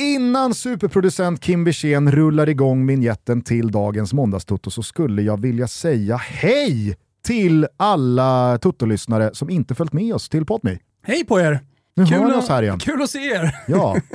Innan 0.00 0.54
superproducent 0.54 1.40
Kim 1.40 1.64
Wirsén 1.64 2.12
rullar 2.12 2.48
igång 2.48 2.86
vignetten 2.86 3.42
till 3.42 3.70
dagens 3.70 4.12
måndagstutto 4.12 4.70
så 4.70 4.82
skulle 4.82 5.22
jag 5.22 5.40
vilja 5.40 5.68
säga 5.68 6.16
hej 6.16 6.96
till 7.24 7.66
alla 7.76 8.58
Toto-lyssnare 8.58 9.30
som 9.32 9.50
inte 9.50 9.74
följt 9.74 9.92
med 9.92 10.14
oss 10.14 10.28
till 10.28 10.46
Podme. 10.46 10.78
Hej 11.02 11.24
på 11.24 11.40
er! 11.40 11.60
Nu 11.94 12.06
Kul, 12.06 12.18
hör 12.18 12.38
oss 12.38 12.48
här 12.48 12.62
igen. 12.62 12.78
kul 12.78 13.02
att 13.02 13.10
se 13.10 13.18
er! 13.18 13.56
Ja. 13.68 13.96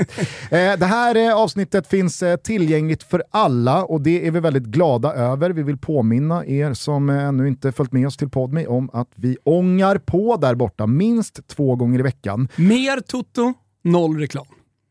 Eh, 0.52 0.80
det 0.80 0.86
här 0.86 1.16
eh, 1.16 1.36
avsnittet 1.36 1.88
finns 1.88 2.24
eh, 2.24 2.36
tillgängligt 2.36 3.04
för 3.04 3.24
alla 3.32 3.84
och 3.84 4.02
det 4.02 4.28
är 4.28 4.32
vi 4.32 4.40
väldigt 4.40 4.64
glada 4.64 5.14
över. 5.14 5.50
Vi 5.50 5.64
vill 5.64 5.78
påminna 5.78 6.46
er 6.46 6.74
som 6.74 7.10
ännu 7.10 7.48
inte 7.48 7.72
följt 7.72 7.92
med 7.92 8.08
oss 8.08 8.18
till 8.18 8.30
Podme 8.30 8.68
om 8.68 8.90
att 8.94 9.10
vi 9.16 9.38
ångar 9.44 9.98
på 9.98 10.38
där 10.38 10.56
borta 10.56 10.88
minst 10.88 11.48
två 11.48 11.76
gånger 11.76 12.00
i 12.00 12.04
veckan. 12.04 12.48
Mer 12.56 13.00
Toto, 13.00 13.54
noll 13.84 14.20
reklam. 14.20 14.46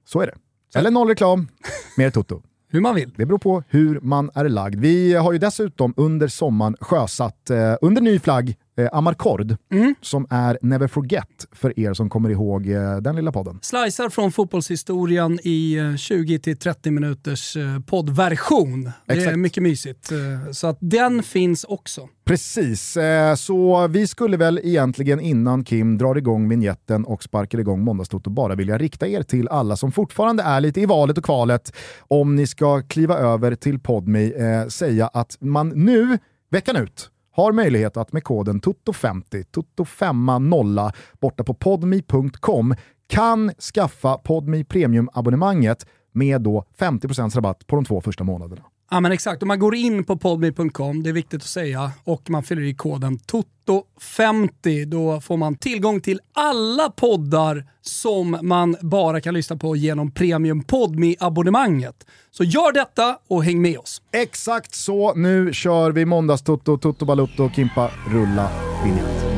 Så 0.08 0.20
är 0.20 0.26
det. 0.26 0.34
Eller 0.74 0.90
noll 0.90 1.08
reklam, 1.08 1.48
mer 1.96 2.10
Toto. 2.10 2.42
Hur 2.70 2.80
man 2.80 2.94
vill. 2.94 3.12
Det 3.16 3.26
beror 3.26 3.38
på 3.38 3.62
hur 3.68 4.00
man 4.00 4.30
är 4.34 4.48
lagd. 4.48 4.80
Vi 4.80 5.14
har 5.14 5.32
ju 5.32 5.38
dessutom 5.38 5.94
under 5.96 6.28
sommaren 6.28 6.76
sjösatt, 6.80 7.50
eh, 7.50 7.74
under 7.80 8.02
ny 8.02 8.18
flagg, 8.18 8.56
eh, 8.76 8.88
Amarcord, 8.92 9.56
som 10.00 10.26
är 10.30 10.58
Never 10.62 10.86
Forget 10.88 11.46
för 11.52 11.80
er 11.80 11.94
som 11.94 12.10
kommer 12.10 12.30
ihåg 12.30 12.68
eh, 12.70 12.96
den 12.96 13.16
lilla 13.16 13.32
podden. 13.32 13.58
Slicer 13.62 14.08
från 14.08 14.32
fotbollshistorien 14.32 15.38
i 15.42 15.74
eh, 15.76 15.82
20-30 15.82 16.90
minuters 16.90 17.56
eh, 17.56 17.80
poddversion. 17.86 18.84
Det 19.06 19.12
är 19.12 19.16
Exakt. 19.16 19.38
mycket 19.38 19.62
mysigt. 19.62 20.12
eh, 20.12 20.50
Så 20.52 20.66
att 20.66 20.78
den 20.80 21.22
finns 21.22 21.64
också. 21.64 22.08
Precis, 22.24 22.96
eh, 22.96 23.34
så 23.34 23.86
vi 23.88 24.06
skulle 24.06 24.36
väl 24.36 24.60
egentligen 24.62 25.20
innan 25.20 25.64
Kim 25.64 25.98
drar 25.98 26.14
igång 26.18 26.48
vignetten 26.48 27.04
och 27.04 27.22
sparkar 27.22 27.58
igång 27.58 27.80
Måndagstoto 27.84 28.30
bara 28.30 28.54
vilja 28.54 28.78
rikta 28.78 29.06
er 29.08 29.22
till 29.22 29.48
alla 29.48 29.76
som 29.76 29.92
fortfarande 29.92 30.42
är 30.42 30.60
lite 30.60 30.80
i 30.80 30.86
valet 30.86 31.18
och 31.18 31.24
kvalet 31.24 31.72
om 32.00 32.36
ni 32.36 32.46
ska 32.46 32.80
kliva 32.82 33.18
över 33.18 33.54
till 33.54 33.78
Podme 33.80 34.24
eh, 34.32 34.66
säga 34.68 35.06
att 35.06 35.36
man 35.40 35.68
nu, 35.68 36.18
veckan 36.50 36.76
ut, 36.76 37.10
har 37.34 37.52
möjlighet 37.52 37.96
att 37.96 38.12
med 38.12 38.24
koden 38.24 38.60
TOTO50, 38.60 39.44
TOTO50 39.76 40.92
borta 41.20 41.44
på 41.44 41.54
podmi.com 41.54 42.74
kan 43.06 43.50
skaffa 43.74 44.18
Podmi 44.18 44.64
Premium-abonnemanget 44.64 45.86
med 46.12 46.40
då 46.40 46.64
50% 46.78 47.34
rabatt 47.34 47.66
på 47.66 47.76
de 47.76 47.84
två 47.84 48.00
första 48.00 48.24
månaderna. 48.24 48.64
Ja 48.90 49.00
men 49.00 49.12
exakt, 49.12 49.42
om 49.42 49.48
man 49.48 49.58
går 49.58 49.74
in 49.74 50.04
på 50.04 50.16
podme.com, 50.16 51.02
det 51.02 51.10
är 51.10 51.14
viktigt 51.14 51.42
att 51.42 51.48
säga, 51.48 51.92
och 52.04 52.30
man 52.30 52.42
fyller 52.42 52.62
i 52.62 52.74
koden 52.74 53.18
TOTO50, 53.18 54.84
då 54.84 55.20
får 55.20 55.36
man 55.36 55.56
tillgång 55.56 56.00
till 56.00 56.20
alla 56.34 56.90
poddar 56.90 57.66
som 57.80 58.38
man 58.42 58.76
bara 58.80 59.20
kan 59.20 59.34
lyssna 59.34 59.56
på 59.56 59.76
genom 59.76 60.10
Premium 60.10 60.62
podme 60.62 61.14
abonnemanget 61.20 62.06
Så 62.30 62.44
gör 62.44 62.72
detta 62.72 63.18
och 63.28 63.44
häng 63.44 63.62
med 63.62 63.78
oss. 63.78 64.02
Exakt 64.12 64.74
så, 64.74 65.14
nu 65.14 65.52
kör 65.52 65.92
vi 65.92 66.04
måndagstoto, 66.04 66.78
Toto 66.78 67.04
Balutto, 67.04 67.50
Kimpa, 67.50 67.90
rulla 68.08 68.50
vinjett. 68.84 69.33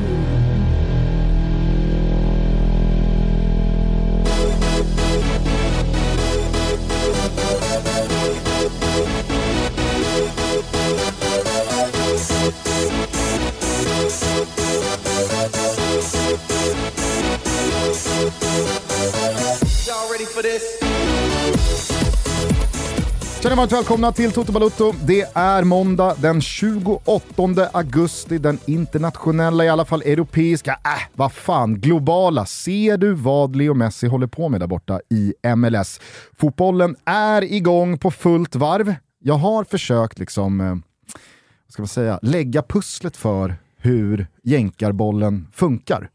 Känner 23.47 23.57
varmt 23.57 23.73
välkomna 23.73 24.13
till 24.13 24.33
Toto 24.33 24.53
Balutto. 24.53 24.93
Det 25.07 25.21
är 25.35 25.65
måndag 25.65 26.15
den 26.23 26.41
28 26.41 27.69
augusti, 27.73 28.39
den 28.39 28.59
internationella, 28.67 29.65
i 29.65 29.69
alla 29.69 29.85
fall 29.85 30.03
europeiska, 30.03 30.71
äh, 30.71 31.09
vad 31.15 31.33
fan, 31.33 31.81
globala. 31.81 32.47
Ser 32.47 32.97
du 32.97 33.13
vad 33.13 33.57
Leo 33.57 33.75
Messi 33.75 34.07
håller 34.07 34.27
på 34.27 34.49
med 34.49 34.61
där 34.61 34.67
borta 34.67 35.01
i 35.11 35.35
MLS? 35.57 36.01
Fotbollen 36.39 36.97
är 37.05 37.45
igång 37.45 37.99
på 37.99 38.11
fullt 38.11 38.55
varv. 38.55 38.95
Jag 39.19 39.35
har 39.35 39.65
försökt 39.65 40.19
liksom, 40.19 40.61
eh, 40.61 40.67
vad 40.67 41.73
ska 41.73 41.83
man 41.83 41.89
säga, 41.89 42.19
lägga 42.23 42.63
pusslet 42.63 43.17
för 43.17 43.55
hur 43.79 44.27
jänkarbollen 44.43 45.49
funkar. 45.53 46.11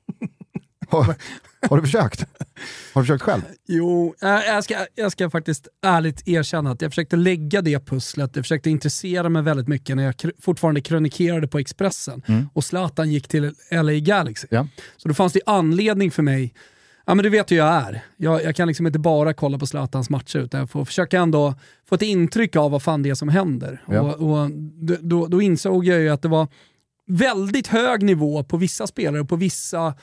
Har, 0.91 1.16
har 1.69 1.78
du 1.78 1.84
försökt? 1.84 2.25
Har 2.94 3.02
du 3.02 3.06
försökt 3.06 3.24
själv? 3.24 3.41
Jo, 3.68 4.16
äh, 4.22 4.29
jag, 4.29 4.63
ska, 4.63 4.75
jag 4.96 5.12
ska 5.12 5.29
faktiskt 5.29 5.68
ärligt 5.84 6.28
erkänna 6.28 6.72
att 6.72 6.81
jag 6.81 6.91
försökte 6.91 7.16
lägga 7.16 7.62
det 7.62 7.85
pusslet, 7.85 8.35
jag 8.35 8.46
försökte 8.46 8.69
intressera 8.69 9.30
mig 9.30 9.41
väldigt 9.41 9.68
mycket 9.68 9.96
när 9.96 10.03
jag 10.03 10.16
fortfarande 10.41 10.81
kronikerade 10.81 11.47
på 11.47 11.59
Expressen 11.59 12.24
och 12.53 12.63
Zlatan 12.63 13.12
gick 13.12 13.28
till 13.28 13.53
LA 13.72 13.94
Galaxy. 13.94 14.47
Ja. 14.50 14.68
Så 14.97 15.07
då 15.07 15.13
fanns 15.13 15.34
det 15.34 15.41
anledning 15.46 16.12
för 16.12 16.24
mig, 16.24 16.53
ja 17.06 17.16
men 17.16 17.24
du 17.24 17.30
vet 17.30 17.51
hur 17.51 17.57
jag 17.57 17.68
är, 17.68 18.01
jag, 18.18 18.44
jag 18.44 18.56
kan 18.56 18.68
liksom 18.68 18.88
inte 18.88 19.00
bara 19.00 19.34
kolla 19.34 19.57
på 19.57 19.68
Zlatans 19.68 20.09
matcher 20.09 20.40
utan 20.40 20.59
jag 20.59 20.69
får 20.69 20.85
försöka 20.85 21.19
ändå 21.19 21.56
få 21.90 21.96
ett 21.96 22.01
intryck 22.01 22.56
av 22.56 22.72
vad 22.72 22.84
fan 22.84 23.03
det 23.03 23.09
är 23.09 23.16
som 23.16 23.30
händer. 23.30 23.84
Ja. 23.88 24.01
Och, 24.01 24.41
och 24.41 24.51
då, 25.01 25.28
då 25.28 25.41
insåg 25.41 25.85
jag 25.85 26.00
ju 26.00 26.09
att 26.09 26.22
det 26.22 26.28
var 26.28 26.47
väldigt 27.07 27.68
hög 27.68 28.03
nivå 28.03 28.44
på 28.44 28.57
vissa 28.57 28.88
spelare 28.88 29.22
och 29.22 29.30
på 29.30 29.35
vissa 29.35 29.94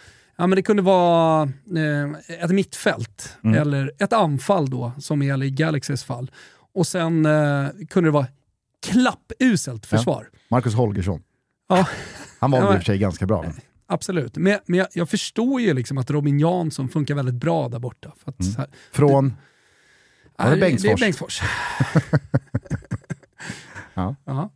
Ja, 0.41 0.47
men 0.47 0.57
det 0.57 0.63
kunde 0.63 0.83
vara 0.83 1.43
eh, 1.77 2.41
ett 2.45 2.51
mittfält 2.51 3.37
Mm. 3.45 3.61
eller 3.63 3.93
ett 3.99 4.13
anfall 4.13 4.71
då, 4.71 4.93
som 4.99 5.23
i 5.23 5.37
LA 5.37 5.47
Galaxys 5.47 6.05
fall. 6.05 6.31
Och 6.75 6.87
sen 6.87 7.27
eh, 7.27 7.69
kunde 7.91 8.09
det 8.09 8.13
vara 8.13 8.27
klappuselt 8.87 9.87
försvar. 9.87 10.29
Marcus 10.51 10.75
Holgersson. 10.75 11.23
Ja. 11.69 11.87
Han 12.41 12.51
var 12.51 12.59
Ja, 12.59 12.65
väl 12.65 12.71
i 12.71 12.71
men- 12.71 12.77
och 12.79 12.83
för 12.85 12.93
sig 12.93 12.99
ganska 12.99 13.27
bra. 13.27 13.45
Absolut, 13.91 14.37
men, 14.37 14.59
men 14.67 14.79
jag, 14.79 14.87
jag 14.93 15.09
förstår 15.11 15.61
ju 15.61 15.75
liksom 15.75 15.99
att 15.99 16.11
Robin 16.11 16.39
Jansson 16.41 16.89
funkar 16.89 17.15
väldigt 17.15 17.35
bra 17.35 17.69
där 17.69 17.79
borta. 17.79 18.13
Att, 18.25 18.45
så 18.45 18.59
här, 18.59 18.69
Från... 18.93 19.35
Var 20.39 20.51
det 20.51 20.57
Bengtsfors? 20.57 20.83
Det 20.91 20.93
är 20.93 21.07
Bengtsfors. 21.07 21.41
Ja. 23.95 24.17
Ja. 24.25 24.51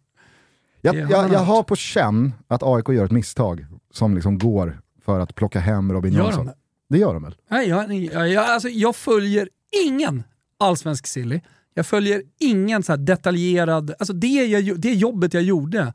Jag, 0.80 0.94
Det 0.94 1.00
jag, 1.00 1.32
jag 1.32 1.38
har 1.38 1.62
på 1.62 1.76
känn 1.76 2.32
att 2.48 2.62
AIK 2.62 2.88
gör 2.88 3.04
ett 3.04 3.10
misstag 3.10 3.66
som 3.90 4.14
liksom 4.14 4.38
går 4.38 4.81
för 5.04 5.20
att 5.20 5.34
plocka 5.34 5.60
hem 5.60 5.92
Robin 5.92 6.12
Gör 6.12 6.20
de 6.20 6.24
Jansson. 6.26 6.46
det? 6.46 6.54
Det 6.88 6.98
gör 6.98 7.14
de 7.14 7.22
väl? 7.22 7.34
Nej, 7.50 7.68
jag, 7.68 7.94
jag, 7.94 8.28
jag, 8.28 8.44
alltså, 8.44 8.68
jag 8.68 8.96
följer 8.96 9.48
ingen 9.86 10.22
allsvensk 10.58 11.06
silly. 11.06 11.40
Jag 11.74 11.86
följer 11.86 12.22
ingen 12.40 12.82
så 12.82 12.96
detaljerad, 12.96 13.94
alltså 13.98 14.12
det, 14.12 14.26
jag, 14.28 14.80
det 14.80 14.92
jobbet 14.92 15.34
jag 15.34 15.42
gjorde 15.42 15.92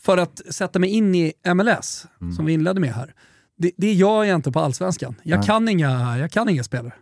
för 0.00 0.18
att 0.18 0.40
sätta 0.50 0.78
mig 0.78 0.90
in 0.90 1.14
i 1.14 1.32
MLS, 1.54 2.06
Mm. 2.20 2.32
som 2.34 2.44
vi 2.44 2.52
inledde 2.52 2.80
med 2.80 2.94
här, 2.94 3.14
det, 3.58 3.70
det 3.76 3.92
gör 3.92 4.24
jag 4.24 4.34
inte 4.34 4.52
på 4.52 4.60
allsvenskan. 4.60 5.14
Jag, 5.22 5.36
Nej. 5.38 5.46
kan 5.46 5.68
inga, 5.68 6.18
jag 6.18 6.30
kan 6.30 6.48
inga 6.48 6.64
spelare. 6.64 6.92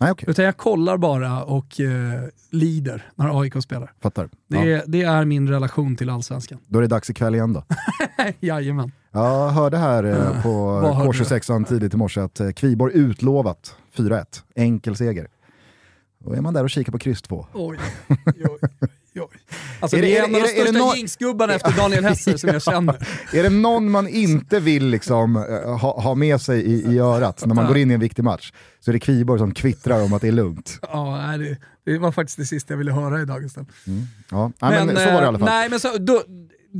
Nej 0.00 0.10
okej, 0.10 0.30
Utan 0.30 0.44
jag 0.44 0.56
kollar 0.56 0.96
bara 0.96 1.44
och 1.44 1.80
eh, 1.80 2.22
lider 2.50 3.10
när 3.14 3.40
AIK 3.40 3.62
spelar. 3.62 3.92
fattar. 4.02 4.28
Det, 4.48 4.56
Ja. 4.56 4.64
är, 4.64 4.82
det 4.86 5.02
är 5.02 5.24
min 5.24 5.48
relation 5.48 5.96
till 5.96 6.10
allsvenskan. 6.10 6.58
Då 6.66 6.78
är 6.78 6.82
det 6.82 6.88
dags 6.88 7.10
ikväll 7.10 7.34
igen 7.34 7.52
då. 7.52 7.64
Jajamän. 8.40 8.92
Jag 9.16 9.48
hörde 9.50 9.76
här 9.78 10.04
eh, 10.04 10.42
på 10.42 10.64
vad 10.64 10.94
hörde 10.96 11.12
du? 11.18 11.24
K26 11.24 11.64
tidigt 11.64 11.94
i 11.94 11.96
morse 11.96 12.20
att 12.20 12.40
eh, 12.40 12.50
Kviborg 12.50 12.92
utlovat 12.94 13.74
4-1, 13.96 14.24
enkel 14.54 14.96
seger. 14.96 15.28
Då 16.24 16.32
är 16.32 16.40
man 16.40 16.54
där 16.54 16.64
och 16.64 16.70
kikar 16.70 16.92
på 16.92 16.98
kryss 16.98 17.22
2. 17.22 17.46
Oj, 17.52 17.78
oj, 18.08 18.16
oj, 18.26 18.58
oj. 19.20 19.26
Alltså 19.80 19.96
Är 19.96 20.02
det, 20.02 20.08
det- 20.08 20.16
är 20.18 20.24
en 20.24 20.34
av 20.34 20.40
de 20.40 20.48
största 20.48 20.78
nå- 20.78 20.94
jinxgubbarna 20.96 21.54
efter 21.54 21.72
Daniel 21.72 22.04
Hesser 22.04 22.36
som 22.36 22.48
jag 22.48 22.62
känner. 22.72 23.08
Är 23.32 23.42
det 23.42 23.50
någon 23.50 23.90
man 23.90 24.08
inte 24.08 24.60
vill 24.60 24.86
liksom, 24.86 25.36
eh, 25.36 25.76
ha, 25.78 26.00
ha 26.00 26.14
med 26.14 26.40
sig 26.40 26.60
i, 26.62 26.94
i 26.94 26.98
örat 26.98 27.46
när 27.46 27.54
man 27.54 27.66
går 27.66 27.76
in 27.76 27.90
i 27.90 27.94
en 27.94 28.00
viktig 28.00 28.22
match 28.24 28.52
så 28.80 28.90
är 28.90 28.92
det 28.92 28.98
Kviborg 29.00 29.38
som 29.38 29.54
kvittrar 29.54 30.02
om 30.04 30.12
att 30.12 30.22
det 30.22 30.28
är 30.28 30.32
lugnt. 30.32 30.78
Ja, 30.82 31.34
det, 31.38 31.56
det 31.92 31.98
var 31.98 32.12
faktiskt 32.12 32.38
det 32.38 32.44
sista 32.46 32.72
jag 32.72 32.78
ville 32.78 32.92
höra 32.92 33.22
i 33.22 33.24
dagens 33.24 33.52
stund. 33.52 33.66
Ja. 34.30 34.52
Nej, 34.60 34.86
men, 34.86 34.96
så 34.96 35.04
var 35.04 35.12
det 35.20 35.24
i 35.24 35.26
alla 35.26 35.38
fall. 35.38 35.48
Nej, 35.48 35.68
men 35.70 35.80
så, 35.80 35.98
då, 35.98 36.22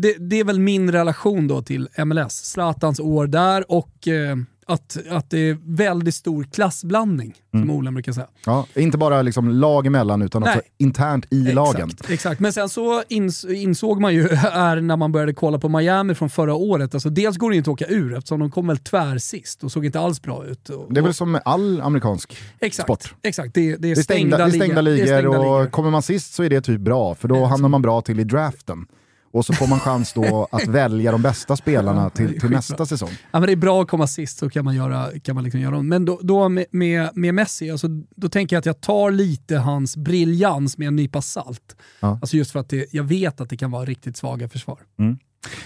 det, 0.02 0.16
det 0.18 0.40
är 0.40 0.44
väl 0.44 0.58
min 0.60 0.92
relation 0.92 1.48
då 1.48 1.62
till 1.62 1.88
MLS. 2.04 2.32
Zlatans 2.44 3.00
år 3.00 3.26
där 3.26 3.72
och 3.72 4.08
eh, 4.08 4.36
att, 4.68 4.96
att 5.10 5.30
det 5.30 5.38
är 5.38 5.58
väldigt 5.62 6.14
stor 6.14 6.44
klassblandning, 6.52 7.34
Mm. 7.54 7.68
som 7.68 7.76
Olen 7.76 7.94
brukar 7.94 8.12
säga. 8.12 8.26
Ja, 8.46 8.66
inte 8.74 8.98
bara 8.98 9.22
liksom 9.22 9.48
lag 9.48 9.86
emellan 9.86 10.22
utan 10.22 10.42
också 10.42 10.54
Nej. 10.54 10.62
internt 10.78 11.26
i 11.30 11.42
lagen. 11.42 11.88
Exakt, 11.90 12.10
exakt. 12.10 12.40
Men 12.40 12.52
sen 12.52 12.68
så 12.68 13.02
ins 13.08 13.44
insåg 13.44 14.00
man 14.00 14.14
ju 14.14 14.28
här 14.34 14.80
när 14.80 14.96
man 14.96 15.12
började 15.12 15.34
kolla 15.34 15.58
på 15.58 15.68
Miami 15.68 16.14
från 16.14 16.30
förra 16.30 16.54
året, 16.54 16.94
alltså 16.94 17.10
dels 17.10 17.36
går 17.36 17.50
det 17.50 17.56
inte 17.56 17.70
att 17.70 17.74
åka 17.82 17.86
ur 17.86 18.14
eftersom 18.16 18.40
de 18.40 18.50
kom 18.50 18.66
väl 18.66 18.78
tvär 18.78 19.18
sist 19.18 19.64
och 19.64 19.72
såg 19.72 19.86
inte 19.86 20.00
alls 20.00 20.22
bra 20.22 20.44
ut. 20.46 20.68
Och, 20.68 20.94
Det 20.94 21.00
är 21.00 21.04
väl 21.04 21.14
som 21.14 21.32
med 21.32 21.42
all 21.44 21.80
amerikansk 21.80 22.36
exakt, 22.60 22.86
sport. 22.86 23.14
Exakt, 23.22 23.54
det, 23.54 23.76
det 23.76 23.88
är 23.88 23.98
är 23.98 24.02
stängda, 24.02 24.36
det 24.36 24.42
är 24.44 24.48
stängda 24.50 24.80
ligor. 24.80 24.96
ligor 25.04 25.12
är 25.18 25.26
och 25.26 25.34
ligor. 25.34 25.70
kommer 25.70 25.90
man 25.90 26.02
sist 26.02 26.34
så 26.34 26.42
är 26.42 26.50
det 26.50 26.60
typ 26.60 26.80
bra 26.80 27.14
för 27.14 27.28
då 27.28 27.44
hamnar 27.44 27.68
man 27.68 27.82
bra 27.82 28.00
till 28.00 28.20
i 28.20 28.24
draften. 28.24 28.86
Och 29.36 29.46
så 29.46 29.52
får 29.52 29.66
man 29.66 29.80
chans 29.80 30.12
då 30.12 30.48
att 30.52 30.66
välja 30.66 31.12
de 31.12 31.22
bästa 31.22 31.56
spelarna 31.56 32.10
till, 32.10 32.40
till 32.40 32.50
nästa 32.50 32.86
säsong. 32.86 33.10
Ja, 33.30 33.40
men 33.40 33.46
det 33.46 33.52
är 33.52 33.56
bra 33.56 33.82
att 33.82 33.88
komma 33.88 34.06
sist 34.06 34.38
så 34.38 34.50
kan 34.50 34.64
man 34.64 34.74
göra, 34.74 35.10
kan 35.22 35.34
man 35.34 35.44
liksom 35.44 35.60
göra 35.60 35.82
Men 35.82 36.04
då, 36.04 36.20
då 36.22 36.48
med, 36.48 36.66
med, 36.70 37.10
med 37.14 37.34
Messi, 37.34 37.70
alltså, 37.70 37.88
då 38.16 38.28
tänker 38.28 38.56
jag 38.56 38.60
att 38.60 38.66
jag 38.66 38.80
tar 38.80 39.10
lite 39.10 39.56
hans 39.56 39.96
briljans 39.96 40.78
med 40.78 40.88
en 40.88 40.96
nypa 40.96 41.22
salt. 41.22 41.76
Ja. 42.00 42.18
Alltså 42.22 42.36
just 42.36 42.50
för 42.50 42.60
att 42.60 42.68
det, 42.68 42.94
jag 42.94 43.04
vet 43.04 43.40
att 43.40 43.50
det 43.50 43.56
kan 43.56 43.70
vara 43.70 43.84
riktigt 43.84 44.16
svaga 44.16 44.48
försvar. 44.48 44.78
Mm. 44.98 45.18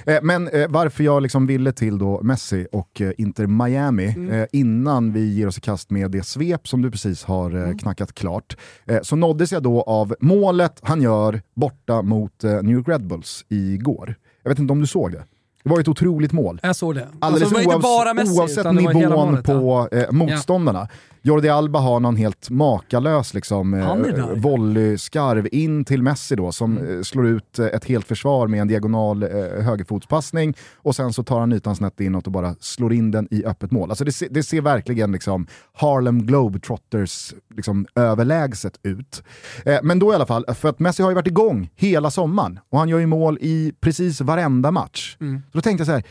Eh, 0.07 0.19
men 0.23 0.49
eh, 0.49 0.69
varför 0.69 1.05
jag 1.05 1.23
liksom 1.23 1.47
ville 1.47 1.73
till 1.73 1.99
då 1.99 2.21
Messi 2.23 2.67
och 2.73 3.01
eh, 3.01 3.13
Inter 3.19 3.47
Miami 3.47 4.07
mm. 4.07 4.31
eh, 4.31 4.47
innan 4.53 5.13
vi 5.13 5.35
ger 5.35 5.47
oss 5.47 5.59
i 5.59 5.61
kast 5.61 5.91
med 5.91 6.11
det 6.11 6.23
svep 6.23 6.69
som 6.69 6.83
du 6.83 6.91
precis 6.91 7.25
har 7.25 7.55
eh, 7.55 7.63
mm. 7.63 7.79
knackat 7.79 8.15
klart, 8.15 8.57
eh, 8.87 8.99
så 9.03 9.17
nåddes 9.17 9.53
jag 9.53 9.63
då 9.63 9.83
av 9.83 10.15
målet 10.21 10.81
han 10.83 11.03
gör 11.03 11.43
borta 11.55 12.03
mot 12.03 12.43
New 12.43 12.71
York 12.71 12.89
Red 12.89 13.07
Bulls 13.07 13.45
igår. 13.49 14.15
Jag 14.43 14.51
vet 14.51 14.59
inte 14.59 14.73
om 14.73 14.81
du 14.81 14.87
såg 14.87 15.13
det? 15.13 15.25
Det 15.63 15.71
var 15.71 15.81
ett 15.81 15.89
otroligt 15.89 16.33
mål. 16.33 16.61
Jag 16.63 16.77
såg 16.77 16.95
det. 16.95 17.09
Alldeles 17.19 17.43
alltså, 17.43 17.61
det 17.61 17.67
var 17.67 17.75
inte 17.75 17.83
bara 17.83 18.15
Messi, 18.15 18.41
oavsett 18.41 18.75
nivån 18.75 19.11
målet, 19.11 19.45
på 19.45 19.89
eh, 19.93 20.11
motståndarna. 20.11 20.79
Ja. 20.79 20.89
Jordi 21.23 21.49
Alba 21.49 21.79
har 21.79 22.01
någon 22.01 22.17
helt 22.17 22.51
makalös 22.51 23.35
liksom, 23.35 23.75
eh, 23.75 23.97
volleyskarv 24.35 25.49
in 25.53 25.85
till 25.85 26.03
Messi 26.03 26.37
då, 26.37 26.53
som 26.53 26.79
mm. 26.79 26.99
Eh, 26.99 27.03
slår 27.03 27.27
ut 27.27 27.59
eh, 27.59 27.67
ett 27.67 27.85
helt 27.85 28.07
försvar 28.07 28.47
med 28.47 28.61
en 28.61 28.69
diagonal 28.69 29.23
eh, 29.23 29.29
högerfotspassning 29.63 30.55
och 30.77 30.97
sen 30.97 31.13
så 31.13 31.23
tar 31.23 31.41
han 31.41 31.53
ytan 31.53 31.77
snett 31.77 32.01
inåt 32.01 32.27
och 32.27 32.33
bara 32.33 32.55
slår 32.61 32.93
in 32.93 33.11
den 33.11 33.29
i 33.31 33.45
öppet 33.45 33.71
mål. 33.71 33.91
Alltså 33.91 34.05
det, 34.05 34.13
se, 34.13 34.29
det 34.31 34.43
ser 34.43 34.61
verkligen 34.61 35.13
liksom 35.13 35.47
Harlem 35.73 36.27
Globetrotters 36.27 37.35
liksom, 37.57 37.87
överlägset 37.95 38.79
ut. 38.83 39.23
Eh, 39.65 39.79
men 39.83 39.99
då 39.99 40.13
i 40.13 40.15
alla 40.15 40.27
fall, 40.27 40.45
för 40.55 40.69
att 40.69 40.79
Messi 40.79 41.03
har 41.03 41.11
ju 41.11 41.15
varit 41.15 41.27
igång 41.27 41.71
hela 41.77 42.11
sommaren 42.11 42.59
och 42.71 42.79
han 42.79 42.89
gör 42.89 42.99
ju 42.99 43.07
mål 43.07 43.39
i 43.41 43.73
precis 43.81 44.21
varenda 44.21 44.71
match. 44.71 45.17
Mm. 45.21 45.43
Så 45.53 45.59
då 45.59 45.63
tänkte 45.63 45.81
jag 45.81 45.87
så 45.87 45.93
här, 45.93 46.05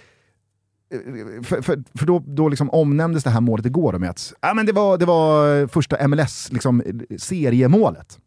för, 1.43 1.61
för, 1.61 1.83
för, 1.97 2.05
då, 2.05 2.23
då 2.25 2.49
liksom 2.49 2.69
omnämndes 2.69 3.23
det 3.23 3.29
här 3.29 3.41
målet 3.41 3.65
igår 3.65 3.93
med 3.93 4.09
att 4.09 4.33
ah, 4.39 4.53
men 4.53 4.65
det, 4.65 4.71
var, 4.71 4.97
det 4.97 5.05
var 5.05 5.67
första 5.67 6.07
MLS-seriemålet. 6.07 7.97
Liksom, 7.99 8.21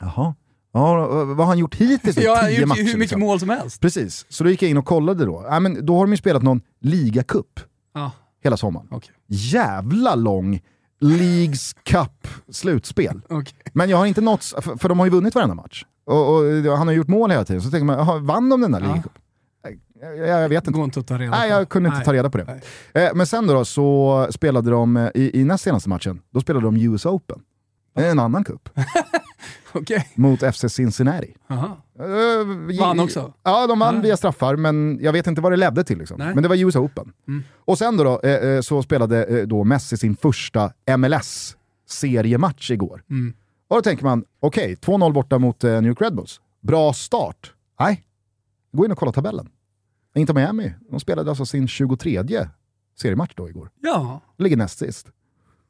Jaha. 0.00 0.34
Ja, 0.72 1.06
vad 1.24 1.36
har 1.36 1.44
han 1.44 1.58
gjort 1.58 1.74
hittills? 1.74 2.16
Ja, 2.16 2.40
tio 2.40 2.60
gjort 2.60 2.68
matcher, 2.68 2.78
hur 2.78 2.84
mycket 2.84 3.00
liksom. 3.00 3.20
mål 3.20 3.40
som 3.40 3.48
helst. 3.48 3.80
Precis, 3.80 4.26
så 4.28 4.44
då 4.44 4.50
gick 4.50 4.62
jag 4.62 4.70
in 4.70 4.76
och 4.76 4.84
kollade 4.84 5.24
då. 5.24 5.44
Ja, 5.48 5.60
men 5.60 5.86
då 5.86 5.96
har 5.96 6.04
de 6.04 6.10
ju 6.10 6.16
spelat 6.16 6.42
någon 6.42 6.60
ligacup 6.80 7.60
ja. 7.94 8.12
hela 8.44 8.56
sommaren. 8.56 8.86
Okay. 8.90 9.14
Jävla 9.26 10.14
lång 10.14 10.60
Leagues 11.00 11.72
Cup-slutspel. 11.72 13.20
Okay. 13.28 13.52
Men 13.72 13.90
jag 13.90 13.96
har 13.96 14.06
inte 14.06 14.20
nått, 14.20 14.44
för, 14.44 14.76
för 14.76 14.88
de 14.88 14.98
har 14.98 15.06
ju 15.06 15.12
vunnit 15.12 15.34
varenda 15.34 15.54
match. 15.54 15.84
Och, 16.06 16.36
och, 16.36 16.78
han 16.78 16.86
har 16.86 16.94
gjort 16.94 17.08
mål 17.08 17.30
hela 17.30 17.44
tiden, 17.44 17.62
så 17.62 17.70
tänker 17.70 17.84
man, 17.84 18.26
vann 18.26 18.48
de 18.48 18.60
den 18.60 18.72
där 18.72 18.80
ja. 18.80 18.86
ligacupen? 18.86 19.22
Jag, 20.00 20.16
jag 20.18 20.48
vet 20.48 20.66
inte. 20.66 20.76
Går 20.76 20.84
inte 20.84 21.00
att 21.00 21.06
ta 21.06 21.18
reda 21.18 21.30
Nej, 21.30 21.50
jag 21.50 21.68
kunde 21.68 21.86
inte 21.86 21.98
Nej. 21.98 22.04
ta 22.04 22.12
reda 22.12 22.30
på 22.30 22.38
det. 22.38 22.60
Eh, 22.94 23.14
men 23.14 23.26
sen 23.26 23.46
då, 23.46 23.64
så 23.64 24.26
spelade 24.30 24.70
de, 24.70 24.96
eh, 24.96 25.10
i, 25.14 25.40
i 25.40 25.44
näst 25.44 25.64
senaste 25.64 25.88
matchen, 25.88 26.20
då 26.30 26.40
spelade 26.40 26.66
de 26.66 26.76
US 26.76 27.06
Open. 27.06 27.40
En 27.94 28.18
annan 28.18 28.44
cup. 28.44 28.68
okay. 29.74 30.00
Mot 30.14 30.54
FC 30.54 30.64
Cincinnati. 30.68 31.34
Aha. 31.48 31.76
Uh, 32.00 32.78
vann 32.80 33.00
också? 33.00 33.32
Ja, 33.42 33.66
de 33.66 33.78
vann 33.78 34.02
via 34.02 34.16
straffar, 34.16 34.56
men 34.56 34.98
jag 35.02 35.12
vet 35.12 35.26
inte 35.26 35.40
vad 35.40 35.52
det 35.52 35.56
ledde 35.56 35.84
till. 35.84 35.98
Liksom. 35.98 36.16
Men 36.18 36.42
det 36.42 36.48
var 36.48 36.56
US 36.56 36.76
Open. 36.76 37.12
Mm. 37.28 37.44
Och 37.64 37.78
sen 37.78 37.96
då, 37.96 38.04
då 38.04 38.20
eh, 38.28 38.60
så 38.60 38.82
spelade 38.82 39.46
då 39.46 39.64
Messi 39.64 39.96
sin 39.96 40.16
första 40.16 40.72
MLS-seriematch 40.96 42.70
igår. 42.70 43.02
Mm. 43.10 43.34
Och 43.68 43.76
då 43.76 43.82
tänker 43.82 44.04
man, 44.04 44.24
okej, 44.40 44.76
okay, 44.80 44.96
2-0 44.96 45.12
borta 45.12 45.38
mot 45.38 45.62
New 45.62 45.86
York 45.86 46.00
Red 46.00 46.14
Bulls. 46.14 46.40
Bra 46.60 46.92
start. 46.92 47.52
Nej, 47.80 48.02
gå 48.72 48.84
in 48.84 48.92
och 48.92 48.98
kolla 48.98 49.12
tabellen. 49.12 49.48
Inter 50.16 50.34
Miami, 50.34 50.74
de 50.90 51.00
spelade 51.00 51.30
alltså 51.30 51.46
sin 51.46 51.68
23 51.68 52.22
seriematch 53.00 53.32
då 53.34 53.48
igår. 53.48 53.70
Ja. 53.82 54.20
Ligger 54.38 54.56
näst 54.56 54.78
sist. 54.78 55.06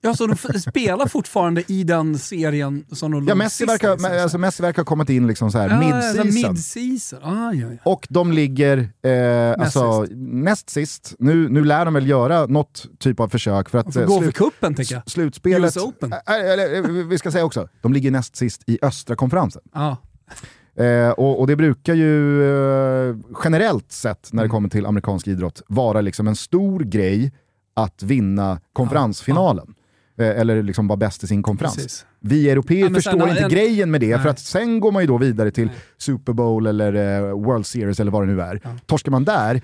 Ja, 0.01 0.15
så 0.15 0.27
de 0.27 0.37
spelar 0.61 1.07
fortfarande 1.07 1.63
i 1.73 1.85
den 1.85 2.19
serien 2.19 2.85
som 2.93 3.11
de 3.11 3.29
ja, 3.29 3.35
Messi 3.35 3.65
verkar, 3.65 3.93
liksom, 3.93 4.19
alltså, 4.23 4.39
Messi 4.39 4.63
verkar 4.63 4.83
ha 4.83 4.85
kommit 4.85 5.11
in 5.11 5.27
liksom 5.27 5.53
så 5.53 5.59
här 5.59 5.69
ja, 5.71 5.79
mid-season. 5.79 6.35
mid-season. 6.35 7.19
Ah, 7.23 7.53
ja, 7.53 7.69
ja. 7.71 7.79
Och 7.85 8.07
de 8.11 8.33
ligger 8.33 8.79
eh, 8.79 9.11
näst, 9.11 9.61
alltså, 9.61 10.07
sist. 10.07 10.13
näst 10.19 10.71
sist. 10.71 11.15
Nu, 11.19 11.49
nu 11.49 11.65
lär 11.65 11.85
de 11.85 11.95
väl 11.95 12.09
göra 12.09 12.47
något 12.47 12.87
typ 12.99 13.21
av 13.21 13.29
försök 13.29 13.69
för 13.69 13.79
att... 13.79 13.93
För 13.93 14.07
gå 14.07 14.23
för 14.23 14.33
kuppen 14.33 14.75
tänker 14.75 14.95
jag. 14.95 15.11
Slutspelet... 15.11 15.77
Äh, 15.77 15.83
äh, 16.37 16.83
vi 16.83 17.19
ska 17.19 17.31
säga 17.31 17.45
också, 17.45 17.69
de 17.83 17.93
ligger 17.93 18.11
näst 18.11 18.37
sist 18.37 18.63
i 18.67 18.79
östra 18.83 19.17
konferensen. 19.17 19.63
Ah. 19.73 19.97
Eh, 20.79 21.11
och, 21.11 21.41
och, 21.41 21.47
det 21.47 21.57
brukar 21.57 21.95
ju 21.95 22.43
eh, 22.43 23.17
generellt 23.45 23.93
sett 23.93 24.33
när 24.33 24.43
det 24.43 24.47
mm. 24.47 24.51
kommer 24.51 24.69
till 24.69 24.87
amerikansk 24.87 25.29
idrott 25.29 25.63
vara 25.67 26.01
liksom 26.01 26.29
en 26.29 26.37
stor 26.37 26.81
grej 26.81 27.33
att 27.75 28.03
vinna 28.03 28.61
konferensfinalen. 28.73 29.75
Ja. 30.17 30.25
Eh, 30.25 30.41
eller 30.41 30.63
liksom 30.63 30.89
vara 30.89 30.97
bäst 30.97 31.25
i 31.25 31.27
sin 31.27 31.43
konferens. 31.43 31.75
Precis. 31.75 32.07
Vi 32.21 32.51
europeer 32.51 32.89
ja, 32.89 32.95
förstår 32.95 33.29
inte 33.29 33.43
en... 33.43 33.49
grejen 33.49 33.91
med 33.91 34.01
det, 34.01 34.11
nej. 34.11 34.19
för 34.19 34.29
att 34.29 34.39
sen 34.39 34.81
går 34.81 34.93
man 34.93 35.03
ju 35.03 35.07
då 35.07 35.19
vidare 35.19 35.51
till 35.51 35.67
nej. 35.67 35.77
Super 35.99 36.33
Bowl 36.33 36.67
eller 36.67 36.95
uh, 36.95 37.45
World 37.45 37.67
Series 37.67 38.01
eller 38.01 38.11
vad 38.11 38.23
det 38.23 38.35
nu 38.35 38.41
är. 38.41 38.61
Ja. 38.65 38.71
Torskar 38.87 39.11
man 39.11 39.25
där, 39.25 39.61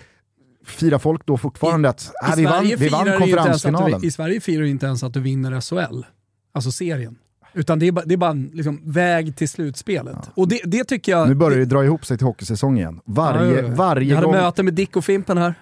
firar 0.65 0.99
folk 0.99 1.27
då 1.27 1.39
fortfarande 1.39 1.89
I, 1.89 1.91
att 1.91 2.13
äh, 2.23 2.37
vi, 2.37 2.45
vann, 2.45 2.65
vi 2.79 2.89
vann 2.89 3.19
konferensfinalen? 3.19 4.01
Du, 4.01 4.07
I 4.07 4.11
Sverige 4.11 4.41
firar 4.41 4.63
du 4.63 4.69
inte 4.69 4.87
ens 4.87 5.03
att 5.03 5.15
du 5.15 5.21
vinner 5.21 5.61
SHL, 5.61 6.05
alltså 6.53 6.73
serien. 6.73 7.19
Utan 7.55 7.79
det 7.79 7.87
är 7.87 7.93
bara, 7.93 8.05
det 8.05 8.15
är 8.15 8.19
bara 8.19 8.31
en 8.31 8.51
liksom, 8.55 8.81
väg 8.85 9.37
till 9.37 9.49
slutspelet. 9.49 10.17
Ja. 10.23 10.33
Och 10.35 10.49
det, 10.49 10.61
det, 10.65 10.85
tycker 10.85 11.13
jag... 11.13 11.29
Nu 11.29 11.35
börjar 11.35 11.59
det 11.59 11.65
dra 11.65 11.85
ihop 11.85 12.07
sig 12.07 12.19
till 12.19 12.27
hockeysäsong 12.27 12.79
igen. 12.79 13.01
Varje, 13.05 13.63
ja, 13.63 13.69
ja, 13.69 13.75
varje 13.75 14.09
jag 14.09 14.17
hade 14.17 14.27
gång... 14.27 14.35
möte 14.35 14.63
med 14.63 14.75
Dick 14.75 14.97
och 14.97 15.05
Fimpen 15.05 15.39
här. 15.39 15.55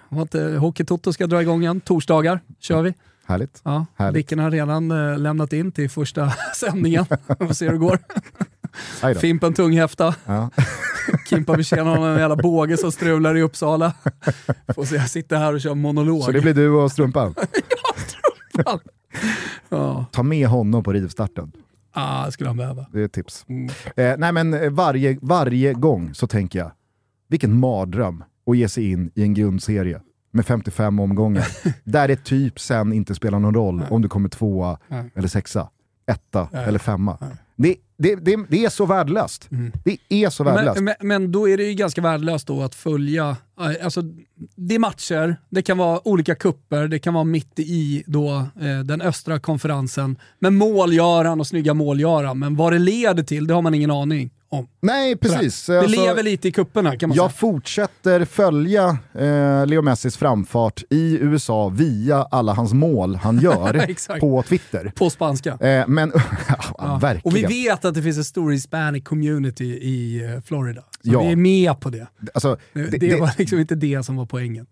Hockeytoto 0.57 1.13
ska 1.13 1.27
dra 1.27 1.41
igång 1.41 1.61
igen. 1.61 1.81
Torsdagar 1.81 2.39
kör 2.59 2.81
vi. 2.81 2.93
Härligt. 3.25 3.61
Ja, 3.63 3.85
Härligt. 3.95 4.13
Dicken 4.13 4.39
har 4.39 4.51
redan 4.51 4.91
äh, 4.91 5.17
lämnat 5.17 5.53
in 5.53 5.71
till 5.71 5.89
första 5.89 6.33
sändningen. 6.55 7.05
Vi 7.39 7.47
får 7.47 7.53
se 7.53 7.65
hur 7.65 7.71
det 7.71 7.77
går. 7.77 7.99
Fimpen 9.19 9.53
tunghäfta. 9.53 10.15
Ja. 10.25 10.49
Kimpa 11.29 11.51
har 11.51 12.07
en 12.07 12.19
jävla 12.19 12.35
båge 12.35 12.77
som 12.77 12.91
strular 12.91 13.37
i 13.37 13.41
Uppsala. 13.41 13.93
Får 14.75 14.85
se, 14.85 14.95
jag 14.95 15.09
sitter 15.09 15.37
här 15.37 15.53
och 15.53 15.61
kör 15.61 15.75
monolog. 15.75 16.23
Så 16.23 16.31
det 16.31 16.41
blir 16.41 16.53
du 16.53 16.69
och 16.69 16.91
Strumpan? 16.91 17.35
ja, 17.37 17.49
Strumpan! 18.07 18.79
Ja. 19.69 20.05
Ta 20.11 20.23
med 20.23 20.47
honom 20.47 20.83
på 20.83 20.93
rivstarten. 20.93 21.51
Ah, 21.91 22.31
skulle 22.31 22.49
han 22.49 22.57
behöva. 22.57 22.85
Det 22.91 22.99
är 22.99 23.05
ett 23.05 23.13
tips. 23.13 23.45
Mm. 23.47 23.69
Eh, 23.95 24.17
nej 24.17 24.31
men 24.31 24.53
eh, 24.53 24.69
varje, 24.69 25.17
varje 25.21 25.73
gång 25.73 26.13
så 26.13 26.27
tänker 26.27 26.59
jag, 26.59 26.71
vilken 27.27 27.59
mardröm 27.59 28.23
att 28.45 28.57
ge 28.57 28.69
sig 28.69 28.91
in 28.91 29.11
i 29.15 29.23
en 29.23 29.33
grundserie 29.33 30.01
med 30.31 30.45
55 30.45 30.99
omgångar. 30.99 31.47
där 31.83 32.07
det 32.07 32.23
typ 32.23 32.59
sen 32.59 32.93
inte 32.93 33.15
spelar 33.15 33.39
någon 33.39 33.53
roll 33.53 33.75
nej. 33.75 33.87
om 33.89 34.01
du 34.01 34.09
kommer 34.09 34.29
tvåa 34.29 34.77
nej. 34.87 35.11
eller 35.15 35.27
sexa, 35.27 35.69
etta 36.05 36.47
nej. 36.51 36.65
eller 36.65 36.79
femma. 36.79 37.17
Det, 37.61 37.75
det, 37.97 38.15
det, 38.15 38.45
det, 38.49 38.65
är 38.65 38.69
så 38.69 38.85
värdelöst. 38.85 39.51
Mm. 39.51 39.71
Det 39.83 39.97
är 40.09 40.29
så 40.29 40.43
värdelöst. 40.43 40.75
Men, 40.75 40.85
men, 40.85 41.07
men, 41.07 41.31
då 41.31 41.49
är 41.49 41.57
det 41.57 41.63
ju 41.63 41.73
ganska 41.73 42.01
värdelöst 42.01 42.47
då 42.47 42.61
att 42.61 42.75
följa, 42.75 43.37
eh, 43.59 43.85
alltså 43.85 44.01
det 44.55 44.75
är 44.75 44.79
matcher, 44.79 45.37
det 45.49 45.61
kan 45.61 45.77
vara 45.77 46.07
olika 46.07 46.35
kupper, 46.35 46.87
det 46.87 46.99
kan 46.99 47.13
vara 47.13 47.23
mitt 47.23 47.59
i 47.59 48.03
då, 48.07 48.29
eh, 48.61 48.79
den 48.83 49.01
östra 49.01 49.39
konferensen. 49.39 50.15
Men 50.39 50.55
mål 50.55 50.93
gör 50.93 51.25
han 51.25 51.39
och 51.39 51.47
snygga 51.47 51.73
mål 51.73 51.99
gör 51.99 52.23
han, 52.23 52.39
men 52.39 52.55
vad 52.55 52.73
det 52.73 52.79
leder 52.79 53.23
till, 53.23 53.47
det 53.47 53.53
har 53.53 53.61
man 53.61 53.73
ingen 53.73 53.91
aning 53.91 54.31
om. 54.51 54.67
Nej, 54.81 55.15
precis. 55.15 55.65
Det 55.65 55.79
alltså, 55.79 56.01
lever 56.01 56.23
lite 56.23 56.47
i 56.47 56.51
kupperna 56.51 56.95
kan 56.95 57.09
man 57.09 57.15
jag 57.15 57.31
säga. 57.31 57.47
Jag 57.47 57.53
fortsätter 57.53 58.25
följa 58.25 58.97
eh, 59.13 59.67
Leo 59.67 59.81
Messis 59.81 60.17
framfart 60.17 60.83
i 60.89 61.17
USA 61.21 61.69
via 61.69 62.23
alla 62.23 62.53
hans 62.53 62.73
mål 62.73 63.15
han 63.15 63.39
gör 63.41 64.19
på 64.19 64.43
Twitter. 64.43 64.91
På 64.95 65.09
spanska. 65.09 65.49
Eh, 65.49 65.87
men, 65.87 66.11
ja, 66.77 66.99
verkligen. 67.01 67.45
Och 67.45 67.51
vi 67.51 67.63
vet 67.63 67.85
att 67.85 67.93
det 67.93 68.01
finns 68.01 68.17
en 68.17 68.23
stor 68.23 68.51
hispanic 68.51 69.03
community 69.03 69.65
i 69.65 70.23
eh, 70.23 70.41
Florida. 70.41 70.81
Så 70.81 71.11
ja. 71.11 71.21
vi 71.21 71.31
är 71.31 71.35
med 71.35 71.79
på 71.79 71.89
det. 71.89 72.07
Alltså, 72.33 72.57
det, 72.73 72.83
det, 72.83 72.97
det 72.97 73.19
var 73.19 73.31
liksom 73.37 73.59
inte 73.59 73.75
det 73.75 74.03
som 74.03 74.15
var 74.15 74.25
poängen. 74.25 74.65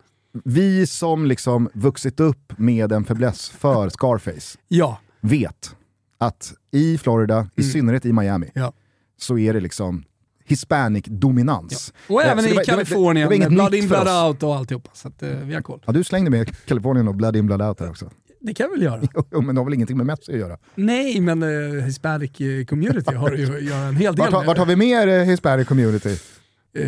Vi 0.44 0.88
som 0.88 1.26
liksom 1.26 1.70
vuxit 1.74 2.20
upp 2.20 2.54
med 2.58 2.92
en 2.92 3.06
fäbless 3.06 3.50
för 3.50 3.90
Scarface 3.90 4.58
ja. 4.68 5.00
vet 5.22 5.76
att 6.18 6.54
i 6.72 6.98
Florida, 6.98 7.36
mm. 7.38 7.50
i 7.56 7.64
synnerhet 7.64 8.06
i 8.06 8.14
Miami, 8.14 8.52
ja 8.54 8.74
så 9.20 9.38
är 9.38 9.54
det 9.54 9.60
liksom 9.60 10.04
hispanic 10.46 11.06
dominans. 11.08 11.94
Ja. 12.08 12.14
Och 12.14 12.24
även 12.24 12.46
i 12.46 12.56
Kalifornien, 12.66 13.30
med 13.30 13.50
Blood 13.50 13.76
in, 13.76 13.88
Blood 13.88 14.28
out 14.28 14.44
och 14.44 14.56
alltihopa. 14.56 14.90
Så 14.94 15.08
att, 15.08 15.24
uh, 15.24 15.30
vi 15.30 15.54
har 15.54 15.62
koll. 15.62 15.84
Ja, 15.86 15.94
du 15.94 16.04
slängde 16.04 16.32
med 16.32 16.66
Kalifornien 16.66 17.08
och 17.08 17.16
Blood 17.16 17.36
in, 17.36 17.46
Blood 17.46 17.62
out 17.62 17.80
här 17.80 17.90
också. 17.90 18.10
Det 18.42 18.54
kan 18.54 18.64
jag 18.64 18.72
väl 18.72 18.82
göra. 18.82 19.02
Jo, 19.32 19.42
men 19.42 19.56
det 19.56 19.62
har 19.62 19.66
väl 19.66 19.74
ingenting 19.74 19.98
med 19.98 20.06
Mets 20.06 20.30
att 20.30 20.36
göra? 20.36 20.58
Nej, 20.76 21.22
men 21.22 21.44
uh, 21.44 21.82
hispanic 21.84 22.32
community 22.68 23.16
har 23.16 23.32
ju 23.32 23.58
att 23.58 23.64
göra 23.64 23.88
en 23.88 23.96
hel 23.96 24.16
del 24.16 24.32
vart, 24.32 24.46
vart 24.46 24.58
har 24.58 24.66
vi 24.66 24.76
mer 24.76 25.08
uh, 25.08 25.24
hispanic 25.24 25.68
community? 25.68 26.10
Uh, 26.10 26.86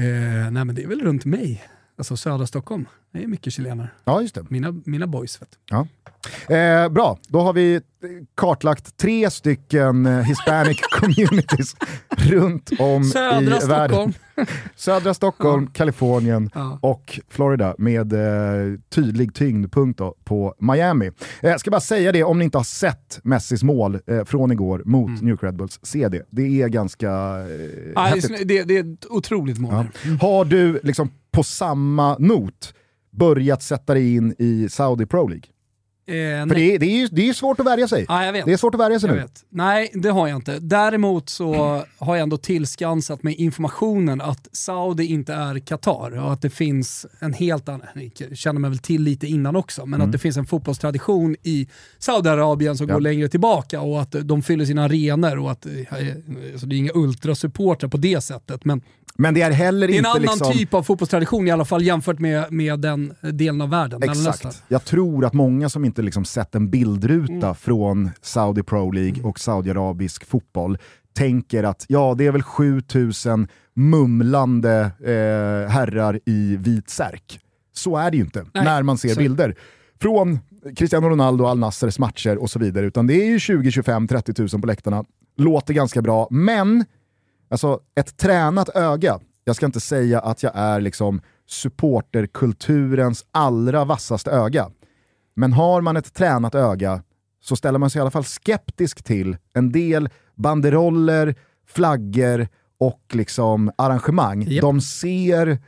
nej 0.52 0.66
men 0.66 0.76
det 0.76 0.84
är 0.84 0.88
väl 0.88 1.02
runt 1.02 1.26
mig. 1.26 1.64
Alltså 1.98 2.18
södra 2.18 2.48
Stockholm. 2.48 2.86
Det 3.14 3.24
är 3.24 3.28
mycket 3.28 3.54
chilenare. 3.54 3.90
Ja, 4.06 4.22
just 4.22 4.36
det. 4.36 4.46
Mina, 4.50 4.74
mina 4.86 5.08
boys. 5.08 5.42
Vet 5.42 5.50
ja. 5.70 5.88
Eh, 6.56 6.90
bra, 6.90 7.18
då 7.28 7.40
har 7.42 7.54
vi 7.54 7.82
kartlagt 8.36 8.98
tre 8.98 9.30
stycken 9.32 10.06
hispanic 10.24 10.80
communities 11.00 11.76
runt 12.18 12.70
om 12.80 13.04
Södra 13.04 13.42
i 13.58 13.60
Stockholm. 13.62 13.70
världen. 13.70 14.14
Södra 14.76 15.14
Stockholm, 15.14 15.68
Kalifornien 15.68 16.50
Ja. 16.54 16.80
och 16.82 17.20
Florida 17.30 17.76
med 17.78 18.14
eh, 18.14 18.80
tydlig 18.90 19.34
tyngdpunkt 19.34 19.98
då 20.00 20.16
på 20.24 20.56
Miami. 20.60 21.06
Eh, 21.08 21.50
Jag 21.50 21.60
ska 21.60 21.72
bara 21.72 21.82
säga 21.82 22.12
det, 22.12 22.24
om 22.24 22.40
ni 22.40 22.46
inte 22.46 22.58
har 22.58 22.64
sett 22.64 23.20
Messis 23.24 23.64
mål 23.64 24.00
eh, 24.08 24.24
från 24.24 24.52
igår 24.52 24.82
mot 24.86 25.08
Mm. 25.10 25.20
New 25.22 25.30
York 25.30 25.44
Red 25.44 25.56
Bulls, 25.56 25.80
se 25.84 26.08
det. 26.08 26.26
Det 26.30 26.62
är 26.62 26.68
ganska 26.68 27.10
eh, 27.10 27.92
Ja, 27.96 28.02
häftigt. 28.02 28.48
det, 28.48 28.64
det 28.64 28.78
är 28.78 28.94
ett 28.94 29.06
otroligt 29.10 29.58
mål. 29.60 29.74
Ja. 29.74 29.86
Har 30.22 30.46
du 30.46 30.80
liksom 30.84 31.10
på 31.32 31.44
samma 31.44 32.16
not 32.20 32.74
börjat 33.12 33.62
sätta 33.62 33.94
dig 33.94 34.16
in 34.16 34.36
i 34.40 34.70
Saudi 34.70 35.06
Pro 35.06 35.28
League? 35.28 35.51
Eh, 36.12 36.48
För 36.48 36.56
det 36.56 36.62
är, 36.76 36.80
det, 36.80 36.86
är, 36.86 36.98
ju- 36.98 37.08
det 37.12 37.30
är 37.30 37.34
svårt 37.34 37.60
att 37.60 37.66
värja 37.66 37.88
sig. 37.88 38.06
Ja, 38.10 38.26
jag 38.26 38.34
vet. 38.34 38.46
Det 38.46 38.54
är 38.54 38.58
svårt 38.58 38.76
att 38.76 38.82
värja 38.82 39.00
sig 39.00 39.10
Jag 39.10 39.16
nu. 39.16 39.22
vet. 39.22 39.44
Nej, 39.50 39.92
det 39.94 40.10
har 40.10 40.28
jag 40.28 40.36
inte. 40.36 40.60
Däremot 40.60 41.30
så 41.30 41.54
har 42.00 42.16
jag 42.16 42.24
ändå 42.24 42.38
tillskansat 42.38 43.24
mig 43.24 43.34
informationen 43.36 44.22
att 44.22 44.48
Saudi 44.52 45.06
inte 45.06 45.34
är 45.34 45.60
Qatar 45.60 46.18
och 46.20 46.34
att 46.34 46.42
det 46.42 46.50
finns 46.50 47.06
en 47.20 47.34
helt 47.34 47.70
annan, 47.70 47.88
jag 48.18 48.38
känner 48.38 48.60
mig 48.60 48.70
väl 48.70 48.80
till 48.80 49.02
lite 49.04 49.28
innan 49.28 49.56
också, 49.56 49.86
men 49.86 50.02
att 50.02 50.12
det 50.12 50.18
finns 50.18 50.38
en 50.38 50.46
fotbollstradition 50.46 51.36
i 51.44 51.68
Saudiarabien 52.00 52.78
som 52.78 52.88
Ja. 52.88 52.94
går 52.94 53.02
längre 53.02 53.30
tillbaka 53.30 53.82
och 53.82 54.02
att 54.02 54.16
de 54.24 54.42
fyller 54.42 54.66
sina 54.66 54.84
arenor 54.86 55.40
och 55.40 55.52
att 55.52 55.66
eh, 55.66 55.72
alltså 56.54 56.68
det 56.68 56.76
är 56.76 56.78
inga 56.78 56.92
ultrasupportrar 56.96 57.90
på 57.90 57.98
det 57.98 58.22
sättet. 58.22 58.66
Men 58.66 58.82
Men 59.16 59.34
det 59.34 59.42
är 59.42 59.52
heller 59.52 59.88
det 59.88 59.94
är 59.94 59.96
en 59.96 59.98
inte 59.98 60.10
annan 60.10 60.22
liksom... 60.22 60.54
typ 60.54 60.74
av 60.74 60.84
fotbollstradition 60.84 61.48
i 61.48 61.52
alla 61.52 61.66
fall 61.66 61.84
jämfört 61.84 62.20
med, 62.20 62.52
med 62.52 62.80
den 62.80 63.14
delen 63.22 63.62
av 63.62 63.70
världen. 63.70 64.04
Exakt. 64.04 64.64
Jag 64.68 64.86
tror 64.86 65.26
att 65.26 65.34
många 65.34 65.70
som 65.70 65.86
inte 65.86 66.01
liksom 66.02 66.26
sett 66.26 66.56
en 66.56 66.70
bildruta 66.70 67.34
Mm. 67.34 67.56
från 67.56 68.10
Saudi 68.22 68.64
Pro 68.64 68.92
League 68.92 69.24
och 69.24 69.40
saudiarabisk 69.40 70.26
fotboll 70.26 70.78
tänker 71.14 71.64
att 71.64 71.86
ja, 71.90 72.16
det 72.18 72.28
är 72.28 72.32
väl 72.32 72.44
7000 72.44 73.48
mumlande 73.74 74.80
eh, 75.00 75.72
herrar 75.72 76.20
i 76.26 76.56
vit 76.58 76.90
särk. 76.90 77.40
Så 77.74 77.98
är 77.98 78.12
det 78.12 78.18
ju 78.18 78.24
inte 78.24 78.46
Nej, 78.54 78.64
när 78.64 78.84
man 78.84 78.98
ser 78.98 79.10
så- 79.10 79.20
bilder 79.20 79.56
från 80.02 80.40
Cristiano 80.76 81.10
Ronaldo, 81.10 81.46
Al 81.46 81.60
Nassers 81.60 82.00
matcher 82.00 82.38
och 82.38 82.50
så 82.50 82.60
vidare. 82.60 82.86
Utan 82.86 83.08
det 83.08 83.14
är 83.14 83.26
ju 83.26 83.40
20, 83.40 83.72
25, 83.72 84.08
30 84.08 84.42
000 84.54 84.62
på 84.62 84.68
läktarna. 84.68 85.06
Låter 85.38 85.74
ganska 85.74 86.02
bra, 86.02 86.28
men 86.32 86.86
alltså 87.50 87.80
ett 87.96 88.18
tränat 88.18 88.70
öga, 88.76 89.20
jag 89.44 89.56
ska 89.56 89.66
inte 89.66 89.80
säga 89.80 90.20
att 90.20 90.44
jag 90.44 90.52
är 90.56 90.82
liksom 90.82 91.22
supporterkulturens 91.48 93.26
allra 93.32 93.86
vassaste 93.86 94.32
öga. 94.32 94.70
Men 95.34 95.54
har 95.54 95.82
man 95.82 95.98
ett 95.98 96.14
tränat 96.14 96.56
öga 96.56 97.04
så 97.44 97.56
ställer 97.56 97.80
man 97.80 97.90
sig 97.90 98.00
i 98.00 98.02
alla 98.02 98.12
fall 98.12 98.24
skeptisk 98.24 99.04
till 99.04 99.38
en 99.54 99.72
del 99.72 100.10
banderoller, 100.36 101.36
flaggor 101.68 102.48
och 102.80 103.02
liksom 103.14 103.72
arrangemang. 103.78 104.44
Japp. 104.44 104.62
De 104.62 104.82
ser 104.82 105.60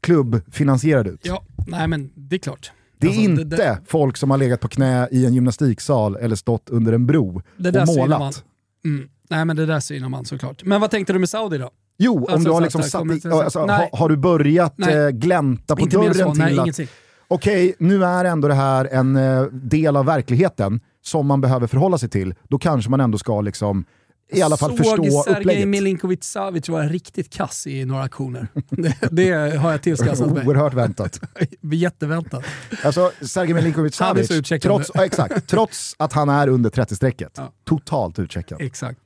klubbfinansierade 0.00 1.10
ut. 1.10 1.20
Ja, 1.22 1.42
nej 1.66 1.88
men 1.88 2.10
det 2.14 2.36
är 2.36 2.40
klart. 2.40 2.72
Det 2.98 3.06
är 3.06 3.08
Alltså, 3.08 3.22
inte 3.22 3.44
det- 3.44 3.78
folk 3.86 4.16
som 4.16 4.30
har 4.30 4.38
legat 4.38 4.60
på 4.60 4.68
knä 4.68 5.08
i 5.10 5.26
en 5.26 5.34
gymnastiksal 5.34 6.16
eller 6.16 6.36
stått 6.36 6.68
under 6.70 6.92
en 6.92 7.06
bro 7.06 7.42
Det 7.56 7.80
och 7.80 7.86
målat. 7.86 8.44
Mm. 8.84 9.08
Nej 9.30 9.44
men 9.44 9.56
det 9.56 9.66
där 9.66 9.80
synar 9.80 10.08
man 10.08 10.24
såklart. 10.24 10.64
Men 10.64 10.80
vad 10.80 10.90
tänkte 10.90 11.12
du 11.12 11.18
med 11.18 11.28
Saudi 11.28 11.58
då? 11.58 11.70
Jo, 11.98 12.16
om 12.16 12.24
Alltså, 12.34 12.48
du 12.48 12.50
har 12.54 12.60
liksom 12.60 12.80
att 12.80 12.84
det 12.86 12.90
satt 12.90 13.24
i, 13.24 13.28
alltså, 13.44 13.58
har, 13.58 13.96
har 13.98 14.08
du 14.08 14.16
börjat 14.16 14.74
Nej. 14.76 14.96
eh, 14.96 15.08
glänta 15.10 15.76
på 15.76 15.86
dörren 15.86 16.14
så, 16.14 16.32
till 16.34 16.42
nej 16.42 16.58
att 16.58 16.64
ingenting. 16.64 16.88
Okej, 17.28 17.74
nu 17.78 18.04
är 18.04 18.24
ändå 18.24 18.48
det 18.48 18.54
här 18.54 18.84
en 18.84 19.16
eh, 19.16 19.42
del 19.42 19.96
av 19.96 20.04
verkligheten 20.06 20.80
som 21.02 21.26
man 21.26 21.40
behöver 21.40 21.66
förhålla 21.66 21.98
sig 21.98 22.08
till. 22.08 22.34
Då 22.48 22.58
kanske 22.58 22.90
man 22.90 23.00
ändå 23.00 23.18
ska 23.18 23.40
liksom 23.40 23.84
i 24.32 24.42
alla 24.42 24.56
fall 24.56 24.70
Såg 24.70 24.78
förstå 24.78 25.22
Sergej 25.22 25.40
upplägget. 25.40 25.68
Milinkovic 25.68 26.24
Savic 26.24 26.68
var 26.68 26.82
riktigt 26.82 27.32
kass 27.32 27.66
i 27.66 27.84
några 27.84 28.02
aktioner. 28.02 28.48
det, 28.70 28.96
det 29.10 29.56
har 29.56 29.70
jag 29.70 29.82
tillskansat 29.82 30.32
mig. 30.32 30.46
Oerhört 30.46 30.74
väntat. 30.74 31.20
Jätteväntat. 31.72 32.44
Alltså 32.84 33.10
Sergej 33.20 33.54
Milinkovic 33.54 33.94
Savic, 33.94 34.28
trots, 34.62 34.90
exakt, 34.94 35.48
trots 35.48 35.94
att 35.98 36.12
han 36.12 36.28
är 36.28 36.48
under 36.48 36.70
30-strecket, 36.70 37.32
Ja. 37.36 37.52
totalt 37.64 38.18
utcheckad. 38.18 38.60
Exakt. 38.60 39.00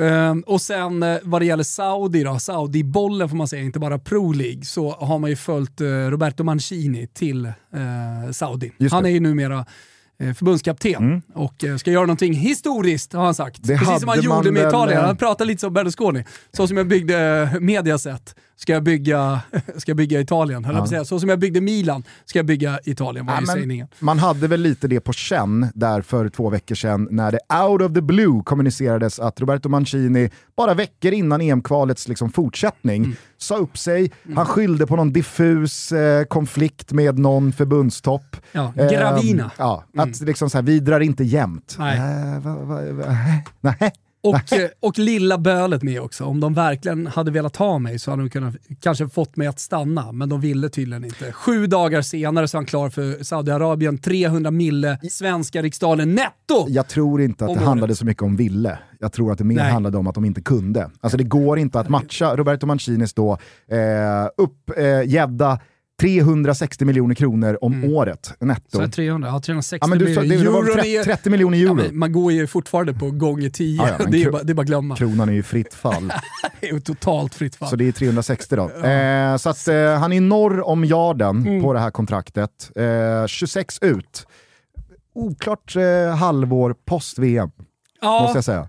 Ehm, 0.00 0.40
och 0.46 0.60
sen 0.60 1.02
eh, 1.02 1.16
vad 1.22 1.40
det 1.40 1.44
gäller 1.46 1.64
Saudi 1.64 2.22
då, 2.24 2.38
Saudi-bollen 2.38 3.28
får 3.28 3.36
man 3.36 3.48
säga, 3.48 3.62
inte 3.62 3.78
bara 3.78 3.98
Pro 3.98 4.32
League, 4.32 4.62
så 4.64 4.90
har 4.90 5.18
man 5.18 5.30
ju 5.30 5.36
följt 5.36 5.80
eh, 5.80 5.86
Roberto 5.86 6.44
Mancini 6.44 7.06
till 7.06 7.44
eh, 7.46 7.52
Saudi. 8.32 8.72
Just 8.78 8.92
Han 8.94 9.02
det. 9.02 9.08
är 9.08 9.12
ju 9.12 9.20
numera 9.20 9.66
förbundskapten 10.36 10.94
Mm. 10.94 11.22
och 11.34 11.64
ska 11.80 11.90
göra 11.90 12.02
någonting 12.06 12.34
historiskt 12.34 13.12
har 13.12 13.24
han 13.24 13.34
sagt. 13.34 13.58
Det 13.62 13.78
Precis 13.78 14.00
som 14.00 14.08
han 14.08 14.22
gjorde 14.22 14.52
med 14.52 14.68
Italien. 14.68 15.04
Han 15.04 15.16
pratar 15.16 15.44
lite 15.44 15.60
som 15.60 15.72
Berlusconi. 15.72 16.24
Så 16.56 16.66
som 16.66 16.76
jag 16.76 16.88
byggde 16.88 17.50
Mediaset 17.60 18.34
ska 18.62 18.72
jag 18.72 18.82
bygga, 18.82 19.40
ska 19.76 19.90
jag 19.90 19.96
bygga 19.96 20.20
Italien. 20.20 20.64
att 20.64 20.88
säga. 20.88 21.04
Så 21.04 21.20
som 21.20 21.28
jag 21.28 21.38
byggde 21.38 21.60
Milan 21.60 22.02
ska 22.24 22.38
jag 22.38 22.46
bygga 22.46 22.78
Italien 22.84 23.26
var 23.26 23.34
Ja, 23.34 23.40
ju 23.40 23.46
sägningen. 23.46 23.88
man 23.98 24.18
hade 24.18 24.48
väl 24.48 24.60
lite 24.60 24.88
det 24.88 25.00
på 25.00 25.12
känn 25.12 25.66
där 25.74 26.02
för 26.02 26.28
två 26.28 26.50
veckor 26.50 26.74
sedan 26.74 27.08
när 27.10 27.32
det 27.32 27.38
out 27.64 27.82
of 27.82 27.94
the 27.94 28.00
blue 28.00 28.42
kommunicerades 28.44 29.18
att 29.20 29.40
Roberto 29.40 29.68
Mancini 29.68 30.30
bara 30.56 30.74
veckor 30.74 31.12
innan 31.12 31.40
EM-kvalets 31.40 32.08
liksom 32.08 32.30
fortsättning 32.32 33.04
Mm. 33.04 33.16
sa 33.38 33.56
upp 33.56 33.78
sig. 33.78 34.10
Han 34.34 34.46
skyllde 34.46 34.86
på 34.86 34.96
någon 34.96 35.12
diffus 35.12 35.92
eh, 35.92 36.24
konflikt 36.24 36.92
med 36.92 37.18
någon 37.18 37.52
förbundstopp. 37.52 38.36
Ja, 38.52 38.72
Ehm, 38.76 38.88
Gravina. 38.88 39.50
ja, 39.58 39.84
att 39.96 40.20
liksom 40.20 40.50
så 40.50 40.58
här, 40.58 40.62
vi 40.62 40.80
drar 40.80 41.00
inte 41.00 41.24
jämnt. 41.24 41.76
Nej. 41.78 41.98
Äh, 41.98 42.40
va, 42.40 42.54
va, 42.54 42.80
va, 42.92 43.16
nej. 43.60 43.92
Och, 44.22 44.52
eh, 44.52 44.68
och 44.80 44.98
lilla 44.98 45.38
bölet 45.38 45.82
med 45.82 46.00
också. 46.00 46.24
Om 46.24 46.40
de 46.40 46.54
verkligen 46.54 47.06
hade 47.06 47.30
velat 47.30 47.56
ha 47.56 47.78
mig 47.78 47.98
så 47.98 48.10
hade 48.10 48.22
de 48.22 48.30
kunnat, 48.30 48.54
kanske 48.80 49.08
fått 49.08 49.36
mig 49.36 49.46
att 49.46 49.60
stanna, 49.60 50.12
men 50.12 50.28
de 50.28 50.40
ville 50.40 50.68
tydligen 50.68 51.04
inte. 51.04 51.32
Sju 51.32 51.66
dagar 51.66 52.02
senare 52.02 52.48
så 52.48 52.56
är 52.56 52.58
han 52.58 52.66
klar 52.66 52.90
för 52.90 53.24
Saudiarabien, 53.24 53.98
300 53.98 54.50
mille 54.50 54.98
svenska 55.10 55.62
riksdaler 55.62 56.06
netto! 56.06 56.66
Jag 56.68 56.88
tror 56.88 57.20
inte 57.20 57.44
att 57.44 57.58
det 57.58 57.64
handlade 57.64 57.96
så 57.96 58.04
mycket 58.04 58.22
om 58.22 58.36
ville. 58.36 58.78
Jag 58.98 59.12
tror 59.12 59.32
att 59.32 59.38
det 59.38 59.44
mer 59.44 59.56
Nej. 59.56 59.72
handlade 59.72 59.98
om 59.98 60.06
att 60.06 60.14
de 60.14 60.24
inte 60.24 60.40
kunde. 60.40 60.90
Alltså 61.00 61.16
det 61.18 61.24
går 61.24 61.58
inte 61.58 61.80
att 61.80 61.88
matcha 61.88 62.36
Roberto 62.36 62.66
Mancinis 62.66 63.14
då 63.14 63.32
eh, 63.68 63.78
upp 64.36 64.70
eh, 64.76 65.02
gädda 65.10 65.58
360 66.00 66.84
miljoner 66.84 67.14
kronor 67.14 67.58
om 67.60 67.84
året 67.84 68.32
netto. 68.40 68.62
Så 68.76 68.80
är 68.82 68.88
300, 68.88 69.28
ja 69.28 69.40
360 69.40 69.78
Ja, 69.80 69.86
men 69.86 69.98
du, 69.98 70.14
sa- 70.14 70.20
det, 70.20 70.26
det 70.36 70.50
var 70.50 70.62
Euron 70.62 70.74
30, 70.76 70.96
är- 70.96 71.04
30 71.04 71.30
miljoner 71.30 71.58
Ja, 71.58 71.64
euro. 71.64 71.74
men 71.74 71.98
man 71.98 72.12
går 72.12 72.32
ju 72.32 72.46
fortfarande 72.46 72.94
på 72.94 73.10
gånger 73.10 73.50
10. 73.50 73.76
Ja, 73.76 73.88
ja, 73.98 74.04
det, 74.10 74.22
är 74.22 74.30
bara, 74.30 74.42
det 74.42 74.52
är 74.52 74.54
bara 74.54 74.64
glömma. 74.66 74.96
Kronan 74.96 75.28
är 75.28 75.32
ju 75.32 75.42
fritt 75.42 75.74
fall. 75.74 76.12
Det 76.60 76.68
är 76.68 76.72
ju 76.74 76.80
totalt 76.80 77.34
fritt 77.34 77.56
fall. 77.56 77.68
Så 77.68 77.76
det 77.76 77.88
är 77.88 77.92
360 77.92 78.56
då. 78.56 78.70
Eh, 78.70 79.36
så 79.36 79.50
att, 79.50 79.68
eh, 79.68 79.98
han 79.98 80.12
är 80.12 80.20
norr 80.20 80.60
om 80.68 80.84
yarden 80.84 81.36
Mm. 81.46 81.62
på 81.62 81.72
det 81.72 81.80
här 81.80 81.90
kontraktet. 81.90 82.70
Eh, 82.76 83.26
26 83.26 83.78
ut. 83.82 84.26
Oklart 85.14 85.76
eh, 85.76 86.16
halvår 86.16 86.74
post-VM, 86.84 87.50
måste 87.56 87.58
ja, 88.02 88.32
jag 88.34 88.44
säga. 88.44 88.68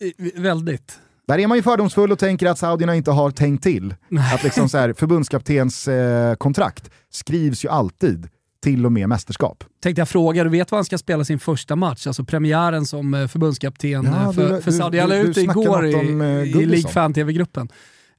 i- 0.00 0.40
väldigt. 0.40 0.98
Där 1.26 1.38
är 1.38 1.46
man 1.46 1.58
ju 1.58 1.62
fördomsfull 1.62 2.12
och 2.12 2.18
tänker 2.18 2.46
att 2.46 2.58
saudierna 2.58 2.96
inte 2.96 3.10
har 3.10 3.30
tänkt 3.30 3.62
till. 3.62 3.94
Att 4.34 4.44
liksom 4.44 4.68
så 4.68 4.78
här, 4.78 4.92
förbundskaptens 4.92 5.88
eh, 5.88 6.34
kontrakt 6.34 6.90
skrivs 7.10 7.64
ju 7.64 7.68
alltid 7.68 8.28
till 8.62 8.86
och 8.86 8.92
med 8.92 9.08
mästerskap. 9.08 9.64
Tänkte 9.82 10.00
jag 10.00 10.08
fråga, 10.08 10.44
du 10.44 10.50
vet 10.50 10.70
vad 10.70 10.78
han 10.78 10.84
ska 10.84 10.98
spela 10.98 11.24
sin 11.24 11.38
första 11.38 11.76
match? 11.76 12.06
Alltså 12.06 12.24
premiären 12.24 12.86
som 12.86 13.14
eh, 13.14 13.28
förbundskapten 13.28 13.90
Ja, 13.90 14.22
eh, 14.22 14.32
för, 14.32 14.60
för 14.60 14.70
Saudi. 14.70 14.98
Jag 14.98 15.08
la 15.08 15.16
ut 15.16 15.34
det 15.34 15.40
igår 15.42 15.96
om, 15.96 16.20
eh, 16.20 16.26
i, 16.26 16.50
i. 16.50 16.66
League 16.66 16.90
Fan 16.92 17.14
TV-gruppen. 17.14 17.68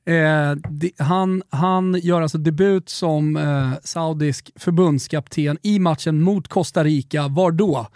Eh, 0.06 1.06
han, 1.06 1.44
han 1.50 2.00
gör 2.04 2.22
alltså 2.22 2.38
debut 2.38 2.90
som 2.90 3.38
eh, 3.38 3.72
saudisk 3.84 4.52
förbundskapten 4.56 5.58
i 5.64 5.80
matchen 5.80 6.22
mot 6.22 6.48
Costa 6.48 6.84
Rica. 6.84 7.28
Var 7.28 7.52
då? 7.52 7.88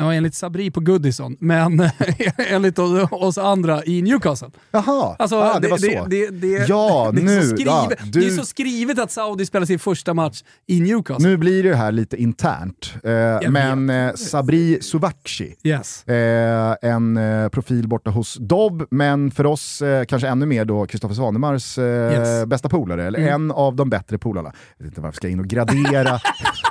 Ja, 0.00 0.14
enligt 0.14 0.34
Sabri 0.34 0.70
på 0.70 0.80
Goodison, 0.80 1.36
men 1.40 1.90
enligt 2.36 2.78
oss- 2.78 3.38
andra 3.38 3.84
i 3.84 4.02
Newcastle. 4.02 4.48
Jaha, 4.70 5.16
Alltså, 5.18 5.36
ah, 5.36 5.58
det, 5.60 5.68
var 5.68 5.78
så. 5.78 6.06
Det, 6.06 6.28
det, 6.30 6.68
Ja, 6.68 7.10
det, 7.14 7.20
är 7.20 7.24
nu, 7.24 7.40
så 7.42 7.46
skrivet, 7.48 7.66
ja, 7.66 7.88
du- 8.04 8.20
det 8.20 8.26
är 8.26 8.30
så 8.30 8.44
skrivet 8.44 8.98
att 8.98 9.10
Saudi 9.10 9.46
spelar 9.46 9.66
sin 9.66 9.78
första 9.78 10.14
match 10.14 10.42
i 10.66 10.80
Newcastle. 10.80 11.28
Nu 11.28 11.36
blir 11.36 11.62
det 11.62 11.74
här 11.76 11.92
lite 11.92 12.16
internt, 12.16 12.94
eh, 13.04 13.50
men 13.50 13.90
eh, 13.90 14.14
Sabri 14.14 14.78
Suvakci, 14.82 15.54
Yes. 15.64 16.08
eh, 16.08 16.74
en 16.82 17.16
eh, 17.16 17.48
profil 17.48 17.88
borta 17.88 18.10
hos 18.10 18.34
Dobb, 18.40 18.82
men 18.90 19.30
för 19.30 19.46
oss 19.46 19.82
eh, 19.82 20.04
kanske 20.04 20.28
ännu 20.28 20.46
mer 20.46 20.64
då 20.64 20.86
Kristoffer 20.86 21.14
Svanemars 21.14 21.78
eh, 21.78 21.84
Yes. 21.84 22.46
bästa 22.46 22.68
polare, 22.68 23.06
eller 23.06 23.18
Mm. 23.18 23.34
en 23.34 23.50
av 23.50 23.76
de 23.76 23.90
bättre 23.90 24.18
polarna. 24.18 24.52
Jag 24.78 24.84
vet 24.84 24.90
inte 24.90 25.00
varför 25.00 25.08
jag 25.08 25.16
ska 25.16 25.28
in 25.28 25.40
och 25.40 25.46
gradera 25.46 26.20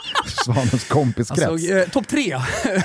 Svanens 0.53 0.87
kompiskrets. 0.87 1.43
Alltså, 1.43 1.73
eh, 1.73 1.89
Topp 1.89 2.07
tre. 2.07 2.35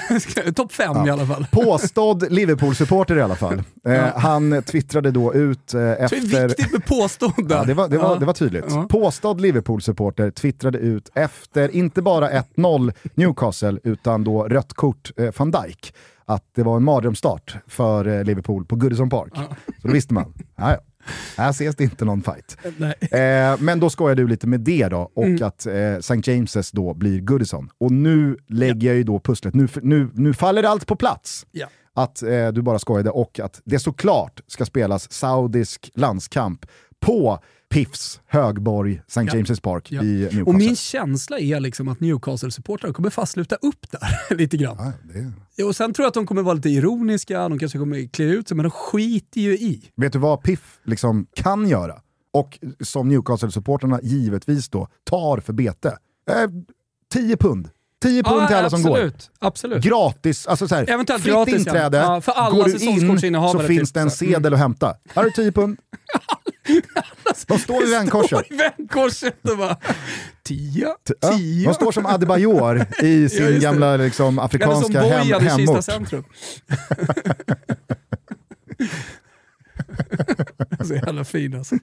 Topp 0.55 0.73
fem 0.73 0.93
ja. 0.97 1.07
i 1.07 1.11
alla 1.11 1.27
fall. 1.27 1.47
Påstådd 1.51 2.33
Liverpool-supporter 2.33 3.17
i 3.17 3.23
alla 3.23 3.37
fall. 3.37 3.63
Eh, 3.87 3.95
ja. 3.95 4.13
Han 4.17 4.63
twittrade 4.63 5.11
då 5.11 5.35
ut 5.35 5.75
eh, 5.75 5.91
efter... 5.91 6.21
det 6.21 6.39
är 6.39 6.49
viktigt 6.49 6.73
med 6.73 6.85
påståenden. 6.85 7.59
Ja, 7.59 7.65
det, 7.65 7.75
var, 7.75 7.89
det, 7.89 7.99
var, 7.99 8.19
det 8.19 8.27
var 8.27 8.33
tydligt. 8.33 8.65
Ja. 8.69 8.87
Påstådd 8.91 9.41
Liverpool-supporter 9.41 10.31
twittrade 10.31 10.79
ut 10.79 11.11
efter, 11.15 11.77
inte 11.77 12.03
bara 12.03 12.31
1-0 12.31 12.93
Newcastle, 13.15 13.79
utan 13.85 14.25
då 14.25 14.45
rött 14.45 14.75
kort 14.75 15.11
eh, 15.17 15.31
van 15.37 15.51
Dijk 15.51 15.95
att 16.25 16.45
det 16.55 16.63
var 16.63 16.77
en 16.77 16.85
mardrömsstart 16.85 17.57
för 17.67 18.07
eh, 18.07 18.25
Liverpool 18.25 18.65
på 18.65 18.77
Goodison 18.77 19.11
Park. 19.11 19.33
Så 19.83 19.89
då 19.89 19.93
visste 19.93 20.15
man, 20.15 20.35
ja, 20.57 20.79
här 21.37 21.51
ses 21.51 21.77
det 21.77 21.85
inte 21.85 22.05
någon 22.05 22.23
fight. 22.23 22.57
Eh, 23.01 23.61
men 23.61 23.81
då 23.81 23.91
skojar 23.91 24.17
du 24.17 24.29
lite 24.29 24.47
med 24.47 24.61
det 24.61 24.89
då, 24.89 25.11
och 25.15 25.25
mm. 25.25 25.43
att 25.43 25.67
eh, 25.67 25.75
St. 25.75 26.15
James' 26.15 26.71
då 26.73 26.95
blir 26.95 27.21
Goodison. 27.21 27.71
Och 27.79 27.93
nu 27.93 28.37
lägger 28.49 28.87
ja. 28.87 28.93
jag 28.93 28.97
ju 28.97 29.03
då 29.05 29.21
pusslet, 29.21 29.55
nu, 29.55 29.69
nu, 29.83 30.11
nu 30.15 30.35
faller 30.35 30.63
allt 30.63 30.87
på 30.87 30.97
plats. 30.97 31.47
Ja. 31.51 31.67
Att 31.95 32.23
eh, 32.23 32.49
du 32.49 32.63
bara 32.63 32.79
skojade 32.79 33.11
och 33.11 33.41
att 33.41 33.61
det 33.65 33.79
såklart 33.79 34.41
ska 34.47 34.65
spelas 34.65 35.13
saudisk 35.13 35.91
landskamp 35.95 36.67
på 37.01 37.39
Piffs 37.71 38.21
högborg, 38.27 39.03
St. 39.07 39.21
Ja. 39.21 39.33
James' 39.33 39.61
Park 39.61 39.93
ja. 39.93 40.03
i 40.03 40.07
Newcastle. 40.07 40.43
Och 40.43 40.55
min 40.55 40.77
känsla 40.77 41.39
är 41.39 41.61
liksom 41.61 41.89
att 41.89 42.01
Newcastle-supportrar 42.01 42.93
kommer 42.93 43.11
fast 43.11 43.33
sluta 43.33 43.57
upp 43.57 43.91
där 43.91 44.35
lite 44.37 44.57
grann. 44.57 44.77
Ja, 44.79 44.93
det... 45.15 45.33
Och 45.67 45.77
sen 45.77 45.93
tror 45.93 46.05
jag 46.05 46.09
att 46.09 46.15
de 46.15 46.27
kommer 46.27 46.43
vara 46.43 46.55
lite 46.55 46.69
ironiska, 46.69 47.49
de 47.49 47.59
kanske 47.59 47.79
kommer 47.79 48.09
klä 48.09 48.25
ut 48.25 48.49
sig, 48.49 48.57
men 48.57 48.65
de 48.65 48.71
skiter 48.71 49.41
ju 49.41 49.53
i. 49.53 49.91
Vet 49.97 50.13
du 50.13 50.19
vad 50.19 50.43
Piff 50.43 50.79
liksom 50.85 51.27
kan 51.35 51.69
göra? 51.69 51.95
Och 52.33 52.59
som 52.81 53.09
Newcastle-supportrarna 53.09 54.01
givetvis 54.03 54.69
då 54.69 54.89
tar 55.05 55.41
för 55.41 55.53
bete. 55.53 55.99
Eh, 56.31 56.35
10 57.13 57.37
pund. 57.37 57.69
10 58.03 58.23
pund 58.23 58.43
ja, 58.43 58.47
till 58.47 58.57
alla 58.57 58.67
absolut, 58.67 58.83
som 58.83 58.93
går. 58.93 59.13
Absolut. 59.39 59.85
Gratis, 59.85 60.47
alltså 60.47 60.69
så 60.69 60.75
här, 60.75 60.91
Eventuellt 60.91 61.23
fritt 61.23 61.35
gratis, 61.35 61.55
inträde. 61.55 61.99
Ja. 61.99 62.21
för 62.21 62.33
alla 62.33 62.57
går 62.57 62.65
du 62.65 62.73
in 62.73 63.19
så 63.51 63.59
finns 63.59 63.89
typ, 63.91 63.95
det 63.95 64.01
en 64.01 64.11
sedel 64.11 64.37
mm. 64.37 64.53
att 64.53 64.59
hämta. 64.59 64.87
Här 64.87 65.15
har 65.15 65.25
du 65.25 65.31
10 65.31 65.53
pund. 65.53 65.79
De 67.47 67.59
står 67.59 67.81
vid 67.81 67.91
vändkorset. 67.91 68.51
i 68.51 68.57
vändkorset 68.57 69.49
och 69.49 69.59
bara 69.59 69.77
tia, 70.43 70.97
tia. 71.21 71.69
de 71.69 71.75
står 71.75 71.93
som 71.93 72.07
Adebayor 72.07 72.87
i 73.03 73.29
sin 73.29 73.55
ja, 73.55 73.59
gamla 73.59 73.97
liksom, 73.97 74.39
afrikanska 74.39 75.01
hem, 75.01 75.11
hemort. 75.11 75.43
Eller 75.43 75.49
som 75.49 75.65
Bojan 75.65 75.79
i 75.79 75.83
centrum. 75.83 76.25
så 80.85 80.95
jävla 80.95 81.25
fin 81.25 81.57
alltså. 81.57 81.75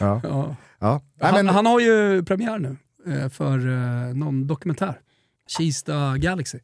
Ja. 0.00 0.20
Ja. 0.22 0.56
Ja. 0.78 1.02
Han, 1.20 1.48
han, 1.48 1.66
har 1.66 1.80
ju 1.80 2.24
premiär 2.24 2.58
nu 2.58 2.76
eh, 3.06 3.28
för 3.28 3.58
eh, 3.68 4.14
någon 4.14 4.46
dokumentär. 4.46 5.00
Kista 5.58 6.16
Galaxy. 6.16 6.58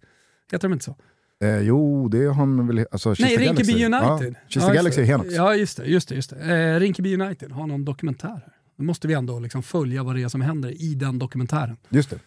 Heter 0.52 0.68
de 0.68 0.72
inte 0.72 0.84
så? 0.84 0.96
Eh, 1.42 1.58
jo, 1.60 2.08
det 2.08 2.24
har 2.24 2.46
man 2.46 2.66
väl... 2.66 2.86
Alltså, 2.90 3.14
Nej, 3.18 3.36
Rinkeby 3.36 3.84
United. 3.84 4.34
Ja, 4.34 4.40
Kista 4.48 4.68
ja, 4.68 4.74
Galaxy 4.74 5.00
är 5.00 5.04
Henox. 5.04 5.34
Ja, 5.34 5.54
just 5.54 5.76
det. 5.76 5.84
Just 5.84 6.08
det, 6.08 6.14
just 6.14 6.30
det. 6.30 6.56
Eh, 6.56 6.80
Rinkeby 6.80 7.14
United 7.14 7.52
har 7.52 7.66
någon 7.66 7.84
dokumentär. 7.84 8.46
Nu 8.78 8.84
måste 8.84 9.08
vi 9.08 9.14
ändå 9.14 9.38
liksom 9.38 9.62
följa 9.62 10.02
vad 10.02 10.14
det 10.14 10.22
är 10.22 10.28
som 10.28 10.40
händer 10.40 10.82
i 10.82 10.94
den 10.94 11.18
dokumentären. 11.18 11.76
Just 11.88 12.10
det. 12.10 12.18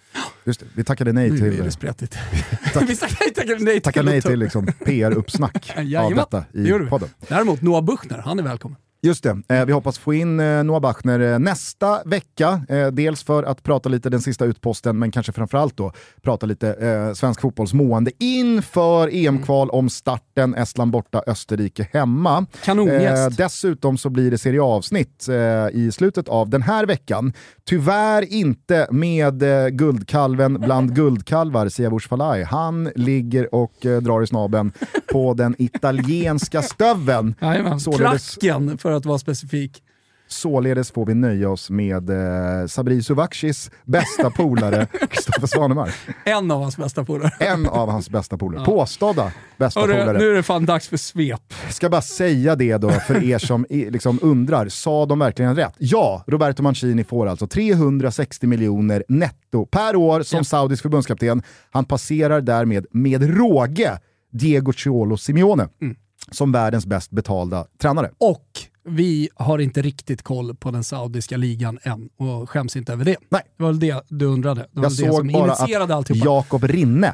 Just 0.44 0.60
det. 0.60 0.66
Vi 0.74 0.84
tackade 0.84 1.14
nej 1.14 1.30
till... 1.30 1.42
Nu 1.42 1.60
är 1.60 1.64
det 1.64 1.72
spretigt. 1.72 2.18
vi 2.88 2.96
tackade 3.24 3.60
nej 3.60 3.74
till, 3.74 3.82
tackade 3.82 4.10
nej 4.10 4.22
till 4.22 4.40
liksom 4.40 4.66
PR-uppsnack 4.86 5.74
av 5.98 6.16
detta 6.16 6.46
i 6.54 6.90
podden. 6.90 7.10
Däremot 7.28 7.62
Noah 7.62 7.84
Buchner, 7.84 8.18
han 8.18 8.40
är 8.40 8.44
välkommen. 8.44 8.78
Just 9.06 9.24
det, 9.24 9.42
eh, 9.50 9.66
vi 9.66 9.72
hoppas 9.72 9.98
få 9.98 10.14
in 10.14 10.40
eh, 10.40 10.64
Noah 10.64 10.82
Bachner 10.82 11.20
eh, 11.20 11.40
nästa 11.40 12.04
vecka. 12.06 12.62
Dels 12.92 13.24
för 13.24 13.44
att 13.44 13.64
prata 13.64 13.90
lite 13.90 14.10
den 14.10 14.22
sista 14.22 14.46
utposten, 14.46 15.00
men 15.00 15.12
kanske 15.12 15.32
framförallt 15.32 15.78
då 15.78 15.92
prata 16.22 16.46
lite 16.46 17.12
svensk 17.16 17.42
fotbolls 17.42 17.74
mående 17.74 18.12
inför 18.20 19.10
EM-kval 19.14 19.70
om 19.70 19.90
starten. 19.90 20.56
Estland 20.56 20.92
borta, 20.92 21.24
Österrike 21.28 21.88
hemma. 21.94 22.46
Kanongäst. 22.64 23.38
Dessutom 23.38 23.98
så 23.98 24.10
blir 24.10 24.32
det 24.32 24.38
serieavsnitt 24.38 25.30
i 25.72 25.92
slutet 25.92 26.28
av 26.28 26.50
den 26.50 26.62
här 26.62 26.86
veckan. 26.86 27.34
Tyvärr 27.64 28.34
inte 28.34 28.88
med 28.92 29.44
guldkalven 29.78 30.54
bland 30.54 30.96
guldkalvar, 30.96 31.70
Siavush 31.70 32.08
Falai. 32.08 32.44
Han 32.44 32.92
ligger 32.96 33.56
och 33.56 33.76
drar 34.02 34.24
i 34.24 34.28
snaben 34.28 34.72
på 35.12 35.34
den 35.34 35.56
italienska 35.58 36.62
stöveln. 36.62 37.36
Jajamän, 37.42 37.80
klacken 37.80 38.78
för 38.78 38.95
att 38.96 39.06
vara 39.06 39.18
specifik. 39.18 39.84
Således 40.28 40.92
får 40.92 41.06
vi 41.06 41.14
nöja 41.14 41.50
oss 41.50 41.70
med 41.70 42.10
eh, 42.10 42.68
Sabri 42.68 43.04
Suvakshis 43.04 43.72
bästa 43.84 44.30
polare, 44.30 44.88
Kristoffer 45.10 45.48
Svanemar. 45.48 45.96
En 46.24 46.52
av 46.52 46.62
hans 46.62 46.78
bästa 46.78 47.06
polare. 47.06 47.32
En 47.40 47.68
av 47.68 47.90
hans 47.90 48.10
bästa 48.10 48.38
polare. 48.38 48.62
Ja. 48.62 48.66
Påstådda 48.66 49.32
bästa 49.58 49.80
Hörru, 49.80 49.94
polare. 49.94 50.18
Nu 50.18 50.30
är 50.30 50.34
det 50.34 50.44
fan 50.44 50.66
dags 50.66 50.88
för 50.88 50.98
svep. 50.98 51.54
Ska 51.70 51.90
bara 51.90 52.02
säga 52.02 52.56
det 52.56 52.78
då 52.78 52.90
för 52.90 53.24
er 53.24 53.38
som 53.38 53.66
liksom 53.70 54.20
undrar, 54.22 54.70
sa 54.70 55.06
de 55.06 55.20
verkligen 55.20 55.56
rätt? 55.56 55.74
Ja, 55.78 56.24
Roberto 56.28 56.64
Mancini 56.64 57.04
får 57.04 57.28
alltså 57.28 57.48
360 57.48 58.48
miljoner 58.48 59.04
netto 59.08 59.66
per 59.66 59.96
år 59.96 60.22
som 60.22 60.38
ja. 60.38 60.44
saudisk 60.44 60.82
förbundskapten. 60.82 61.44
Han 61.72 61.86
passerar 61.86 62.42
därmed 62.42 62.86
med 62.92 63.38
råge 63.38 64.00
Diego 64.32 64.74
Cholo 64.74 65.18
Simeone. 65.18 65.68
Mm 65.82 65.96
som 66.32 66.52
världens 66.52 66.86
bäst 66.86 67.12
betalda 67.12 67.66
tränare. 67.82 68.12
Och 68.18 68.48
vi 68.86 69.30
har 69.36 69.60
inte 69.60 69.82
riktigt 69.82 70.22
koll 70.22 70.56
på 70.56 70.72
den 70.72 70.84
saudiska 70.84 71.38
ligan 71.38 71.80
än 71.84 72.10
och 72.18 72.50
skäms 72.50 72.76
inte 72.76 72.94
över 72.94 73.06
det. 73.06 73.18
Nej. 73.30 73.42
Det 73.58 73.64
var 73.64 73.70
väl 73.72 73.80
det 73.80 74.04
du 74.08 74.26
undrade. 74.26 74.62
Det 74.62 74.80
var 74.80 74.84
Jag 74.84 74.92
såg 74.92 75.32
bara 75.32 75.52
att 75.98 76.10
Jakob 76.16 76.64
Rinne, 76.64 77.14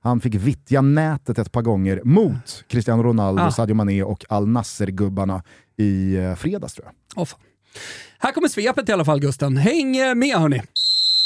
han 0.00 0.20
fick 0.20 0.34
vittja 0.34 0.80
nätet 0.80 1.38
ett 1.38 1.52
par 1.52 1.62
gånger 1.62 2.00
mot 2.04 2.64
Cristiano 2.68 3.02
Ronaldo, 3.02 3.42
ah. 3.42 3.50
Sadio 3.50 3.74
Mané 3.74 4.02
och 4.02 4.24
Al 4.28 4.48
Nasser-gubbarna 4.48 5.42
i 5.76 6.16
eh, 6.16 6.34
fredags 6.34 6.74
tror 6.74 6.86
jag. 7.14 7.22
Oh, 7.22 7.28
Här 8.18 8.32
kommer 8.32 8.48
svepet 8.48 8.88
i 8.88 8.92
alla 8.92 9.04
fall 9.04 9.20
Gusten. 9.20 9.56
Häng 9.56 10.18
med 10.18 10.36
hörni! 10.36 10.62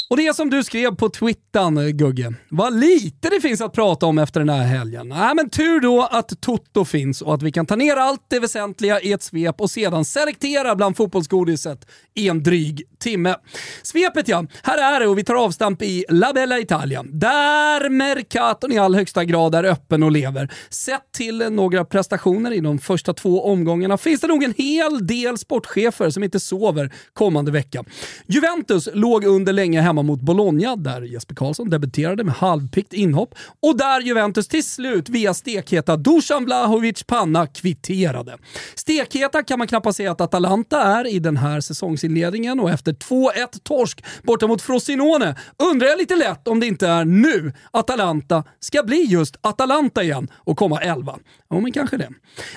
Och 0.09 0.17
det 0.17 0.35
som 0.35 0.49
du 0.49 0.63
skrev 0.63 0.95
på 0.95 1.09
twittern 1.09 1.97
Gugge, 1.97 2.33
vad 2.49 2.79
lite 2.79 3.29
det 3.29 3.41
finns 3.41 3.61
att 3.61 3.73
prata 3.73 4.05
om 4.05 4.17
efter 4.17 4.39
den 4.39 4.49
här 4.49 4.65
helgen. 4.65 5.09
Nej, 5.09 5.35
men 5.35 5.49
tur 5.49 5.79
då 5.79 6.03
att 6.11 6.41
Toto 6.41 6.85
finns 6.85 7.21
och 7.21 7.33
att 7.33 7.41
vi 7.41 7.51
kan 7.51 7.65
ta 7.65 7.75
ner 7.75 7.95
allt 7.95 8.21
det 8.27 8.39
väsentliga 8.39 9.01
i 9.01 9.11
ett 9.11 9.23
svep 9.23 9.61
och 9.61 9.71
sedan 9.71 10.05
selektera 10.05 10.75
bland 10.75 10.97
fotbollsgodiset 10.97 11.87
i 12.13 12.29
en 12.29 12.43
dryg 12.43 12.83
timme. 12.99 13.35
Svepet 13.81 14.27
ja, 14.27 14.45
här 14.63 14.95
är 14.95 14.99
det 14.99 15.07
och 15.07 15.17
vi 15.17 15.23
tar 15.23 15.35
avstamp 15.35 15.81
i 15.81 16.05
La 16.09 16.33
Bella 16.33 16.59
Italia. 16.59 17.03
Där 17.03 17.89
Mercaton 17.89 18.71
i 18.71 18.77
all 18.77 18.95
högsta 18.95 19.25
grad 19.25 19.55
är 19.55 19.63
öppen 19.63 20.03
och 20.03 20.11
lever. 20.11 20.53
Sett 20.69 21.11
till 21.17 21.37
några 21.37 21.85
prestationer 21.85 22.51
i 22.51 22.59
de 22.59 22.79
första 22.79 23.13
två 23.13 23.45
omgångarna 23.45 23.97
finns 23.97 24.21
det 24.21 24.27
nog 24.27 24.43
en 24.43 24.53
hel 24.57 25.07
del 25.07 25.37
sportchefer 25.37 26.09
som 26.09 26.23
inte 26.23 26.39
sover 26.39 26.93
kommande 27.13 27.51
vecka. 27.51 27.83
Juventus 28.27 28.89
låg 28.93 29.25
under 29.25 29.53
länge 29.53 29.81
hemma 29.81 29.96
mot 30.03 30.21
Bologna 30.21 30.75
där 30.75 31.01
Jesper 31.01 31.35
Karlsson 31.35 31.69
debuterade 31.69 32.23
med 32.23 32.33
halvpikt 32.33 32.93
inhopp 32.93 33.35
och 33.61 33.77
där 33.77 34.01
Juventus 34.01 34.47
till 34.47 34.63
slut 34.63 35.09
via 35.09 35.33
stekheta 35.33 35.97
Dusan 35.97 36.45
Vlahovic 36.45 37.03
panna 37.03 37.47
kvitterade. 37.47 38.37
Stekheta 38.75 39.43
kan 39.43 39.59
man 39.59 39.67
knappast 39.67 39.97
säga 39.97 40.11
att 40.11 40.21
Atalanta 40.21 40.81
är 40.81 41.07
i 41.07 41.19
den 41.19 41.37
här 41.37 41.61
säsongsinledningen 41.61 42.59
och 42.59 42.69
efter 42.69 42.93
2-1 42.93 43.31
torsk 43.63 44.03
borta 44.23 44.47
mot 44.47 44.61
Frosinone 44.61 45.35
undrar 45.71 45.87
jag 45.87 45.97
lite 45.97 46.15
lätt 46.15 46.47
om 46.47 46.59
det 46.59 46.67
inte 46.67 46.87
är 46.87 47.05
nu 47.05 47.53
Atalanta 47.71 48.43
ska 48.59 48.83
bli 48.83 49.03
just 49.03 49.37
Atalanta 49.41 50.03
igen 50.03 50.27
och 50.33 50.57
komma 50.57 50.81
11. 50.81 51.15
Ja, 51.49 51.59
men 51.59 51.71
kanske 51.71 51.97
det. 51.97 52.09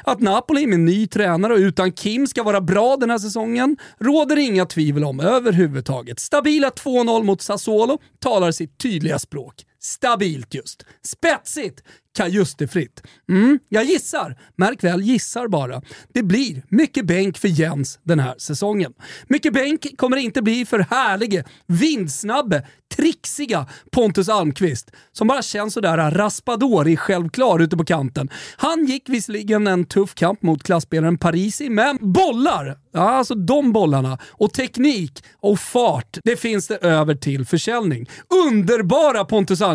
Att 0.05 0.21
Napoli 0.21 0.67
med 0.67 0.81
ny 0.81 1.07
tränare 1.07 1.53
och 1.53 1.59
utan 1.59 1.93
Kim 1.93 2.27
ska 2.27 2.43
vara 2.43 2.61
bra 2.61 2.97
den 2.97 3.11
här 3.11 3.19
säsongen 3.19 3.77
råder 3.99 4.37
inga 4.37 4.67
tvivel 4.67 5.05
om 5.05 5.21
överhuvudtaget. 5.21 6.21
Stabila 6.21 6.69
2-0 6.69 7.23
mot 7.31 7.43
Sassuolo 7.43 7.99
talar 8.19 8.51
sitt 8.53 8.79
tydliga 8.79 9.19
språk. 9.19 9.65
Stabilt 9.81 10.55
just. 10.55 10.85
Spetsigt! 11.03 11.83
Kajustefritt. 12.17 13.03
Mm, 13.29 13.59
jag 13.69 13.85
gissar, 13.85 14.39
märk 14.57 14.85
väl 14.85 15.03
gissar 15.03 15.49
bara. 15.49 15.83
Det 16.15 16.23
blir 16.23 16.63
mycket 16.69 17.07
bänk 17.07 17.39
för 17.39 17.49
Jens 17.49 17.99
den 18.03 18.19
här 18.19 18.35
säsongen. 18.39 18.93
Mycket 19.29 19.53
bänk 19.53 19.99
kommer 19.99 20.17
det 20.17 20.23
inte 20.23 20.43
bli 20.43 20.67
för 20.67 20.79
härlige, 20.79 21.45
vindsnabbe, 21.67 22.67
trixiga 22.97 23.67
Pontus 23.93 24.29
Almqvist 24.29 24.91
som 25.13 25.29
bara 25.29 25.43
känns 25.43 25.75
sådär 25.75 26.11
raspadori 26.11 26.97
självklar 26.97 27.59
ute 27.59 27.77
på 27.77 27.85
kanten. 27.85 28.31
Han 28.57 28.87
gick 28.87 29.09
visserligen 29.09 29.67
en 29.67 29.85
tuff 29.85 30.15
kamp 30.15 30.43
mot 30.43 30.63
klasspelaren 30.63 31.19
Parisi, 31.19 31.71
men 31.71 31.99
bollar, 32.01 32.79
ja 32.93 33.11
alltså 33.11 33.35
de 33.35 33.73
bollarna, 33.73 34.19
och 34.31 34.53
teknik 34.53 35.25
och 35.41 35.61
fart, 35.61 36.19
det 36.25 36.37
finns 36.37 36.67
det 36.67 36.77
över 36.77 37.15
till 37.15 37.47
försäljning. 37.47 38.11
Underbara 38.49 39.25
Pontus 39.25 39.61
Almqvist 39.61 39.70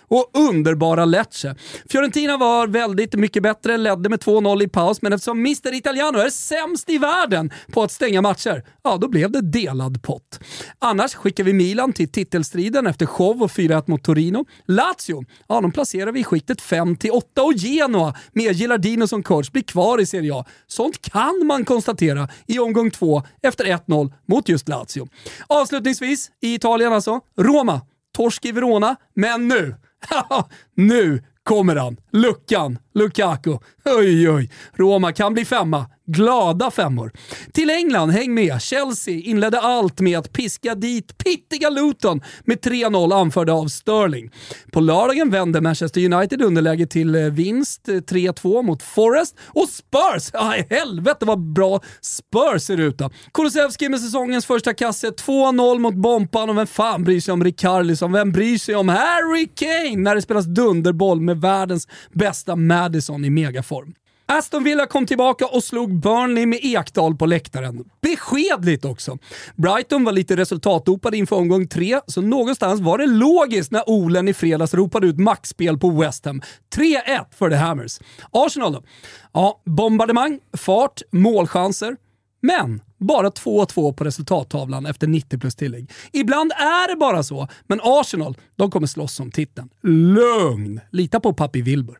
och 0.00 0.30
underbara 0.34 1.04
Lecce. 1.04 1.54
Fiorentina 1.90 2.36
var 2.36 2.66
väldigt 2.66 3.14
mycket 3.14 3.42
bättre, 3.42 3.76
ledde 3.76 4.08
med 4.08 4.20
2-0 4.20 4.62
i 4.62 4.68
paus, 4.68 5.02
men 5.02 5.12
eftersom 5.12 5.38
Mr 5.38 5.74
Italiano 5.74 6.18
är 6.18 6.30
sämst 6.30 6.90
i 6.90 6.98
världen 6.98 7.50
på 7.72 7.82
att 7.82 7.92
stänga 7.92 8.22
matcher, 8.22 8.64
ja 8.84 8.96
då 8.96 9.08
blev 9.08 9.30
det 9.30 9.40
delad 9.40 10.02
pott. 10.02 10.40
Annars 10.78 11.14
skickar 11.14 11.44
vi 11.44 11.52
Milan 11.52 11.92
till 11.92 12.08
titelstriden 12.08 12.86
efter 12.86 13.06
show 13.06 13.42
och 13.42 13.50
4-1 13.50 13.82
mot 13.86 14.04
Torino. 14.04 14.44
Lazio, 14.66 15.24
ja 15.48 15.60
de 15.60 15.72
placerar 15.72 16.12
vi 16.12 16.20
i 16.20 16.24
skiktet 16.24 16.62
5-8 16.62 17.40
och 17.40 17.52
Genoa 17.52 18.14
med 18.32 18.52
Gilardino 18.52 19.08
som 19.08 19.22
coach 19.22 19.50
blir 19.50 19.62
kvar 19.62 20.00
i 20.00 20.06
Serie 20.06 20.34
A. 20.34 20.44
Sånt 20.66 21.02
kan 21.02 21.46
man 21.46 21.64
konstatera 21.64 22.28
i 22.46 22.58
omgång 22.58 22.90
två 22.90 23.22
efter 23.42 23.64
1-0 23.64 24.12
mot 24.26 24.48
just 24.48 24.68
Lazio. 24.68 25.08
Avslutningsvis, 25.46 26.30
i 26.40 26.54
Italien 26.54 26.92
alltså, 26.92 27.20
Roma. 27.38 27.80
Torsk 28.16 28.44
i 28.44 28.52
Verona, 28.52 28.96
men 29.14 29.48
nu, 29.48 29.74
nu 30.74 31.22
kommer 31.42 31.76
han. 31.76 31.96
Luckan, 32.12 32.78
Lukaku. 32.98 33.58
Oj, 33.84 34.30
oj. 34.30 34.50
Roma 34.74 35.12
kan 35.12 35.34
bli 35.34 35.44
femma. 35.44 35.86
Glada 36.10 36.70
femmor. 36.70 37.12
Till 37.52 37.70
England, 37.70 38.10
häng 38.10 38.34
med. 38.34 38.62
Chelsea 38.62 39.20
inledde 39.20 39.60
allt 39.60 40.00
med 40.00 40.18
att 40.18 40.32
piska 40.32 40.74
dit 40.74 41.18
pittiga 41.18 41.70
Luton 41.70 42.20
med 42.44 42.58
3-0 42.58 43.14
anförda 43.14 43.52
av 43.52 43.68
Sterling. 43.68 44.30
På 44.72 44.80
lördagen 44.80 45.30
vände 45.30 45.60
Manchester 45.60 46.12
United 46.12 46.42
underläge 46.42 46.86
till 46.86 47.14
eh, 47.14 47.22
vinst 47.22 47.88
eh, 47.88 47.92
3-2 47.92 48.62
mot 48.62 48.82
Forest 48.82 49.36
och 49.46 49.68
Spurs, 49.68 50.30
ja 50.32 50.54
helvete 50.70 51.24
vad 51.24 51.38
bra 51.38 51.80
Spurs 52.00 52.62
ser 52.62 52.80
ut 52.80 52.98
då. 52.98 53.10
Kulusevski 53.34 53.88
med 53.88 54.00
säsongens 54.00 54.46
första 54.46 54.74
kasse, 54.74 55.10
2-0 55.10 55.78
mot 55.78 55.94
Bompan 55.94 56.50
och 56.50 56.58
vem 56.58 56.66
fan 56.66 57.04
bryr 57.04 57.20
sig 57.20 57.32
om 57.32 57.44
Rickarlison? 57.44 58.12
Vem 58.12 58.32
bryr 58.32 58.58
sig 58.58 58.74
om 58.74 58.88
Harry 58.88 59.48
Kane 59.54 59.96
när 59.96 60.14
det 60.14 60.22
spelas 60.22 60.46
dunderboll 60.46 61.20
med 61.20 61.40
världens 61.40 61.88
bästa 62.12 62.56
Madison 62.88 63.24
i 63.24 63.30
megaform? 63.30 63.94
Aston 64.26 64.64
Villa 64.64 64.86
kom 64.86 65.06
tillbaka 65.06 65.46
och 65.46 65.64
slog 65.64 66.00
Burnley 66.00 66.46
med 66.46 66.58
Ekdal 66.62 67.16
på 67.16 67.26
läktaren. 67.26 67.84
Beskedligt 68.00 68.84
också. 68.84 69.18
Brighton 69.56 70.04
var 70.04 70.12
lite 70.12 70.36
resultatdopade 70.36 71.16
inför 71.16 71.36
omgång 71.36 71.68
tre, 71.68 72.00
så 72.06 72.20
någonstans 72.20 72.80
var 72.80 72.98
det 72.98 73.06
logiskt 73.06 73.72
när 73.72 73.90
Olen 73.90 74.28
i 74.28 74.34
fredags 74.34 74.74
ropade 74.74 75.06
ut 75.06 75.18
maxspel 75.18 75.78
på 75.78 75.90
West 75.90 76.24
Ham. 76.24 76.42
3-1 76.76 77.24
för 77.30 77.50
The 77.50 77.56
Hammers. 77.56 78.00
Arsenal 78.30 78.72
då? 78.72 78.82
Ja, 79.32 79.62
bombardemang, 79.64 80.40
fart, 80.56 81.02
målchanser. 81.12 81.96
Men 82.42 82.80
bara 82.98 83.28
2-2 83.28 83.92
på 83.92 84.04
resultattavlan 84.04 84.86
efter 84.86 85.06
90 85.06 85.38
plus 85.38 85.54
tillägg. 85.54 85.90
Ibland 86.12 86.52
är 86.52 86.88
det 86.88 86.96
bara 86.96 87.22
så, 87.22 87.48
men 87.66 87.80
Arsenal 87.82 88.36
de 88.56 88.70
kommer 88.70 88.86
slåss 88.86 89.20
om 89.20 89.30
titeln. 89.30 89.68
Lugn! 89.82 90.80
Lita 90.92 91.20
på 91.20 91.32
pappi 91.32 91.62
Wilbur. 91.62 91.98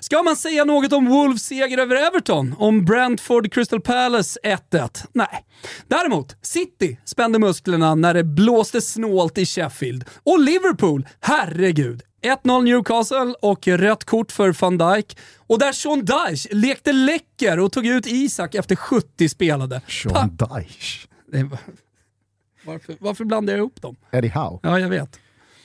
Ska 0.00 0.22
man 0.22 0.36
säga 0.36 0.64
något 0.64 0.92
om 0.92 1.06
Wolves 1.06 1.42
seger 1.42 1.78
över 1.78 1.96
Everton? 1.96 2.54
Om 2.58 2.84
Brentford 2.84 3.52
Crystal 3.52 3.80
Palace 3.80 4.40
1-1? 4.70 5.06
Nej. 5.12 5.44
Däremot, 5.88 6.36
City 6.42 6.98
spände 7.04 7.38
musklerna 7.38 7.94
när 7.94 8.14
det 8.14 8.24
blåste 8.24 8.80
snålt 8.80 9.38
i 9.38 9.46
Sheffield. 9.46 10.04
Och 10.24 10.40
Liverpool, 10.40 11.06
herregud, 11.20 12.02
1-0 12.24 12.62
Newcastle 12.62 13.34
och 13.40 13.66
rött 13.68 14.04
kort 14.04 14.32
för 14.32 14.56
van 14.60 14.78
Dijk. 14.78 15.18
Och 15.36 15.58
där 15.58 15.72
Sean 15.72 16.04
Dyche 16.04 16.54
lekte 16.54 16.92
läcker 16.92 17.58
och 17.58 17.72
tog 17.72 17.86
ut 17.86 18.06
Isak 18.06 18.54
efter 18.54 18.76
70 18.76 19.28
spelade. 19.28 19.80
Sean 19.88 20.36
Dyche? 20.36 21.08
Varför, 22.66 22.96
varför 23.00 23.24
blandar 23.24 23.52
jag 23.52 23.58
ihop 23.58 23.82
dem? 23.82 23.96
Eddie 24.10 24.28
Howe? 24.28 24.58
Ja, 24.62 24.78
jag 24.78 24.88
vet. 24.88 25.20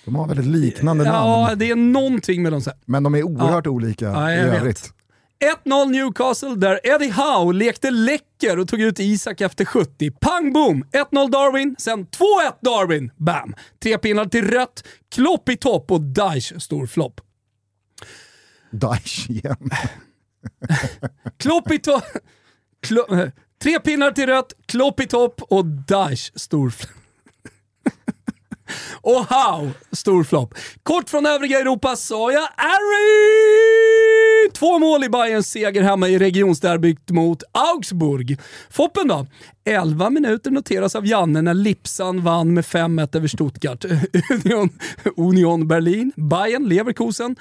De 0.06 0.16
har 0.16 0.28
väldigt 0.28 0.46
liknande 0.46 1.04
namn. 1.04 1.16
Ja, 1.16 1.56
det 1.56 1.70
är 1.72 1.76
någonting 1.76 2.44
med 2.44 2.52
dem. 2.52 2.62
Men 2.86 3.04
de 3.04 3.16
är 3.16 3.24
oerhört 3.24 3.66
ja. 3.66 3.72
olika 3.72 4.06
ja, 4.06 4.32
i 4.32 4.36
övrigt. 4.36 4.86
Vet. 4.86 4.94
1-0 5.40 5.92
Newcastle 5.92 6.56
där 6.56 6.80
Eddie 6.84 7.12
Howe 7.12 7.54
lekte 7.54 7.92
läcker 7.92 8.60
och 8.60 8.68
tog 8.68 8.82
ut 8.82 9.00
Isak 9.00 9.42
efter 9.42 9.66
70. 9.66 10.12
Pang 10.12 10.54
boom! 10.54 10.84
1-0 10.92 11.32
Darwin, 11.32 11.76
sen 11.78 12.08
2-1 12.08 12.08
Darwin. 12.62 13.12
Bam! 13.18 13.56
Tre 13.84 13.98
pinnar 13.98 14.26
till 14.26 14.48
rött, 14.48 14.84
Klopp 15.12 15.50
i 15.50 15.58
topp 15.58 15.92
och 15.92 16.02
Daesh 16.02 16.58
stor 16.58 16.88
flopp. 16.88 17.22
Daesh 18.72 19.32
igen. 19.32 19.70
Klopp 21.38 21.72
i 21.72 21.80
topp... 21.80 22.04
Klo 22.82 23.06
tre 23.62 23.80
pinnar 23.80 24.12
till 24.12 24.26
rött, 24.26 24.54
Klopp 24.66 25.00
i 25.00 25.08
topp 25.08 25.42
och 25.42 25.66
Daesh 25.66 26.32
stor 26.36 26.70
flopp. 26.70 26.92
Och 29.02 29.26
how, 29.26 29.72
stor 29.92 30.24
flopp. 30.24 30.54
Kort 30.84 31.10
från 31.10 31.26
övriga 31.26 31.60
Europa 31.60 31.96
sa 31.96 32.32
jag 32.32 32.48
Harry! 32.58 34.29
Två 34.54 34.80
mål 34.80 35.04
i 35.04 35.10
Bayerns 35.10 35.52
seger 35.52 35.82
hemma 35.82 36.08
i 36.08 36.20
regionsderbyt 36.20 37.10
mot 37.10 37.44
Augsburg. 37.52 38.40
Foppen 38.70 39.08
då? 39.08 39.28
11 39.66 40.10
minuter 40.10 40.52
noteras 40.52 40.96
av 40.96 41.06
Janne 41.08 41.42
när 41.42 41.54
Lipsan 41.54 42.24
vann 42.24 42.54
med 42.54 42.64
5-1 42.64 43.18
över 43.18 43.28
Stuttgart. 43.28 43.86
Union, 44.46 44.70
Union 45.18 45.68
Berlin, 45.68 46.12
Bayern, 46.16 46.70
Leverkusen, 46.70 47.36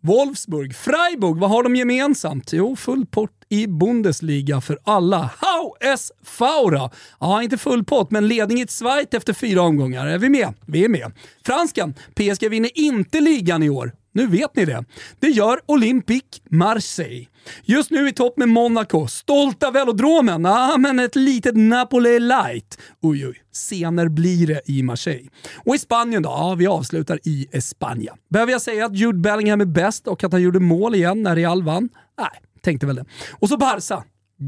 Wolfsburg, 0.00 0.74
Freiburg, 0.76 1.36
vad 1.36 1.50
har 1.50 1.62
de 1.62 1.76
gemensamt? 1.76 2.52
Jo, 2.52 2.76
full 2.76 3.06
pott 3.06 3.30
i 3.48 3.66
Bundesliga 3.66 4.60
för 4.60 4.78
alla. 4.84 5.30
How 5.38 5.76
es 5.80 6.12
Faura? 6.24 6.90
Ja, 7.20 7.42
inte 7.42 7.58
full 7.58 7.84
pott, 7.84 8.10
men 8.10 8.28
ledning 8.28 8.60
i 8.60 8.66
Schweiz 8.66 9.08
efter 9.10 9.32
fyra 9.32 9.62
omgångar. 9.62 10.06
Är 10.06 10.18
vi 10.18 10.28
med? 10.28 10.54
Vi 10.66 10.84
är 10.84 10.88
med. 10.88 11.12
Franskan, 11.46 11.94
PSG 12.14 12.48
vinner 12.48 12.70
inte 12.74 13.20
ligan 13.20 13.62
i 13.62 13.70
år. 13.70 13.92
Nu 14.14 14.26
vet 14.26 14.56
ni 14.56 14.64
det. 14.64 14.84
Det 15.20 15.28
gör 15.28 15.60
Olympique 15.66 16.40
Marseille. 16.50 17.26
Just 17.64 17.90
nu 17.90 18.08
i 18.08 18.12
topp 18.12 18.36
med 18.36 18.48
Monaco. 18.48 19.06
Stolta 19.06 19.70
velodromen. 19.70 20.46
Ah, 20.46 20.78
men 20.78 20.98
ett 20.98 21.16
litet 21.16 21.56
Napoli 21.56 22.20
light. 22.20 22.78
Oj, 23.02 23.26
oj. 23.26 23.42
Senare 23.52 24.08
blir 24.08 24.46
det 24.46 24.60
i 24.66 24.82
Marseille. 24.82 25.30
Och 25.64 25.74
i 25.74 25.78
Spanien 25.78 26.22
då? 26.22 26.28
Ja, 26.28 26.54
vi 26.54 26.66
avslutar 26.66 27.18
i 27.24 27.46
Espanja. 27.52 28.14
Behöver 28.30 28.52
jag 28.52 28.62
säga 28.62 28.86
att 28.86 28.96
Jude 28.96 29.18
Bellingham 29.18 29.60
är 29.60 29.64
bäst 29.64 30.08
och 30.08 30.24
att 30.24 30.32
han 30.32 30.42
gjorde 30.42 30.60
mål 30.60 30.94
igen 30.94 31.22
när 31.22 31.36
Real 31.36 31.62
vann? 31.62 31.88
Nej, 32.18 32.40
tänkte 32.62 32.86
väl 32.86 32.96
det. 32.96 33.04
Och 33.32 33.48
så 33.48 33.56
Barca 33.56 34.04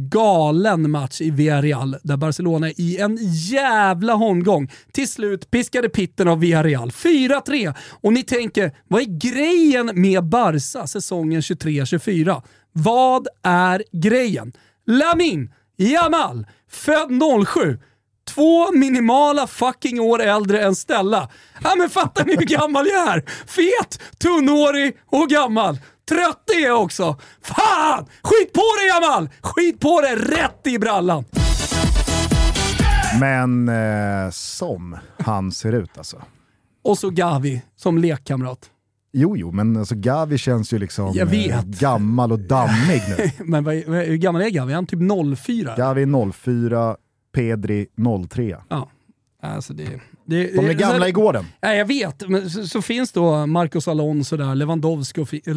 galen 0.09 0.91
match 0.91 1.21
i 1.21 1.31
Villarreal 1.31 1.97
där 2.03 2.17
Barcelona 2.17 2.71
i 2.71 2.99
en 2.99 3.19
jävla 3.33 4.13
holmgång 4.15 4.71
till 4.93 5.09
slut 5.09 5.51
piskade 5.51 5.89
pitten 5.89 6.29
av 6.29 6.41
Villarreal. 6.41 6.91
4-3! 6.91 7.75
Och 8.03 8.13
ni 8.13 8.23
tänker, 8.23 8.73
vad 8.89 9.03
är 9.03 9.19
grejen 9.19 9.91
med 9.95 10.25
Barca 10.25 10.87
säsongen 10.87 11.41
23-24? 11.41 12.43
Vad 12.73 13.29
är 13.43 13.85
grejen? 13.93 14.53
Lamin 14.87 15.51
Jamal, 15.77 16.47
född 16.71 17.23
07. 17.47 17.79
Två 18.29 18.73
minimala 18.73 19.47
fucking 19.47 20.01
år 20.01 20.23
äldre 20.23 20.63
än 20.63 20.75
Stella. 20.75 21.29
Ja 21.63 21.75
men 21.79 21.91
fattar 21.91 22.25
ni 22.25 22.37
hur 22.37 22.47
gammal 22.47 22.87
jag 22.87 23.09
är? 23.09 23.25
Fet, 23.47 24.03
tunnhårig 24.19 24.97
och 25.07 25.29
gammal. 25.29 25.79
Trött 26.09 26.51
är 26.61 26.65
jag 26.65 26.83
också! 26.83 27.17
Fan! 27.43 28.07
Skit 28.23 28.53
på 28.53 28.63
dig 28.79 28.89
Jamal! 28.89 29.29
Skit 29.43 29.81
på 29.81 30.01
dig 30.01 30.17
rätt 30.17 30.67
i 30.67 30.79
brallan! 30.79 31.25
Men 33.21 33.69
eh, 33.69 34.31
som 34.31 34.97
han 35.19 35.53
ser 35.53 35.73
ut 35.73 35.99
alltså. 35.99 36.23
Och 36.85 36.99
så 36.99 37.11
Gavi 37.11 37.63
som 37.77 37.99
lekkamrat. 37.99 38.71
Jo, 39.13 39.37
jo, 39.37 39.53
men 39.53 39.77
alltså 39.77 39.95
Gavi 39.95 40.39
känns 40.39 40.73
ju 40.73 40.79
liksom 40.79 41.19
eh, 41.19 41.63
gammal 41.65 42.33
och 42.33 42.39
dammig 42.39 43.03
nu. 43.19 43.31
men 43.45 43.65
vad, 43.65 43.75
hur 43.75 44.17
gammal 44.17 44.43
är 44.43 44.51
Gavi? 44.51 44.73
Är 44.73 44.77
han 44.77 44.87
typ 44.87 45.01
04? 45.39 45.75
Gavi 45.77 46.03
är 46.03 46.33
04, 46.33 46.97
Pedri 47.35 47.87
03. 48.29 48.57
Ja. 48.69 48.91
Alltså 49.55 49.73
det, 49.73 50.01
det, 50.25 50.57
De 50.57 50.67
är 50.67 50.73
gamla 50.73 50.99
så, 50.99 51.07
i 51.07 51.13
gården. 51.13 51.45
Ja, 51.61 51.75
jag 51.75 51.87
vet, 51.87 52.29
men 52.29 52.51
så, 52.51 52.67
så 52.67 52.83
finns 52.83 53.13
då 53.13 53.47
Marcos 53.47 53.89
Alonso 53.89 54.37
där, 54.37 54.55
Lewandowski, 54.55 55.43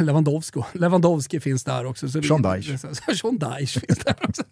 Lewandowski, 0.00 0.60
Lewandowski 0.72 1.40
finns 1.40 1.64
där 1.64 1.86
också. 1.86 2.08
Så 2.08 2.22
Sean 2.22 2.42
Dyche. 2.42 2.78
Sean 3.14 3.38
Dyche 3.38 3.80
finns 3.80 3.98
där 3.98 4.16
också. 4.28 4.42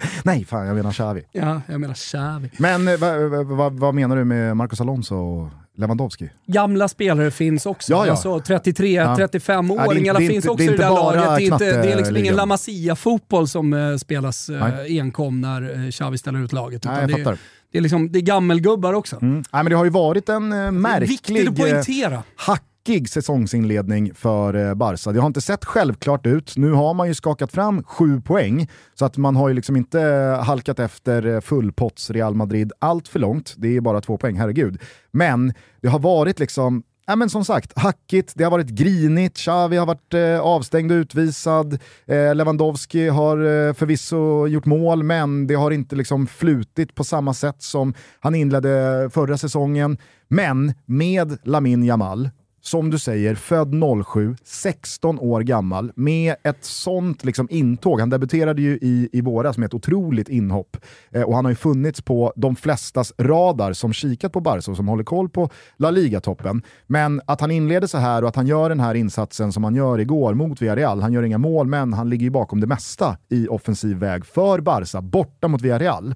Nej, 0.24 0.44
fan 0.44 0.66
jag 0.66 0.76
menar 0.76 0.92
Xavi. 0.92 1.22
Ja, 1.32 1.60
jag 1.66 1.80
menar 1.80 1.94
Xavi. 1.94 2.50
Men 2.58 2.88
eh, 2.88 2.96
vad 2.98 3.46
va, 3.46 3.68
va 3.68 3.92
menar 3.92 4.16
du 4.16 4.24
med 4.24 4.56
Marcos 4.56 4.80
Alonso 4.80 5.16
och 5.16 5.48
Lewandowski? 5.76 6.30
Gamla 6.46 6.88
spelare 6.88 7.30
finns 7.30 7.66
också. 7.66 7.92
Ja, 7.92 8.06
ja. 8.06 8.12
Alltså 8.12 8.40
33, 8.40 8.92
ja. 8.92 9.16
35-åringarna 9.16 10.18
finns 10.18 10.46
också 10.46 10.64
i 10.64 10.68
det 10.68 10.76
där 10.76 10.90
laget. 10.90 11.22
Det 11.22 11.30
är, 11.30 11.52
inte, 11.52 11.82
det 11.82 11.92
är 11.92 11.96
liksom 11.96 12.16
ingen 12.16 12.36
La 12.36 12.46
Masia-fotboll 12.46 13.48
som 13.48 13.72
uh, 13.72 13.96
spelas 13.96 14.50
uh, 14.50 14.62
enkom 14.88 15.40
när 15.40 15.90
Xavi 15.90 16.18
ställer 16.18 16.44
ut 16.44 16.52
laget. 16.52 16.84
Nej, 16.84 17.00
jag 17.00 17.10
fattar. 17.10 17.38
Det 17.72 17.78
är, 17.78 17.82
liksom, 17.82 18.12
det 18.12 18.18
är 18.18 18.22
gammelgubbar 18.22 18.92
också. 18.92 19.18
Mm. 19.22 19.34
Nej, 19.34 19.44
men 19.62 19.70
det 19.70 19.76
har 19.76 19.84
ju 19.84 19.90
varit 19.90 20.28
en 20.28 20.52
uh, 20.52 20.70
märklig, 20.70 21.56
poängtera. 21.56 22.22
hackig 22.36 23.08
säsongsinledning 23.08 24.14
för 24.14 24.56
uh, 24.56 24.74
Barca. 24.74 25.12
Det 25.12 25.20
har 25.20 25.26
inte 25.26 25.40
sett 25.40 25.64
självklart 25.64 26.26
ut. 26.26 26.56
Nu 26.56 26.72
har 26.72 26.94
man 26.94 27.08
ju 27.08 27.14
skakat 27.14 27.52
fram 27.52 27.82
sju 27.82 28.20
poäng, 28.20 28.68
så 28.94 29.04
att 29.04 29.16
man 29.16 29.36
har 29.36 29.48
ju 29.48 29.54
liksom 29.54 29.76
inte 29.76 30.00
halkat 30.44 30.78
efter 30.78 31.40
fullpotts 31.40 32.10
Real 32.10 32.34
Madrid 32.34 32.72
allt 32.78 33.08
för 33.08 33.18
långt. 33.18 33.54
Det 33.56 33.76
är 33.76 33.80
bara 33.80 34.00
två 34.00 34.18
poäng, 34.18 34.36
herregud. 34.36 34.80
Men 35.12 35.54
det 35.80 35.88
har 35.88 35.98
varit 35.98 36.38
liksom 36.38 36.82
ja, 37.10 37.16
men 37.16 37.30
som 37.30 37.44
sagt, 37.44 37.78
hackigt, 37.78 38.32
det 38.36 38.44
har 38.44 38.50
varit 38.50 38.68
grinigt, 38.68 39.36
Xavi 39.36 39.76
har 39.76 39.86
varit 39.86 40.14
eh, 40.14 40.40
avstängd 40.40 40.92
och 40.92 40.96
utvisad, 40.96 41.78
eh, 42.06 42.34
Lewandowski 42.34 43.08
har 43.08 43.38
eh, 43.38 43.72
förvisso 43.74 44.46
gjort 44.46 44.66
mål, 44.66 45.02
men 45.02 45.46
det 45.46 45.54
har 45.54 45.70
inte 45.70 45.96
liksom 45.96 46.26
flutit 46.26 46.94
på 46.94 47.04
samma 47.04 47.34
sätt 47.34 47.62
som 47.62 47.94
han 48.20 48.34
inledde 48.34 49.10
förra 49.12 49.38
säsongen. 49.38 49.98
Men 50.28 50.74
med 50.86 51.38
Lamin 51.42 51.84
Jamal, 51.84 52.30
som 52.60 52.90
du 52.90 52.98
säger, 52.98 53.34
född 53.34 53.74
07, 54.06 54.36
16 54.44 55.18
år 55.18 55.40
gammal, 55.40 55.92
med 55.94 56.34
ett 56.42 56.64
sånt 56.64 57.24
liksom 57.24 57.48
intåg. 57.50 58.00
Han 58.00 58.10
debuterade 58.10 58.62
ju 58.62 58.78
i, 58.82 59.08
i 59.12 59.20
våras 59.20 59.58
med 59.58 59.66
ett 59.66 59.74
otroligt 59.74 60.28
inhopp 60.28 60.76
eh, 61.10 61.22
och 61.22 61.36
han 61.36 61.44
har 61.44 61.52
ju 61.52 61.56
funnits 61.56 62.02
på 62.02 62.32
de 62.36 62.56
flestas 62.56 63.12
radar 63.18 63.72
som 63.72 63.92
kikat 63.92 64.32
på 64.32 64.40
Barca 64.40 64.70
och 64.70 64.76
som 64.76 64.88
håller 64.88 65.04
koll 65.04 65.28
på 65.28 65.50
La 65.76 65.90
Liga-toppen. 65.90 66.62
Men 66.86 67.20
att 67.26 67.40
han 67.40 67.50
inleder 67.50 67.86
så 67.86 67.98
här 67.98 68.22
och 68.22 68.28
att 68.28 68.36
han 68.36 68.46
gör 68.46 68.68
den 68.68 68.80
här 68.80 68.94
insatsen 68.94 69.52
som 69.52 69.64
han 69.64 69.74
gör 69.74 69.98
igår 69.98 70.34
mot 70.34 70.62
Villarreal, 70.62 71.02
han 71.02 71.12
gör 71.12 71.22
inga 71.22 71.38
mål 71.38 71.66
men 71.66 71.92
han 71.92 72.10
ligger 72.10 72.24
ju 72.24 72.30
bakom 72.30 72.60
det 72.60 72.66
mesta 72.66 73.16
i 73.28 73.48
offensiv 73.48 73.96
väg 73.96 74.26
för 74.26 74.60
Barca, 74.60 75.00
borta 75.00 75.48
mot 75.48 75.62
Villarreal. 75.62 76.14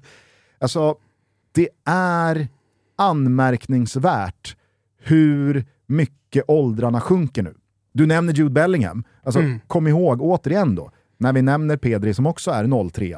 Alltså, 0.59 0.95
det 1.51 1.69
är 1.85 2.47
anmärkningsvärt 2.97 4.55
hur 5.01 5.65
mycket 5.87 6.24
åldrarna 6.47 7.01
sjunker 7.01 7.43
nu. 7.43 7.55
Du 7.93 8.05
nämner 8.05 8.33
Jude 8.33 8.49
Bellingham. 8.49 9.03
Alltså, 9.23 9.39
mm. 9.39 9.59
Kom 9.67 9.87
ihåg, 9.87 10.21
återigen 10.21 10.75
då, 10.75 10.91
när 11.17 11.33
vi 11.33 11.41
nämner 11.41 11.77
Pedri 11.77 12.13
som 12.13 12.25
också 12.25 12.51
är 12.51 12.89
03. 12.89 13.17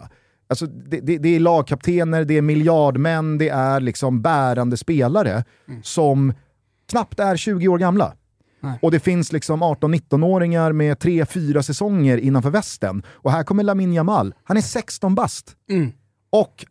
Alltså, 0.50 0.66
det, 0.66 1.00
det, 1.00 1.18
det, 1.18 1.36
är 1.36 1.40
lagkaptener, 1.40 2.26
det 2.26 2.38
är 2.38 2.42
miljardmän, 2.42 3.38
det 3.38 3.50
är 3.50 3.80
liksom 3.80 4.22
bärande 4.22 4.78
spelare 4.78 5.44
mm. 5.68 5.84
som 5.84 6.34
knappt 6.90 7.20
är 7.20 7.38
20 7.38 7.68
år 7.68 7.78
gamla. 7.78 8.14
Nej. 8.60 8.80
Och 8.82 8.92
det 8.92 9.00
finns 9.00 9.32
liksom 9.32 9.64
18-19-åringar 9.64 10.72
med 10.72 10.98
3-4 10.98 11.62
säsonger 11.62 12.18
innanför 12.18 12.50
västen. 12.50 13.04
Och 13.08 13.32
här 13.32 13.44
kommer 13.44 13.64
Lamin 13.64 13.94
Jamal, 13.94 14.34
han 14.44 14.58
är 14.58 14.62
16 14.62 15.16
bast. 15.16 15.56
Mm. 15.70 15.92
Och 16.30 16.66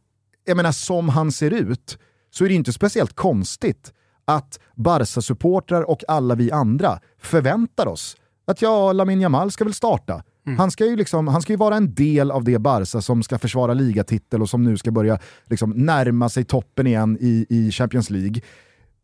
jag 0.45 0.57
menar, 0.57 0.73
som 0.73 1.09
han 1.09 1.33
ser 1.33 1.51
ut 1.51 1.99
så 2.31 2.45
är 2.45 2.49
det 2.49 2.55
inte 2.55 2.73
speciellt 2.73 3.15
konstigt 3.15 3.93
att 4.27 4.61
Barca-supportrar 4.75 5.83
och 5.83 6.05
alla 6.09 6.35
vi 6.35 6.53
andra 6.53 7.01
förväntar 7.19 7.87
oss 7.87 8.17
att 8.47 8.63
ja, 8.63 8.93
Lamin 8.93 9.21
Jamal 9.21 9.51
ska 9.51 9.65
väl 9.65 9.75
starta. 9.75 10.23
Mm. 10.47 10.59
Han, 10.59 10.71
ska 10.71 10.87
ju 10.87 10.97
liksom, 10.97 11.29
han 11.29 11.43
ska 11.43 11.53
ju 11.53 11.57
vara 11.57 11.77
en 11.77 11.95
del 11.95 12.31
av 12.31 12.45
det 12.45 12.59
Barca 12.59 13.01
som 13.01 13.23
ska 13.23 13.39
försvara 13.39 13.75
ligatitel 13.75 14.43
och 14.43 14.51
som 14.51 14.65
nu 14.65 14.77
ska 14.77 14.91
börja 14.91 15.19
liksom 15.45 15.71
närma 15.71 16.29
sig 16.29 16.45
toppen 16.45 16.87
igen 16.87 17.19
i, 17.21 17.47
i 17.49 17.71
Champions 17.71 18.11
League. 18.11 18.43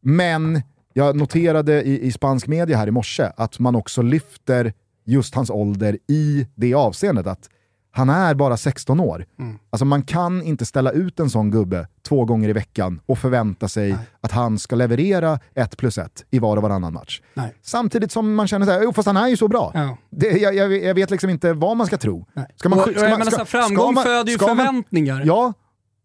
Men 0.00 0.62
jag 0.92 1.16
noterade 1.16 1.82
i, 1.82 2.06
i 2.06 2.12
spansk 2.12 2.46
media 2.46 2.76
här 2.76 2.86
i 2.86 2.90
morse 2.90 3.30
att 3.36 3.58
man 3.58 3.74
också 3.74 4.02
lyfter 4.02 4.72
just 5.04 5.34
hans 5.34 5.50
ålder 5.50 5.98
i 6.08 6.46
det 6.54 6.74
avseendet 6.74 7.26
att 7.26 7.48
han 7.94 8.08
är 8.08 8.34
bara 8.34 8.56
16 8.56 9.00
år. 9.00 9.26
Mm. 9.38 9.58
Alltså 9.70 9.84
man 9.84 10.02
kan 10.02 10.42
inte 10.42 10.66
ställa 10.66 10.90
ut 10.90 11.20
en 11.20 11.30
sån 11.30 11.50
gubbe 11.50 11.88
två 12.08 12.24
gånger 12.24 12.48
i 12.48 12.52
veckan 12.52 13.00
och 13.06 13.18
förvänta 13.18 13.68
sig 13.68 13.88
Nej. 13.92 13.98
att 14.20 14.32
han 14.32 14.58
ska 14.58 14.76
leverera 14.76 15.38
ett 15.54 15.76
plus 15.76 15.98
ett 15.98 16.24
i 16.30 16.38
var 16.38 16.56
och 16.56 16.62
varannan 16.62 16.92
match. 16.92 17.20
Nej. 17.34 17.54
Samtidigt 17.62 18.12
som 18.12 18.34
man 18.34 18.48
känner 18.48 18.66
såhär, 18.66 18.92
fast 18.92 19.06
han 19.06 19.16
är 19.16 19.28
ju 19.28 19.36
så 19.36 19.48
bra. 19.48 19.70
Ja. 19.74 19.96
Det, 20.10 20.26
jag, 20.26 20.54
jag, 20.54 20.84
jag, 20.84 20.94
vet 20.94 21.10
liksom 21.10 21.30
inte 21.30 21.52
vad 21.52 21.76
man 21.76 21.86
ska 21.86 21.98
tro. 21.98 22.26
Ska 22.56 22.68
man, 22.68 22.78
ska 22.78 23.08
man, 23.18 23.26
ska, 23.26 23.44
framgång 23.44 23.94
ska 23.94 24.02
föder 24.02 24.32
ju 24.32 24.38
förväntningar. 24.38 25.16
Man, 25.16 25.26
ja, 25.26 25.52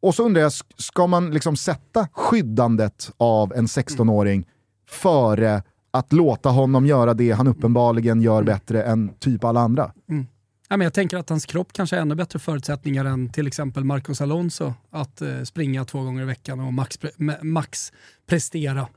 och 0.02 0.16
så 0.16 0.24
undrar 0.24 0.42
jag, 0.42 0.52
ska 0.78 1.08
man 1.08 1.32
liksom 1.32 1.56
sätta 1.56 2.08
skyddandet 2.14 3.12
av 3.18 3.54
en 3.54 3.66
16-åring 3.66 4.46
före 4.90 5.64
att 5.92 6.14
låta 6.14 6.50
honom 6.50 6.86
göra 6.86 7.14
det 7.14 7.32
han 7.32 7.48
uppenbarligen 7.48 8.22
gör 8.22 8.42
mm. 8.42 8.46
bättre 8.46 8.84
än 8.84 9.10
typ 9.20 9.44
alla 9.44 9.60
andra? 9.60 9.92
Mm. 10.10 10.28
Ja, 10.70 10.78
men 10.78 10.86
jag 10.86 10.94
tänker 10.94 11.18
att 11.18 11.30
hans 11.30 11.46
kropp 11.46 11.74
kanske 11.74 11.96
har 11.96 12.02
ännu 12.02 12.16
bättre 12.16 12.40
förutsättningar 12.40 13.06
än 13.06 13.30
till 13.30 13.48
exempel 13.48 13.84
Marcos 13.84 14.22
Alonso 14.22 14.74
att 14.92 15.22
eh, 15.22 15.44
springa 15.44 15.86
två 15.86 16.02
gånger 16.02 16.22
i 16.22 16.26
veckan 16.26 16.60
och 16.60 16.74
max, 16.74 17.00
max 17.42 17.94
prestera. 18.26 18.88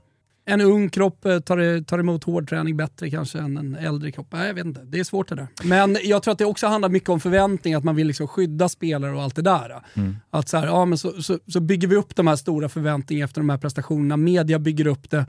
En 0.44 0.60
ung 0.60 0.88
kropp 0.90 1.24
eh, 1.24 1.40
tar, 1.40 1.84
tar 1.84 1.98
emot 1.98 2.24
hård 2.24 2.48
träning 2.48 2.76
bättre 2.76 3.10
kanske 3.10 3.38
än 3.38 3.56
en 3.56 3.76
äldre 3.76 4.12
kropp. 4.12 4.26
Nej, 4.30 4.46
jag 4.46 4.54
vet 4.54 4.66
inte, 4.66 4.80
det 4.84 5.00
är 5.00 5.04
svårt 5.04 5.28
det 5.28 5.34
där. 5.34 5.48
Men 5.62 5.96
jag 6.02 6.22
tror 6.22 6.32
att 6.32 6.38
det 6.38 6.44
också 6.44 6.66
handlar 6.66 6.88
mycket 6.88 7.08
om 7.08 7.20
förväntningar, 7.20 7.78
att 7.78 7.84
man 7.84 7.96
vill 7.96 8.06
liksom 8.06 8.28
skydda 8.28 8.68
spelare 8.68 9.12
och 9.12 9.22
allt 9.22 9.36
det 9.36 9.42
där. 9.42 9.82
Mm. 9.94 10.16
Att 10.30 10.48
så, 10.48 10.56
här, 10.56 10.66
ja, 10.66 10.84
men 10.84 10.98
så, 10.98 11.22
så, 11.22 11.38
så 11.46 11.60
bygger 11.60 11.88
vi 11.88 11.96
upp 11.96 12.16
de 12.16 12.26
här 12.26 12.36
stora 12.36 12.68
förväntningarna 12.68 13.24
efter 13.24 13.40
de 13.40 13.50
här 13.50 13.58
prestationerna, 13.58 14.16
media 14.16 14.58
bygger 14.58 14.86
upp 14.86 15.10
det 15.10 15.26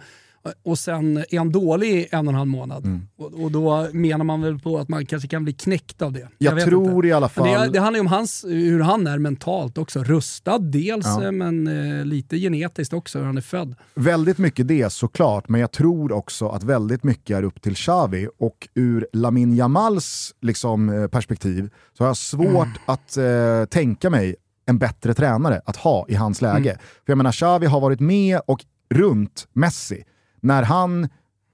och 0.63 0.79
sen 0.79 1.17
är 1.17 1.37
han 1.37 1.51
dålig 1.51 1.87
i 1.89 2.07
en 2.11 2.27
och 2.27 2.31
en 2.31 2.37
halv 2.37 2.49
månad. 2.49 2.85
Mm. 2.85 3.01
Och, 3.17 3.43
och, 3.43 3.51
då 3.51 3.87
menar 3.93 4.25
man 4.25 4.41
väl 4.41 4.59
på 4.59 4.77
att 4.77 4.89
man 4.89 5.05
kanske 5.05 5.27
kan 5.27 5.43
bli 5.43 5.53
knäckt 5.53 6.01
av 6.01 6.13
det. 6.13 6.27
Jag, 6.37 6.59
jag 6.59 6.67
tror 6.67 6.95
inte. 6.95 7.07
i 7.07 7.11
alla 7.11 7.29
fall... 7.29 7.47
det, 7.47 7.69
det, 7.73 7.79
handlar 7.79 7.97
ju 7.97 8.01
om 8.01 8.07
hans, 8.07 8.45
hur 8.47 8.79
han 8.79 9.07
är 9.07 9.17
mentalt 9.17 9.77
också. 9.77 10.03
Rustad 10.03 10.59
dels, 10.59 11.05
ja. 11.05 11.23
Eh, 11.23 11.31
men 11.31 11.67
eh, 11.67 12.05
lite 12.05 12.37
genetiskt 12.37 12.93
också, 12.93 13.19
hur 13.19 13.25
han 13.25 13.37
är 13.37 13.41
född. 13.41 13.75
Väldigt 13.95 14.37
mycket 14.37 14.67
det 14.67 14.93
såklart, 14.93 15.49
men 15.49 15.61
jag 15.61 15.71
tror 15.71 16.11
också 16.11 16.49
att 16.49 16.63
väldigt 16.63 17.03
mycket 17.03 17.37
är 17.37 17.43
upp 17.43 17.61
till 17.61 17.75
Xavi 17.75 18.27
och 18.39 18.67
ur 18.73 19.07
Lamin 19.13 19.55
Jamals 19.55 20.35
liksom, 20.41 20.89
eh, 20.89 21.07
perspektiv 21.07 21.69
så 21.97 22.03
har 22.03 22.09
jag 22.09 22.17
svårt 22.17 22.51
mm. 22.51 22.77
att 22.85 23.17
eh, 23.17 23.65
tänka 23.69 24.09
mig 24.09 24.35
en 24.65 24.77
bättre 24.77 25.13
tränare 25.13 25.61
att 25.65 25.75
ha 25.75 26.05
i 26.07 26.15
hans 26.15 26.41
läge. 26.41 26.69
Mm. 26.69 26.81
För 27.05 27.11
jag 27.11 27.17
menar, 27.17 27.31
Xavi 27.31 27.65
har 27.65 27.79
varit 27.79 27.99
med 27.99 28.39
och 28.45 28.65
runt 28.89 29.47
Messi 29.53 30.03
när 30.41 30.63
han 30.63 31.09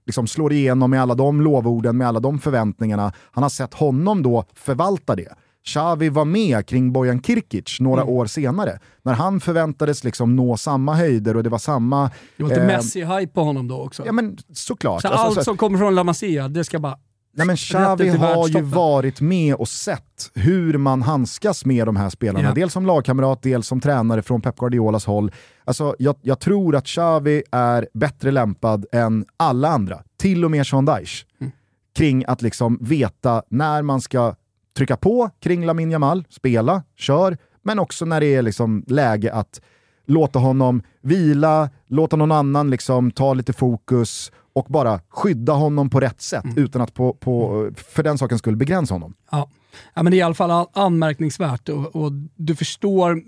liksom 0.06 0.28
slår 0.28 0.54
igenom 0.54 0.92
med 0.92 1.02
alla 1.02 1.16
de 1.16 1.42
lovorden, 1.42 1.98
med 1.98 2.08
alla 2.08 2.20
de 2.20 2.40
förväntningarna, 2.40 3.14
han 3.32 3.44
har 3.44 3.50
sett 3.50 3.74
honom 3.74 4.24
då 4.24 4.46
förvalta 4.54 5.16
det. 5.16 5.36
Xavi 5.68 6.10
var 6.10 6.26
med 6.26 6.68
kring 6.68 6.94
Bojan 6.94 7.22
Kirkic 7.22 7.80
några 7.80 8.02
mm. 8.02 8.14
år 8.14 8.26
senare, 8.26 8.80
när 9.02 9.14
han 9.14 9.40
förväntades 9.40 10.04
liksom 10.04 10.36
nå 10.36 10.58
samma 10.58 10.94
höjder 10.94 11.38
och 11.38 11.44
det 11.44 11.50
var 11.50 11.58
samma... 11.58 12.12
Det 12.38 12.44
var 12.44 12.50
lite 12.50 12.62
eh, 12.62 12.68
Messi-hype 12.68 13.28
på 13.34 13.44
honom 13.44 13.68
då 13.68 13.82
också. 13.82 14.04
Ja 14.06 14.12
men 14.12 14.38
såklart. 14.54 15.02
Så 15.02 15.08
alltså, 15.08 15.26
allt 15.26 15.36
så, 15.36 15.44
som 15.44 15.58
kommer 15.58 15.80
från 15.80 15.96
La 15.96 16.04
Masia, 16.04 16.48
det 16.48 16.64
ska 16.64 16.80
bara 16.80 16.98
Nej 17.38 17.48
men 17.48 17.58
Xavi 17.58 18.10
har 18.10 18.48
ju 18.48 18.62
varit 18.62 19.22
med 19.22 19.56
och 19.56 19.68
sett 19.68 20.32
hur 20.34 20.78
man 20.78 21.02
handskas 21.02 21.66
med 21.66 21.86
de 21.86 21.96
här 21.96 22.10
spelarna. 22.10 22.48
Ja. 22.48 22.54
Dels 22.54 22.74
som 22.74 22.86
lagkamrat, 22.86 23.42
dels 23.42 23.68
som 23.68 23.82
tränare 23.82 24.22
från 24.22 24.42
Pep 24.42 24.56
Guardiolas 24.56 25.06
håll. 25.06 25.32
Alltså, 25.66 25.96
jag, 26.00 26.16
jag 26.22 26.40
tror 26.40 26.76
att 26.76 26.86
Xavi 26.86 27.44
är 27.52 27.88
bättre 27.94 28.32
lämpad 28.32 28.86
än 28.92 29.26
alla 29.38 29.70
andra, 29.70 30.04
till 30.20 30.46
och 30.46 30.52
med 30.52 30.68
Sean 30.68 30.86
Dyche, 30.86 31.26
mm. 31.42 31.52
kring 31.96 32.26
att 32.28 32.42
liksom 32.42 32.78
veta 32.82 33.44
när 33.50 33.82
man 33.82 34.02
ska 34.02 34.36
trycka 34.78 34.98
på 34.98 35.30
kring 35.40 35.66
Lamin 35.66 35.92
Jamal, 35.92 36.24
spela, 36.30 36.84
kör, 36.96 37.38
men 37.64 37.80
också 37.80 38.06
när 38.06 38.20
det 38.20 38.36
är 38.36 38.42
liksom 38.42 38.84
läge 38.88 39.34
att 39.34 39.62
låta 40.06 40.40
honom 40.40 40.82
vila, 41.02 41.70
låta 41.88 42.16
någon 42.16 42.32
annan 42.32 42.70
liksom 42.70 43.12
ta 43.12 43.34
lite 43.34 43.54
fokus 43.54 44.32
och 44.58 44.66
bara 44.70 45.00
skydda 45.10 45.54
honom 45.54 45.90
på 45.90 46.00
rätt 46.00 46.22
sätt 46.22 46.44
mm. 46.44 46.58
utan 46.58 46.82
att 46.82 46.94
på, 46.94 47.14
på, 47.14 47.70
för 47.76 48.04
den 48.04 48.18
saken 48.18 48.38
skulle 48.38 48.58
begränsa 48.58 48.94
honom. 48.94 49.14
Ja. 49.32 49.50
ja, 49.94 50.04
men 50.04 50.12
det 50.12 50.18
är 50.18 50.20
i 50.20 50.22
alla 50.22 50.36
fall 50.36 50.68
anmärkningsvärt 50.74 51.70
och, 51.70 51.96
och 51.96 52.12
du 52.36 52.56
förstår, 52.56 53.22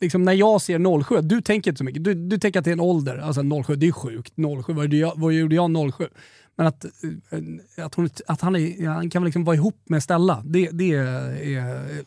liksom 0.00 0.24
när 0.24 0.32
jag 0.32 0.62
ser 0.62 1.02
07, 1.02 1.20
du 1.20 1.40
tänker 1.40 1.70
inte 1.70 1.78
så 1.78 1.84
mycket, 1.84 2.04
du, 2.04 2.14
du 2.14 2.38
tänker 2.38 2.58
att 2.58 2.64
det 2.64 2.70
är 2.70 2.72
en 2.72 2.80
ålder, 2.80 3.18
alltså 3.18 3.42
07, 3.66 3.76
det 3.76 3.86
är 3.86 3.92
sjukt, 3.92 4.32
07, 4.66 4.72
vad, 4.72 4.94
jag, 4.94 5.12
vad 5.16 5.32
gjorde 5.32 5.54
jag 5.54 5.94
07? 5.94 6.08
Men 6.56 6.66
att, 6.66 6.84
eh, 6.84 7.84
att, 7.86 7.94
hon, 7.94 8.08
att 8.26 8.40
han, 8.40 8.56
är, 8.56 8.88
han 8.88 9.10
kan 9.10 9.24
liksom 9.24 9.44
vara 9.44 9.56
ihop 9.56 9.82
med 9.84 10.02
Stella, 10.02 10.42
det, 10.44 10.70
det 10.72 10.94
är 10.94 12.04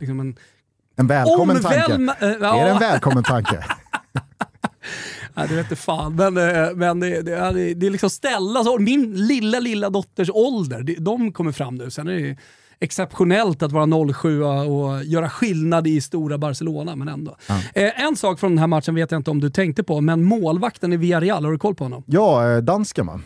liksom 0.00 0.20
en... 0.20 0.36
En 0.96 1.06
välkommen 1.06 1.62
tanke. 1.62 2.14
Ja. 2.20 2.60
Är 2.60 2.64
det 2.64 2.70
en 2.70 2.78
välkommen 2.78 3.24
tanke? 3.24 3.64
Nej, 5.36 5.48
det 5.48 5.54
vet 5.54 5.78
fan. 5.78 6.16
Men, 6.16 6.36
eh, 6.36 6.74
men 6.74 7.00
det, 7.00 7.22
det, 7.22 7.74
det 7.74 7.86
är 7.86 7.90
liksom 7.90 8.10
Stellas 8.10 8.56
alltså, 8.56 8.78
min 8.78 9.26
lilla, 9.26 9.60
lilla 9.60 9.90
dotters 9.90 10.30
ålder, 10.32 10.96
de 10.98 11.32
kommer 11.32 11.52
fram 11.52 11.74
nu. 11.74 11.90
Sen 11.90 12.08
är 12.08 12.12
det 12.12 12.36
exceptionellt 12.80 13.62
att 13.62 13.72
vara 13.72 14.12
07 14.14 14.42
och 14.42 15.04
göra 15.04 15.30
skillnad 15.30 15.86
i 15.86 16.00
stora 16.00 16.38
Barcelona, 16.38 16.96
men 16.96 17.08
ändå. 17.08 17.36
Eh, 17.74 18.04
en 18.04 18.16
sak 18.16 18.40
från 18.40 18.50
den 18.50 18.58
här 18.58 18.66
matchen 18.66 18.94
vet 18.94 19.10
jag 19.10 19.18
inte 19.18 19.30
om 19.30 19.40
du 19.40 19.50
tänkte 19.50 19.82
på, 19.82 20.00
men 20.00 20.24
målvakten 20.24 20.92
i 20.92 20.96
Villarreal, 20.96 21.44
har 21.44 21.52
du 21.52 21.58
koll 21.58 21.74
på 21.74 21.84
honom? 21.84 22.02
Ja, 22.06 22.52
eh, 22.52 22.58
dansken 22.58 23.06
va? 23.06 23.20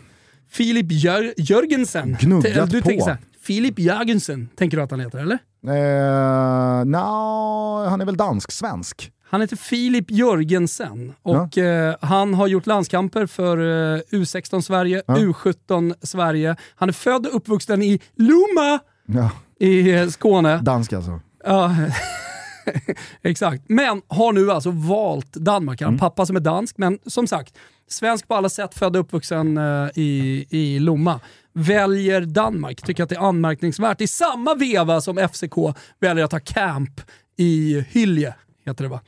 Filip 0.50 0.86
Jör 0.90 1.34
Jörgensen. 1.36 2.16
Gnuggat 2.20 2.70
du 2.70 2.82
på. 2.82 3.16
Filip 3.42 3.78
Jörgensen, 3.78 4.48
tänker 4.56 4.76
du 4.76 4.82
att 4.82 4.90
han 4.90 5.00
heter 5.00 5.18
eller? 5.18 5.38
Eh, 5.66 6.84
no, 6.84 7.88
han 7.88 8.00
är 8.00 8.04
väl 8.04 8.16
dansk-svensk? 8.16 9.10
Han 9.28 9.40
heter 9.40 9.56
Filip 9.56 10.10
Jörgensen 10.10 11.12
och 11.22 11.56
ja. 11.56 11.64
eh, 11.64 11.96
han 12.00 12.34
har 12.34 12.46
gjort 12.46 12.66
landskamper 12.66 13.26
för 13.26 13.58
eh, 13.58 14.00
U16 14.10 14.60
Sverige, 14.60 15.02
ja. 15.06 15.14
U17 15.14 15.94
Sverige. 16.02 16.56
Han 16.76 16.88
är 16.88 16.92
född 16.92 17.26
och 17.26 17.36
uppvuxen 17.36 17.82
i 17.82 18.00
Lomma 18.16 18.78
ja. 19.06 19.30
i 19.60 19.90
eh, 19.94 20.08
Skåne. 20.08 20.56
Dansk 20.62 20.92
alltså. 20.92 21.20
Ja. 21.44 21.76
Exakt. 23.22 23.62
Men 23.68 24.02
har 24.08 24.32
nu 24.32 24.50
alltså 24.50 24.70
valt 24.70 25.32
Danmark. 25.32 25.80
Han 25.80 25.86
har 25.86 25.90
Mm. 25.92 25.98
pappa 25.98 26.26
som 26.26 26.36
är 26.36 26.40
dansk, 26.40 26.78
men 26.78 26.98
som 27.06 27.26
sagt, 27.26 27.54
svensk 27.88 28.28
på 28.28 28.34
alla 28.34 28.48
sätt, 28.48 28.74
född 28.74 28.96
och 28.96 29.00
uppvuxen 29.02 29.56
eh, 29.58 29.88
i, 29.94 30.46
i 30.50 30.78
Lomma. 30.78 31.20
Väljer 31.52 32.20
Danmark. 32.20 32.82
Tycker 32.82 33.02
att 33.02 33.08
det 33.08 33.14
är 33.16 33.28
anmärkningsvärt. 33.28 34.00
I 34.00 34.06
samma 34.06 34.54
veva 34.54 35.00
som 35.00 35.16
FCK 35.32 35.54
väljer 36.00 36.24
att 36.24 36.32
ha 36.32 36.40
camp 36.40 37.00
i 37.36 37.84
Hylje, 37.88 38.34
heter 38.66 38.85
det 38.85 38.90
va? 38.90 39.00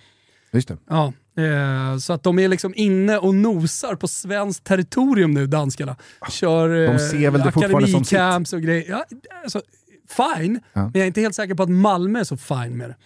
Just 0.53 0.69
det. 0.69 0.77
Ja, 0.89 1.13
eh, 1.43 1.99
så 1.99 2.13
att 2.13 2.23
de 2.23 2.39
är 2.39 2.49
liksom 2.49 2.73
inne 2.77 3.19
och 3.19 3.35
nosar 3.35 3.95
på 3.95 4.09
svenskt 4.09 4.65
territorium 4.65 5.35
nu, 5.35 5.47
danskarna. 5.47 5.97
Kör 6.31 6.69
De 6.69 6.85
eh, 6.93 6.99
ser 6.99 7.31
väl 7.31 7.41
det 7.43 7.53
fortfarande 7.53 7.89
som 7.89 8.05
sitt. 8.05 8.53
och 8.53 8.63
grejer. 8.63 8.85
Ja, 8.89 9.05
alltså, 9.45 9.63
fine, 10.09 10.61
Ja. 10.73 10.81
men 10.83 10.91
jag 10.95 11.03
är 11.03 11.07
inte 11.07 11.21
helt 11.21 11.35
säker 11.35 11.55
på 11.55 11.63
att 11.63 11.69
Malmö 11.71 12.21
är 12.21 12.25
så 12.25 12.37
fine 12.37 12.77
med 12.77 12.89
det. 12.91 12.97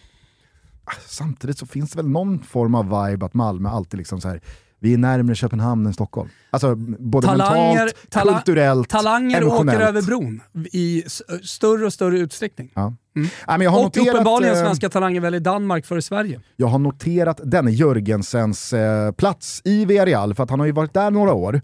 Samtidigt 1.07 1.59
så 1.59 1.67
finns 1.67 1.91
det 1.91 1.97
väl 1.97 2.09
någon 2.09 2.43
form 2.43 2.75
av 2.75 2.85
vibe 3.07 3.27
att 3.27 3.35
Malmö 3.35 3.69
alltid 3.69 3.99
liksom 3.99 4.21
så 4.21 4.29
här, 4.29 4.41
vi 4.83 4.95
är 4.95 4.99
närmare 4.99 5.35
Köpenhamn 5.35 5.87
än 5.87 5.92
Stockholm. 5.95 6.29
Alltså 6.51 6.75
både 6.99 7.27
Talanger, 7.27 7.75
mentalt, 7.75 8.11
tala- 8.11 8.33
kulturellt, 8.33 8.88
Talanger 8.88 9.40
emotionellt. 9.42 9.77
åker 9.79 9.88
över 9.88 10.03
bron 10.03 10.40
i 10.73 11.05
större 11.42 11.87
och 11.87 11.92
större 11.92 12.18
utsträckning. 12.18 12.71
Ja. 12.75 12.95
Nej, 13.14 13.29
men 13.47 13.61
jag, 13.61 13.71
har 13.71 13.79
Och 13.79 13.85
noterat, 13.85 14.09
uppenbarligen 14.09 14.55
eh, 14.57 14.62
svenska 14.62 14.88
talanger 14.88 15.21
väljer 15.21 15.40
Danmark 15.40 15.87
före 15.87 16.03
Sverige. 16.03 16.40
jag 16.57 16.66
har 16.66 16.79
noterat 16.79 17.40
denne 17.45 17.71
Jörgensens 17.71 18.73
eh, 18.73 19.12
plats 19.12 19.62
i 19.64 19.85
Villarreal, 19.85 20.35
för 20.35 20.42
att 20.42 20.51
han 20.51 20.61
har 20.61 20.66
ju 20.66 20.73
varit 20.73 20.95
där 20.95 21.11
några 21.11 21.33
år. 21.33 21.61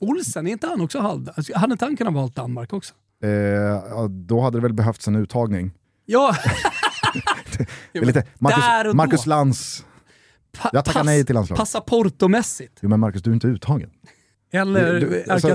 Olsen, 0.00 0.46
är 0.46 0.50
inte 0.52 0.66
han 0.66 0.80
också 0.80 0.98
halv... 1.00 1.28
Alltså, 1.34 1.58
hade 1.58 1.72
inte 1.72 1.84
han 1.84 1.96
kunnat 1.96 2.14
valt 2.14 2.34
Danmark 2.36 2.72
också? 2.72 2.94
Eh, 3.24 3.30
ja, 3.30 4.06
då 4.10 4.40
hade 4.40 4.58
det 4.58 4.62
väl 4.62 4.72
behövts 4.72 5.08
en 5.08 5.16
uttagning. 5.16 5.70
Ja, 6.06 6.34
lite 7.92 8.24
Marcus. 8.38 8.94
Marcus 8.94 9.26
Lantz. 9.26 9.84
Pa- 10.58 10.70
Jag 10.72 10.84
tackar 10.84 11.00
pass- 11.00 11.06
nej 11.06 11.24
till 11.24 11.34
landslaget. 11.34 11.58
Passaportomässigt. 11.58 12.78
Jo 12.80 12.88
men 12.88 13.00
Marcus, 13.00 13.22
du 13.22 13.30
är 13.30 13.34
inte 13.34 13.46
uttagen. 13.46 13.90
Eller 14.52 14.92
Du- 14.92 15.00
du- 15.00 15.24
alltså-. 15.32 15.48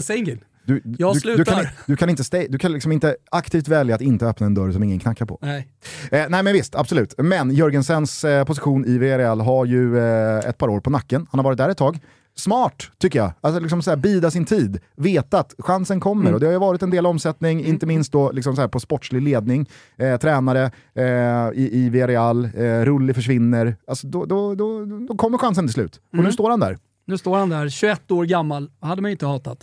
Du, 0.66 0.82
Jag 0.84 0.84
du, 0.84 0.90
du, 0.90 0.96
kan, 0.98 1.16
slutar. 1.16 1.70
du 1.86 1.96
kan, 1.96 2.10
inte, 2.10 2.24
stay, 2.24 2.48
du 2.50 2.58
kan 2.58 2.72
liksom 2.74 2.92
inte 2.92 3.16
aktivt 3.32 3.68
välja 3.68 3.96
att 3.96 4.02
inte 4.02 4.26
öppna 4.28 4.46
en 4.46 4.54
dörr 4.54 4.72
som 4.72 4.84
ingen 4.84 5.00
knackar 5.00 5.26
på. 5.26 5.40
Nej. 5.42 5.68
Eh, 6.12 6.26
nej 6.30 6.44
men 6.44 6.54
visst, 6.54 6.76
absolut. 6.76 7.14
Men 7.18 7.52
Jörgensens 7.52 8.24
eh, 8.24 8.44
position 8.46 8.86
i 8.86 8.98
Villarreal 8.98 9.42
har 9.42 9.66
ju 9.66 9.98
eh, 10.00 10.38
ett 10.50 10.58
par 10.58 10.68
år 10.68 10.80
på 10.80 10.90
nacken. 10.90 11.28
Han 11.32 11.40
har 11.40 11.44
varit 11.44 11.58
där 11.58 11.70
ett 11.70 11.78
tag. 11.78 12.00
Smart, 12.38 12.92
tycker 12.98 13.20
jag. 13.20 13.32
Alltså 13.42 13.60
liksom 13.60 13.82
så 13.82 13.90
här, 13.92 13.98
bida 13.98 14.32
sin 14.32 14.46
tid. 14.46 14.80
Veta 14.96 15.40
att 15.40 15.54
chansen 15.60 16.00
kommer. 16.00 16.22
Mm. 16.24 16.34
Och 16.34 16.40
det 16.40 16.46
har 16.46 16.54
ju 16.54 16.60
varit 16.60 16.82
en 16.82 16.90
del 16.90 17.06
omsättning, 17.06 17.66
inte 17.66 17.86
minst 17.86 18.12
då 18.12 18.32
liksom 18.32 18.56
så 18.56 18.62
här 18.62 18.68
på 18.68 18.80
sportslig 18.80 19.22
ledning. 19.22 19.70
Eh, 19.98 20.18
tränare 20.18 20.72
eh, 20.96 21.04
i, 21.54 21.70
i 21.74 21.90
Villarreal, 21.90 22.46
eh, 22.46 22.82
Rulli 22.86 23.14
försvinner. 23.14 23.76
Alltså, 23.88 24.08
då, 24.08 24.26
då, 24.26 24.56
då, 24.56 24.86
då 24.86 25.16
kommer 25.18 25.38
chansen 25.38 25.66
till 25.68 25.74
slut. 25.74 25.96
Och 26.08 26.14
Mm. 26.14 26.26
nu 26.26 26.32
står 26.32 26.50
han 26.50 26.60
där. 26.60 26.78
Nu 27.06 27.18
står 27.18 27.38
han 27.38 27.50
där, 27.50 27.70
21 27.70 28.12
år 28.12 28.26
gammal. 28.26 28.72
hade 28.80 29.02
man 29.02 29.12
inte 29.12 29.26
hatat. 29.26 29.58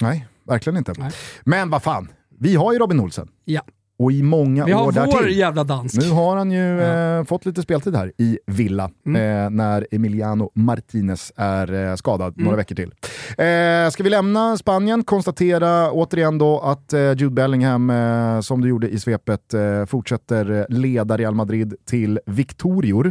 Nej, 0.00 0.26
verkligen 0.46 0.76
inte. 0.76 0.92
Nej. 0.98 1.10
Men 1.44 1.70
vad 1.70 1.82
fan, 1.82 2.08
vi 2.38 2.54
har 2.56 2.72
ju 2.72 2.78
Robin 2.78 3.00
Olsen. 3.00 3.28
Ja. 3.44 3.60
Och 3.98 4.12
i 4.12 4.22
många 4.22 4.64
Vi 4.64 4.72
har 4.72 4.80
år 4.82 4.84
vår 4.84 4.92
därtill. 4.92 5.36
jävla 5.38 5.64
dansk. 5.64 5.96
Nu 6.00 6.10
har 6.10 6.36
han 6.36 6.50
ju 6.50 6.58
Ja. 6.58 6.84
Mm. 6.84 7.18
eh, 7.20 7.24
fått 7.24 7.46
lite 7.46 7.62
speltid 7.62 7.96
här 7.96 8.12
i 8.18 8.38
Villa 8.46 8.84
eh, 8.84 9.50
när 9.50 9.86
Emiliano 9.90 10.50
Martinez 10.54 11.32
är 11.36 11.72
eh, 11.90 11.94
skadad 11.94 12.32
Mm. 12.34 12.44
några 12.44 12.56
veckor 12.56 12.74
till. 12.74 12.92
Eh, 13.38 13.90
ska 13.90 14.02
vi 14.02 14.10
lämna 14.10 14.56
Spanien? 14.56 15.04
Konstatera 15.04 15.90
återigen 15.92 16.38
då 16.38 16.60
att 16.60 16.92
eh, 16.92 17.00
Jude 17.00 17.30
Bellingham, 17.30 17.90
eh, 17.90 18.40
som 18.40 18.60
du 18.60 18.68
gjorde 18.68 18.88
i 18.88 18.98
svepet, 18.98 19.54
eh, 19.54 19.84
fortsätter 19.84 20.66
leda 20.68 21.16
Real 21.16 21.34
Madrid 21.34 21.74
till 21.84 22.20
viktorior. 22.26 23.06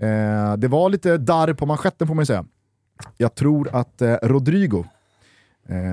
Eh, 0.00 0.56
det 0.56 0.68
var 0.68 0.90
lite 0.90 1.16
darr 1.18 1.52
på 1.54 1.66
manschetten 1.66 2.06
får 2.06 2.14
man 2.14 2.22
ju 2.22 2.26
säga. 2.26 2.44
Jag 3.16 3.34
tror 3.34 3.68
att 3.76 4.02
Rodrigo 4.22 4.84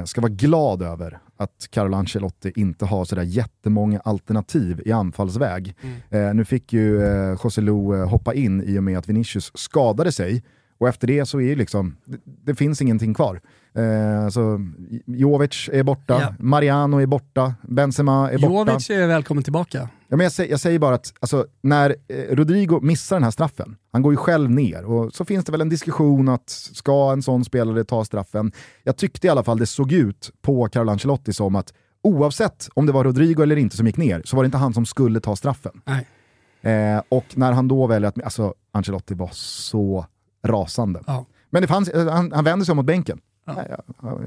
ska 0.06 0.21
vara 0.21 0.32
glad 0.32 0.82
över 0.82 1.19
att 1.38 1.67
Carlo 1.69 1.98
Ancelotti 1.98 2.52
inte 2.56 2.86
har 2.86 3.06
sådär 3.06 3.24
jättemånga 3.24 4.00
alternativ 4.00 4.82
i 4.86 4.91
anfallsväg. 4.91 5.76
Eh, 6.10 6.34
nu 6.34 6.45
fick 6.45 6.74
ju 6.74 7.04
eh, 7.04 7.38
José 7.43 7.62
Lu 7.62 7.71
eh, 7.71 8.10
hoppa 8.10 8.34
in 8.34 8.63
i 8.63 8.80
och 8.80 8.84
med 8.84 8.98
att 8.98 9.10
Vinicius 9.10 9.52
skadade 9.56 10.12
sig. 10.12 10.43
Och 10.78 10.88
efter 10.88 11.08
det 11.08 11.26
så 11.26 11.38
är 11.39 11.45
ju 11.45 11.56
liksom, 11.56 11.98
det, 12.06 12.19
det 12.26 12.56
finns 12.56 12.82
ingenting 12.82 13.13
kvar. 13.13 13.41
Eh, 13.78 14.30
så 14.30 14.60
Jovic 15.06 15.70
är 15.74 15.84
borta, 15.84 16.22
Ja. 16.22 16.34
Mariano 16.40 16.98
är 17.02 17.06
borta, 17.06 17.54
Benzema 17.62 18.32
är 18.32 18.38
borta. 18.38 18.72
Jovic 18.72 18.90
är 18.90 19.08
välkommen 19.08 19.44
tillbaka. 19.44 19.90
Ja, 20.08 20.18
men 20.18 20.24
jag, 20.24 20.32
säger, 20.32 20.52
jag 20.52 20.60
säger 20.60 20.80
bara 20.80 20.96
att 20.96 21.14
alltså, 21.20 21.46
när 21.62 21.96
eh, 22.08 22.36
Rodrigo 22.36 22.80
missar 22.82 23.16
den 23.16 23.24
här 23.24 23.32
straffen, 23.32 23.76
han 23.92 24.02
går 24.02 24.14
ju 24.14 24.18
själv 24.18 24.52
ner 24.52 24.86
och 24.86 25.14
så 25.14 25.26
finns 25.26 25.46
det 25.46 25.52
väl 25.52 25.62
en 25.62 25.70
diskussion 25.70 26.30
att 26.30 26.50
ska 26.50 27.12
en 27.12 27.22
sån 27.22 27.46
spelare 27.46 27.84
ta 27.84 28.06
straffen? 28.06 28.52
Jag 28.84 28.98
tyckte 28.98 29.28
i 29.28 29.30
alla 29.30 29.44
fall 29.44 29.58
det 29.60 29.66
såg 29.66 29.92
ut 29.92 30.32
på 30.42 30.68
Carlo 30.68 30.92
Ancelotti 30.92 31.34
som 31.34 31.56
att 31.56 31.74
oavsett 32.04 32.70
om 32.74 32.86
det 32.86 32.92
var 32.92 33.04
Rodrigo 33.04 33.44
eller 33.44 33.56
inte 33.56 33.78
som 33.78 33.88
gick 33.88 33.98
ner 33.98 34.22
så 34.26 34.36
var 34.36 34.44
det 34.44 34.46
inte 34.46 34.58
han 34.58 34.74
som 34.74 34.86
skulle 34.86 35.20
ta 35.20 35.36
straffen. 35.36 35.82
Nej. 35.86 36.08
Eh, 36.74 37.02
och 37.10 37.26
när 37.34 37.52
han 37.52 37.68
då 37.68 37.88
väljer 37.88 38.10
att, 38.10 38.24
alltså 38.24 38.54
Ancelotti 38.72 39.14
var 39.14 39.30
så 39.34 40.06
rasande. 40.48 41.02
Ja. 41.08 41.26
Men 41.50 41.62
det 41.62 41.68
fanns, 41.68 41.90
eh, 41.90 42.08
han, 42.14 42.32
han 42.32 42.44
vänder 42.44 42.66
sig 42.66 42.72
om 42.74 42.78
mot 42.78 42.86
bänken. 42.86 43.20
Nej, 43.47 43.75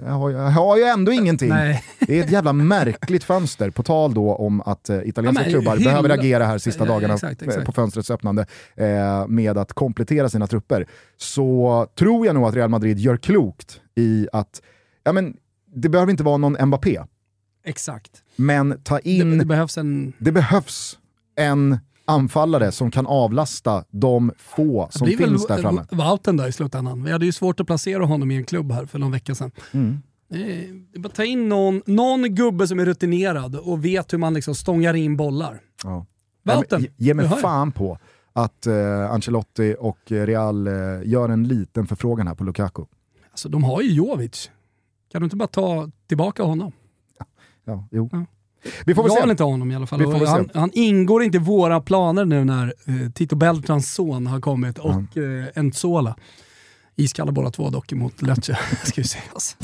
Jag, 0.04 0.12
har, 0.12 0.30
jag 0.30 0.40
har 0.50 0.76
ju 0.76 0.82
ändå 0.82 1.12
ingenting. 1.12 1.48
Nej. 1.48 1.84
Det 2.00 2.18
är 2.18 2.24
ett 2.24 2.30
jävla 2.30 2.52
märkligt 2.52 3.24
fönster, 3.24 3.70
på 3.70 3.82
tal 3.82 4.14
då 4.14 4.34
om 4.34 4.60
att 4.60 4.88
eh, 4.90 4.96
italienska 5.04 5.42
Ja, 5.42 5.46
men 5.46 5.52
klubbar 5.52 5.76
hylla- 5.76 5.90
behöver 5.90 6.10
agera 6.10 6.44
här 6.46 6.58
sista 6.58 6.84
Ja, 6.86 6.92
dagarna 6.92 7.14
exakt, 7.14 7.42
eh, 7.42 7.48
exakt. 7.48 7.66
på 7.66 7.72
fönstrets 7.72 8.10
öppnande 8.10 8.46
eh, 8.76 9.26
med 9.28 9.58
att 9.58 9.72
komplettera 9.72 10.28
sina 10.28 10.46
trupper. 10.46 10.86
Så 11.16 11.86
tror 11.98 12.26
jag 12.26 12.34
nog 12.34 12.44
att 12.44 12.54
Real 12.54 12.68
Madrid 12.70 12.98
gör 12.98 13.16
klokt 13.16 13.80
i 13.94 14.28
att, 14.32 14.62
ja 15.04 15.12
men 15.12 15.36
det 15.74 15.88
behöver 15.88 16.10
inte 16.10 16.22
vara 16.22 16.36
någon 16.36 16.66
Mbappé, 16.68 17.00
Exakt. 17.64 18.10
men 18.36 18.80
ta 18.84 18.94
Det, 18.96 19.10
in, 19.10 19.30
det 19.30 19.36
det, 19.38 19.44
behövs 19.44 19.78
en... 19.78 20.12
behövs 20.18 20.98
en 21.36 21.78
anfallare 22.08 22.72
som 22.72 22.90
kan 22.90 23.06
avlasta 23.06 23.84
de 23.90 24.32
få 24.38 24.86
Det 24.86 24.98
som 24.98 25.04
blir 25.04 25.16
väl 25.16 25.28
finns 25.28 25.46
där 25.46 25.58
framme. 25.58 25.84
Wouten 25.90 26.36
då 26.36 26.46
i 26.46 26.52
slutändan. 26.52 27.04
Vi 27.04 27.12
hade 27.12 27.26
ju 27.26 27.32
svårt 27.32 27.60
att 27.60 27.66
placera 27.66 28.04
honom 28.04 28.30
i 28.30 28.36
en 28.36 28.44
klubb 28.44 28.72
här 28.72 28.86
för 28.86 28.98
någon 28.98 29.12
vecka 29.12 29.34
sedan. 29.34 29.50
Mm. 29.72 30.02
Det 30.28 30.66
det 30.92 30.98
bara 30.98 31.08
ta 31.08 31.24
in 31.24 31.48
någon, 31.48 31.82
någon 31.86 32.34
gubbe 32.34 32.68
som 32.68 32.78
är 32.78 32.84
rutinerad 32.84 33.56
och 33.56 33.84
vet 33.84 34.12
hur 34.12 34.18
man 34.18 34.34
liksom 34.34 34.54
stångar 34.54 34.94
in 34.94 35.16
bollar. 35.16 35.60
Ja. 35.84 36.06
Wouten, 36.42 36.80
ge, 36.82 36.88
ge 36.96 37.14
mig 37.14 37.28
fan 37.28 37.72
på 37.72 37.98
att 38.32 38.66
eh, 38.66 39.10
Ancelotti 39.10 39.76
och 39.78 39.98
Real 40.06 40.66
eh, 40.66 40.72
gör 41.04 41.28
en 41.28 41.48
liten 41.48 41.86
förfrågan 41.86 42.26
här 42.26 42.34
på 42.34 42.44
Lukaku. 42.44 42.82
Alltså 43.30 43.48
de 43.48 43.64
har 43.64 43.82
ju 43.82 43.92
Jovic. 43.92 44.50
Kan 45.12 45.20
du 45.20 45.24
inte 45.24 45.36
bara 45.36 45.48
ta 45.48 45.90
tillbaka 46.06 46.42
honom? 46.42 46.72
Ja, 47.64 47.88
jo. 47.90 48.08
Ja. 48.12 48.24
Vi 48.86 48.94
får 48.94 49.02
väl 49.02 49.10
jag 49.10 49.16
se. 49.16 49.22
vill 49.22 49.30
inte 49.30 49.42
ha 49.42 49.50
honom 49.50 49.70
i 49.70 49.76
alla 49.76 49.86
fall. 49.86 50.26
Han, 50.26 50.50
han 50.54 50.70
ingår 50.74 51.22
inte 51.22 51.36
i 51.36 51.40
våra 51.40 51.80
planer 51.80 52.24
nu 52.24 52.44
när 52.44 52.74
eh, 52.86 53.10
Tito 53.14 53.36
Beltrans 53.36 53.94
son 53.94 54.26
har 54.26 54.40
kommit 54.40 54.78
och 54.78 55.16
eh, 55.16 55.44
Entzola. 55.54 56.16
Iskalla 56.96 57.32
båda 57.32 57.50
två 57.50 57.70
dock 57.70 57.92
emot 57.92 58.22
Lecce, 58.22 58.58
ska 58.84 59.00
vi 59.00 59.08
säga. 59.08 59.22
Alltså. 59.32 59.56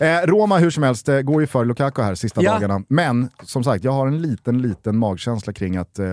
Eh, 0.00 0.26
Roma 0.26 0.58
hur 0.58 0.70
som 0.70 0.82
helst 0.82 1.08
eh, 1.08 1.20
går 1.20 1.40
ju 1.40 1.46
för 1.46 1.64
Lukaku 1.64 2.02
här 2.02 2.14
sista 2.14 2.42
Ja. 2.42 2.52
dagarna. 2.52 2.82
Men 2.88 3.30
som 3.42 3.64
sagt, 3.64 3.84
jag 3.84 3.92
har 3.92 4.06
en 4.06 4.22
liten, 4.22 4.62
liten 4.62 4.98
magkänsla 4.98 5.52
kring 5.52 5.76
att 5.76 5.98
eh. 5.98 6.06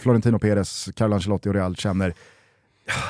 Florentino 0.00 0.38
Perez, 0.38 0.88
Carlo 0.96 1.14
Ancelotti 1.14 1.48
och 1.48 1.54
Real 1.54 1.76
känner, 1.76 2.08
"Ja, 2.08 2.14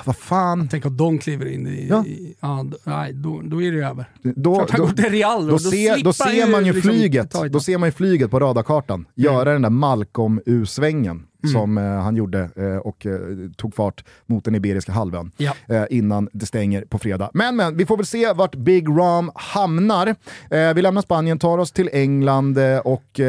vad 0.05 0.17
fan, 0.17 0.69
Tänk 0.71 0.87
om 0.87 0.97
de 0.97 1.19
kliver 1.19 1.47
in 1.47 1.67
i... 1.67 1.87
Ja. 1.91 2.05
i 2.07 2.37
ja, 2.41 2.67
nej, 2.85 3.13
då, 3.13 3.43
då 3.45 3.63
är 3.63 3.73
det 3.73 3.87
över. 3.87 4.05
då, 4.23 4.55
Klart 4.55 4.71
han 4.71 4.81
då, 4.81 4.87
går 4.87 4.93
till 4.93 5.11
Real 5.11 5.47
då, 5.47 5.59
ser, 5.59 5.71
slipper 5.71 6.05
då 6.05 6.13
ser 6.13 6.51
man 6.51 6.67
ju 6.67 6.73
liksom 6.73 6.91
flyget, 6.91 7.35
då 7.51 7.61
ser 7.61 7.79
man 7.79 7.89
ju 7.89 7.93
flyget 7.93 8.31
på 8.31 8.41
radarkartan 8.41 9.07
göra 9.15 9.53
den 9.53 9.63
där 9.63 9.71
Malcolm-U-svängen 9.71 11.27
Mm. 11.45 11.53
som 11.53 11.79
eh, 11.79 11.85
han 11.85 12.17
gjorde 12.17 12.49
eh, 12.57 12.77
och 12.77 13.07
eh, 13.07 13.19
tog 13.57 13.75
fart 13.75 14.05
mot 14.27 14.45
den 14.45 14.55
Iberiska 14.55 14.93
halvön 14.93 15.31
Ja. 15.37 15.53
eh, 15.69 15.85
innan 15.91 16.29
det 16.33 16.47
stänger 16.47 16.85
på 16.85 16.99
fredag. 16.99 17.31
Men, 17.35 17.57
men 17.57 17.77
vi 17.77 17.87
får 17.87 17.97
väl 17.97 18.07
se 18.07 18.33
vart 18.33 18.55
Big 18.55 18.89
Ram 18.89 19.31
hamnar. 19.35 20.07
Eh, 20.51 20.75
vi 20.75 20.83
lämnar 20.83 21.03
Spanien, 21.03 21.39
tar 21.39 21.59
oss 21.59 21.73
till 21.73 21.91
England 21.93 22.59
och 22.85 23.21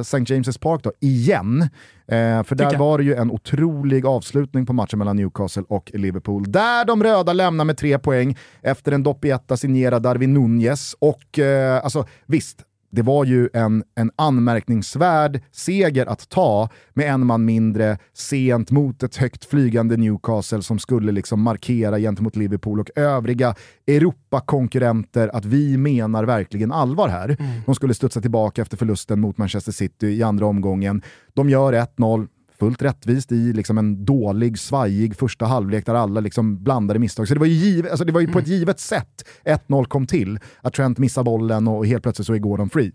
St. 0.00 0.18
James' 0.18 0.58
Park 0.60 0.82
då, 0.82 0.92
igen. 1.00 1.62
Eh, 2.08 2.42
för 2.42 2.54
där 2.54 2.78
var 2.78 2.98
det 2.98 3.04
ju 3.04 3.14
en 3.14 3.30
otrolig 3.30 4.06
avslutning 4.06 4.66
på 4.66 4.72
matchen 4.72 4.98
mellan 4.98 5.16
Newcastle 5.16 5.62
och 5.68 5.90
Liverpool. 5.94 6.52
Där 6.52 6.84
de 6.84 7.02
röda 7.02 7.32
lämnar 7.32 7.64
med 7.64 7.76
tre 7.76 7.98
poäng 7.98 8.36
efter 8.62 8.92
en 8.92 9.02
doppietta 9.02 9.56
signerad 9.56 10.02
Darwin 10.02 10.34
Nunez. 10.34 10.96
Och 10.98 11.38
eh, 11.38 11.84
alltså 11.84 12.06
visst, 12.26 12.58
det 12.94 13.02
var 13.02 13.24
ju 13.24 13.48
en, 13.52 13.84
en 13.94 14.10
anmärkningsvärd 14.16 15.40
seger 15.50 16.06
att 16.06 16.28
ta 16.28 16.68
med 16.92 17.10
en 17.10 17.26
man 17.26 17.44
mindre 17.44 17.98
sent 18.12 18.70
mot 18.70 19.02
ett 19.02 19.16
högt 19.16 19.44
flygande 19.44 19.96
Newcastle 19.96 20.62
som 20.62 20.78
skulle 20.78 21.12
liksom 21.12 21.42
markera 21.42 21.98
gentemot 21.98 22.36
Liverpool 22.36 22.80
och 22.80 22.90
övriga 22.96 23.54
Europakonkurrenter 23.86 25.30
att 25.36 25.44
vi 25.44 25.76
menar 25.76 26.24
verkligen 26.24 26.72
allvar 26.72 27.08
här. 27.08 27.36
De 27.66 27.74
skulle 27.74 27.94
studsa 27.94 28.20
tillbaka 28.20 28.62
efter 28.62 28.76
förlusten 28.76 29.20
mot 29.20 29.38
Manchester 29.38 29.72
City 29.72 30.06
i 30.06 30.22
andra 30.22 30.46
omgången. 30.46 31.02
De 31.34 31.50
gör 31.50 31.72
1-0, 31.72 32.28
fullt 32.58 32.82
rättvist 32.82 33.32
i 33.32 33.52
liksom 33.52 33.78
en 33.78 34.04
dålig, 34.04 34.58
svajig 34.58 35.16
första 35.16 35.46
halvlek 35.46 35.86
där 35.86 35.94
alla 35.94 36.20
liksom 36.20 36.62
blandade 36.62 37.00
misstag. 37.00 37.28
Så 37.28 37.34
det 37.34 37.40
var 37.40 37.46
ju, 37.46 37.52
givet, 37.52 37.90
alltså 37.90 38.04
det 38.04 38.12
var 38.12 38.20
ju 38.20 38.26
på 38.26 38.38
ett 38.38 38.46
mm. 38.46 38.58
givet 38.58 38.80
sätt 38.80 39.24
1-0 39.44 39.84
kom 39.84 40.06
till, 40.06 40.38
att 40.60 40.74
Trent 40.74 40.98
missar 40.98 41.22
bollen 41.22 41.68
och 41.68 41.86
helt 41.86 42.02
plötsligt 42.02 42.26
så 42.26 42.34
är 42.34 42.38
Gordon 42.38 42.70
free. 42.70 42.92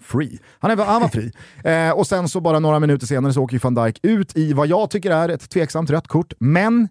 Free. 0.00 0.38
Han, 0.58 0.70
är, 0.70 0.76
han 0.76 1.02
var 1.02 1.08
fri. 1.08 1.32
Eh, 1.64 1.90
och 1.90 2.06
sen 2.06 2.28
så 2.28 2.40
bara 2.40 2.58
några 2.58 2.80
minuter 2.80 3.06
senare 3.06 3.32
så 3.32 3.42
åker 3.42 3.54
ju 3.54 3.60
van 3.62 3.74
Dijk 3.74 3.98
ut 4.02 4.36
i 4.36 4.52
vad 4.52 4.66
jag 4.66 4.90
tycker 4.90 5.10
är 5.10 5.28
ett 5.28 5.50
tveksamt 5.50 5.90
rött 5.90 6.08
kort, 6.08 6.32
men 6.38 6.88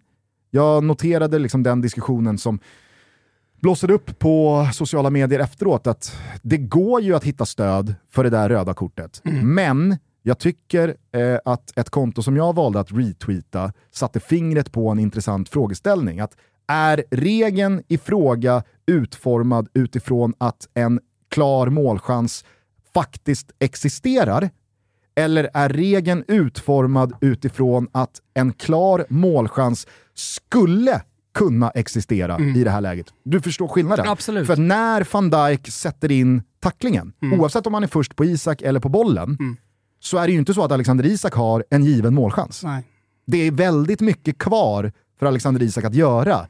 jag 0.51 0.83
noterade 0.83 1.39
liksom 1.39 1.63
den 1.63 1.81
diskussionen 1.81 2.37
som 2.37 2.59
blossade 3.61 3.93
upp 3.93 4.19
på 4.19 4.67
sociala 4.73 5.09
medier 5.09 5.39
efteråt 5.39 5.87
att 5.87 6.17
det 6.41 6.57
går 6.57 7.01
ju 7.01 7.15
att 7.15 7.23
hitta 7.23 7.45
stöd 7.45 7.95
för 8.11 8.23
det 8.23 8.29
där 8.29 8.49
röda 8.49 8.73
kortet. 8.73 9.21
Mm. 9.25 9.55
Men 9.55 9.97
jag 10.27 10.39
tycker 10.39 10.95
eh, 11.11 11.39
att 11.45 11.77
ett 11.77 11.89
konto 11.89 12.23
som 12.23 12.37
jag 12.37 12.55
valde 12.55 12.79
att 12.79 12.91
retweeta 12.91 13.73
satte 13.91 14.19
fingret 14.19 14.71
på 14.71 14.89
en 14.89 14.99
intressant 14.99 15.49
frågeställning. 15.49 16.19
Att 16.19 16.37
är 16.67 17.03
regeln 17.11 17.83
i 17.87 17.97
fråga 17.97 18.63
utformad 18.85 19.67
utifrån 19.73 20.33
att 20.37 20.67
en 20.73 20.99
klar 21.29 21.69
målchans 21.69 22.45
faktiskt 22.93 23.51
existerar? 23.59 24.49
Eller 25.15 25.49
är 25.53 25.69
regeln 25.69 26.23
utformad 26.27 27.13
utifrån 27.21 27.87
att 27.91 28.21
en 28.33 28.53
klar 28.53 29.05
målchans 29.09 29.87
skulle 30.13 31.01
kunna 31.33 31.69
existera 31.69 32.35
mm. 32.35 32.55
i 32.55 32.63
det 32.63 32.69
här 32.69 32.81
läget. 32.81 33.07
Du 33.23 33.41
förstår 33.41 33.67
skillnaden. 33.67 34.09
Absolut. 34.09 34.47
För 34.47 34.57
när 34.57 35.07
van 35.11 35.29
Dijk 35.29 35.71
sätter 35.71 36.11
in 36.11 36.43
tacklingen, 36.59 37.13
mm. 37.21 37.39
oavsett 37.39 37.67
om 37.67 37.73
han 37.73 37.83
är 37.83 37.87
först 37.87 38.15
på 38.15 38.25
Isak 38.25 38.61
eller 38.61 38.79
på 38.79 38.89
bollen, 38.89 39.37
mm. 39.39 39.57
Så 40.07 40.17
är 40.17 40.27
det 40.27 40.33
ju 40.33 40.39
inte 40.39 40.53
så 40.53 40.63
att 40.63 40.71
Alexander 40.71 41.05
Isak 41.05 41.33
har 41.33 41.63
en 41.69 41.85
given 41.85 42.13
målchans. 42.13 42.63
Nej. 42.63 42.83
Det 43.27 43.37
är 43.47 43.51
väldigt 43.51 44.01
mycket 44.01 44.37
kvar 44.37 44.91
för 45.19 45.25
Alexander 45.25 45.63
Isak 45.63 45.83
att 45.83 45.95
göra 45.95 46.47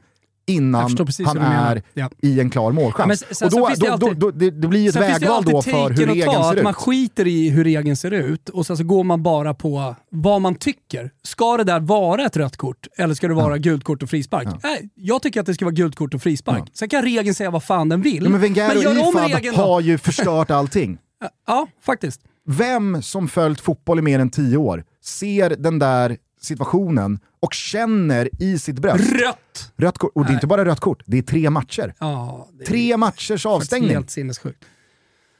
innan 0.48 0.96
han 1.24 1.38
är 1.38 1.82
ja. 1.94 2.10
i 2.22 2.40
en 2.40 2.50
klar 2.50 2.72
målchans. 2.72 3.24
Ja, 3.40 3.46
och 3.46 3.52
då, 3.52 3.58
då, 3.58 3.66
alltid, 3.66 4.16
då, 4.16 4.30
det, 4.30 4.50
det, 4.50 4.68
blir 4.68 4.80
ju 4.80 4.88
ett 4.88 4.96
vägval 4.96 5.44
då 5.44 5.62
för 5.62 5.90
hur 5.90 6.06
regeln 6.06 6.32
ta, 6.32 6.50
ser 6.50 6.56
ut. 6.56 6.64
Man 6.64 6.74
skiter 6.74 7.26
i 7.26 7.48
hur 7.48 7.64
regeln 7.64 7.96
ser 7.96 8.10
ut 8.10 8.48
och 8.48 8.66
sen 8.66 8.76
så 8.76 8.84
går 8.84 9.04
man 9.04 9.22
bara 9.22 9.54
på 9.54 9.96
vad 10.10 10.40
man 10.40 10.54
tycker. 10.54 11.10
Ska 11.22 11.56
det 11.56 11.64
där 11.64 11.80
vara 11.80 12.24
ett 12.24 12.36
rött 12.36 12.56
kort 12.56 12.86
eller 12.96 13.14
ska 13.14 13.28
det 13.28 13.34
vara 13.34 13.56
ja. 13.56 13.56
gult 13.56 13.84
kort 13.84 14.02
och 14.02 14.10
frispark? 14.10 14.48
Nej, 14.62 14.88
jag 14.94 15.22
tycker 15.22 15.40
att 15.40 15.46
det 15.46 15.54
ska 15.54 15.64
vara 15.64 15.74
gult 15.74 15.96
kort 15.96 16.14
och 16.14 16.22
frispark. 16.22 16.62
Ja. 16.66 16.72
Sen 16.74 16.88
kan 16.88 17.02
regeln 17.02 17.34
säga 17.34 17.50
vad 17.50 17.64
fan 17.64 17.88
den 17.88 18.02
vill. 18.02 18.28
men 18.28 18.40
Wenger 18.40 18.76
och 18.76 18.94
Ifad 18.94 19.54
har 19.54 19.80
ju 19.80 19.98
förstört 19.98 20.50
allting. 20.50 20.98
ja, 21.46 21.66
faktiskt. 21.82 22.20
Vem 22.50 23.02
som 23.02 23.28
följt 23.28 23.60
fotboll 23.60 23.98
i 23.98 24.02
mer 24.02 24.18
än 24.18 24.30
tio 24.30 24.56
år 24.56 24.84
ser 25.02 25.50
den 25.50 25.78
där 25.78 26.16
situationen 26.40 27.18
och 27.40 27.52
känner 27.52 28.42
i 28.42 28.58
sitt 28.58 28.78
bröst. 28.78 29.12
Rött! 29.12 29.72
rött 29.76 29.98
kort. 29.98 30.12
Och 30.14 30.24
det 30.24 30.32
är 30.32 30.34
inte 30.34 30.46
bara 30.46 30.64
rött 30.64 30.80
kort, 30.80 31.02
det 31.06 31.18
är 31.18 31.22
tre 31.22 31.50
matcher. 31.50 31.94
Ja, 31.98 32.48
tre 32.66 32.96
matchers 32.96 33.46
avstängning. 33.46 33.90
Helt 33.90 34.10
sinnessjukt. 34.10 34.64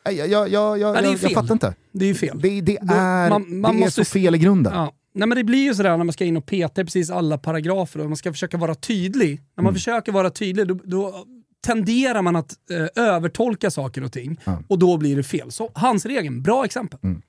Jag, 0.05 0.15
jag, 0.15 0.29
jag, 0.29 0.49
jag, 0.49 0.79
jag, 0.79 1.05
jag 1.05 1.33
fattar 1.33 1.53
inte. 1.53 1.75
Det 1.93 2.05
är 2.05 2.09
ju 2.09 2.15
fel. 2.15 2.41
Det, 2.41 2.61
det 2.61 2.77
är, 2.77 3.31
man, 3.31 3.61
man 3.61 3.75
det 3.75 3.81
måste... 3.81 4.01
är 4.01 4.05
så 4.05 4.11
fel 4.11 4.35
i 4.35 4.39
grunden. 4.39 4.73
Ja. 4.75 4.93
Nej, 5.15 5.29
men 5.29 5.39
det 5.39 5.45
blir 5.45 5.65
ju 5.65 5.75
sådär 5.75 5.97
när 5.97 6.05
man 6.05 6.13
ska 6.13 6.25
in 6.25 6.37
och 6.37 6.47
peta 6.47 6.81
i 6.81 6.85
precis 6.85 7.11
alla 7.11 7.39
paragrafer 7.39 8.01
och 8.01 8.07
man 8.07 8.17
ska 8.17 8.33
försöka 8.33 8.57
vara 8.57 8.75
tydlig. 8.75 9.43
När 9.57 9.63
man 9.63 9.71
mm. 9.71 9.75
försöker 9.75 10.13
vara 10.13 10.31
tydlig, 10.31 10.67
då, 10.67 10.79
då 10.85 11.27
tenderar 11.67 12.23
man 12.23 12.37
att 12.37 12.55
eh, 12.71 13.05
övertolka 13.05 13.71
saker 13.71 14.05
och 14.05 14.13
ting 14.13 14.41
ja. 14.45 14.63
och 14.69 14.79
då 14.79 14.97
blir 14.97 15.17
det 15.17 15.23
fel. 15.23 15.51
Så 15.51 15.71
hans 15.75 16.07
regeln, 16.07 16.43
bra 16.43 16.65
exempel. 16.65 16.99
Mm. 17.03 17.23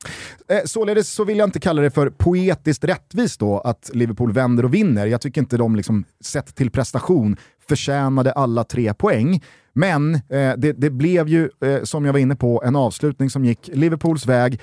Eh, 0.48 0.62
således 0.66 1.10
så 1.10 1.24
vill 1.24 1.38
jag 1.38 1.48
inte 1.48 1.60
kalla 1.60 1.82
det 1.82 1.92
för 1.92 2.10
poetiskt 2.10 2.84
rättvist 2.84 3.40
då 3.40 3.60
att 3.60 3.92
Liverpool 3.94 4.34
vänder 4.34 4.66
och 4.66 4.74
vinner. 4.74 5.06
Jag 5.06 5.22
tycker 5.22 5.42
inte 5.42 5.58
de, 5.58 5.76
liksom, 5.76 6.06
sett 6.22 6.56
till 6.56 6.72
prestation, 6.72 7.38
förtjänade 7.68 8.32
alla 8.32 8.64
tre 8.64 8.94
poäng. 8.94 9.44
Men 9.74 10.16
eh, 10.16 10.54
det, 10.58 10.74
det, 10.74 10.90
blev 10.90 11.28
ju, 11.28 11.50
eh, 11.66 11.84
som 11.84 12.06
jag 12.06 12.14
var 12.14 12.20
inne 12.20 12.36
på, 12.36 12.64
en 12.66 12.76
avslutning 12.76 13.30
som 13.30 13.46
gick 13.46 13.70
Liverpools 13.74 14.26
väg 14.26 14.60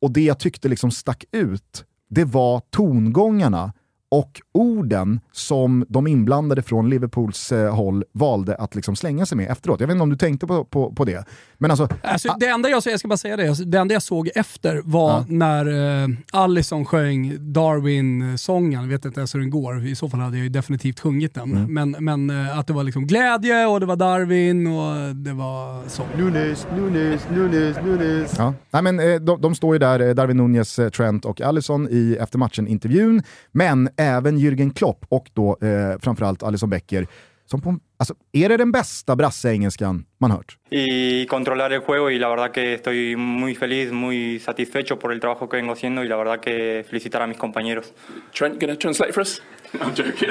och 0.00 0.10
det 0.10 0.20
jag 0.20 0.38
tyckte 0.38 0.68
liksom 0.68 0.90
stack 0.90 1.24
ut, 1.32 1.84
det 2.10 2.24
var 2.24 2.62
tongångarna 2.70 3.72
och 4.14 4.40
orden 4.52 5.20
som 5.32 5.84
de 5.88 6.06
inblandade 6.06 6.62
från 6.62 6.90
Liverpools 6.90 7.52
eh, 7.52 7.74
håll 7.74 8.04
valde 8.12 8.54
att 8.54 8.74
liksom 8.74 8.96
slänga 8.96 9.26
sig 9.26 9.36
med 9.36 9.50
efteråt. 9.50 9.80
Jag 9.80 9.86
vet 9.86 9.94
inte 9.94 10.02
om 10.02 10.10
du 10.10 10.16
tänkte 10.16 10.46
på, 10.46 10.64
på, 10.64 10.92
på 10.92 11.04
det. 11.04 11.24
Men 11.58 11.70
alltså, 11.70 11.88
alltså, 12.02 12.36
det 12.40 12.46
enda 12.46 12.68
jag, 12.68 12.82
jag 12.86 12.98
ska 12.98 13.08
bara 13.08 13.16
säga 13.16 13.36
det, 13.36 13.48
alltså, 13.48 13.64
det 13.64 13.78
enda 13.78 13.92
jag 13.92 14.02
såg 14.02 14.30
efter 14.34 14.82
var 14.84 15.10
ja. 15.10 15.24
när 15.28 16.02
eh, 16.02 16.08
Allison 16.32 16.84
sjöng 16.84 17.52
Darwin-sången, 17.52 18.88
vet 18.88 19.04
inte 19.04 19.20
ens 19.20 19.34
hur 19.34 19.40
den 19.40 19.50
går, 19.50 19.86
i 19.86 19.94
så 19.94 20.08
fall 20.08 20.20
hade 20.20 20.38
jag 20.38 20.52
definitivt 20.52 21.00
sjungit 21.00 21.34
den. 21.34 21.52
Mm. 21.52 21.74
Men, 21.74 22.04
men 22.04 22.46
eh, 22.46 22.58
att 22.58 22.66
det 22.66 22.72
var 22.72 22.82
liksom 22.82 23.06
glädje 23.06 23.66
och 23.66 23.80
det 23.80 23.86
var 23.86 23.96
Darwin 23.96 24.66
och 24.66 25.16
det 25.16 25.32
var 25.32 25.88
så. 25.88 26.02
Nunes, 26.16 26.66
Nunes, 26.76 27.26
Nunes, 27.30 27.76
Nunes. 27.84 28.34
Ja. 28.38 28.54
Nej, 28.70 28.82
men, 28.82 29.00
eh, 29.00 29.20
de, 29.20 29.40
de 29.40 29.54
står 29.54 29.74
ju 29.74 29.78
där, 29.78 30.00
eh, 30.00 30.14
Darwin 30.14 30.36
Nunes, 30.36 30.80
Trent 30.96 31.24
och 31.24 31.40
Allison 31.40 31.88
i 31.90 32.16
efter 32.20 32.38
matchen-intervjun. 32.38 33.22
Men 33.52 33.88
även 34.04 34.38
Jürgen 34.38 34.72
Klopp 34.74 35.06
och 35.08 35.30
då 35.32 35.56
eh, 35.60 35.98
framförallt 36.00 36.42
Alisson 36.42 36.70
Becker 36.70 37.06
som 37.46 37.60
på, 37.60 37.78
alltså, 37.96 38.14
är 38.32 38.48
det 38.48 38.56
den 38.56 38.72
bästa 38.72 39.16
brasseengelskan 39.16 40.04
man 40.18 40.30
hört? 40.30 40.58
Y 40.70 41.26
controlar 41.26 41.70
el 41.70 41.80
juego 41.80 42.10
y 42.10 42.18
la 42.18 42.28
verdad 42.28 42.52
que 42.52 42.74
estoy 42.74 43.16
muy 43.16 43.54
feliz, 43.54 43.92
muy 43.92 44.38
satisfecho 44.38 44.98
por 44.98 45.12
el 45.12 45.20
trabajo 45.20 45.48
que 45.48 45.56
vengo 45.56 45.72
haciendo 45.72 46.04
y 46.04 46.08
la 46.08 46.16
verdad 46.16 46.40
que 46.40 46.84
felicitar 46.88 47.22
a 47.22 47.26
mis 47.26 47.36
compañeros. 47.36 47.92
Trent, 48.32 48.60
gonna 48.60 48.76
translate 48.76 49.12
for 49.12 49.22
us? 49.22 49.42
I'm 49.80 49.94
joking. 49.94 50.30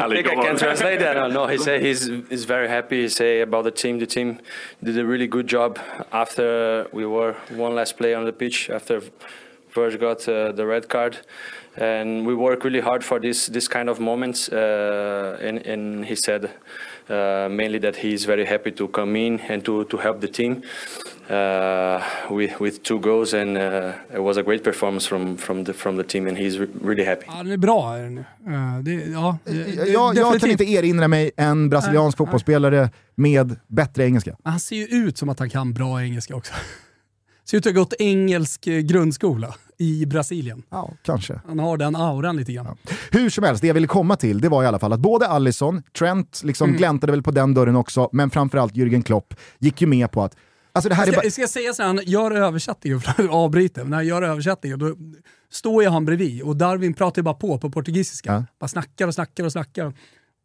Ali, 0.00 0.22
think 0.22 0.32
I 0.32 0.46
can 0.46 0.56
translate 0.56 0.98
that? 1.00 1.16
No, 1.16 1.28
no, 1.28 1.46
he 1.46 1.58
said 1.58 1.82
he's, 1.82 2.10
he's 2.28 2.44
very 2.44 2.68
happy. 2.68 3.02
He 3.02 3.08
say 3.08 3.40
about 3.40 3.64
the 3.64 3.70
team. 3.70 3.98
The 3.98 4.06
team 4.06 4.38
did 4.82 4.98
a 4.98 5.04
really 5.04 5.26
good 5.26 5.46
job 5.46 5.78
after 6.12 6.86
we 6.92 7.06
were 7.06 7.34
one 7.56 7.74
last 7.74 7.96
play 7.96 8.14
on 8.14 8.26
the 8.26 8.32
pitch 8.32 8.68
after 8.70 9.00
Verge 9.76 9.98
got 10.00 10.28
uh, 10.28 10.52
the 10.52 10.64
red 10.66 10.88
card. 10.88 11.18
and 11.76 12.26
we 12.26 12.34
work 12.34 12.64
really 12.64 12.80
hard 12.80 13.04
for 13.04 13.20
this 13.20 13.46
this 13.46 13.68
kind 13.68 13.88
of 13.88 14.00
moments. 14.00 14.48
Uh, 14.48 15.38
and, 15.40 15.66
and 15.66 16.04
he 16.04 16.16
said 16.16 16.50
uh, 17.08 17.48
mainly 17.50 17.78
that 17.78 17.96
he 17.96 18.12
is 18.12 18.24
very 18.24 18.44
happy 18.44 18.72
to 18.72 18.88
come 18.88 19.16
in 19.16 19.40
and 19.48 19.64
to, 19.64 19.84
to 19.84 19.96
help 19.96 20.20
the 20.20 20.28
team 20.28 20.62
uh, 21.30 22.00
with 22.30 22.60
with 22.60 22.82
two 22.82 22.98
goals, 23.00 23.34
and 23.34 23.56
uh, 23.56 23.92
it 24.14 24.22
was 24.22 24.36
a 24.36 24.42
great 24.42 24.64
performance 24.64 25.06
from 25.06 25.36
from 25.36 25.64
the 25.64 25.72
from 25.72 25.96
the 25.96 26.04
team, 26.04 26.26
and 26.26 26.36
he's 26.38 26.58
really 26.82 27.04
happy. 27.04 27.26
Ja, 27.26 27.42
det 27.42 27.52
är 27.52 27.56
bra. 27.56 27.96
Uh, 27.96 28.82
det, 28.82 28.92
ja, 28.92 29.38
det, 29.44 29.92
jag, 29.92 30.16
jag 30.16 30.40
kan 30.40 30.50
inte 30.50 30.64
erinra 30.64 31.08
mig 31.08 31.30
en 31.36 31.68
brasiliansk 31.68 32.18
fotbollsspelare 32.18 32.90
med 33.14 33.56
bättre 33.66 34.04
engelska. 34.04 34.36
Han 34.44 34.60
ser 34.60 34.76
ju 34.76 34.84
ut 34.84 35.18
som 35.18 35.28
att 35.28 35.38
han 35.38 35.50
kan 35.50 35.72
bra 35.72 36.02
engelska 36.02 36.36
också. 36.36 36.52
Ser 37.44 37.58
ut 37.58 37.66
att 37.66 37.74
ha 37.74 37.80
gått 37.80 37.94
engelsk 37.98 38.66
eh, 38.66 38.78
grundskola 38.78 39.54
i 39.78 40.06
Brasilien. 40.06 40.62
Ja, 40.70 40.90
kanske. 41.02 41.40
Han 41.46 41.58
har 41.58 41.76
den 41.76 41.96
auran 41.96 42.36
lite 42.36 42.52
grann. 42.52 42.66
Ja. 42.66 42.92
Hur 43.10 43.30
som 43.30 43.44
helst, 43.44 43.62
det 43.62 43.66
jag 43.66 43.74
ville 43.74 43.86
komma 43.86 44.16
till 44.16 44.40
det 44.40 44.48
var 44.48 44.62
i 44.62 44.66
alla 44.66 44.78
fall 44.78 44.92
att 44.92 45.00
både 45.00 45.26
Allison, 45.26 45.82
Trent 45.98 46.42
liksom 46.44 46.68
mm. 46.68 46.78
gläntade 46.78 47.12
väl 47.12 47.22
på 47.22 47.30
den 47.30 47.54
dörren 47.54 47.76
också, 47.76 48.08
men 48.12 48.30
framförallt 48.30 48.74
Jürgen 48.74 49.02
Klopp 49.02 49.34
gick 49.58 49.80
ju 49.80 49.86
med 49.86 50.10
på 50.10 50.22
att 50.22 50.36
Alltså 50.72 50.88
det 50.88 50.94
här 50.94 51.02
ska, 51.02 51.12
är 51.12 51.16
bara... 51.16 51.30
ska 51.30 51.40
jag 51.40 51.50
säga 51.50 51.72
så 51.72 51.82
här, 51.82 51.88
han 51.88 52.00
gör 52.06 52.30
översättningen, 52.30 53.00
avbryter, 53.30 53.84
när 53.84 53.96
han 53.96 54.06
gör 54.06 54.22
översättningen 54.22 54.78
då 54.78 54.96
står 55.50 55.84
jag 55.84 55.90
han 55.90 56.04
bredvid 56.04 56.42
och 56.42 56.56
Darwin 56.56 56.94
pratar 56.94 57.20
ju 57.20 57.24
bara 57.24 57.34
på 57.34 57.58
på 57.58 57.70
portugisiska. 57.70 58.32
Ja. 58.32 58.44
Bara 58.60 58.68
snackar 58.68 59.06
och 59.06 59.14
snackar 59.14 59.44
och 59.44 59.52
snackar. 59.52 59.92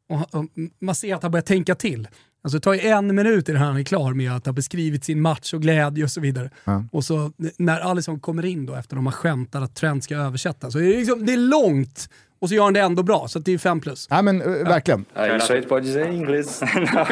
Och, 0.09 0.35
och 0.35 0.45
man 0.81 0.95
ser 0.95 1.15
att 1.15 1.23
han 1.23 1.31
börjar 1.31 1.43
tänka 1.43 1.75
till. 1.75 2.07
Alltså 2.43 2.57
det 2.57 2.61
tar 2.61 2.73
ju 2.73 2.79
en 2.79 3.15
minut 3.15 3.49
innan 3.49 3.61
han 3.61 3.77
är 3.77 3.83
klar 3.83 4.13
med 4.13 4.31
att 4.35 4.45
ha 4.45 4.53
beskrivit 4.53 5.03
sin 5.03 5.21
match 5.21 5.53
och 5.53 5.61
glädje 5.61 6.03
och 6.03 6.11
så 6.11 6.21
vidare. 6.21 6.49
Ja. 6.63 6.83
Och 6.91 7.05
så 7.05 7.31
när 7.57 7.79
Alisson 7.79 8.19
kommer 8.19 8.45
in 8.45 8.65
då 8.65 8.75
efter 8.75 8.95
att 8.95 8.97
de 8.97 9.05
har 9.05 9.13
skämtat 9.13 9.63
att 9.63 9.75
Trent 9.75 10.03
ska 10.03 10.15
översätta, 10.15 10.71
så 10.71 10.79
är 10.79 10.83
det, 10.83 10.97
liksom, 10.97 11.25
det 11.25 11.33
är 11.33 11.37
långt 11.37 12.09
och 12.39 12.49
så 12.49 12.55
gör 12.55 12.63
han 12.63 12.73
det 12.73 12.79
ändå 12.79 13.03
bra, 13.03 13.27
så 13.27 13.39
det 13.39 13.53
är 13.53 13.57
fem 13.57 13.79
plus. 13.79 14.07
Ja 14.09 14.21
men 14.21 14.41
uh, 14.41 14.67
verkligen. 14.67 15.05
Uh, 15.17 15.27
you 15.27 15.39
say 15.39 15.59
it 15.59 15.71
what 15.71 15.83
you 15.83 15.93
say 15.93 16.07
in 16.07 16.13
English. 16.13 16.47
no, 16.75 17.05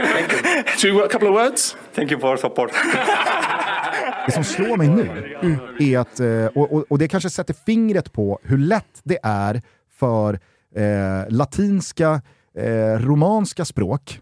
Two, 0.82 1.04
a 1.06 1.08
couple 1.12 1.28
of 1.28 1.36
words? 1.36 1.78
Thank 1.96 2.12
you 2.12 2.22
for 2.22 2.38
support. 2.38 2.72
det 4.26 4.32
som 4.32 4.44
slår 4.44 4.78
mig 4.78 4.88
nu 4.88 5.36
mm. 5.42 5.60
är 5.80 6.00
att, 6.00 6.20
eh, 6.20 6.46
och, 6.46 6.74
och, 6.74 6.86
och, 6.90 7.00
det 7.00 7.08
kanske 7.08 7.30
sätter 7.30 7.54
fingret 7.54 8.14
på 8.14 8.40
hur 8.44 8.58
lätt 8.58 9.02
det 9.04 9.20
är 9.24 9.62
för 10.00 10.40
eh, 10.76 11.30
latinska, 11.30 12.22
eh, 12.58 13.00
romanska 13.00 13.66
språk 13.66 14.20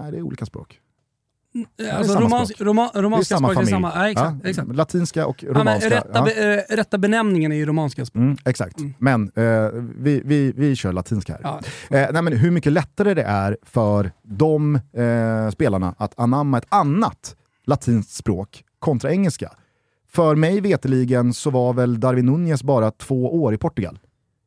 Nej, 0.00 0.12
det 0.12 0.18
är 0.18 0.22
olika 0.22 0.46
språk. 0.46 0.80
Alltså 1.92 2.20
romans, 2.20 2.52
roma, 2.60 2.90
romanska 2.94 3.34
det 3.34 3.36
är 3.36 3.38
samma 3.38 3.48
språk, 3.48 3.54
familj. 3.54 3.70
Samma, 3.70 3.92
ja, 3.94 4.10
exakt, 4.10 4.36
ja, 4.42 4.50
exakt. 4.50 4.74
Latinska 4.74 5.26
och 5.26 5.44
romanska. 5.44 5.88
Ja, 5.88 5.96
rätta. 5.96 6.22
Be, 6.22 6.66
rätta 6.70 6.98
benämningen 6.98 7.52
är 7.52 7.56
ju 7.56 7.66
romanska 7.66 8.06
språk. 8.06 8.22
Mm, 8.22 8.36
exakt, 8.44 8.78
mm. 8.78 8.94
men 8.98 9.30
eh, 9.34 9.70
vi, 9.98 10.22
vi, 10.24 10.52
vi 10.56 10.76
kör 10.76 10.92
latinska 10.92 11.38
här. 11.42 11.60
Eh, 11.90 12.12
nej, 12.12 12.22
men 12.22 12.32
hur 12.32 12.50
mycket 12.50 12.72
lättare 12.72 13.14
det 13.14 13.22
är 13.22 13.56
för 13.62 14.12
de 14.22 14.74
eh, 14.74 15.50
spelarna 15.50 15.94
att 15.98 16.18
anamma 16.18 16.58
ett 16.58 16.66
annat 16.68 17.36
latinskt 17.64 18.14
språk 18.14 18.64
kontra 18.78 19.10
engelska. 19.10 19.52
För 20.10 20.34
mig 20.34 20.60
veteligen 20.60 21.34
så 21.34 21.50
var 21.50 21.72
väl 21.72 22.00
Darwin 22.00 22.26
Nunez 22.26 22.62
bara 22.62 22.90
två 22.90 23.42
år 23.42 23.54
i 23.54 23.58
Portugal. 23.58 23.98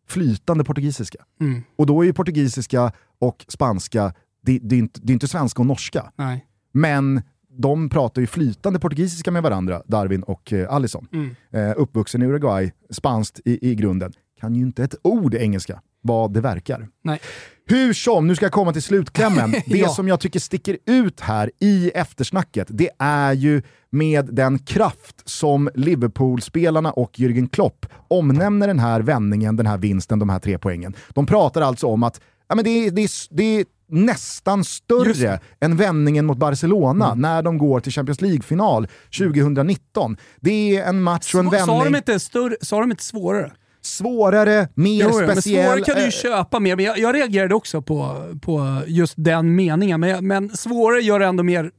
Flytande 0.07 0.63
portugisiska. 0.63 1.25
Mm. 1.41 1.63
Och 1.75 1.85
då 1.85 2.01
är 2.01 2.05
ju 2.05 2.13
portugisiska 2.13 2.91
och 3.19 3.45
spanska, 3.47 4.13
det, 4.41 4.59
det, 4.61 4.75
är, 4.75 4.79
inte, 4.79 4.99
det 5.03 5.11
är 5.11 5.13
inte 5.13 5.27
svenska 5.27 5.61
och 5.61 5.65
norska. 5.65 6.11
Nej. 6.15 6.45
Men 6.73 7.21
de 7.59 7.89
pratar 7.89 8.21
ju 8.21 8.27
flytande 8.27 8.79
portugisiska 8.79 9.31
med 9.31 9.43
varandra, 9.43 9.81
Darwin 9.85 10.23
och 10.23 10.53
eh, 10.53 10.73
Alisson. 10.73 11.07
Mm. 11.13 11.35
Eh, 11.51 11.73
uppvuxen 11.77 12.21
i 12.21 12.25
Uruguay, 12.25 12.71
spanskt 12.89 13.39
i, 13.45 13.71
i 13.71 13.75
grunden. 13.75 14.13
Kan 14.39 14.55
ju 14.55 14.61
inte 14.61 14.83
ett 14.83 14.95
ord 15.03 15.35
engelska, 15.35 15.81
vad 16.01 16.33
det 16.33 16.41
verkar. 16.41 16.87
Nej. 17.03 17.19
Hur 17.65 17.93
som, 17.93 18.27
nu 18.27 18.35
ska 18.35 18.45
jag 18.45 18.51
komma 18.53 18.73
till 18.73 18.81
slutklämmen. 18.81 19.51
Det 19.65 19.77
Ja. 19.77 19.89
som 19.89 20.07
jag 20.07 20.19
tycker 20.19 20.39
sticker 20.39 20.77
ut 20.85 21.19
här 21.19 21.51
i 21.59 21.89
eftersnacket, 21.95 22.67
det 22.71 22.89
är 22.99 23.33
ju 23.33 23.61
med 23.89 24.25
den 24.35 24.59
kraft 24.59 25.29
som 25.29 25.69
Liverpool-spelarna 25.75 26.91
och 26.91 27.11
Jürgen 27.15 27.49
Klopp 27.49 27.85
omnämner 28.07 28.67
den 28.67 28.79
här 28.79 29.01
vändningen, 29.01 29.55
den 29.55 29.65
här 29.67 29.77
vinsten, 29.77 30.19
de 30.19 30.29
här 30.29 30.39
tre 30.39 30.57
poängen. 30.57 30.95
De 31.09 31.25
pratar 31.25 31.61
alltså 31.61 31.87
om 31.87 32.03
att 32.03 32.21
ja, 32.49 32.55
men 32.55 32.65
det, 32.65 32.89
det, 32.89 33.09
det 33.31 33.65
nästan 33.91 34.63
större 34.63 35.39
än 35.59 35.77
vändningen 35.77 36.25
mot 36.25 36.37
Barcelona 36.37 37.13
när 37.15 37.41
de 37.43 37.57
går 37.57 37.79
till 37.79 37.91
Champions 37.91 38.21
League-final 38.21 38.87
2019. 39.17 40.17
Det 40.39 40.77
är 40.77 40.85
en 40.89 41.01
match 41.01 41.35
och 41.35 41.39
en 41.39 41.49
Sa 41.51 41.57
de 41.57 41.67
vändning 41.79 41.95
inte, 41.95 42.19
större, 42.19 42.55
sa 42.61 42.79
de 42.79 42.91
inte 42.91 43.03
svårare? 43.03 43.51
svårare, 43.83 44.67
mer 44.73 45.03
Jo, 45.03 45.11
speciell. 45.11 45.65
svårare 45.65 45.81
kan 45.81 45.95
du 45.95 46.01
ju 46.01 46.05
eh, 46.07 46.11
köpa 46.11 46.59
mer, 46.59 46.75
men 46.75 46.85
jag, 46.85 46.99
jag 46.99 47.15
reagerade 47.15 47.55
också 47.55 47.81
på, 47.81 48.15
på 48.41 48.81
just 48.87 49.13
den 49.17 49.55
meningen. 49.55 49.99
Men, 49.99 50.27
men 50.27 50.49
svårare 50.49 51.01
gör 51.01 51.19
det 51.19 51.25
ändå 51.25 51.43
mer 51.43 51.71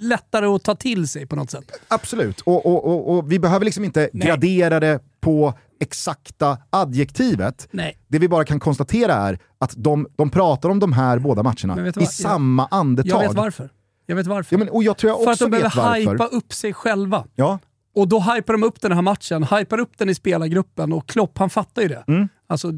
lättare 0.00 0.46
att 0.46 0.62
ta 0.64 0.74
till 0.74 1.08
sig 1.08 1.26
på 1.26 1.36
något 1.36 1.50
sätt. 1.50 1.72
Absolut, 1.88 2.40
och, 2.40 2.66
och, 2.66 2.84
och, 2.84 3.16
och 3.18 3.32
vi 3.32 3.38
behöver 3.38 3.64
liksom 3.64 3.84
inte 3.84 4.10
Nej. 4.12 4.26
gradera 4.28 4.80
det 4.80 5.00
på 5.20 5.54
exakta 5.80 6.58
adjektivet. 6.70 7.68
Nej. 7.70 7.98
Det 8.08 8.18
vi 8.18 8.28
bara 8.28 8.44
kan 8.44 8.60
konstatera 8.60 9.14
är 9.14 9.38
att 9.58 9.74
de, 9.76 10.06
de 10.16 10.30
pratar 10.30 10.68
om 10.68 10.78
de 10.78 10.92
här 10.92 11.18
båda 11.18 11.42
matcherna 11.42 11.92
i 12.00 12.06
samma 12.06 12.66
andetag. 12.66 13.22
Jag 13.22 13.28
vet 13.28 13.36
varför. 13.36 13.70
Jag 14.06 14.16
vet 14.16 14.26
varför. 14.26 14.54
Ja, 14.54 14.58
men, 14.58 14.68
och 14.68 14.82
jag 14.82 14.96
tror 14.96 15.10
jag 15.10 15.18
För 15.18 15.30
att 15.30 15.34
också 15.34 15.44
de 15.44 15.50
vet 15.50 15.74
behöver 15.74 15.90
varför. 15.90 16.12
hypa 16.12 16.26
upp 16.26 16.52
sig 16.52 16.72
själva. 16.72 17.24
Ja, 17.34 17.58
Och 17.94 18.08
då 18.08 18.20
hypar 18.20 18.52
de 18.54 18.62
upp 18.62 18.80
den 18.80 18.92
här 18.92 19.02
matchen, 19.02 19.44
hypar 19.44 19.78
upp 19.80 19.98
den 19.98 20.08
i 20.08 20.14
spelargruppen 20.14 20.92
och 20.92 21.08
Klopp 21.08 21.38
han 21.38 21.50
fattar 21.50 21.82
ju 21.82 21.88
det. 21.88 22.04
Mm. 22.08 22.28
Alltså, 22.50 22.68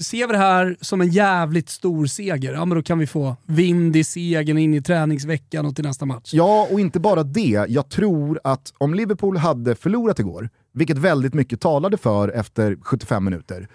ser 0.00 0.26
vi 0.26 0.32
det 0.32 0.38
här 0.38 0.76
som 0.80 1.00
en 1.00 1.08
jävligt 1.08 1.68
stor 1.68 2.06
seger, 2.06 2.52
ja 2.52 2.64
men 2.64 2.76
då 2.76 2.82
kan 2.82 2.98
vi 2.98 3.06
få 3.06 3.36
vind 3.46 3.96
i 3.96 4.04
segern 4.04 4.58
in 4.58 4.74
i 4.74 4.82
träningsveckan 4.82 5.66
och 5.66 5.74
till 5.76 5.84
nästa 5.84 6.06
match. 6.06 6.30
Ja, 6.32 6.68
och 6.72 6.80
inte 6.80 7.00
bara 7.00 7.22
det. 7.22 7.66
Jag 7.68 7.88
tror 7.88 8.40
att 8.44 8.72
om 8.78 8.94
Liverpool 8.94 9.36
hade 9.36 9.74
förlorat 9.74 10.18
igår, 10.18 10.50
vilket 10.72 10.98
väldigt 10.98 11.34
mycket 11.34 11.60
talade 11.60 11.96
för 11.96 12.28
efter 12.28 12.76
75 12.82 13.24
minuter, 13.24 13.68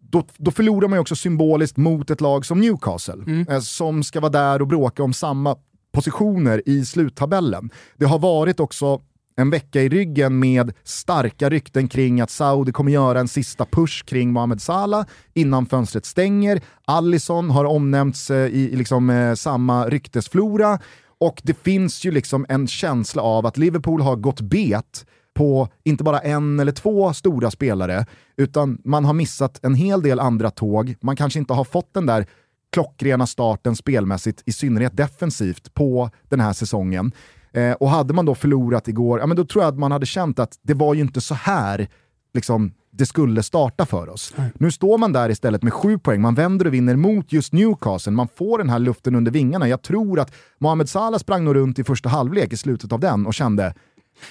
då, 0.00 0.26
då 0.36 0.50
förlorar 0.50 0.88
man 0.88 0.96
ju 0.96 1.00
också 1.00 1.16
symboliskt 1.16 1.76
mot 1.76 2.10
ett 2.10 2.20
lag 2.20 2.46
som 2.46 2.60
Newcastle, 2.60 3.44
eh, 3.48 3.60
som 3.60 4.02
ska 4.02 4.20
vara 4.20 4.32
där 4.32 4.62
och 4.62 4.68
bråka 4.68 5.02
om 5.02 5.12
samma 5.12 5.56
positioner 5.92 6.62
i 6.66 6.84
sluttabellen. 6.84 7.70
Det 7.96 8.04
har 8.04 8.18
varit 8.18 8.60
också 8.60 9.00
en 9.36 9.50
vecka 9.50 9.82
i 9.82 9.88
ryggen 9.88 10.38
med 10.38 10.72
starka 10.84 11.50
rykten 11.50 11.88
kring 11.88 12.20
att 12.20 12.30
Saudi 12.30 12.72
kommer 12.72 12.92
göra 12.92 13.20
en 13.20 13.28
sista 13.28 13.64
push 13.64 14.04
kring 14.04 14.32
Mohamed 14.32 14.62
Salah 14.62 15.06
innan 15.34 15.66
fönstret 15.66 16.04
stänger. 16.04 16.62
Allison 16.84 17.50
har 17.50 17.64
omnämnts 17.64 18.30
eh, 18.30 18.46
i, 18.46 18.70
i 18.72 18.76
liksom, 18.76 19.10
eh, 19.10 19.34
samma 19.34 19.88
ryktesflora. 19.88 20.78
Och 21.18 21.40
det 21.44 21.54
finns 21.54 22.04
ju 22.04 22.10
liksom 22.10 22.46
en 22.48 22.66
känsla 22.66 23.22
av 23.22 23.46
att 23.46 23.56
Liverpool 23.56 24.00
har 24.00 24.16
gått 24.16 24.40
bet 24.40 25.06
på 25.34 25.68
inte 25.84 26.04
bara 26.04 26.18
en 26.18 26.60
eller 26.60 26.72
två 26.72 27.12
stora 27.12 27.50
spelare, 27.50 28.06
utan 28.36 28.78
man 28.84 29.04
har 29.04 29.12
missat 29.12 29.64
en 29.64 29.74
hel 29.74 30.02
del 30.02 30.20
andra 30.20 30.50
tåg. 30.50 30.94
Man 31.00 31.16
kanske 31.16 31.38
inte 31.38 31.52
har 31.52 31.64
fått 31.64 31.94
den 31.94 32.06
där 32.06 32.26
klockrena 32.72 33.26
starten 33.26 33.76
spelmässigt, 33.76 34.42
i 34.46 34.52
synnerhet 34.52 34.96
defensivt, 34.96 35.74
på 35.74 36.10
den 36.28 36.40
här 36.40 36.52
säsongen. 36.52 37.12
Eh, 37.54 37.72
och 37.72 37.90
hade 37.90 38.14
man 38.14 38.24
då 38.26 38.34
förlorat 38.34 38.88
igår, 38.88 39.20
ja, 39.20 39.26
men 39.26 39.36
då 39.36 39.44
tror 39.44 39.64
jag 39.64 39.72
att 39.72 39.78
man 39.78 39.92
hade 39.92 40.06
känt 40.06 40.38
att 40.38 40.58
det 40.62 40.74
var 40.74 40.94
ju 40.94 41.00
inte 41.00 41.20
så 41.20 41.34
här 41.34 41.88
liksom, 42.34 42.72
det 42.90 43.06
skulle 43.06 43.42
starta 43.42 43.86
för 43.86 44.08
oss. 44.08 44.34
Nu 44.54 44.70
står 44.70 44.98
man 44.98 45.12
där 45.12 45.30
istället 45.30 45.62
med 45.62 45.72
sju 45.72 45.98
poäng, 45.98 46.20
man 46.20 46.34
vänder 46.34 46.66
och 46.66 46.74
vinner 46.74 46.96
mot 46.96 47.32
just 47.32 47.52
Newcastle, 47.52 48.12
man 48.12 48.28
får 48.36 48.58
den 48.58 48.70
här 48.70 48.78
luften 48.78 49.14
under 49.14 49.32
vingarna. 49.32 49.68
Jag 49.68 49.82
tror 49.82 50.20
att 50.20 50.32
Mohamed 50.58 50.88
Salah 50.88 51.18
sprang 51.18 51.44
nog 51.44 51.54
runt 51.56 51.78
i 51.78 51.84
första 51.84 52.08
halvlek 52.08 52.52
i 52.52 52.56
slutet 52.56 52.92
av 52.92 53.00
den 53.00 53.26
och 53.26 53.34
kände 53.34 53.74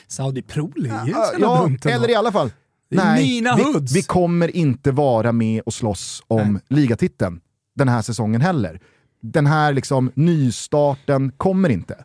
Saudi 0.08 0.42
Pro 0.42 0.72
League, 0.76 1.12
Ja, 1.40 1.68
ändå. 1.68 1.90
eller 1.90 2.10
i 2.10 2.16
alla 2.16 2.32
fall. 2.32 2.52
Mina 2.92 3.56
vi, 3.56 3.64
vi 3.94 4.02
kommer 4.04 4.56
inte 4.56 4.92
vara 4.92 5.32
med 5.32 5.62
och 5.66 5.74
slåss 5.74 6.24
om 6.28 6.60
ligatiteln 6.70 7.40
den 7.76 7.90
här 7.90 8.02
säsongen 8.02 8.42
heller. 8.42 8.80
Den 9.22 9.46
här 9.46 9.74
liksom 9.74 10.12
nystarten 10.16 11.32
kommer 11.38 11.70
inte. 11.70 12.04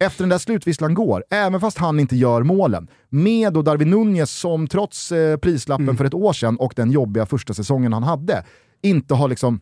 Efter 0.00 0.22
den 0.22 0.28
där 0.28 0.38
slutvisslan 0.38 0.94
går, 0.94 1.24
även 1.30 1.60
fast 1.60 1.78
han 1.78 2.00
inte 2.00 2.16
gör 2.16 2.42
målen, 2.42 2.88
med 3.08 3.52
då 3.52 3.62
Darwin 3.62 3.90
Nunez 3.90 4.30
som 4.30 4.66
trots 4.66 5.12
eh, 5.12 5.36
prislappen 5.36 5.84
Mm. 5.84 5.96
för 5.96 6.04
ett 6.04 6.14
år 6.14 6.32
sedan 6.32 6.56
och 6.56 6.72
den 6.76 6.90
jobbiga 6.90 7.26
första 7.26 7.54
säsongen 7.54 7.92
han 7.92 8.02
hade, 8.02 8.44
inte 8.82 9.14
har 9.14 9.28
liksom 9.28 9.60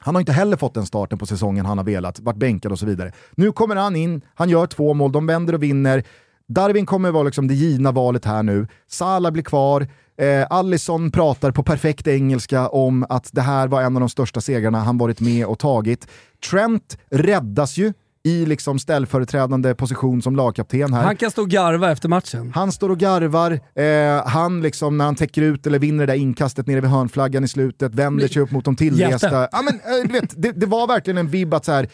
han 0.00 0.14
har 0.14 0.20
inte 0.20 0.32
heller 0.32 0.56
fått 0.56 0.74
den 0.74 0.86
starten 0.86 1.18
på 1.18 1.26
säsongen 1.26 1.66
han 1.66 1.78
har 1.78 1.84
velat, 1.84 2.20
varit 2.20 2.36
bänkad 2.36 2.72
och 2.72 2.78
så 2.78 2.86
vidare. 2.86 3.12
Nu 3.34 3.52
kommer 3.52 3.76
han 3.76 3.96
in, 3.96 4.20
han 4.34 4.48
gör 4.48 4.66
två 4.66 4.94
mål, 4.94 5.12
de 5.12 5.26
vänder 5.26 5.54
och 5.54 5.62
vinner. 5.62 6.04
Darwin 6.48 6.86
kommer 6.86 7.10
vara 7.10 7.22
liksom 7.22 7.48
det 7.48 7.54
givna 7.54 7.92
valet 7.92 8.24
här 8.24 8.42
nu. 8.42 8.66
Salah 8.88 9.32
blir 9.32 9.42
kvar. 9.42 9.86
Eh, 10.18 10.46
Allison 10.50 11.10
pratar 11.10 11.50
på 11.50 11.62
perfekt 11.62 12.06
engelska 12.08 12.68
om 12.68 13.06
att 13.08 13.28
det 13.32 13.42
här 13.42 13.68
var 13.68 13.82
en 13.82 13.96
av 13.96 14.00
de 14.00 14.08
största 14.08 14.40
segrarna 14.40 14.78
han 14.80 14.98
varit 14.98 15.20
med 15.20 15.46
och 15.46 15.58
tagit. 15.58 16.06
Trent 16.50 16.98
räddas 17.10 17.76
ju 17.76 17.92
i 18.28 18.46
liksom 18.46 18.78
ställföreträdande 18.78 19.74
position 19.74 20.22
som 20.22 20.36
lagkapten 20.36 20.92
här. 20.92 21.02
Han 21.02 21.16
kan 21.16 21.30
stå 21.30 21.42
och 21.42 21.48
garva 21.48 21.90
efter 21.90 22.08
matchen. 22.08 22.52
Han 22.54 22.72
står 22.72 22.90
och 22.90 22.98
garvar, 22.98 23.60
eh, 23.74 24.26
han 24.26 24.62
liksom 24.62 24.98
när 24.98 25.04
han 25.04 25.14
täcker 25.14 25.42
ut 25.42 25.66
eller 25.66 25.78
vinner 25.78 26.06
det 26.06 26.12
där 26.12 26.20
inkastet 26.20 26.66
nere 26.66 26.80
vid 26.80 26.90
hörnflaggan 26.90 27.44
i 27.44 27.48
slutet, 27.48 27.94
vänder 27.94 28.28
sig 28.28 28.42
upp 28.42 28.50
mot 28.50 28.64
de 28.64 28.76
tillresta. 28.76 29.48
Ja, 29.52 29.62
men, 29.62 29.74
eh, 29.74 30.06
du 30.06 30.12
vet, 30.12 30.42
det, 30.42 30.52
det 30.52 30.66
var 30.66 30.86
verkligen 30.86 31.18
en 31.18 31.28
vibb 31.28 31.54
att 31.54 31.64
så 31.64 31.72
här, 31.72 31.88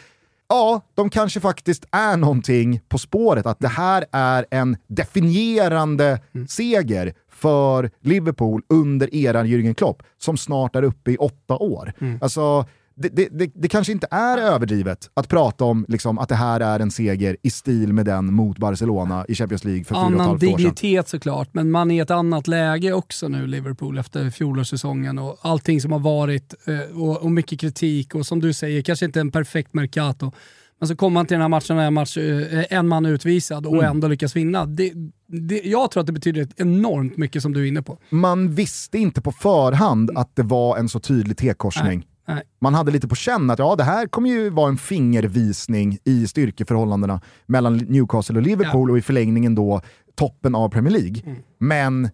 ja, 0.49 0.81
de 0.95 1.11
kanske 1.11 1.41
faktiskt 1.41 1.85
är 1.93 2.17
någonting 2.17 2.81
på 2.89 2.99
spåret, 2.99 3.47
att 3.47 3.61
det 3.61 3.69
här 3.69 4.05
är 4.13 4.47
en 4.51 4.77
definierande 4.87 6.21
seger 6.49 7.13
för 7.33 7.91
Liverpool 8.01 8.63
under 8.69 9.15
eran 9.15 9.47
Jürgen 9.47 9.75
Klopp, 9.75 10.03
som 10.19 10.37
snart 10.37 10.77
är 10.77 10.83
uppe 10.83 11.11
i 11.11 11.17
åtta 11.17 11.57
år. 11.57 11.93
Alltså, 12.21 12.67
det, 12.97 13.09
det, 13.09 13.29
det, 13.33 13.51
det 13.55 13.69
kanske 13.69 13.93
inte 13.93 14.07
är 14.11 14.39
överdrivet 14.39 15.11
att 15.15 15.29
prata 15.29 15.65
om 15.65 15.85
liksom, 15.89 16.19
att 16.19 16.29
det 16.29 16.35
här 16.35 16.61
är 16.61 16.81
en 16.81 16.91
seger 16.91 17.37
i 17.43 17.51
stil 17.51 17.93
med 17.93 18.07
den 18.07 18.35
mot 18.35 18.59
Barcelona 18.59 19.25
i 19.29 19.35
Champions 19.35 19.65
League 19.65 19.85
för 19.85 19.95
fyra 19.95 20.01
och 20.01 20.07
ett 20.09 20.15
Annan 20.15 20.27
halvt 20.29 20.43
år 20.43 20.47
sedan. 20.49 20.57
dignitet 20.57 21.09
såklart, 21.09 21.49
men 21.53 21.71
man 21.71 21.91
är 21.91 21.95
i 21.95 21.99
ett 21.99 22.11
annat 22.11 22.49
läge 22.49 22.93
också 22.93 23.29
nu, 23.29 23.47
Liverpool, 23.47 23.99
efter 23.99 24.31
fjolårssäsongen 24.31 25.19
och 25.19 25.39
allting 25.43 25.81
som 25.81 25.93
har 25.93 25.99
varit 25.99 26.55
eh, 26.67 27.01
och, 27.03 27.23
och 27.23 27.31
mycket 27.31 27.61
kritik 27.61 28.15
och 28.15 28.27
som 28.27 28.41
du 28.41 28.53
säger, 28.53 28.83
kanske 28.83 29.05
inte 29.05 29.21
en 29.21 29.31
perfekt 29.31 29.75
Mercato. 29.75 30.33
Men 30.79 30.89
så 30.89 30.97
kommer 30.97 31.15
man 31.15 31.27
till 31.27 31.35
den 31.35 31.41
här 31.41 31.49
matchen, 31.49 31.79
en, 31.79 31.95
match, 31.95 32.17
eh, 32.17 32.65
en 32.71 32.89
man 32.89 33.07
utvisad 33.07 33.67
och 33.67 33.75
Mm. 33.75 33.85
ändå 33.91 34.09
lyckas 34.09 34.37
vinna. 34.37 34.67
Det, 34.67 34.93
det, 35.27 35.61
jag 35.65 35.91
tror 35.91 36.01
att 36.01 36.07
det 36.07 36.13
betyder 36.13 36.49
enormt 36.57 37.17
mycket 37.17 37.43
som 37.43 37.53
du 37.53 37.63
är 37.63 37.69
inne 37.69 37.83
på. 37.83 37.99
Man 38.11 38.55
visste 38.55 38.99
inte 38.99 39.21
på 39.21 39.33
förhand 39.33 40.11
att 40.15 40.37
det 40.37 40.43
var 40.43 40.77
en 40.77 40.89
så 40.89 41.01
tydlig 41.01 41.37
T-korsning. 41.37 42.07
Nej. 42.27 42.43
Man 42.61 42.75
hade 42.75 42.91
lite 42.91 43.09
på 43.09 43.15
känn 43.15 43.51
att 43.51 43.59
ja, 43.59 43.77
det 43.77 43.85
här 43.85 44.07
kommer 44.07 44.31
ju 44.31 44.51
vara 44.51 44.69
en 44.69 44.79
fingervisning 44.79 45.99
i 46.05 46.27
styrkeförhållandena 46.27 47.21
mellan 47.47 47.77
Newcastle 47.77 48.37
och 48.37 48.43
Liverpool 48.43 48.91
och 48.91 48.99
i 48.99 49.03
förlängningen 49.03 49.55
då 49.55 49.81
toppen 50.15 50.55
av 50.55 50.69
Premier 50.69 50.93
League. 50.93 51.23
Mm. 51.27 51.43
Men 51.59 52.11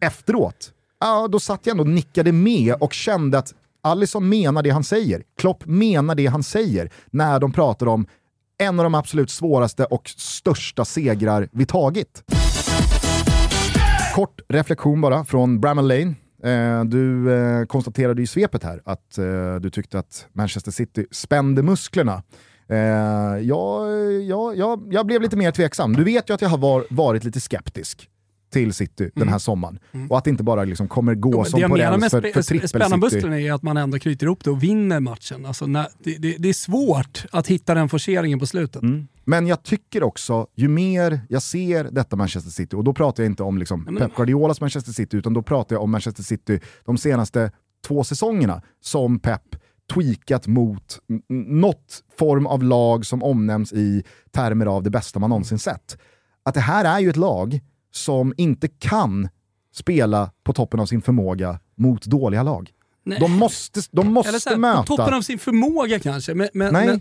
efteråt, 0.00 0.72
ja, 1.00 1.28
då 1.28 1.40
satt 1.40 1.66
jag 1.66 1.70
ändå 1.70 1.84
och 1.84 1.90
nickade 1.90 2.32
med 2.32 2.74
och 2.74 2.92
kände 2.92 3.38
att 3.38 3.54
Alisson 3.82 4.28
menar 4.28 4.62
det 4.62 4.70
han 4.70 4.84
säger. 4.84 5.22
Klopp 5.38 5.66
menar 5.66 6.14
det 6.14 6.26
han 6.26 6.42
säger 6.42 6.90
när 7.10 7.40
de 7.40 7.52
pratar 7.52 7.86
om 7.86 8.06
en 8.58 8.80
av 8.80 8.84
de 8.84 8.94
absolut 8.94 9.30
svåraste 9.30 9.84
och 9.84 10.08
största 10.08 10.84
segrar 10.84 11.48
vi 11.52 11.66
tagit. 11.66 12.22
Kort 14.14 14.40
reflektion 14.48 15.00
bara 15.00 15.24
från 15.24 15.60
Bramall 15.60 15.88
Lane. 15.88 16.14
Eh, 16.44 16.84
du 16.84 17.32
eh, 17.34 17.64
konstaterade 17.66 18.22
i 18.22 18.26
svepet 18.26 18.64
här 18.64 18.80
att 18.84 19.18
eh, 19.18 19.54
du 19.60 19.70
tyckte 19.70 19.98
att 19.98 20.26
Manchester 20.32 20.70
City 20.70 21.06
spände 21.10 21.62
musklerna. 21.62 22.22
Jag, 23.42 23.92
jag, 24.22 24.56
jag, 24.56 24.88
jag 24.90 25.06
blev 25.06 25.22
lite 25.22 25.36
mer 25.36 25.50
tveksam. 25.50 25.92
Du 25.92 26.04
vet 26.04 26.30
ju 26.30 26.34
att 26.34 26.42
jag 26.42 26.48
har 26.48 26.58
var, 26.58 26.84
varit 26.90 27.24
lite 27.24 27.40
skeptisk 27.40 28.08
till 28.52 28.72
City 28.72 29.10
den 29.14 29.28
här 29.28 29.38
sommaren. 29.38 29.78
Och 30.10 30.18
att 30.18 30.24
det 30.24 30.30
inte 30.30 30.42
bara 30.42 30.64
liksom 30.64 30.88
kommer 30.88 31.14
gå 31.14 31.28
Mm. 31.28 31.44
Jo, 31.44 31.50
som 31.50 31.70
på 31.70 31.76
räls 31.76 32.10
för, 32.10 32.20
för 32.20 32.28
spe- 32.42 32.66
spänna 32.66 32.84
trippel-City. 32.84 32.96
musklerna 32.96 33.40
är 33.40 33.52
att 33.52 33.62
man 33.62 33.76
ändå 33.76 33.98
knyter 33.98 34.26
ihop 34.26 34.44
det 34.44 34.50
och 34.50 34.62
vinner 34.62 35.00
matchen. 35.00 35.46
Alltså, 35.46 35.66
när, 35.66 35.86
det, 35.98 36.16
det, 36.18 36.36
det 36.38 36.48
är 36.48 36.52
svårt 36.52 37.24
att 37.32 37.46
hitta 37.46 37.74
den 37.74 37.88
forceringen 37.88 38.38
på 38.38 38.46
slutet. 38.46 38.82
Mm. 38.82 39.08
Men 39.24 39.46
jag 39.46 39.62
tycker 39.62 40.02
också, 40.02 40.46
ju 40.54 40.68
mer 40.68 41.20
jag 41.28 41.42
ser 41.42 41.84
detta 41.84 42.16
Manchester 42.16 42.50
City, 42.50 42.76
och 42.76 42.84
då 42.84 42.92
pratar 42.94 43.22
jag 43.22 43.30
inte 43.30 43.42
om 43.42 43.58
liksom 43.58 43.82
men... 43.82 43.96
Pep 43.96 44.16
Guardiolas 44.16 44.60
Manchester 44.60 44.92
City, 44.92 45.16
utan 45.16 45.34
då 45.34 45.42
pratar 45.42 45.76
jag 45.76 45.82
om 45.82 45.90
Manchester 45.90 46.22
City 46.22 46.60
de 46.84 46.98
senaste 46.98 47.50
två 47.86 48.04
säsongerna 48.04 48.62
som 48.80 49.18
Pep 49.18 49.56
tweakat 49.92 50.46
mot 50.46 50.98
något 51.28 52.04
form 52.18 52.46
av 52.46 52.62
lag 52.62 53.06
som 53.06 53.22
omnämns 53.22 53.72
i 53.72 54.02
termer 54.30 54.66
av 54.66 54.82
det 54.82 54.90
bästa 54.90 55.18
man 55.18 55.30
någonsin 55.30 55.58
sett. 55.58 55.98
Att 56.42 56.54
det 56.54 56.60
här 56.60 56.84
är 56.84 57.00
ju 57.00 57.10
ett 57.10 57.16
lag 57.16 57.60
som 57.92 58.34
inte 58.36 58.68
kan 58.68 59.28
spela 59.74 60.30
på 60.44 60.52
toppen 60.52 60.80
av 60.80 60.86
sin 60.86 61.02
förmåga 61.02 61.60
mot 61.76 62.06
dåliga 62.06 62.42
lag. 62.42 62.70
Nej. 63.04 63.18
De 63.20 63.32
måste, 63.32 63.80
de 63.90 64.12
måste 64.12 64.50
här, 64.50 64.56
möta... 64.56 64.82
På 64.82 64.96
toppen 64.96 65.14
av 65.14 65.22
sin 65.22 65.38
förmåga 65.38 65.98
kanske, 65.98 66.34
men, 66.34 66.48
men, 66.52 66.72
men 66.72 67.00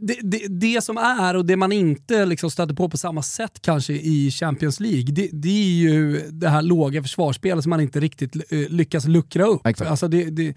det, 0.00 0.18
det, 0.22 0.46
det, 0.48 0.84
som 0.84 0.96
är 0.96 1.36
och 1.36 1.46
det 1.46 1.56
man 1.56 1.72
inte 1.72 2.26
liksom 2.26 2.50
stöter 2.50 2.74
på 2.74 2.88
på 2.88 2.96
samma 2.96 3.22
sätt 3.22 3.58
kanske 3.60 3.92
i 3.92 4.30
Champions 4.30 4.80
League, 4.80 5.14
det, 5.14 5.28
det 5.32 5.48
är 5.48 5.72
ju 5.72 6.20
det 6.30 6.48
här 6.48 6.62
låga 6.62 7.02
försvarsspelet 7.02 7.62
som 7.64 7.70
man 7.70 7.80
inte 7.80 8.00
riktigt 8.00 8.36
eh, 8.36 8.58
lyckas 8.68 9.06
luckra 9.06 9.44
upp. 9.44 9.66
Alltså 9.90 10.08
det, 10.08 10.24
det, 10.24 10.54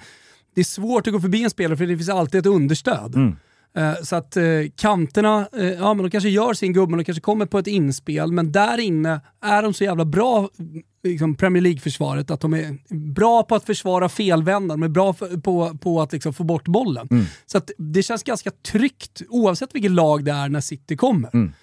det 0.55 0.61
är 0.61 0.65
svårt 0.65 1.07
att 1.07 1.13
gå 1.13 1.19
förbi 1.19 1.43
en 1.43 1.49
spelare 1.49 1.77
för 1.77 1.87
det 1.87 1.97
finns 1.97 2.09
alltid 2.09 2.39
ett 2.39 2.45
understöd. 2.45 3.15
Mm. 3.15 3.35
Uh, 3.78 4.03
så 4.03 4.15
att 4.15 4.38
uh, 4.38 4.69
kanterna, 4.76 5.47
uh, 5.57 5.71
ja 5.71 5.93
men 5.93 6.03
de 6.03 6.09
kanske 6.09 6.30
gör 6.30 6.53
sin 6.53 6.74
gubbe, 6.74 6.97
de 6.97 7.03
kanske 7.03 7.21
kommer 7.21 7.45
på 7.45 7.59
ett 7.59 7.67
inspel, 7.67 8.32
men 8.32 8.51
där 8.51 8.80
inne 8.80 9.21
är 9.41 9.63
de 9.63 9.74
så 9.74 9.84
jävla 9.84 10.05
bra, 10.05 10.49
liksom 11.03 11.36
Premier 11.36 11.63
League-försvaret, 11.63 12.32
att 12.32 12.41
de 12.41 12.53
är 12.53 12.78
bra 13.13 13.43
på 13.43 13.55
att 13.55 13.65
försvara 13.65 14.09
felvändare, 14.09 14.78
de 14.78 14.84
är 14.84 14.88
bra 14.88 15.13
på, 15.43 15.78
på 15.82 16.01
att 16.01 16.13
liksom 16.13 16.34
få 16.34 16.43
bort 16.43 16.67
bollen. 16.67 17.07
Mm. 17.11 17.26
Så 17.45 17.57
att 17.57 17.71
det 17.78 18.03
känns 18.03 18.24
ganska 18.24 18.51
tryggt 18.51 19.21
oavsett 19.30 19.76
vilket 19.76 19.91
lag 19.91 20.26
det 20.26 20.32
är 20.32 20.49
när 20.49 20.61
City 20.61 20.97
kommer. 20.97 21.30
Mm. 21.34 21.53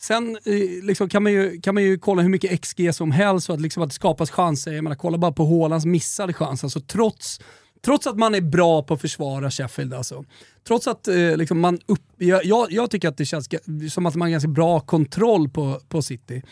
Sen 0.00 0.38
liksom, 0.82 1.08
kan, 1.08 1.22
man 1.22 1.32
ju, 1.32 1.60
kan 1.60 1.74
man 1.74 1.82
ju 1.82 1.98
kolla 1.98 2.22
hur 2.22 2.28
mycket 2.28 2.62
XG 2.62 2.94
som 2.94 3.10
helst 3.10 3.48
och 3.48 3.54
att, 3.54 3.60
liksom, 3.60 3.82
att 3.82 3.88
det 3.88 3.94
skapas 3.94 4.30
chanser. 4.30 4.72
Jag 4.72 4.84
menar, 4.84 4.96
kolla 4.96 5.18
bara 5.18 5.32
på 5.32 5.46
Haalands 5.46 5.86
missade 5.86 6.32
chans. 6.32 6.64
Alltså, 6.64 6.80
trots 6.80 7.40
Trots 7.84 8.06
att 8.06 8.18
man 8.18 8.34
är 8.34 8.40
bra 8.40 8.82
på 8.82 8.94
att 8.94 9.00
försvara 9.00 9.50
Sheffield 9.50 9.94
alltså. 9.94 10.24
Trots 10.66 10.86
att 10.86 11.08
eh, 11.08 11.36
liksom 11.36 11.60
man 11.60 11.80
upp, 11.86 12.00
jag, 12.18 12.44
jag, 12.44 12.72
jag, 12.72 12.90
tycker 12.90 13.08
att 13.08 13.16
det 13.16 13.24
känns 13.24 13.48
som 13.92 14.06
att 14.06 14.14
man 14.14 14.26
har 14.26 14.30
ganska 14.30 14.48
bra 14.48 14.80
kontroll 14.80 15.48
på, 15.48 15.80
på 15.88 16.02
City 16.02 16.42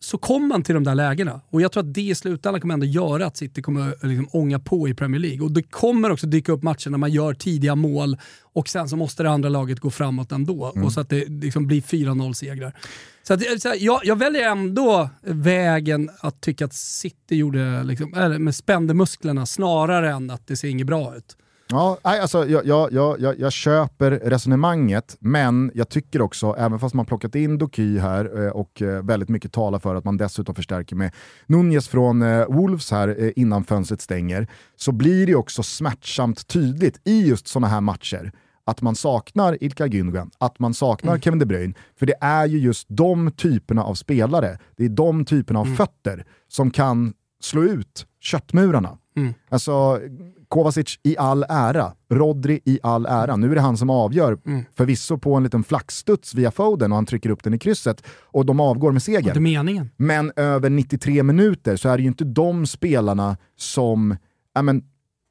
så 0.00 0.18
kommer 0.18 0.46
man 0.46 0.62
till 0.62 0.74
de 0.74 0.84
där 0.84 0.94
lägena. 0.94 1.40
Och 1.50 1.60
jag 1.60 1.72
tror 1.72 1.82
att 1.82 1.94
det 1.94 2.00
i 2.00 2.14
slutändan 2.14 2.60
kommer 2.60 2.74
ändå 2.74 2.86
göra 2.86 3.26
att 3.26 3.36
City 3.36 3.62
kommer 3.62 4.06
liksom 4.06 4.28
ånga 4.32 4.58
på 4.58 4.88
i 4.88 4.94
Premier 4.94 5.20
League. 5.20 5.40
Och 5.40 5.52
det 5.52 5.62
kommer 5.62 6.10
också 6.10 6.26
dyka 6.26 6.52
upp 6.52 6.62
matcher 6.62 6.90
när 6.90 6.98
man 6.98 7.12
gör 7.12 7.34
tidiga 7.34 7.74
mål 7.74 8.16
och 8.42 8.68
sen 8.68 8.88
så 8.88 8.96
måste 8.96 9.22
det 9.22 9.30
andra 9.30 9.48
laget 9.48 9.80
gå 9.80 9.90
framåt 9.90 10.32
ändå. 10.32 10.72
Mm. 10.74 10.86
Och 10.86 10.92
så 10.92 11.00
att 11.00 11.08
det 11.08 11.28
liksom 11.28 11.66
blir 11.66 11.80
4-0-segrar. 11.80 12.76
Så, 13.22 13.34
att, 13.34 13.62
så 13.62 13.74
jag, 13.78 14.00
jag, 14.04 14.18
väljer 14.18 14.50
ändå 14.50 15.10
vägen 15.22 16.10
att 16.20 16.40
tycka 16.40 16.64
att 16.64 16.74
City 16.74 17.36
gjorde, 17.36 17.82
liksom, 17.82 18.14
eller 18.14 18.52
spände 18.52 18.94
musklerna 18.94 19.46
snarare 19.46 20.10
än 20.10 20.30
att 20.30 20.46
det 20.46 20.56
ser 20.56 20.68
inget 20.68 20.86
bra 20.86 21.16
ut. 21.16 21.36
Ja, 21.68 21.98
alltså, 22.02 22.48
jag, 22.48 22.66
jag, 22.66 22.92
jag, 22.92 23.38
jag, 23.38 23.52
köper 23.52 24.10
resonemanget, 24.10 25.16
men 25.20 25.70
jag 25.74 25.88
tycker 25.88 26.22
också, 26.22 26.54
även 26.58 26.78
fast 26.78 26.94
man 26.94 27.06
plockat 27.06 27.34
in 27.34 27.58
Doky 27.58 27.98
här 27.98 28.44
eh, 28.44 28.50
och 28.50 28.82
eh, 28.82 29.02
väldigt 29.02 29.28
mycket 29.28 29.52
talar 29.52 29.78
för 29.78 29.94
att 29.94 30.04
man 30.04 30.16
dessutom 30.16 30.54
förstärker 30.54 30.96
med 30.96 31.14
Nunez 31.46 31.88
från 31.88 32.22
eh, 32.22 32.46
Wolves 32.48 32.90
här 32.90 33.38
innan 33.38 33.64
fönstret 33.64 34.00
stänger, 34.00 34.48
så 34.76 34.92
blir 34.92 35.26
det 35.26 35.34
också 35.34 35.62
smärtsamt 35.62 36.46
tydligt 36.46 37.00
i 37.04 37.26
just 37.28 37.48
sådana 37.48 37.66
här 37.66 37.80
matcher 37.80 38.32
att 38.66 38.82
man 38.82 38.94
saknar 38.94 39.64
Ilkay 39.64 39.88
Gündogan, 39.88 40.30
att 40.38 40.58
man 40.58 40.74
saknar 40.74 41.12
mm. 41.12 41.20
Kevin 41.20 41.38
De 41.38 41.46
Bruyne. 41.46 41.74
För 41.98 42.06
det 42.06 42.16
är 42.20 42.46
ju 42.46 42.58
just 42.58 42.86
de 42.88 43.30
typerna 43.30 43.84
av 43.84 43.94
spelare, 43.94 44.58
det 44.76 44.84
är 44.84 44.88
de 44.88 45.24
typerna 45.24 45.60
av 45.60 45.66
mm. 45.66 45.76
fötter 45.76 46.24
som 46.48 46.70
kan 46.70 47.12
slå 47.40 47.62
ut 47.62 48.06
köttmurarna. 48.20 48.98
Mm. 49.16 49.34
Alltså, 49.48 50.00
Kovacic 50.48 50.98
i 51.02 51.16
all 51.18 51.44
ära, 51.48 51.92
Rodri 52.10 52.60
i 52.64 52.78
all 52.82 53.06
ära. 53.06 53.36
Nu 53.36 53.50
är 53.50 53.54
det 53.54 53.60
han 53.60 53.76
som 53.76 53.90
avgör, 53.90 54.38
mm. 54.46 54.64
förvisso 54.76 55.18
på 55.18 55.34
en 55.34 55.42
liten 55.42 55.64
flaxstuds 55.64 56.34
via 56.34 56.50
Foden 56.50 56.92
och 56.92 56.96
han 56.96 57.06
trycker 57.06 57.30
upp 57.30 57.42
den 57.42 57.54
i 57.54 57.58
krysset 57.58 58.02
och 58.22 58.46
de 58.46 58.60
avgår 58.60 58.92
med 58.92 59.02
seger. 59.02 59.34
Det 59.34 59.38
är 59.38 59.40
meningen. 59.40 59.90
Men 59.96 60.32
över 60.36 60.70
93 60.70 61.22
minuter 61.22 61.76
så 61.76 61.88
är 61.88 61.96
det 61.96 62.02
ju 62.02 62.08
inte 62.08 62.24
de 62.24 62.66
spelarna 62.66 63.36
som 63.56 64.16
ja, 64.54 64.62
men, 64.62 64.82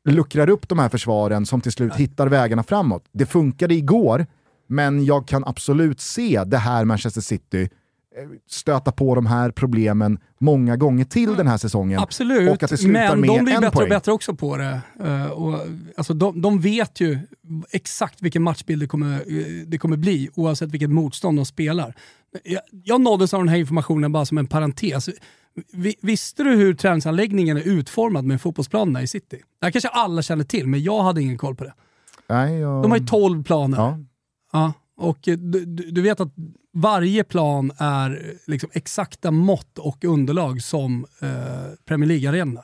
luckrar 0.10 0.50
upp 0.50 0.70
de 0.70 0.80
här 0.80 0.90
försvaren 0.90 1.46
som 1.46 1.62
till 1.62 1.72
slut 1.72 1.96
hittar 1.96 2.28
vägarna 2.28 2.64
framåt. 2.64 3.06
Det 3.12 3.26
funkade 3.26 3.74
igår, 3.74 4.26
men 4.68 5.06
jag 5.06 5.28
kan 5.28 5.44
absolut 5.44 6.02
se 6.02 6.44
det 6.44 6.58
här 6.58 6.86
Manchester 6.86 7.22
City 7.22 7.70
stöta 8.48 8.92
på 8.92 9.16
de 9.16 9.26
här 9.26 9.52
problemen 9.52 10.20
många 10.40 10.78
gånger 10.78 11.06
till 11.06 11.24
mm. 11.24 11.38
den 11.38 11.48
här 11.48 11.58
säsongen. 11.58 12.00
Absolut, 12.00 12.52
och 12.52 12.64
att 12.64 12.70
det 12.70 12.84
men 12.84 12.92
med 12.92 13.12
de 13.12 13.22
blir 13.22 13.44
bättre 13.44 13.72
poäng. 13.72 13.84
och 13.84 13.90
bättre 13.90 14.12
också 14.12 14.36
på 14.36 14.58
det. 14.58 14.82
Uh, 15.04 15.26
och, 15.26 15.60
alltså, 15.98 16.14
de, 16.14 16.42
de, 16.42 16.60
vet 16.60 17.00
ju 17.00 17.20
exakt 17.72 18.22
vilken 18.22 18.44
matchbild 18.44 18.82
det 18.82 18.88
kommer, 18.88 19.32
uh, 19.32 19.66
det 19.68 19.78
kommer 19.78 19.98
bli, 19.98 20.30
oavsett 20.36 20.72
vilket 20.72 20.90
motstånd 20.90 21.38
de 21.38 21.46
spelar. 21.46 21.96
Jag, 22.44 22.62
jag 22.84 23.02
nåddes 23.02 23.34
av 23.34 23.40
den 23.40 23.50
här 23.50 23.58
informationen 23.58 24.12
bara 24.12 24.26
som 24.26 24.38
en 24.38 24.48
parentes. 24.48 25.10
Vi, 25.74 25.96
visste 26.02 26.44
du 26.44 26.56
hur 26.56 26.74
träningsanläggningen 26.74 27.58
är 27.58 27.68
utformad 27.68 28.26
med 28.26 28.42
fotbollsplanerna 28.42 29.02
i 29.02 29.08
city? 29.08 29.42
Det 29.60 29.66
här 29.66 29.72
kanske 29.72 29.90
alla 29.90 30.22
känner 30.22 30.44
till, 30.44 30.68
men 30.68 30.84
jag 30.84 31.04
hade 31.04 31.22
ingen 31.22 31.38
koll 31.38 31.56
på 31.56 31.64
det. 31.64 31.74
Nej, 32.30 32.60
jag... 32.60 32.84
De 32.84 32.92
har 32.92 32.98
ju 32.98 33.06
12 33.06 33.44
planer. 33.44 33.78
Ja. 33.78 34.00
ja. 34.52 34.74
Och 34.98 35.28
eh, 35.28 35.38
du, 35.38 35.66
du, 35.66 36.02
vet 36.02 36.20
att 36.20 36.34
varje 36.74 37.24
plan 37.24 37.72
är 37.78 38.34
liksom 38.46 38.70
exakta 38.74 39.32
mått 39.32 39.80
och 39.80 40.04
underlag 40.04 40.62
som 40.62 41.06
eh, 41.20 41.30
Premier 41.86 42.08
League-arenorna. 42.08 42.64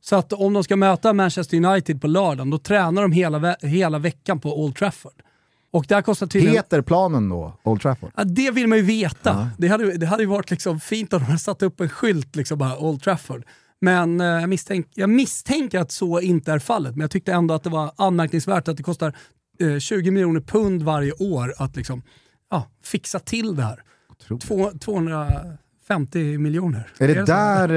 Så 0.00 0.16
att 0.16 0.32
om 0.32 0.52
de 0.52 0.64
ska 0.64 0.76
möta 0.76 1.12
Manchester 1.12 1.64
United 1.64 2.00
på 2.00 2.06
lördagen, 2.06 2.50
då 2.50 2.58
tränar 2.58 3.02
de 3.02 3.12
hela, 3.12 3.38
ve 3.38 3.56
hela 3.60 3.98
veckan 3.98 4.40
på 4.40 4.62
Old 4.62 4.76
Trafford. 4.76 5.22
Och 5.70 5.84
där 5.88 6.02
kostar 6.02 6.26
tydligen... 6.26 6.56
Heter 6.56 6.82
planen 6.82 7.28
då 7.28 7.56
Old 7.62 7.80
Trafford? 7.80 8.10
Ja, 8.16 8.24
det 8.24 8.50
vill 8.50 8.66
man 8.66 8.78
ju 8.78 8.84
veta. 8.84 9.30
Ja. 9.30 9.48
Det, 9.58 9.68
hade, 9.68 9.96
det 9.96 10.06
hade 10.06 10.22
ju 10.22 10.28
varit 10.28 10.50
liksom 10.50 10.80
fint 10.80 11.12
om 11.12 11.18
de 11.18 11.24
hade 11.24 11.38
satt 11.38 11.62
upp 11.62 11.80
en 11.80 11.88
skylt, 11.88 12.36
liksom 12.36 12.58
bara 12.58 12.78
Old 12.78 13.02
Trafford. 13.02 13.44
Men 13.80 14.20
eh, 14.20 14.26
jag, 14.26 14.48
misstänk, 14.48 14.86
jag 14.94 15.10
misstänker 15.10 15.78
att 15.78 15.92
så 15.92 16.20
inte 16.20 16.52
är 16.52 16.58
fallet, 16.58 16.92
men 16.92 17.00
jag 17.00 17.10
tyckte 17.10 17.32
ändå 17.32 17.54
att 17.54 17.62
det 17.62 17.70
var 17.70 17.92
anmärkningsvärt 17.96 18.68
att 18.68 18.76
det 18.76 18.82
kostar 18.82 19.12
20 19.80 20.08
eh, 20.08 20.12
miljoner 20.12 20.40
pund 20.40 20.82
varje 20.82 21.12
år 21.12 21.54
att 21.58 21.76
liksom, 21.76 22.02
ja, 22.50 22.66
fixa 22.82 23.18
till 23.18 23.56
det 23.56 23.62
här. 23.62 23.82
Två, 24.40 24.70
250 24.80 26.38
miljoner. 26.38 26.88
Är 26.98 27.08
det, 27.08 27.12
är 27.12 27.16
det 27.16 27.24
där, 27.24 27.68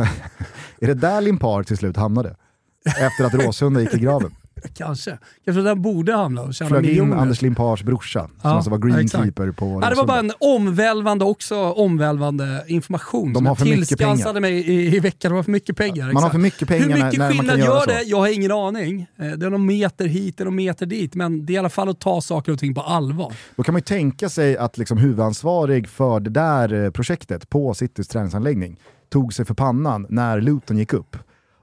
eh, 0.00 0.08
är 0.80 0.86
det 0.86 0.94
där 0.94 1.20
Limpar 1.20 1.62
till 1.62 1.76
slut 1.76 1.96
hamnade? 1.96 2.36
Efter 2.84 3.24
att 3.24 3.34
Råsunda 3.46 3.80
gick 3.80 3.94
i 3.94 3.98
graven? 3.98 4.34
Kanske. 4.74 5.18
Kanske 5.44 5.62
den 5.62 5.82
borde 5.82 6.12
hamna 6.14 6.42
och 6.42 6.54
tjäna 6.54 6.68
Flög 6.68 6.82
miljoner. 6.82 7.14
in 7.14 7.20
Anders 7.20 7.42
Limpars 7.42 7.82
brorsa, 7.82 8.20
som 8.20 8.30
ja, 8.42 8.50
alltså 8.50 8.70
var 8.70 8.78
greenkeeper 8.78 9.46
ja, 9.46 9.52
på 9.52 9.80
ja, 9.82 9.90
Det 9.90 9.96
var 9.96 10.06
bara 10.06 10.18
en 10.18 10.32
omvälvande, 10.40 11.24
också 11.24 11.56
omvälvande 11.56 12.64
information 12.66 13.32
De 13.32 13.46
har 13.46 13.54
för 13.54 13.64
mycket 13.64 13.98
pengar. 13.98 14.40
mig 14.40 14.52
i, 14.52 14.96
i 14.96 15.00
veckan. 15.00 15.30
De 15.30 15.36
har 15.36 15.42
för 15.42 15.50
mycket 15.50 15.76
pengar. 15.76 16.12
Man 16.12 16.22
har 16.22 16.30
för 16.30 16.38
mycket 16.38 16.68
pengar 16.68 16.96
Hur 16.96 17.04
mycket 17.04 17.18
när, 17.18 17.28
när 17.28 17.38
skillnad 17.38 17.58
gör 17.58 17.86
det? 17.86 18.02
Jag 18.02 18.16
har 18.16 18.34
ingen 18.34 18.52
aning. 18.52 19.06
Eh, 19.18 19.30
det 19.30 19.46
är 19.46 19.50
någon 19.50 19.66
meter 19.66 20.06
hit 20.06 20.40
och 20.40 20.46
någon 20.46 20.56
meter 20.56 20.86
dit, 20.86 21.14
men 21.14 21.46
det 21.46 21.52
är 21.52 21.54
i 21.54 21.58
alla 21.58 21.68
fall 21.68 21.88
att 21.88 22.00
ta 22.00 22.20
saker 22.20 22.52
och 22.52 22.58
ting 22.58 22.74
på 22.74 22.80
allvar. 22.80 23.32
Då 23.56 23.62
kan 23.62 23.72
man 23.72 23.78
ju 23.78 23.84
tänka 23.84 24.28
sig 24.28 24.56
att 24.56 24.78
liksom 24.78 24.98
huvudansvarig 24.98 25.88
för 25.88 26.20
det 26.20 26.30
där 26.30 26.84
eh, 26.84 26.90
projektet 26.90 27.48
på 27.48 27.74
Citys 27.74 28.08
träningsanläggning 28.08 28.76
tog 29.08 29.34
sig 29.34 29.44
för 29.44 29.54
pannan 29.54 30.06
när 30.08 30.40
Luton 30.40 30.78
gick 30.78 30.92
upp. 30.92 31.16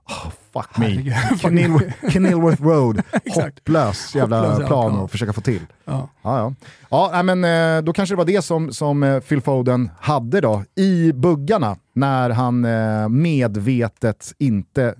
Oh, 0.09 0.31
fuck 0.53 0.77
me. 0.77 1.13
Kenilworth 2.09 2.63
Road, 2.63 3.01
hopplös 3.35 4.15
jävla 4.15 4.49
Hopplös, 4.49 4.67
plan 4.67 4.93
ja. 4.95 5.05
att 5.05 5.11
försöka 5.11 5.33
få 5.33 5.41
till. 5.41 5.61
Ja. 5.89 6.09
Ja, 6.21 6.53
ja. 6.89 7.09
ja 7.13 7.23
men, 7.23 7.43
eh, 7.43 7.83
då 7.83 7.93
kanske 7.93 8.13
det 8.15 8.17
var 8.17 8.25
det 8.25 8.41
som, 8.41 8.73
som 8.73 9.03
eh, 9.03 9.19
Phil 9.19 9.41
Foden 9.41 9.89
hade 9.99 10.41
då 10.41 10.63
i 10.75 11.11
buggarna 11.13 11.77
när 11.93 12.29
han 12.29 12.65
eh, 12.65 13.09
medvetet, 13.09 14.33
inte 14.37 14.95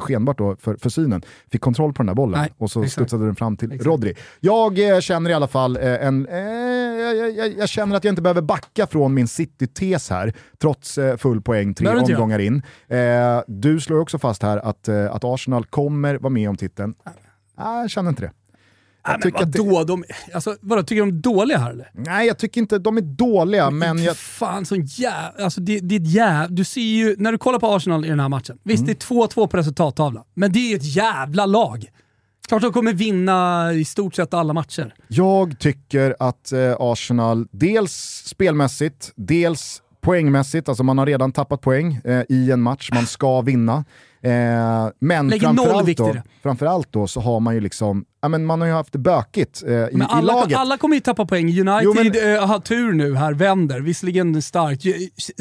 skenbart 0.00 0.38
då 0.38 0.56
för, 0.56 0.76
för 0.76 0.90
synen, 0.90 1.22
fick 1.52 1.60
kontroll 1.60 1.92
på 1.92 2.02
den 2.02 2.06
där 2.06 2.14
bollen 2.14 2.40
Nej, 2.40 2.52
och 2.58 2.70
så 2.70 2.80
exakt. 2.80 2.92
studsade 2.92 3.26
den 3.26 3.36
fram 3.36 3.56
till 3.56 3.72
exakt. 3.72 3.86
Rodri. 3.86 4.14
Jag 4.40 5.02
känner 5.02 5.30
i 5.30 5.34
alla 5.34 5.48
fall 5.48 5.76
en... 5.76 6.28
Jag, 6.30 7.30
jag, 7.36 7.58
jag, 7.58 7.68
känner 7.68 7.96
att 7.96 8.04
jag 8.04 8.12
inte 8.12 8.22
behöver 8.22 8.42
backa 8.42 8.86
från 8.86 9.14
min 9.14 9.28
City-tes 9.28 10.10
här, 10.10 10.32
trots 10.60 10.98
full 11.18 11.42
poäng 11.42 11.74
tre 11.74 11.88
omgångar 11.88 12.38
in. 12.38 12.62
du 13.46 13.80
slår 13.80 14.00
också 14.00 14.18
fast 14.18 14.42
här 14.42 14.58
att 14.58 14.88
att 14.94 15.24
Arsenal 15.24 15.64
kommer 15.64 16.14
vara 16.14 16.30
med 16.30 16.48
om 16.48 16.56
titeln? 16.56 16.94
Nej, 17.58 17.80
jag 17.80 17.90
känner 17.90 18.10
inte 18.10 18.22
det. 18.22 18.32
Jag 19.06 19.20
Nej, 19.24 19.32
men 19.40 19.50
vadå? 19.50 19.78
Det... 19.78 19.84
De, 19.84 20.04
alltså, 20.34 20.56
vadå, 20.60 20.82
tycker 20.82 21.00
de 21.00 21.08
är 21.08 21.12
dåliga 21.12 21.58
här 21.58 21.70
eller? 21.70 21.90
Nej, 21.92 22.26
jag 22.26 22.38
tycker 22.38 22.60
inte 22.60 22.78
de 22.78 22.96
är 22.96 23.00
dåliga, 23.02 23.70
men... 23.70 23.96
men 23.96 24.04
jag... 24.04 24.16
Fan, 24.16 24.64
sån 24.64 24.84
jäv... 24.84 25.32
Alltså, 25.38 25.60
det, 25.60 25.96
jäv... 25.96 26.54
Du 26.54 26.64
ser 26.64 26.80
ju, 26.80 27.16
när 27.18 27.32
du 27.32 27.38
kollar 27.38 27.58
på 27.58 27.74
Arsenal 27.74 28.04
i 28.04 28.08
den 28.08 28.20
här 28.20 28.28
matchen, 28.28 28.58
visst 28.62 28.82
mm. 28.82 28.96
det 28.98 29.04
är 29.04 29.26
2-2 29.28 29.46
på 29.46 29.56
resultattavlan, 29.56 30.24
men 30.34 30.52
det 30.52 30.72
är 30.72 30.76
ett 30.76 30.96
jävla 30.96 31.46
lag. 31.46 31.90
Klart 32.48 32.62
de 32.62 32.72
kommer 32.72 32.92
vinna 32.92 33.72
i 33.72 33.84
stort 33.84 34.14
sett 34.14 34.34
alla 34.34 34.52
matcher. 34.52 34.94
Jag 35.08 35.58
tycker 35.58 36.16
att 36.18 36.52
eh, 36.52 36.76
Arsenal, 36.78 37.46
dels 37.50 38.22
spelmässigt, 38.26 39.12
dels 39.16 39.82
poängmässigt, 40.04 40.68
alltså 40.68 40.84
man 40.84 40.98
har 40.98 41.06
redan 41.06 41.32
tappat 41.32 41.60
poäng 41.60 42.00
eh, 42.04 42.22
i 42.28 42.50
en 42.50 42.62
match 42.62 42.90
man 42.94 43.06
ska 43.06 43.40
vinna. 43.40 43.84
Eh, 44.22 44.30
men 45.00 45.30
framförallt 45.40 45.96
då, 45.96 46.14
framförallt 46.42 46.92
då 46.92 47.06
så 47.06 47.20
har 47.20 47.40
man 47.40 47.54
ju 47.54 47.60
liksom, 47.60 48.04
ja, 48.22 48.28
men 48.28 48.44
man 48.44 48.60
har 48.60 48.68
ju 48.68 48.74
haft 48.74 48.92
det 48.92 48.98
bökigt 48.98 49.62
eh, 49.66 49.72
i, 49.72 49.88
Men 49.92 50.00
i 50.02 50.04
alla, 50.10 50.32
laget. 50.34 50.58
alla 50.58 50.76
kommer 50.78 50.94
ju 50.94 51.00
tappa 51.00 51.26
poäng. 51.26 51.46
United 51.46 51.80
Jo, 51.82 51.94
men- 51.94 52.34
eh, 52.36 52.46
har 52.46 52.58
tur 52.58 52.92
nu 52.92 53.14
här, 53.14 53.32
vänder. 53.32 53.80
Visserligen 53.80 54.42
starkt. 54.42 54.82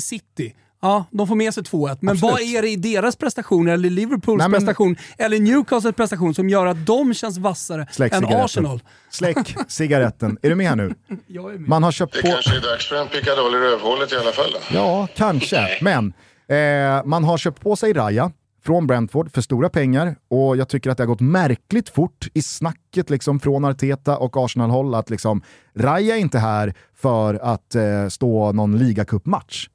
City, 0.01 0.53
ja, 0.83 1.05
de 1.11 1.27
får 1.27 1.35
med 1.35 1.53
sig 1.53 1.63
2-1. 1.63 1.97
Men 1.99 2.11
Absolut. 2.11 2.21
vad 2.33 2.41
är 2.41 2.61
det 2.61 2.69
i 2.69 2.75
deras 2.75 3.15
prestationer, 3.15 3.73
eller 3.73 3.89
Liverpools 3.89 4.39
Nej, 4.39 4.49
men- 4.49 4.59
prestation, 4.59 4.95
eller 5.17 5.39
Newcastles 5.39 5.95
prestation 5.95 6.33
som 6.33 6.49
gör 6.49 6.65
att 6.65 6.85
de 6.85 7.13
känns 7.13 7.37
vassare 7.37 7.87
Släck 7.91 8.13
än 8.13 8.19
cigaretten. 8.19 8.45
Arsenal? 8.45 8.81
Släck 9.09 9.55
cigaretten. 9.67 10.37
Är 10.41 10.49
du 10.49 10.55
med 10.55 10.67
här 10.67 10.75
nu? 10.75 10.93
Jag 11.27 11.53
är 11.53 11.57
med. 11.57 11.69
Man 11.69 11.83
har 11.83 11.91
köpt 11.91 12.13
Det 12.13 12.21
på... 12.21 12.27
kanske 12.27 12.57
är 12.57 12.61
dags 12.61 12.89
för 12.89 12.95
en 12.95 13.07
pickadoll 13.07 13.55
i 13.55 13.57
rövhålet 13.57 14.11
i 14.11 14.15
alla 14.15 14.31
fall. 14.31 14.51
Då. 14.53 14.59
Ja, 14.77 15.07
kanske. 15.15 15.67
Men 15.81 16.13
eh, 16.47 17.05
man 17.05 17.23
har 17.23 17.37
köpt 17.37 17.59
på 17.61 17.75
sig 17.75 17.93
Raja 17.93 18.31
från 18.65 18.87
Brentford 18.87 19.31
för 19.33 19.41
stora 19.41 19.69
pengar 19.69 20.15
och 20.29 20.57
jag 20.57 20.69
tycker 20.69 20.89
att 20.89 20.97
det 20.97 21.03
har 21.03 21.07
gått 21.07 21.19
märkligt 21.21 21.89
fort 21.89 22.27
i 22.33 22.41
snacket 22.41 23.09
liksom 23.09 23.39
från 23.39 23.65
Arteta 23.65 24.17
och 24.17 24.37
Arsenal-håll 24.45 24.95
att 24.95 25.09
liksom, 25.09 25.41
Raja 25.75 26.15
är 26.15 26.19
inte 26.19 26.39
här 26.39 26.73
för 26.95 27.35
att 27.35 27.75
eh, 27.75 28.07
stå 28.09 28.51
någon 28.51 28.77
ligacupmatch. 28.77 29.67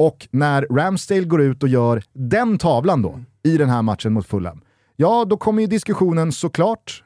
Och 0.00 0.28
när 0.30 0.66
Ramsdale 0.70 1.24
går 1.24 1.40
ut 1.42 1.62
och 1.62 1.68
gör 1.68 2.02
den 2.12 2.58
tavlan 2.58 3.02
då, 3.02 3.20
i 3.42 3.56
den 3.56 3.68
här 3.68 3.82
matchen 3.82 4.12
mot 4.12 4.26
Fulham, 4.26 4.60
ja 4.96 5.24
då 5.24 5.36
kommer 5.36 5.62
ju 5.62 5.66
diskussionen 5.66 6.32
såklart 6.32 7.02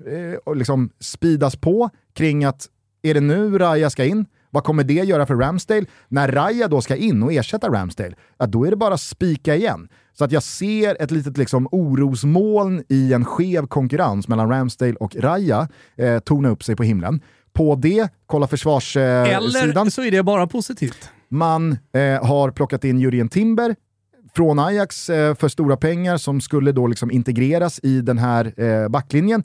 eh, 0.46 0.54
liksom 0.54 0.90
speedas 1.00 1.56
på 1.56 1.90
kring 2.12 2.44
att 2.44 2.66
är 3.02 3.14
det 3.14 3.20
nu 3.20 3.58
Raja 3.58 3.90
ska 3.90 4.04
in? 4.04 4.26
Vad 4.50 4.64
kommer 4.64 4.84
det 4.84 4.94
göra 4.94 5.26
för 5.26 5.34
Ramsdale? 5.34 5.86
När 6.08 6.32
Raja 6.32 6.68
då 6.68 6.80
ska 6.80 6.96
in 6.96 7.22
och 7.22 7.32
ersätta 7.32 7.68
Ramsdale, 7.68 8.14
ja, 8.38 8.46
då 8.46 8.64
är 8.64 8.70
det 8.70 8.76
bara 8.76 8.98
spika 8.98 9.56
igen. 9.56 9.88
Så 10.12 10.24
att 10.24 10.32
jag 10.32 10.42
ser 10.42 11.02
ett 11.02 11.10
litet 11.10 11.38
liksom, 11.38 11.68
orosmoln 11.72 12.84
i 12.88 13.12
en 13.12 13.24
skev 13.24 13.66
konkurrens 13.66 14.28
mellan 14.28 14.48
Ramsdale 14.48 14.94
och 14.94 15.16
Raja 15.16 15.68
eh, 15.96 16.18
torna 16.18 16.48
upp 16.48 16.64
sig 16.64 16.76
på 16.76 16.82
himlen. 16.82 17.20
På 17.52 17.74
det, 17.74 18.08
kolla 18.26 18.46
försvarssidan. 18.46 19.26
Eh, 19.26 19.36
Eller 19.36 19.60
sidan. 19.66 19.90
så 19.90 20.02
är 20.02 20.10
det 20.10 20.22
bara 20.22 20.46
positivt. 20.46 21.10
Man 21.34 21.78
eh, 21.92 22.26
har 22.26 22.50
plockat 22.50 22.84
in 22.84 23.00
Jurien 23.00 23.28
Timber 23.28 23.76
från 24.34 24.58
Ajax 24.58 25.10
eh, 25.10 25.34
för 25.34 25.48
stora 25.48 25.76
pengar 25.76 26.16
som 26.16 26.40
skulle 26.40 26.72
då 26.72 26.86
liksom 26.86 27.10
integreras 27.10 27.80
i 27.82 28.00
den 28.00 28.18
här 28.18 28.60
eh, 28.60 28.88
backlinjen. 28.88 29.44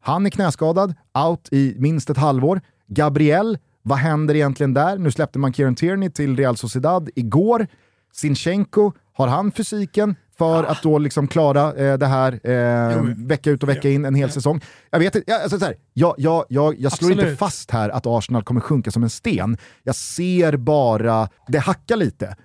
Han 0.00 0.26
är 0.26 0.30
knäskadad, 0.30 0.94
out 1.28 1.48
i 1.52 1.74
minst 1.78 2.10
ett 2.10 2.16
halvår. 2.16 2.60
Gabriel, 2.86 3.58
vad 3.82 3.98
händer 3.98 4.34
egentligen 4.34 4.74
där? 4.74 4.98
Nu 4.98 5.10
släppte 5.10 5.38
man 5.38 5.52
Kieran 5.52 5.74
Tierney 5.74 6.10
till 6.10 6.36
Real 6.36 6.56
Sociedad 6.56 7.10
igår. 7.14 7.66
Sinchenko, 8.12 8.92
har 9.12 9.28
han 9.28 9.52
fysiken 9.52 10.16
för 10.40 10.64
att 10.64 10.82
då 10.82 10.98
liksom 10.98 11.28
klara 11.28 11.74
eh, 11.74 11.98
det 11.98 12.06
här 12.06 12.32
eh, 12.50 13.02
vecka 13.16 13.50
ut 13.50 13.62
och 13.62 13.68
vecka 13.68 13.90
in 13.90 14.04
en 14.04 14.14
hel 14.14 14.30
säsong? 14.30 14.60
Jag 14.90 14.98
vet 14.98 15.16
jag, 15.26 15.42
alltså, 15.42 15.58
så 15.58 15.64
här, 15.64 15.74
jag, 15.94 16.14
jag, 16.18 16.44
jag, 16.48 16.74
jag 16.80 16.92
slår 16.92 17.12
inte 17.12 17.36
fast 17.36 17.70
här 17.70 17.88
att 17.88 18.06
Arsenal 18.06 18.42
kommer 18.42 18.60
sjunka 18.60 18.90
som 18.90 19.02
en 19.02 19.10
sten. 19.10 19.56
Jag 19.82 19.94
ser 19.94 20.56
bara, 20.56 21.28
det 21.48 21.58
hackar 21.58 21.96
lite. 21.96 22.36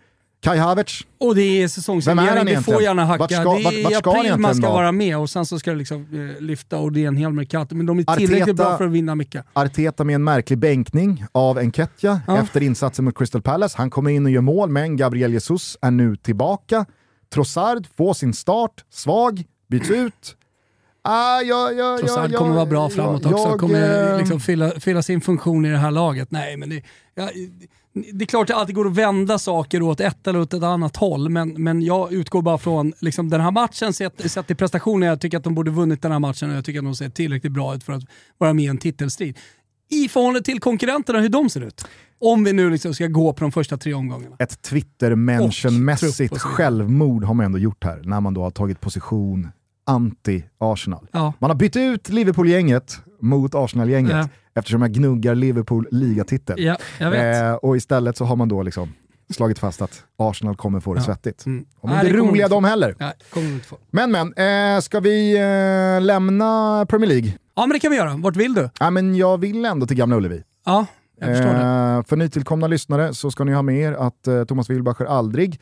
Kai 0.41 0.57
Havertz, 0.57 1.01
Och 1.19 1.35
det 1.35 1.41
är 1.41 1.63
är 1.63 1.67
säsongssignering, 1.67 2.45
det 2.45 2.61
får 2.63 2.81
gärna 2.81 3.05
hacka. 3.05 3.19
Vart 3.19 3.31
ska- 3.31 3.39
det 3.39 3.45
vart- 3.63 3.73
är 3.73 3.83
vart 3.83 3.91
i 3.91 3.95
ska 3.95 4.11
han 4.11 4.19
april 4.19 4.37
man 4.37 4.55
ska 4.55 4.67
vara? 4.67 4.73
vara 4.73 4.91
med 4.91 5.17
och 5.17 5.29
sen 5.29 5.45
så 5.45 5.59
ska 5.59 5.71
det 5.71 5.77
liksom 5.77 6.07
eh, 6.37 6.41
lyfta 6.43 6.77
och 6.77 6.91
det 6.91 7.03
är 7.03 7.07
en 7.07 7.15
hel 7.17 7.33
Mercato. 7.33 7.75
Men 7.75 7.85
de 7.85 7.99
är 7.99 8.03
tillräckligt 8.17 8.47
Arteta- 8.47 8.53
bra 8.53 8.77
för 8.77 8.85
att 8.85 8.91
vinna 8.91 9.15
mycket. 9.15 9.45
Arteta 9.53 10.03
med 10.03 10.15
en 10.15 10.23
märklig 10.23 10.59
bänkning 10.59 11.25
av 11.31 11.57
Enketia 11.57 12.21
Ja. 12.27 12.37
efter 12.37 12.63
insatsen 12.63 13.05
mot 13.05 13.17
Crystal 13.17 13.41
Palace. 13.41 13.75
Han 13.77 13.89
kommer 13.89 14.11
in 14.11 14.25
och 14.25 14.31
gör 14.31 14.41
mål, 14.41 14.69
men 14.69 14.97
Gabriel 14.97 15.33
Jesus 15.33 15.77
är 15.81 15.91
nu 15.91 16.15
tillbaka. 16.15 16.85
Trossard 17.33 17.87
får 17.97 18.13
sin 18.13 18.33
start, 18.33 18.85
svag, 18.89 19.43
byts 19.67 19.89
ut. 19.89 20.35
Ah, 21.01 21.41
ja, 21.41 21.71
ja, 21.71 21.97
Trossard 21.97 22.31
ja, 22.31 22.37
kommer 22.37 22.55
vara 22.55 22.65
bra 22.65 22.89
framåt 22.89 23.25
också. 23.25 23.57
kommer 23.57 24.11
eh, 24.11 24.17
liksom 24.17 24.39
fylla, 24.39 24.71
fylla 24.79 25.01
sin 25.01 25.21
funktion 25.21 25.65
i 25.65 25.69
det 25.69 25.77
här 25.77 25.91
laget. 25.91 26.31
Nej, 26.31 26.57
men 26.57 26.69
det, 26.69 26.83
det 28.13 28.23
är 28.23 28.25
klart 28.25 28.41
att 28.41 28.47
det 28.47 28.55
alltid 28.55 28.75
går 28.75 28.87
att 28.87 28.95
vända 28.95 29.39
saker 29.39 29.81
åt 29.81 29.99
ett 29.99 30.27
eller 30.27 30.39
åt 30.39 30.53
ett 30.53 30.63
annat 30.63 30.95
håll, 30.95 31.29
men, 31.29 31.49
men 31.49 31.81
jag 31.81 32.13
utgår 32.13 32.41
bara 32.41 32.57
från 32.57 32.93
liksom, 32.99 33.29
den 33.29 33.41
här 33.41 33.51
matchen, 33.51 33.93
sett, 33.93 34.31
sett 34.31 34.51
i 34.51 34.55
prestationen. 34.55 35.09
Jag 35.09 35.21
tycker 35.21 35.37
att 35.37 35.43
de 35.43 35.55
borde 35.55 35.71
vunnit 35.71 36.01
den 36.01 36.11
här 36.11 36.19
matchen 36.19 36.49
och 36.49 36.57
jag 36.57 36.65
tycker 36.65 36.79
att 36.79 36.85
de 36.85 36.95
ser 36.95 37.09
tillräckligt 37.09 37.51
bra 37.51 37.75
ut 37.75 37.83
för 37.83 37.93
att 37.93 38.03
vara 38.37 38.53
med 38.53 38.65
i 38.65 38.67
en 38.67 38.77
titelstrid. 38.77 39.37
I 39.89 40.09
förhållande 40.09 40.41
till 40.41 40.59
konkurrenterna, 40.59 41.19
hur 41.19 41.29
de 41.29 41.49
ser 41.49 41.61
ut. 41.61 41.85
Om 42.19 42.43
vi 42.43 42.53
nu 42.53 42.69
liksom 42.69 42.93
ska 42.93 43.07
gå 43.07 43.33
på 43.33 43.43
de 43.43 43.51
första 43.51 43.77
tre 43.77 43.93
omgångarna. 43.93 44.35
Ett 44.39 44.61
Twitter-mentionmässigt 44.61 46.31
Och 46.31 46.35
och 46.35 46.41
självmord 46.41 47.23
har 47.23 47.33
man 47.33 47.45
ändå 47.45 47.57
gjort 47.59 47.83
här, 47.83 48.01
när 48.03 48.21
man 48.21 48.33
då 48.33 48.41
har 48.43 48.51
tagit 48.51 48.81
position 48.81 49.49
anti-Arsenal. 49.87 51.07
Ja. 51.11 51.33
Man 51.39 51.49
har 51.49 51.55
bytt 51.57 51.75
ut 51.75 52.09
Liverpool-gänget 52.09 52.97
mot 53.21 53.55
Arsenal-gänget 53.55 54.11
Ja. 54.11 54.29
eftersom 54.55 54.81
jag 54.81 54.91
gnuggar 54.93 55.35
Liverpool 55.35 55.87
ligatitel. 55.91 56.63
Ja. 56.63 56.77
Eh, 57.15 57.53
och 57.53 57.77
istället 57.77 58.17
så 58.17 58.25
har 58.25 58.35
man 58.35 58.49
då 58.49 58.63
liksom 58.63 58.93
slagit 59.29 59.59
fast 59.59 59.81
att 59.81 60.03
Arsenal 60.17 60.55
kommer 60.55 60.79
få 60.79 60.93
det 60.93 60.99
Ja. 60.99 61.05
svettigt. 61.05 61.45
Mm. 61.45 61.65
De 61.81 61.89
Nej, 61.89 61.99
är 61.99 62.03
det 62.03 62.09
kommer 62.19 62.31
roliga 62.31 62.47
de 62.47 62.63
heller. 62.63 62.95
Nej. 62.99 63.13
Men 63.91 64.11
men, 64.11 64.33
eh, 64.75 64.81
ska 64.81 64.99
vi 64.99 65.37
eh, 65.37 66.01
lämna 66.05 66.85
Premier 66.89 67.09
League? 67.09 67.33
Ja, 67.55 67.65
men 67.65 67.73
det 67.73 67.79
kan 67.79 67.91
vi 67.91 67.97
göra. 67.97 68.15
Vart 68.17 68.35
vill 68.35 68.53
du? 68.53 68.69
Ja, 68.79 68.89
men 68.89 69.15
jag 69.15 69.37
vill 69.37 69.65
ändå 69.65 69.87
till 69.87 69.97
Gamla 69.97 70.15
Ullevi. 70.15 70.43
Ja, 70.65 70.85
jag 71.19 71.29
förstår 71.29 71.53
det. 71.53 71.59
Eh, 71.97 72.03
för 72.03 72.15
nytillkomna 72.15 72.67
lyssnare 72.67 73.13
så 73.13 73.31
ska 73.31 73.43
ni 73.43 73.53
ha 73.53 73.61
med 73.61 73.79
er 73.79 73.93
att 73.93 74.27
eh, 74.27 74.43
Thomas 74.43 74.69
Wilbacher 74.69 75.05
aldrig 75.05 75.59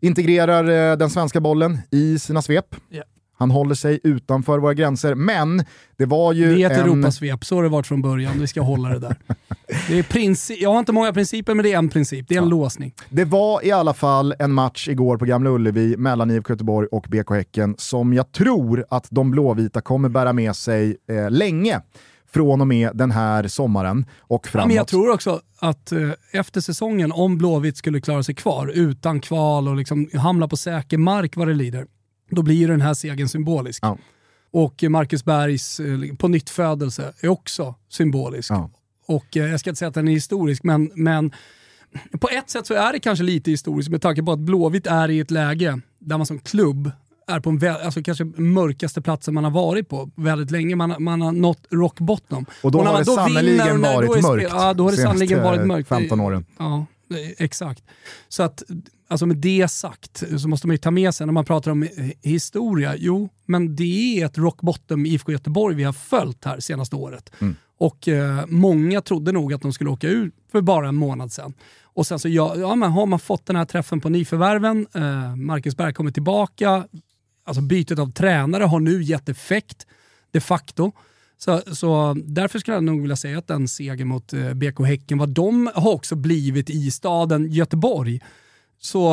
integrerar 0.00 0.90
eh, 0.92 0.96
den 0.96 1.10
svenska 1.10 1.40
bollen 1.40 1.78
i 1.90 2.18
sina 2.18 2.42
svep. 2.42 2.76
Ja. 2.88 3.02
Han 3.36 3.50
håller 3.50 3.74
sig 3.74 4.00
utanför 4.04 4.58
våra 4.58 4.74
gränser, 4.74 5.14
men 5.14 5.64
det 5.96 6.06
var 6.06 6.32
ju 6.32 6.54
Det 6.54 6.62
är 6.62 6.70
ett 6.70 6.78
en... 6.78 6.90
Europasvep, 6.90 7.44
så 7.44 7.56
har 7.56 7.62
det 7.62 7.68
varit 7.68 7.86
från 7.86 8.02
början. 8.02 8.40
Vi 8.40 8.46
ska 8.46 8.60
hålla 8.60 8.88
det 8.88 8.98
där. 8.98 9.16
Det 9.88 9.98
är 9.98 10.02
princip, 10.02 10.60
jag 10.60 10.70
har 10.72 10.78
inte 10.78 10.92
många 10.92 11.12
principer, 11.12 11.54
men 11.54 11.62
det 11.64 11.72
är 11.72 11.78
en 11.78 11.88
princip. 11.88 12.28
Det 12.28 12.34
är 12.34 12.42
en 12.42 12.48
låsning. 12.48 12.94
Det 13.10 13.24
var 13.24 13.66
i 13.66 13.70
alla 13.72 13.94
fall 13.94 14.34
en 14.38 14.52
match 14.52 14.88
igår 14.88 15.16
på 15.16 15.24
Gamla 15.24 15.50
Ullevi 15.50 15.96
mellan 15.96 16.30
IFK 16.30 16.52
Göteborg 16.52 16.88
och 16.90 17.06
BK 17.10 17.30
Häcken 17.30 17.74
som 17.78 18.12
jag 18.14 18.32
tror 18.32 18.84
att 18.90 19.06
de 19.10 19.30
blåvita 19.30 19.80
kommer 19.80 20.08
bära 20.08 20.32
med 20.32 20.56
sig 20.56 20.96
eh, 21.10 21.30
länge 21.30 21.80
från 22.32 22.60
och 22.60 22.66
med 22.66 22.90
den 22.94 23.10
här 23.10 23.48
sommaren 23.48 24.06
och 24.20 24.40
Ja, 24.46 24.50
framåt. 24.50 24.66
men 24.68 24.76
jag 24.76 24.86
tror 24.88 25.10
också 25.10 25.40
att 25.58 25.92
eh, 25.92 26.10
efter 26.32 26.60
säsongen, 26.60 27.12
om 27.12 27.38
Blåvitt 27.38 27.76
skulle 27.76 28.00
klara 28.00 28.22
sig 28.22 28.34
kvar 28.34 28.66
utan 28.74 29.20
kval 29.20 29.68
och 29.68 29.76
liksom 29.76 30.08
hamna 30.14 30.48
på 30.48 30.56
säker 30.56 30.98
mark 30.98 31.36
vad 31.36 31.48
det 31.48 31.54
lider, 31.54 31.86
då 32.30 32.42
blir 32.42 32.54
ju 32.54 32.66
den 32.66 32.80
här 32.80 32.94
segern 32.94 33.28
symbolisk. 33.28 33.78
Ja. 33.82 33.98
Och 34.50 34.84
Marcus 34.88 35.24
Bergs 35.24 35.80
eh, 35.80 36.16
på 36.18 36.28
nytt 36.28 36.50
födelse 36.50 37.12
är 37.20 37.28
också 37.28 37.74
symbolisk. 37.88 38.50
Ja. 38.50 38.70
Och 39.06 39.36
eh, 39.36 39.50
jag 39.50 39.60
ska 39.60 39.70
inte 39.70 39.78
säga 39.78 39.88
att 39.88 39.94
den 39.94 40.08
är 40.08 40.12
historisk, 40.12 40.62
men, 40.62 40.90
men 40.94 41.32
på 42.20 42.28
ett 42.28 42.50
sätt 42.50 42.66
så 42.66 42.74
är 42.74 42.92
det 42.92 42.98
kanske 42.98 43.24
lite 43.24 43.50
historiskt 43.50 43.90
med 43.90 44.02
tanke 44.02 44.22
på 44.22 44.32
att 44.32 44.38
Blåvitt 44.38 44.86
är 44.86 45.10
i 45.10 45.20
ett 45.20 45.30
läge 45.30 45.80
där 45.98 46.16
man 46.16 46.26
som 46.26 46.38
klubb 46.38 46.90
är 47.26 47.40
på 47.40 47.50
en 47.50 47.76
alltså 47.84 48.02
kanske 48.02 48.24
mörkaste 48.24 49.02
platsen 49.02 49.34
man 49.34 49.44
har 49.44 49.50
varit 49.50 49.88
på 49.88 50.10
väldigt 50.14 50.50
länge. 50.50 50.76
Man, 50.76 50.94
man 50.98 51.20
har 51.20 51.32
nått 51.32 51.66
rock 51.70 52.00
bottom. 52.00 52.46
Och 52.62 52.70
då 52.72 52.78
har 52.78 52.84
man 52.84 52.98
det 52.98 53.04
sannerligen 53.04 53.80
varit 53.80 54.22
mörkt 54.22 54.48
Ja, 54.50 54.74
då 54.74 54.84
har 54.84 54.90
det 54.90 54.96
senaste 54.96 55.18
sannerligen 55.18 55.42
varit 55.42 55.66
mörkt. 55.66 55.88
15 55.88 56.20
åren. 56.20 56.46
Ja, 56.58 56.86
exakt. 57.38 57.84
Så 58.28 58.42
att, 58.42 58.62
alltså 59.08 59.26
med 59.26 59.36
det 59.36 59.68
sagt 59.68 60.22
så 60.38 60.48
måste 60.48 60.66
man 60.66 60.74
ju 60.74 60.78
ta 60.78 60.90
med 60.90 61.14
sig 61.14 61.26
när 61.26 61.32
man 61.32 61.44
pratar 61.44 61.70
om 61.70 61.82
eh, 61.82 61.88
historia, 62.22 62.94
jo, 62.96 63.28
men 63.46 63.76
det 63.76 64.20
är 64.20 64.26
ett 64.26 64.38
rock 64.38 64.60
bottom 64.60 65.06
IFK 65.06 65.32
Göteborg 65.32 65.76
vi 65.76 65.84
har 65.84 65.92
följt 65.92 66.44
här 66.44 66.60
senaste 66.60 66.96
året. 66.96 67.30
Mm. 67.40 67.56
Och 67.78 68.08
eh, 68.08 68.46
många 68.46 69.00
trodde 69.00 69.32
nog 69.32 69.52
att 69.52 69.62
de 69.62 69.72
skulle 69.72 69.90
åka 69.90 70.08
ut 70.08 70.34
för 70.52 70.60
bara 70.60 70.88
en 70.88 70.96
månad 70.96 71.32
sedan. 71.32 71.54
Och 71.82 72.06
sen 72.06 72.18
så 72.18 72.28
ja, 72.28 72.56
ja, 72.56 72.74
men 72.74 72.90
har 72.90 73.06
man 73.06 73.18
fått 73.18 73.46
den 73.46 73.56
här 73.56 73.64
träffen 73.64 74.00
på 74.00 74.08
nyförvärven, 74.08 74.86
eh, 74.94 75.36
Marcus 75.36 75.76
Berg 75.76 75.94
kommer 75.94 76.10
tillbaka, 76.10 76.86
alltså 77.44 77.62
bytet 77.62 77.98
av 77.98 78.12
tränare 78.12 78.64
har 78.64 78.80
nu 78.80 79.02
gett 79.02 79.28
effekt 79.28 79.86
de 80.30 80.40
facto. 80.40 80.92
Så, 81.38 81.60
så 81.72 82.16
därför 82.24 82.58
skulle 82.58 82.76
jag 82.76 82.84
nog 82.84 83.00
vilja 83.00 83.16
säga 83.16 83.38
att 83.38 83.46
den 83.46 83.68
seger 83.68 84.04
mot 84.04 84.32
eh, 84.32 84.54
BK 84.54 84.80
Häcken, 84.86 85.18
vad 85.18 85.28
de 85.28 85.70
har 85.74 85.92
också 85.92 86.16
blivit 86.16 86.70
i 86.70 86.90
staden 86.90 87.50
Göteborg. 87.50 88.20
Så 88.80 89.08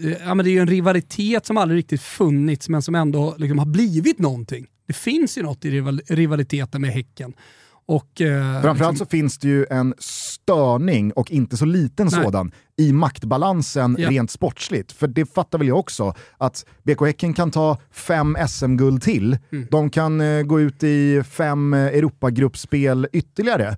eh, 0.00 0.10
ja, 0.24 0.34
men 0.34 0.44
det 0.44 0.50
är 0.50 0.52
ju 0.52 0.60
en 0.60 0.66
rivalitet 0.66 1.46
som 1.46 1.56
aldrig 1.56 1.78
riktigt 1.78 2.02
funnits 2.02 2.68
men 2.68 2.82
som 2.82 2.94
ändå 2.94 3.34
liksom 3.38 3.58
har 3.58 3.66
blivit 3.66 4.18
någonting. 4.18 4.66
Det 4.86 4.92
finns 4.92 5.38
ju 5.38 5.42
något 5.42 5.64
i 5.64 5.70
rival 5.70 6.00
rivaliteten 6.08 6.80
med 6.80 6.90
Häcken. 6.90 7.32
Och, 7.86 8.20
eh, 8.20 8.62
Framförallt 8.62 8.92
liksom, 8.92 8.96
så 8.96 9.10
finns 9.10 9.38
det 9.38 9.48
ju 9.48 9.66
en 9.70 9.94
störning, 9.98 11.12
och 11.12 11.30
inte 11.30 11.56
så 11.56 11.64
liten 11.64 12.08
Nej. 12.12 12.24
sådan, 12.24 12.52
i 12.78 12.92
maktbalansen 12.92 13.96
Ja. 13.98 14.10
rent 14.10 14.30
sportsligt. 14.30 14.92
För 14.92 15.06
det 15.06 15.26
fattar 15.34 15.58
väl 15.58 15.68
jag 15.68 15.78
också, 15.78 16.14
att 16.38 16.64
BK 16.82 17.00
Häcken 17.06 17.34
kan 17.34 17.50
ta 17.50 17.78
fem 17.90 18.36
SM-guld 18.48 19.02
till, 19.02 19.38
Mm. 19.52 19.66
de 19.70 19.90
kan 19.90 20.20
eh, 20.20 20.42
gå 20.42 20.60
ut 20.60 20.82
i 20.82 21.22
fem 21.22 21.74
eh, 21.74 21.80
Europagruppspel 21.80 23.06
ytterligare. 23.12 23.76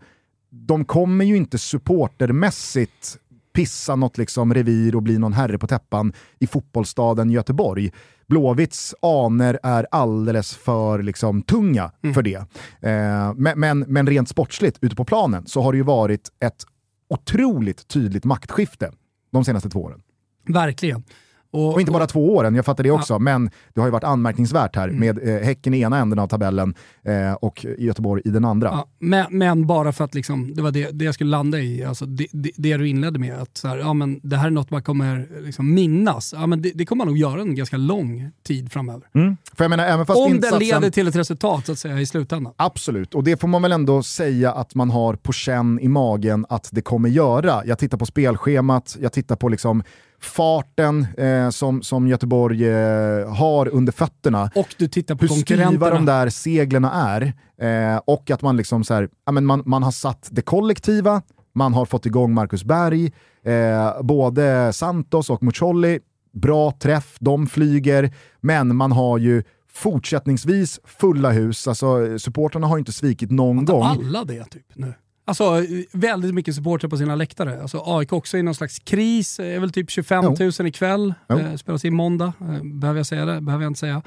De 0.51 0.85
kommer 0.85 1.25
ju 1.25 1.37
inte 1.37 1.59
supportermässigt 1.59 3.17
pissa 3.55 3.97
något 3.97 4.19
liksom 4.19 4.55
revir 4.55 4.97
och 4.97 5.03
bli 5.03 5.19
någon 5.19 5.33
herre 5.33 5.59
på 5.59 5.67
täppan 5.67 6.13
i 6.39 6.47
fotbollsstaden 6.47 7.31
Göteborg. 7.31 7.93
Blåvitts 8.29 8.95
aner 9.03 9.59
är 9.63 9.87
alldeles 9.91 10.57
för 10.57 11.03
liksom, 11.03 11.43
tunga 11.43 11.91
för 12.15 12.23
det. 12.23 12.35
Eh, 12.81 13.35
men, 13.37 13.61
men, 13.61 13.79
men 13.89 14.07
rent 14.07 14.29
sportsligt, 14.29 14.79
ute 14.81 14.97
på 14.97 15.05
planen, 15.05 15.47
så 15.47 15.63
har 15.63 15.73
det 15.73 15.77
ju 15.79 15.85
varit 15.85 16.29
ett 16.41 16.65
otroligt 17.09 17.89
tydligt 17.89 18.25
maktskifte 18.25 18.91
de 19.31 19.45
senaste 19.45 19.69
två 19.69 19.83
åren. 19.83 20.03
Verkligen. 20.47 21.05
Och 21.51 21.81
inte 21.81 21.93
bara 21.93 22.07
två 22.07 22.37
åren, 22.37 22.55
jag 22.55 22.65
fattar 22.65 22.85
det 22.85 22.91
också, 22.91 23.19
men 23.19 23.51
det 23.75 23.81
har 23.81 23.89
ju 23.89 23.93
varit 23.93 24.05
anmärkningsvärt 24.05 24.77
här 24.77 24.89
Mm. 24.89 25.01
med 25.01 25.29
eh, 25.29 25.45
Häcken 25.45 25.75
i 25.75 25.81
ena 25.81 25.99
änden 25.99 26.19
av 26.19 26.27
tabellen 26.27 26.75
eh, 27.03 27.33
och 27.33 27.67
Göteborg 27.79 28.23
i 28.25 28.31
den 28.31 28.45
andra. 28.45 28.69
Ja, 28.69 28.89
men, 28.99 29.27
men 29.31 29.67
bara 29.67 29.93
för 29.93 30.05
att 30.05 30.15
liksom, 30.15 30.55
det 30.55 30.63
var 30.63 30.71
det, 30.71 30.91
det 30.91 31.05
jag 31.05 31.15
skulle 31.15 31.31
landa 31.31 31.59
i, 31.59 31.85
alltså 31.85 32.07
det, 32.07 32.27
det, 32.33 32.51
det 32.57 32.77
du 32.77 32.89
inledde 32.89 33.19
med, 33.19 33.39
att 33.43 33.57
så 33.57 33.69
här, 33.69 33.79
ja, 33.79 33.93
men 33.93 34.21
det 34.23 34.37
här 34.37 34.47
är 34.47 34.51
något 34.51 34.71
man 34.71 34.83
kommer 34.83 35.29
liksom 35.45 35.75
minnas. 35.75 36.35
Ja, 36.37 36.47
men 36.47 36.63
det, 36.63 36.71
det 36.75 36.87
kommer 36.87 37.05
man 37.05 37.09
nog 37.09 37.19
göra 37.19 37.41
en 37.41 37.55
ganska 37.55 37.77
lång 37.77 38.31
tid 38.47 38.73
framöver. 38.73 39.09
Mm. 39.15 39.37
För 39.57 39.65
jag 39.65 39.71
menar, 39.71 39.87
även 39.87 40.07
fast 40.07 40.21
Om 40.21 40.35
insatsen... 40.35 40.59
det 40.59 40.65
leder 40.65 40.91
till 40.91 41.09
ett 41.09 41.17
resultat 41.17 41.67
så 41.67 41.73
att 41.73 41.79
säga 41.79 42.01
i 42.01 42.07
slutändan. 42.07 42.53
Absolut, 42.57 43.15
och 43.15 43.25
det 43.25 43.41
får 43.41 43.49
man 43.49 43.63
väl 43.63 43.73
ändå 43.73 44.03
säga 44.03 44.53
att 44.53 44.75
man 44.75 44.91
har 44.91 45.15
på 45.15 45.33
känn 45.33 45.81
i 45.81 45.89
magen 45.89 46.47
att 46.49 46.69
det 46.73 46.83
kommer 46.83 47.09
göra. 47.09 47.63
Jag 47.67 47.79
tittar 47.79 47.99
på 47.99 48.07
spelschemat, 48.07 48.97
jag 49.01 49.13
tittar 49.13 49.37
på 49.37 49.49
liksom 49.49 49.83
farten 50.21 51.07
eh, 51.19 51.51
som, 51.51 51.83
som 51.83 52.09
Göteborg 52.09 52.69
eh, 52.69 53.35
har 53.35 53.69
under 53.69 53.93
fötterna. 53.93 54.51
Och 54.55 54.75
du 54.79 54.89
tittar 54.89 55.15
på 55.15 55.21
Hur 55.21 55.29
styva 55.29 55.91
de 55.91 56.05
där 56.07 56.29
seglerna 56.29 56.93
är. 56.93 57.33
Eh, 57.61 58.01
och 58.05 58.31
att 58.31 58.43
man, 58.43 58.57
liksom 58.57 58.85
så 58.85 58.95
här, 58.95 59.09
ja, 59.27 59.33
men 59.33 59.47
man, 59.47 59.63
man 59.67 59.83
har 59.83 59.91
satt 59.91 60.29
det 60.31 60.43
kollektiva, 60.43 61.23
man 61.55 61.75
har 61.75 61.85
fått 61.85 62.07
igång 62.07 62.35
Marcus 62.35 62.65
Berg, 62.65 63.13
eh, 63.43 64.03
både 64.03 64.73
Santos 64.73 65.31
och 65.31 65.43
Mucolli, 65.43 66.01
bra 66.33 66.73
träff, 66.73 67.17
de 67.21 67.47
flyger, 67.47 68.15
men 68.41 68.77
man 68.77 68.93
har 68.93 69.19
ju 69.19 69.43
fortsättningsvis 69.73 70.81
fulla 70.85 71.31
hus, 71.31 71.69
alltså 71.69 72.19
supportrarna 72.19 72.67
har 72.67 72.77
ju 72.77 72.79
inte 72.79 72.93
svikit 72.93 73.31
någon 73.31 73.65
gång. 73.65 73.83
Alla 73.83 74.25
det 74.25 74.45
typ 74.45 74.67
nu. 74.75 74.95
Alltså 75.29 75.65
väldigt 75.93 76.35
mycket 76.35 76.55
supportrar 76.55 76.91
på 76.91 76.97
sina 76.97 77.15
läktare. 77.15 77.63
Alltså 77.63 77.83
AIK 77.87 78.13
också 78.13 78.39
i 78.39 78.43
någon 78.43 78.55
slags 78.55 78.79
kris, 78.79 79.37
Det 79.37 79.47
är 79.47 79.61
väl 79.61 79.73
typ 79.73 79.91
25 79.91 80.25
000 80.25 80.67
ikväll. 80.67 81.15
Jo. 81.29 81.39
Eh, 81.39 81.57
spelas 81.57 81.85
in 81.85 81.95
måndag, 81.95 82.33
eh, 82.41 82.63
behöver 82.65 82.99
jag 82.99 83.07
säga 83.07 83.25
det? 83.25 83.41
Behöver 83.41 83.65
jag 83.65 83.71
inte 83.71 83.81
säga. 83.81 84.03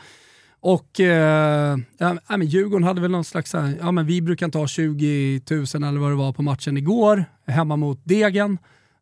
Och 0.59 0.99
eh, 0.99 1.77
ja, 1.97 2.17
men 2.29 2.47
Djurgården 2.47 2.83
hade 2.83 3.01
väl 3.01 3.11
någon 3.11 3.23
slags, 3.23 3.53
här, 3.53 3.77
ja 3.81 3.91
men 3.91 4.05
vi 4.05 4.21
brukar 4.21 4.45
inte 4.45 4.57
ha 4.57 4.67
20 4.67 5.41
000 5.49 5.59
eller 5.73 5.99
vad 5.99 6.11
det 6.11 6.15
var 6.15 6.33
på 6.33 6.41
matchen 6.41 6.77
igår, 6.77 7.25
hemma 7.47 7.75
mot 7.75 8.01
Degen. 8.03 8.57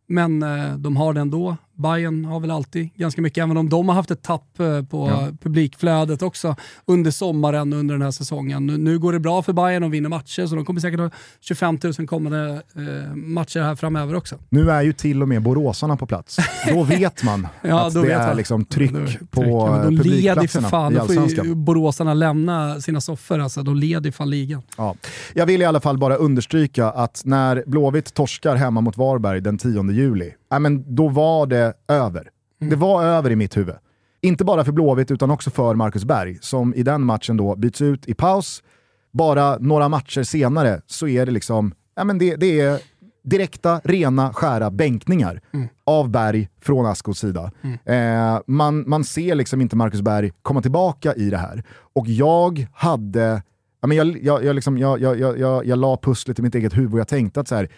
Men 0.07 0.43
eh, 0.43 0.77
de 0.77 0.97
har 0.97 1.13
det 1.13 1.21
ändå. 1.21 1.57
Bayern 1.79 2.25
har 2.25 2.39
väl 2.39 2.51
alltid 2.51 2.89
ganska 2.95 3.21
mycket, 3.21 3.43
även 3.43 3.57
om 3.57 3.69
de 3.69 3.87
har 3.89 3.95
haft 3.95 4.11
ett 4.11 4.21
tapp 4.23 4.59
eh, 4.59 4.83
på 4.83 5.07
Ja. 5.09 5.27
publikflödet 5.41 6.21
också 6.21 6.55
under 6.85 7.11
sommaren 7.11 7.73
under 7.73 7.95
den 7.95 8.01
här 8.01 8.11
säsongen. 8.11 8.65
Nu, 8.67 8.77
nu 8.77 8.99
går 8.99 9.13
det 9.13 9.19
bra 9.19 9.41
för 9.41 9.53
Bayern 9.53 9.83
och 9.83 9.93
vinner 9.93 10.09
matcher, 10.09 10.45
så 10.45 10.55
de 10.55 10.65
kommer 10.65 10.79
säkert 10.81 10.99
ha 10.99 11.09
25 11.39 11.79
000 11.97 12.07
kommande 12.07 12.61
eh, 12.75 13.15
matcher 13.15 13.59
här 13.59 13.75
framöver 13.75 14.15
också. 14.15 14.35
Nu 14.49 14.71
är 14.71 14.81
ju 14.81 14.93
till 14.93 15.21
och 15.21 15.27
med 15.27 15.41
boråsarna 15.41 15.97
på 15.97 16.05
plats. 16.05 16.37
Då 16.67 16.83
vet 16.99 17.23
man 17.23 17.47
Ja, 17.61 17.87
att 17.87 17.93
det 17.93 18.01
vet 18.01 18.11
är 18.19 18.35
liksom 18.35 18.65
tryck 18.65 18.91
Då- 18.91 18.99
på 19.31 19.41
tryck. 19.41 19.51
Ja, 19.53 19.83
de 19.83 19.95
leder 20.09 20.47
för 20.47 20.61
fan, 20.61 20.93
då 20.93 21.05
får 21.05 21.45
ju 21.45 21.55
boråsarna 21.55 22.13
lämna 22.13 22.81
sina 22.81 23.01
soffor, 23.01 23.39
alltså, 23.39 23.63
de 23.63 23.75
leder 23.75 24.11
fan 24.11 24.29
ligan. 24.29 24.61
Ja. 24.77 24.95
Jag 25.33 25.45
vill 25.45 25.61
i 25.61 25.65
alla 25.65 25.79
fall 25.81 25.97
bara 25.97 26.15
understryka 26.15 26.85
att 26.91 27.21
när 27.25 27.63
Blåvitt 27.67 28.13
torskar 28.13 28.55
hemma 28.55 28.81
mot 28.81 28.97
Varberg 28.97 29.41
den 29.41 29.57
10 29.57 29.91
juli, 29.91 30.31
ja, 30.49 30.59
men 30.59 30.95
då 30.95 31.07
var 31.07 31.47
det 31.47 31.73
över. 31.87 32.29
Det 32.59 32.75
var 32.75 33.03
över 33.03 33.31
i 33.31 33.35
mitt 33.35 33.57
huvud. 33.57 33.75
Inte 34.21 34.45
bara 34.45 34.63
för 34.65 34.71
Blåvitt 34.71 35.11
utan 35.11 35.31
också 35.31 35.49
för 35.49 35.75
Marcus 35.75 36.05
Berg 36.05 36.37
som 36.41 36.73
i 36.73 36.83
den 36.83 37.03
matchen 37.03 37.37
då 37.37 37.55
byts 37.55 37.81
ut 37.81 38.07
i 38.07 38.13
paus. 38.13 38.63
Bara 39.11 39.57
några 39.57 39.89
matcher 39.89 40.23
senare 40.23 40.81
så 40.85 41.07
är 41.07 41.25
det 41.25 41.31
liksom, 41.31 41.73
ja 41.95 42.03
men 42.03 42.17
det, 42.17 42.35
det 42.35 42.59
är 42.59 42.81
direkta, 43.23 43.81
rena, 43.83 44.33
skära 44.33 44.71
bänkningar 44.71 45.41
av 45.83 46.09
Berg 46.09 46.49
från 46.61 46.85
Askos 46.85 47.19
sida. 47.19 47.51
Eh, 47.85 48.39
man, 48.47 48.89
man 48.89 49.03
ser 49.03 49.35
liksom 49.35 49.61
inte 49.61 49.75
Marcus 49.75 50.01
Berg 50.01 50.31
komma 50.41 50.61
tillbaka 50.61 51.13
i 51.13 51.29
det 51.29 51.37
här. 51.37 51.63
Och 51.93 52.07
jag 52.07 52.67
hade, 52.73 53.41
ja, 53.81 53.87
men 53.87 53.97
jag, 53.97 54.17
jag, 54.23 54.43
jag, 54.43 54.55
liksom, 54.55 54.77
jag, 54.77 55.01
jag, 55.01 55.19
jag, 55.19 55.39
jag, 55.39 55.65
jag 55.65 55.79
la 55.79 55.97
pusslet 55.97 56.39
i 56.39 56.41
mitt 56.41 56.55
eget 56.55 56.77
huvud 56.77 56.93
och 56.93 56.99
jag 56.99 57.07
tänkte 57.07 57.39
att 57.39 57.47
så 57.47 57.55
här, 57.55 57.69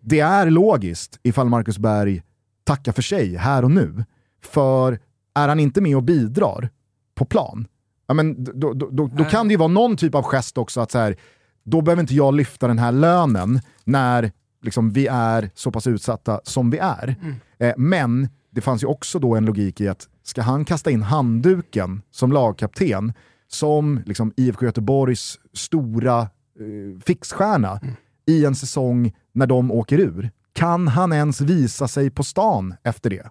det 0.00 0.20
är 0.20 0.50
logiskt 0.50 1.18
ifall 1.22 1.48
Marcus 1.48 1.78
Berg 1.78 2.22
tackar 2.64 2.92
för 2.92 3.02
sig 3.02 3.36
här 3.36 3.64
och 3.64 3.70
nu. 3.70 4.04
För 4.42 4.98
är 5.34 5.48
han 5.48 5.60
inte 5.60 5.80
med 5.80 5.96
och 5.96 6.02
bidrar 6.02 6.70
på 7.14 7.24
plan, 7.24 7.66
ja, 8.06 8.14
men 8.14 8.44
då, 8.44 8.72
då, 8.72 8.88
då, 8.90 9.06
då 9.06 9.24
kan 9.24 9.48
det 9.48 9.52
ju 9.52 9.58
vara 9.58 9.68
någon 9.68 9.96
typ 9.96 10.14
av 10.14 10.22
gest 10.22 10.58
också 10.58 10.80
att 10.80 10.90
så 10.90 10.98
här, 10.98 11.16
då 11.64 11.80
behöver 11.80 12.00
inte 12.00 12.14
jag 12.14 12.34
lyfta 12.34 12.68
den 12.68 12.78
här 12.78 12.92
lönen 12.92 13.60
när 13.84 14.32
liksom, 14.62 14.90
vi 14.90 15.06
är 15.06 15.50
så 15.54 15.70
pass 15.70 15.86
utsatta 15.86 16.40
som 16.44 16.70
vi 16.70 16.78
är. 16.78 17.16
Eh, 17.58 17.74
men 17.76 18.28
det 18.50 18.60
fanns 18.60 18.82
ju 18.82 18.86
också 18.86 19.18
då 19.18 19.34
en 19.34 19.44
logik 19.44 19.80
i 19.80 19.88
att 19.88 20.08
ska 20.22 20.42
han 20.42 20.64
kasta 20.64 20.90
in 20.90 21.02
handduken 21.02 22.02
som 22.10 22.32
lagkapten, 22.32 23.12
som 23.48 24.00
liksom, 24.06 24.32
IFK 24.36 24.64
Göteborgs 24.64 25.38
stora 25.52 26.20
eh, 26.20 27.00
fixstjärna 27.04 27.80
i 28.26 28.44
en 28.44 28.54
säsong 28.54 29.12
när 29.32 29.46
de 29.46 29.70
åker 29.70 29.98
ur, 29.98 30.30
kan 30.52 30.88
han 30.88 31.12
ens 31.12 31.40
visa 31.40 31.88
sig 31.88 32.10
på 32.10 32.24
stan 32.24 32.74
efter 32.84 33.10
det? 33.10 33.30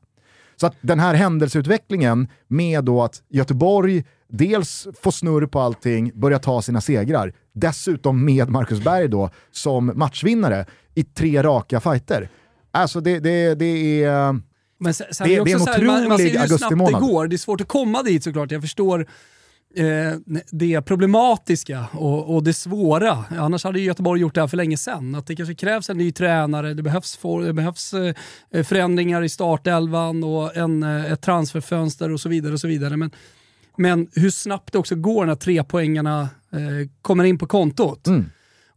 Så 0.55 0.67
att 0.67 0.75
den 0.81 0.99
här 0.99 1.13
händelseutvecklingen 1.13 2.27
med 2.47 2.83
då 2.83 3.03
att 3.03 3.21
Göteborg 3.29 4.03
dels 4.27 4.87
får 5.01 5.11
snurr 5.11 5.45
på 5.45 5.59
allting, 5.59 6.11
börjar 6.15 6.39
ta 6.39 6.61
sina 6.61 6.81
segrar, 6.81 7.33
dessutom 7.53 8.25
med 8.25 8.49
Marcus 8.49 8.83
Berg 8.83 9.07
då 9.07 9.29
som 9.51 9.91
matchvinnare 9.95 10.65
i 10.95 11.03
tre 11.03 11.43
raka 11.43 11.79
fighter. 11.79 12.29
Alltså 12.71 13.01
det, 13.01 13.19
det, 13.19 13.55
det 13.55 14.03
är... 14.03 14.39
Men 14.79 14.93
sen, 14.93 15.07
sen 15.11 15.27
Det- 15.27 15.35
är 15.35 15.45
det 15.45 15.51
är 15.51 15.53
en 15.55 15.59
så 15.59 15.71
här, 15.71 15.85
man, 15.85 16.07
man 16.07 16.17
ser 16.17 16.25
otrolig 16.27 16.49
hur 16.49 16.57
snabbt 16.57 16.85
det 16.93 16.99
går. 16.99 17.27
Det 17.27 17.35
är 17.35 17.37
svårt 17.37 17.61
att 17.61 17.67
komma 17.67 18.03
dit 18.03 18.23
såklart. 18.23 18.51
Jag 18.51 18.61
förstår 18.61 19.07
eh, 19.75 20.13
det 20.51 20.81
problematiska 20.81 21.85
och, 21.91 22.35
och 22.35 22.43
det 22.43 22.53
svåra. 22.53 23.25
Annars 23.29 23.63
hade 23.63 23.79
Göteborg 23.79 24.21
gjort 24.21 24.35
det 24.35 24.41
här 24.41 24.47
för 24.47 24.57
länge 24.57 24.77
sedan. 24.77 25.15
Att 25.15 25.27
det 25.27 25.35
kanske 25.35 25.55
krävs 25.55 25.89
en 25.89 25.97
ny 25.97 26.11
tränare, 26.11 26.73
det 26.73 26.83
behövs, 26.83 27.17
for, 27.17 27.41
det 27.41 27.53
behövs 27.53 27.93
eh, 27.93 28.63
förändringar 28.63 29.21
i 29.21 29.29
startelvan 29.29 30.23
och 30.23 30.57
en, 30.57 30.83
eh, 30.83 31.11
ett 31.11 31.21
transferfönster 31.21 32.11
och 32.11 32.19
så 32.19 32.29
vidare. 32.29 32.53
och 32.53 32.59
så 32.59 32.67
vidare. 32.67 32.97
Men, 32.97 33.11
men 33.77 34.07
hur 34.13 34.29
snabbt 34.29 34.73
det 34.73 34.79
också 34.79 34.95
går 34.95 35.25
när 35.25 35.35
trepoängarna 35.35 36.21
eh, 36.51 36.89
kommer 37.01 37.23
in 37.23 37.37
på 37.37 37.47
kontot. 37.47 38.07
Mm. 38.07 38.25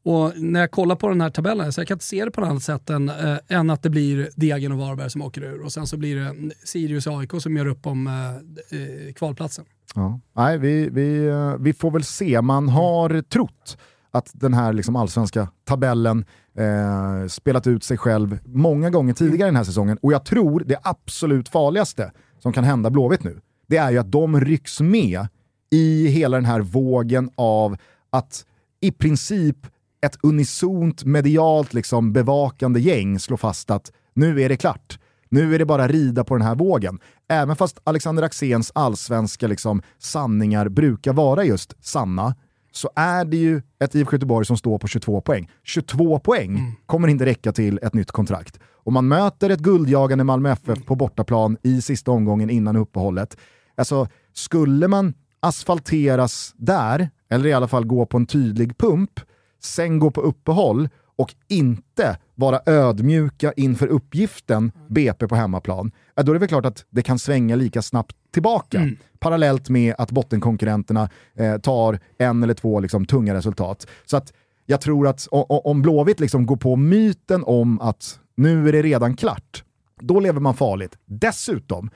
Och 0.04 0.32
när 0.36 0.60
jag 0.60 0.70
kollar 0.70 0.96
på 0.96 1.08
den 1.08 1.20
här 1.20 1.30
tabellen, 1.30 1.72
så 1.72 1.80
jag 1.80 1.88
kan 1.88 1.94
inte 1.94 2.04
se 2.04 2.24
det 2.24 2.30
på 2.30 2.40
något 2.40 2.50
annat 2.50 2.62
sätt 2.62 2.90
än, 2.90 3.08
eh, 3.08 3.36
än 3.48 3.70
att 3.70 3.82
det 3.82 3.90
blir 3.90 4.28
Degen 4.36 4.72
och 4.72 4.78
Varberg 4.78 5.10
som 5.10 5.22
åker 5.22 5.42
ur. 5.42 5.62
Och 5.62 5.72
sen 5.72 5.86
så 5.86 5.96
blir 5.96 6.16
det 6.16 6.54
Sirius 6.64 7.06
och 7.06 7.20
AIK 7.20 7.30
som 7.38 7.56
gör 7.56 7.66
upp 7.66 7.86
om 7.86 8.06
eh, 8.06 8.34
eh, 8.80 9.12
kvalplatsen. 9.12 9.64
Ja. 9.94 10.20
Nej, 10.36 10.58
vi, 10.58 10.88
vi, 10.88 11.26
eh, 11.26 11.54
vi 11.60 11.72
får 11.72 11.90
väl 11.90 12.04
se. 12.04 12.42
Man 12.42 12.68
har 12.68 13.22
trott 13.22 13.78
att 14.10 14.30
den 14.32 14.54
här 14.54 14.72
liksom 14.72 14.96
allsvenska 14.96 15.48
tabellen 15.64 16.24
eh, 16.58 17.28
spelat 17.28 17.66
ut 17.66 17.84
sig 17.84 17.98
själv 17.98 18.38
många 18.44 18.90
gånger 18.90 19.14
tidigare 19.14 19.48
den 19.48 19.56
här 19.56 19.64
säsongen. 19.64 19.98
Och 20.02 20.12
jag 20.12 20.24
tror 20.24 20.60
det 20.66 20.78
absolut 20.82 21.48
farligaste 21.48 22.12
som 22.38 22.52
kan 22.52 22.64
hända 22.64 22.90
Blåvitt 22.90 23.24
nu, 23.24 23.40
det 23.68 23.76
är 23.76 23.90
ju 23.90 23.98
att 23.98 24.12
de 24.12 24.40
rycks 24.40 24.80
med 24.80 25.26
i 25.70 26.06
hela 26.06 26.36
den 26.36 26.44
här 26.44 26.60
vågen 26.60 27.30
av 27.34 27.76
att 28.10 28.46
i 28.80 28.92
princip 28.92 29.66
ett 30.06 30.18
unisont 30.22 31.04
medialt 31.04 31.74
liksom 31.74 32.12
bevakande 32.12 32.80
gäng 32.80 33.18
slår 33.18 33.36
fast 33.36 33.70
att 33.70 33.92
nu 34.14 34.42
är 34.42 34.48
det 34.48 34.56
klart. 34.56 34.98
Nu 35.28 35.54
är 35.54 35.58
det 35.58 35.64
bara 35.64 35.88
rida 35.88 36.24
på 36.24 36.34
den 36.34 36.46
här 36.46 36.54
vågen. 36.54 36.98
Även 37.28 37.56
fast 37.56 37.80
Alexander 37.84 38.22
Axéns 38.22 38.72
allsvenska 38.74 39.46
liksom, 39.46 39.82
sanningar 39.98 40.68
brukar 40.68 41.12
vara 41.12 41.44
just 41.44 41.84
sanna, 41.84 42.34
så 42.72 42.90
är 42.96 43.24
det 43.24 43.36
ju 43.36 43.62
ett 43.84 43.94
IFK 43.94 44.12
Göteborg 44.12 44.46
som 44.46 44.56
står 44.56 44.78
på 44.78 44.88
22 44.88 45.20
poäng. 45.20 45.50
22 45.64 46.18
poäng 46.18 46.76
kommer 46.86 47.08
inte 47.08 47.26
räcka 47.26 47.52
till 47.52 47.78
ett 47.82 47.94
nytt 47.94 48.10
kontrakt. 48.10 48.58
Och 48.84 48.92
man 48.92 49.08
möter 49.08 49.50
ett 49.50 49.60
guldjagande 49.60 50.24
Malmö 50.24 50.50
FF 50.50 50.84
på 50.84 50.94
bortaplan 50.94 51.56
i 51.62 51.82
sista 51.82 52.10
omgången 52.10 52.50
innan 52.50 52.76
uppehållet. 52.76 53.36
Alltså, 53.76 54.08
skulle 54.32 54.88
man 54.88 55.14
asfalteras 55.40 56.54
där, 56.56 57.10
eller 57.30 57.46
i 57.46 57.52
alla 57.52 57.68
fall 57.68 57.86
gå 57.86 58.06
på 58.06 58.16
en 58.16 58.26
tydlig 58.26 58.78
pump, 58.78 59.20
sen 59.64 59.98
gå 59.98 60.10
på 60.10 60.20
uppehåll 60.20 60.88
och 61.16 61.34
inte 61.48 62.18
vara 62.34 62.60
ödmjuka 62.66 63.52
inför 63.52 63.86
uppgiften 63.86 64.72
BP 64.88 65.28
på 65.28 65.34
hemmaplan, 65.34 65.92
då 66.16 66.32
är 66.32 66.34
det 66.34 66.38
väl 66.38 66.48
klart 66.48 66.66
att 66.66 66.84
det 66.90 67.02
kan 67.02 67.18
svänga 67.18 67.56
lika 67.56 67.82
snabbt 67.82 68.16
tillbaka. 68.32 68.78
Mm. 68.78 68.96
Parallellt 69.18 69.68
med 69.68 69.94
att 69.98 70.10
bottenkonkurrenterna 70.10 71.10
eh, 71.34 71.58
tar 71.58 71.98
en 72.18 72.42
eller 72.42 72.54
två 72.54 72.80
liksom, 72.80 73.04
tunga 73.04 73.34
resultat. 73.34 73.86
Så 74.04 74.16
att 74.16 74.32
jag 74.66 74.80
tror 74.80 75.08
att 75.08 75.28
om 75.48 75.82
Blåvitt 75.82 76.20
liksom 76.20 76.46
går 76.46 76.56
på 76.56 76.76
myten 76.76 77.44
om 77.44 77.80
att 77.80 78.20
nu 78.34 78.68
är 78.68 78.72
det 78.72 78.82
redan 78.82 79.16
klart, 79.16 79.64
då 80.00 80.20
lever 80.20 80.40
man 80.40 80.54
farligt. 80.54 80.98
Dessutom 81.04 81.90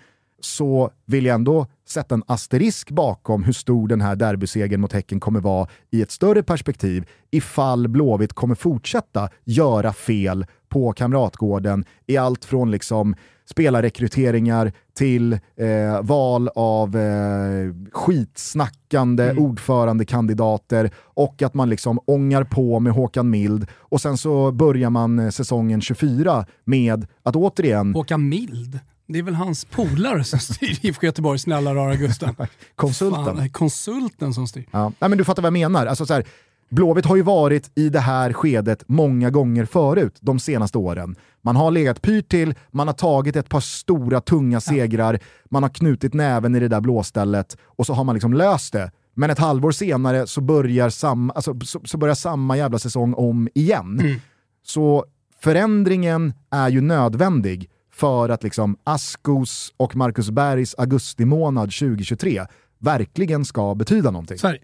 så 0.47 0.91
vill 1.07 1.27
jag 1.27 1.35
ändå 1.35 1.67
sätta 1.89 2.15
en 2.15 2.23
asterisk 2.27 2.91
bakom 2.91 3.45
hur 3.45 3.53
stor 3.53 3.89
den 3.89 4.01
här 4.01 4.17
derbysegern 4.17 4.81
mot 4.81 4.93
Häcken 4.93 5.21
kommer 5.21 5.41
vara 5.41 5.69
i 5.91 6.03
ett 6.03 6.11
större 6.11 6.43
perspektiv 6.43 7.09
ifall 7.31 7.89
Blåvitt 7.89 8.33
kommer 8.33 8.55
fortsätta 8.55 9.29
göra 9.45 9.93
fel 9.93 10.47
på 10.69 10.93
Kamratgården 10.93 11.85
i 12.07 12.17
allt 12.17 12.45
från 12.45 12.71
liksom 12.71 13.15
spelarrekryteringar 13.45 14.73
till 14.95 15.33
eh, 15.33 16.03
val 16.03 16.49
av 16.55 16.97
eh, 16.97 17.75
skitsnackande 17.93 19.25
mm. 19.25 19.45
ordförandekandidater 19.45 20.91
och 20.99 21.43
att 21.43 21.55
man 21.55 21.69
liksom 21.69 22.01
ångar 22.05 22.45
på 22.45 22.81
med 22.81 22.93
Håkan 22.93 23.31
Mild 23.31 23.67
och 23.75 24.01
sen 24.01 24.17
så 24.17 24.53
börjar 24.53 24.91
man 24.91 25.19
eh, 25.19 25.31
säsongen 25.31 25.81
24 25.81 26.47
med 26.65 27.07
att 27.23 27.37
återigen... 27.37 27.95
Håkan 27.95 28.29
Mild? 28.29 28.81
Det 29.09 29.19
är 29.19 29.23
väl 29.23 29.35
hans 29.35 29.65
polare 29.65 30.25
som 30.25 30.39
styr 30.39 30.79
IFK 30.83 31.07
Göteborg, 31.07 31.39
snälla 31.39 31.75
rara 31.75 31.97
Gusten. 31.97 32.35
konsulten. 32.75 33.37
Fan, 33.37 33.51
konsulten 33.51 34.35
som 34.35 34.47
styr. 34.47 34.65
Ja. 34.71 34.93
Nej, 34.99 35.09
men 35.09 35.19
du 35.19 35.25
fattar 35.25 35.43
vad 35.43 35.47
jag 35.47 35.53
menar. 35.53 35.87
Alltså, 35.87 36.07
så 36.07 36.15
här, 36.15 36.25
Blåvitt 36.69 37.05
har 37.05 37.17
ju 37.17 37.23
varit 37.23 37.71
i 37.75 37.89
det 37.89 38.01
här 38.01 38.33
skedet 38.33 38.85
många 38.87 39.31
gånger 39.31 39.65
förut 39.65 40.17
de 40.21 40.39
senaste 40.39 40.79
åren. 40.79 41.17
Man 41.43 41.57
har 41.57 41.71
legat 41.71 42.03
pyrt 42.03 42.29
till, 42.29 42.55
man 42.71 42.87
har 42.87 42.95
tagit 42.95 43.37
ett 43.37 43.49
par 43.49 43.61
stora 43.61 44.21
tunga 44.21 44.61
segrar, 44.61 45.19
man 45.51 45.63
har 45.63 45.71
knutit 45.71 46.15
näven 46.15 46.55
i 46.55 46.61
det 46.61 46.69
där 46.69 46.81
blåstället 46.81 47.57
och 47.65 47.87
så 47.87 47.93
har 47.95 48.05
man 48.05 48.15
liksom 48.15 48.35
löst 48.35 48.73
det. 48.73 48.91
Men 49.15 49.31
ett 49.31 49.39
halvår 49.39 49.73
senare 49.73 50.27
så 50.27 50.41
börjar 50.41 50.91
samma, 50.91 51.33
alltså, 51.33 51.61
så, 51.61 51.81
så 51.85 51.99
börjar 51.99 52.15
samma 52.15 52.57
jävla 52.57 52.79
säsong 52.79 53.15
om 53.15 53.49
igen. 53.55 54.01
Mm. 54.01 54.21
Så 54.63 55.05
förändringen 55.41 56.35
är 56.51 56.69
ju 56.69 56.81
nödvändig 56.81 57.71
för 57.97 58.29
att 58.29 58.43
liksom 58.43 58.77
Askos 58.85 59.73
och 59.77 59.97
Marcus 59.97 60.31
Bergs 60.31 60.75
augusti 60.79 61.25
månad 61.25 61.73
2023 61.73 62.43
verkligen 62.79 63.45
ska 63.45 63.75
betyda 63.75 64.11
någonting. 64.11 64.39
Sverige. 64.39 64.61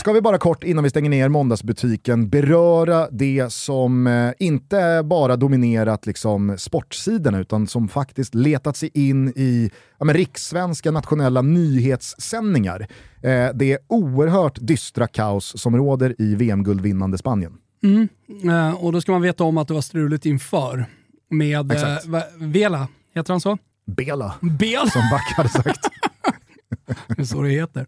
Ska 0.00 0.12
vi 0.12 0.20
bara 0.20 0.38
kort 0.38 0.64
innan 0.64 0.84
vi 0.84 0.90
stänger 0.90 1.10
ner 1.10 1.28
måndagsbutiken 1.28 2.28
beröra 2.28 3.08
det 3.10 3.52
som 3.52 4.06
eh, 4.06 4.32
inte 4.38 5.02
bara 5.04 5.36
dominerat 5.36 6.06
liksom, 6.06 6.58
sportsidorna 6.58 7.38
utan 7.38 7.66
som 7.66 7.88
faktiskt 7.88 8.34
letat 8.34 8.76
sig 8.76 8.90
in 8.94 9.28
i 9.28 9.70
ja, 9.98 10.04
men, 10.04 10.14
rikssvenska 10.14 10.90
nationella 10.90 11.42
nyhetssändningar. 11.42 12.80
Eh, 13.22 13.48
det 13.54 13.72
är 13.72 13.78
oerhört 13.86 14.58
dystra 14.60 15.06
kaos 15.06 15.60
som 15.60 15.76
råder 15.76 16.14
i 16.18 16.34
VM-guldvinnande 16.34 17.18
Spanien. 17.18 17.52
Mm. 17.82 18.08
Eh, 18.48 18.84
och 18.84 18.92
då 18.92 19.00
ska 19.00 19.12
man 19.12 19.22
veta 19.22 19.44
om 19.44 19.58
att 19.58 19.68
det 19.68 19.74
var 19.74 19.80
struligt 19.80 20.26
inför 20.26 20.86
med 21.30 21.72
eh, 21.72 22.22
Vela, 22.38 22.88
heter 23.14 23.32
han 23.32 23.40
så? 23.40 23.58
Bela, 23.86 24.34
Bela. 24.40 24.86
som 24.90 25.02
Back 25.10 25.32
hade 25.36 25.48
sagt. 25.48 25.88
det 27.16 27.22
är 27.22 27.24
så 27.24 27.42
det 27.42 27.50
heter. 27.50 27.86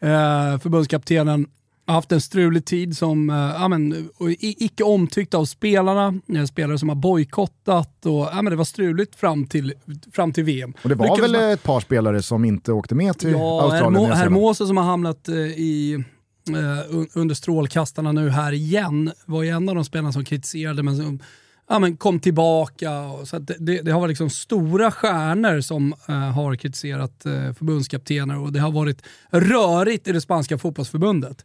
Eh, 0.00 0.58
förbundskaptenen 0.58 1.46
har 1.86 1.94
haft 1.94 2.12
en 2.12 2.20
strulig 2.20 2.64
tid 2.64 2.96
som 2.96 3.30
eh, 3.30 3.36
ja, 3.36 3.68
men, 3.68 4.10
icke 4.40 4.84
omtyckt 4.84 5.34
av 5.34 5.44
spelarna, 5.44 6.20
eh, 6.34 6.44
spelare 6.44 6.78
som 6.78 6.88
har 6.88 6.96
bojkottat 6.96 8.06
och 8.06 8.28
ja, 8.32 8.42
men 8.42 8.44
det 8.44 8.56
var 8.56 8.64
struligt 8.64 9.16
fram 9.16 9.46
till, 9.46 9.74
fram 10.12 10.32
till 10.32 10.44
VM. 10.44 10.74
Och 10.82 10.88
det 10.88 10.94
var 10.94 11.06
Lyckades 11.06 11.22
väl 11.22 11.40
man... 11.40 11.50
ett 11.50 11.62
par 11.62 11.80
spelare 11.80 12.22
som 12.22 12.44
inte 12.44 12.72
åkte 12.72 12.94
med 12.94 13.18
till 13.18 13.30
ja, 13.30 13.62
Australien? 13.62 14.02
Ja, 14.02 14.14
Hermoso 14.14 14.66
som 14.66 14.76
har 14.76 14.84
hamnat 14.84 15.28
eh, 15.28 15.34
i 15.36 16.04
eh, 16.48 16.96
under 17.14 17.34
strålkastarna 17.34 18.12
nu 18.12 18.30
här 18.30 18.52
igen 18.52 19.12
var 19.24 19.42
ju 19.42 19.48
en 19.48 19.68
av 19.68 19.74
de 19.74 19.84
spelarna 19.84 20.12
som 20.12 20.24
kritiserade 20.24 20.82
men 20.82 20.96
som 20.96 21.20
ja, 21.68 21.78
men 21.78 21.96
kom 21.96 22.20
tillbaka. 22.20 23.10
Så 23.24 23.38
det, 23.38 23.82
det, 23.82 23.90
har 23.90 24.00
varit 24.00 24.08
liksom 24.08 24.30
stora 24.30 24.90
stjärnor 24.90 25.60
som 25.60 25.94
uh, 26.08 26.16
har 26.16 26.56
kritiserat 26.56 27.22
uh, 27.26 27.52
förbundskaptener 27.52 28.38
och 28.38 28.52
det 28.52 28.60
har 28.60 28.72
varit 28.72 29.02
rörigt 29.30 30.08
i 30.08 30.12
det 30.12 30.20
spanska 30.20 30.58
fotbollsförbundet. 30.58 31.44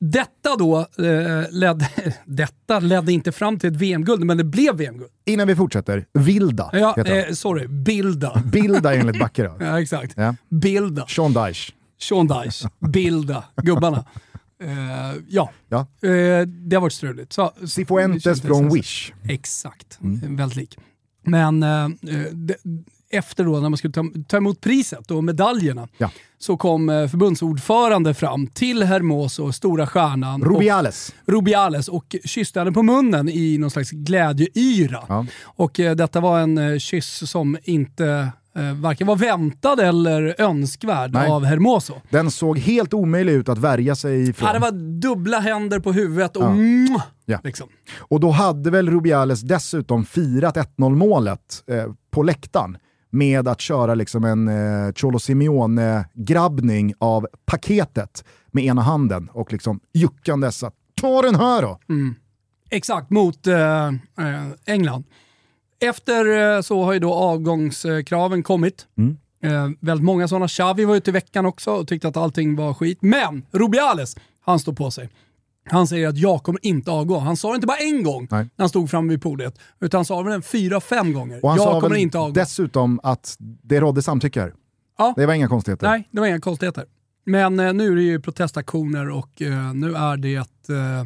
Detta 0.00 0.56
då 0.58 0.78
eh, 0.78 1.50
ledde, 1.50 1.88
detta 2.24 2.78
ledde 2.78 3.12
inte 3.12 3.32
fram 3.32 3.58
till 3.58 3.70
ett 3.70 3.76
VM-guld, 3.76 4.24
men 4.24 4.36
det 4.36 4.44
blev 4.44 4.76
VM-guld. 4.76 5.10
Innan 5.26 5.48
vi 5.48 5.56
fortsätter, 5.56 6.04
Vilda 6.12 6.70
ja, 6.72 6.96
eh, 6.96 7.32
Sorry, 7.32 7.66
Bilda. 7.66 8.42
Bilda 8.52 8.94
enligt 8.94 9.18
Backe 9.20 9.42
då. 9.42 9.56
ja, 9.60 9.80
exakt. 9.80 10.12
Ja. 10.16 10.34
Bilda. 10.48 11.06
Sean 11.06 11.32
Dyche. 11.32 11.72
Sean 11.98 12.26
Dyche. 12.26 12.68
Bilda. 12.78 13.44
Gubbarna. 13.62 14.04
Uh, 14.62 15.22
ja, 15.28 15.50
ja. 15.68 15.86
Uh, 16.04 16.46
det 16.46 16.76
har 16.76 16.80
varit 16.80 16.92
struligt. 16.92 17.32
Så, 17.32 17.52
Cifuentes 17.66 18.42
från 18.42 18.74
Wish. 18.74 19.12
Exakt, 19.28 19.98
mm. 20.02 20.36
väldigt 20.36 20.56
lik. 20.56 20.78
Men 21.22 21.62
uh, 21.62 21.88
de, 22.32 22.54
efter 23.10 23.44
då 23.44 23.60
när 23.60 23.68
man 23.68 23.76
skulle 23.76 23.92
ta, 23.92 24.04
ta 24.28 24.36
emot 24.36 24.60
priset 24.60 25.10
och 25.10 25.24
medaljerna 25.24 25.88
ja. 25.98 26.10
så 26.38 26.56
kom 26.56 27.08
förbundsordförande 27.10 28.14
fram 28.14 28.46
till 28.46 28.82
Hermoso, 28.82 29.52
stora 29.52 29.86
stjärnan. 29.86 30.44
Rubiales. 30.44 31.14
Och, 31.22 31.32
Rubiales 31.32 31.88
och 31.88 32.16
kysste 32.24 32.58
henne 32.58 32.72
på 32.72 32.82
munnen 32.82 33.28
i 33.28 33.58
någon 33.58 33.70
slags 33.70 33.90
glädjeyra. 33.90 35.04
Ja. 35.08 35.26
Och 35.42 35.72
detta 35.72 36.20
var 36.20 36.40
en 36.40 36.80
kyss 36.80 37.30
som 37.30 37.58
inte 37.62 38.32
eh, 38.56 38.74
varken 38.74 39.06
var 39.06 39.16
väntad 39.16 39.80
eller 39.80 40.40
önskvärd 40.40 41.12
Nej. 41.12 41.30
av 41.30 41.44
Hermoso. 41.44 41.94
Den 42.10 42.30
såg 42.30 42.58
helt 42.58 42.94
omöjlig 42.94 43.32
ut 43.32 43.48
att 43.48 43.58
värja 43.58 43.94
sig 43.94 44.28
ifrån. 44.28 44.46
Ja, 44.46 44.52
det 44.52 44.58
var 44.58 45.00
dubbla 45.00 45.38
händer 45.38 45.80
på 45.80 45.92
huvudet 45.92 46.36
och 46.36 46.44
ja. 46.44 47.02
ja. 47.24 47.40
Liksom. 47.44 47.68
Och 47.98 48.20
då 48.20 48.30
hade 48.30 48.70
väl 48.70 48.90
Rubiales 48.90 49.40
dessutom 49.40 50.04
firat 50.04 50.56
1-0 50.56 50.94
målet 50.94 51.64
eh, 51.66 51.92
på 52.10 52.22
läktaren 52.22 52.76
med 53.10 53.48
att 53.48 53.60
köra 53.60 53.94
liksom 53.94 54.24
en 54.24 54.48
eh, 54.48 54.92
Cholo 54.92 55.18
Simeone-grabbning 55.18 56.94
av 56.98 57.26
paketet 57.46 58.24
med 58.50 58.64
ena 58.64 58.82
handen 58.82 59.28
och 59.32 59.52
liksom 59.52 59.80
juckandes 59.94 60.62
att 60.62 60.74
ta 61.00 61.22
den 61.22 61.34
här 61.34 61.62
då! 61.62 61.80
Mm. 61.88 62.14
Exakt, 62.70 63.10
mot 63.10 63.46
eh, 63.46 63.86
eh 63.86 63.92
England. 64.66 65.04
Efter 65.80 66.54
eh, 66.56 66.60
så 66.62 66.84
har 66.84 66.92
ju 66.92 66.98
då 66.98 67.14
avgångskraven 67.14 68.42
kommit. 68.42 68.86
Mm. 68.98 69.16
Eh, 69.42 69.70
väldigt 69.80 70.04
många 70.04 70.28
sådana. 70.28 70.48
Xavi 70.48 70.84
var 70.84 70.96
ute 70.96 71.10
i 71.10 71.12
veckan 71.12 71.46
också 71.46 71.70
och 71.70 71.88
tyckte 71.88 72.08
att 72.08 72.16
allting 72.16 72.56
var 72.56 72.74
skit. 72.74 72.98
Men 73.02 73.46
Rubiales, 73.52 74.16
han 74.44 74.58
står 74.58 74.72
på 74.72 74.90
sig. 74.90 75.08
Han 75.70 75.86
säger 75.86 76.08
att 76.08 76.18
jag 76.18 76.42
kommer 76.42 76.66
inte 76.66 76.90
avgå. 76.90 77.18
Han 77.18 77.36
sa 77.36 77.48
det 77.48 77.54
inte 77.54 77.66
bara 77.66 77.78
en 77.78 78.02
gång 78.02 78.28
Nej. 78.30 78.42
när 78.42 78.62
han 78.62 78.68
stod 78.68 78.90
framme 78.90 79.10
vid 79.10 79.22
podiet, 79.22 79.58
utan 79.80 79.98
han 79.98 80.04
sa 80.04 80.22
det 80.22 80.42
fyra, 80.42 80.80
fem 80.80 81.12
gånger. 81.12 81.44
Och 81.44 81.50
han 81.50 81.58
jag 81.58 81.64
sa 81.64 81.80
kommer 81.80 81.96
inte 81.96 82.18
avgå. 82.18 82.32
dessutom 82.34 83.00
att 83.02 83.36
det 83.38 83.80
rådde 83.80 84.02
samtycke. 84.02 84.52
Ja. 84.98 85.14
Det 85.16 85.26
var 85.26 85.34
inga 85.34 85.48
konstigheter. 85.48 85.86
Nej, 85.86 86.08
det 86.10 86.20
var 86.20 86.26
inga 86.26 86.40
konstigheter. 86.40 86.84
Men 87.26 87.60
eh, 87.60 87.72
nu 87.72 87.92
är 87.92 87.96
det 87.96 88.02
ju 88.02 88.20
protestaktioner 88.20 89.10
och 89.10 89.42
eh, 89.42 89.74
nu 89.74 89.94
är 89.94 90.16
det 90.16 90.36
eh, 90.36 91.04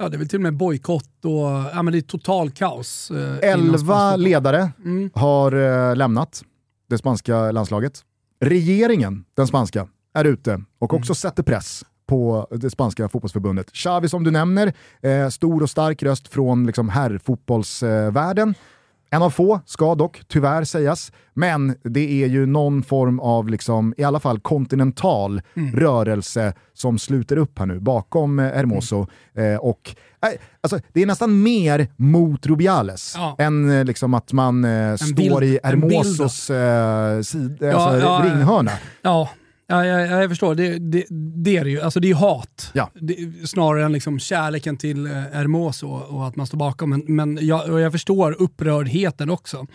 Ja, 0.00 0.08
det 0.08 0.16
är 0.16 0.18
väl 0.18 0.28
till 0.28 0.38
och 0.38 0.42
med 0.42 0.56
bojkott 0.56 1.24
och 1.24 1.32
ja, 1.74 1.82
men 1.82 1.92
det 1.92 1.98
är 1.98 2.02
total 2.02 2.50
kaos. 2.50 3.10
Eh, 3.10 3.50
Elva 3.50 4.16
ledare 4.16 4.70
mm. 4.84 5.10
har 5.14 5.52
eh, 5.52 5.96
lämnat 5.96 6.44
det 6.88 6.98
spanska 6.98 7.52
landslaget. 7.52 8.00
Regeringen, 8.40 9.24
den 9.36 9.46
spanska, 9.46 9.88
är 10.14 10.24
ute 10.24 10.62
och 10.78 10.94
också 10.94 11.10
mm. 11.10 11.14
sätter 11.14 11.42
press 11.42 11.84
på 12.06 12.48
det 12.50 12.70
spanska 12.70 13.08
fotbollsförbundet. 13.08 13.72
Xavi 13.72 14.08
som 14.08 14.24
du 14.24 14.30
nämner, 14.30 14.72
eh, 15.02 15.28
stor 15.28 15.62
och 15.62 15.70
stark 15.70 16.02
röst 16.02 16.28
från 16.28 16.66
liksom, 16.66 16.88
herrfotbollsvärlden. 16.88 18.54
En 19.10 19.22
av 19.22 19.30
få, 19.30 19.60
ska 19.66 19.94
dock 19.94 20.20
tyvärr 20.28 20.64
sägas, 20.64 21.12
men 21.34 21.76
det 21.82 22.22
är 22.22 22.26
ju 22.26 22.46
någon 22.46 22.82
form 22.82 23.20
av, 23.20 23.48
liksom, 23.48 23.94
i 23.96 24.04
alla 24.04 24.20
fall 24.20 24.40
kontinental 24.40 25.42
mm. 25.56 25.76
rörelse 25.76 26.52
som 26.74 26.98
sluter 26.98 27.36
upp 27.36 27.58
här 27.58 27.66
nu 27.66 27.80
bakom 27.80 28.38
eh, 28.38 28.44
Hermoso. 28.44 29.06
Mm. 29.34 29.52
Eh, 29.52 29.58
och, 29.58 29.96
eh, 30.22 30.28
alltså, 30.60 30.78
det 30.92 31.02
är 31.02 31.06
nästan 31.06 31.42
mer 31.42 31.88
mot 31.96 32.46
Rubiales 32.46 33.14
ja. 33.16 33.36
än 33.38 33.70
eh, 33.70 33.84
liksom, 33.84 34.14
att 34.14 34.32
man 34.32 34.64
eh, 34.64 34.96
står 34.96 35.40
bild, 35.40 35.42
i 35.42 35.60
Hermosos 35.62 36.50
eh, 36.50 37.20
sid, 37.20 37.58
ja, 37.60 37.72
alltså, 37.72 38.06
ja, 38.06 38.22
ringhörna. 38.24 38.72
Ja. 39.02 39.28
Ja, 39.70 39.86
jag, 39.86 40.22
jag 40.22 40.30
förstår. 40.30 40.54
Det, 40.54 40.78
det, 40.78 41.06
det, 41.44 41.56
är 41.56 41.64
det 41.64 41.70
ju. 41.70 41.80
Alltså 41.80 42.00
det 42.00 42.10
är 42.10 42.14
hat. 42.14 42.70
Ja. 42.74 42.90
Det, 42.94 43.48
snarare 43.48 43.84
än 43.84 43.92
liksom 43.92 44.18
kärleken 44.18 44.76
till 44.76 45.06
eh, 45.06 45.12
Hermoso 45.12 45.86
och, 45.86 46.16
och 46.16 46.26
att 46.26 46.36
man 46.36 46.46
står 46.46 46.58
bakom. 46.58 46.90
Men, 46.90 47.02
men 47.06 47.38
jag, 47.46 47.80
jag 47.80 47.92
förstår 47.92 48.42
upprördheten 48.42 49.30
också. 49.30 49.66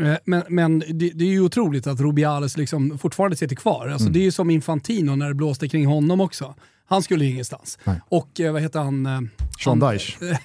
Eh, 0.00 0.14
men, 0.24 0.42
men 0.48 0.78
det, 0.78 1.10
det, 1.10 1.24
är 1.24 1.28
ju 1.28 1.40
otroligt 1.40 1.86
att 1.86 2.00
Rubiales 2.00 2.56
liksom 2.56 2.98
fortfarande 2.98 3.36
sitter 3.36 3.56
kvar. 3.56 3.88
Alltså 3.88 4.04
mm. 4.04 4.12
Det 4.12 4.18
är 4.18 4.24
ju 4.24 4.30
som 4.30 4.50
Infantino 4.50 5.16
när 5.16 5.28
det 5.28 5.34
blåste 5.34 5.68
kring 5.68 5.86
honom 5.86 6.20
också. 6.20 6.54
Han 6.86 7.02
skulle 7.02 7.24
ingenstans. 7.24 7.78
Nej. 7.84 8.00
Och 8.08 8.40
eh, 8.40 8.52
vad 8.52 8.62
heter 8.62 8.80
han? 8.80 9.28
Sean 9.64 9.80
Dyche. 9.80 10.16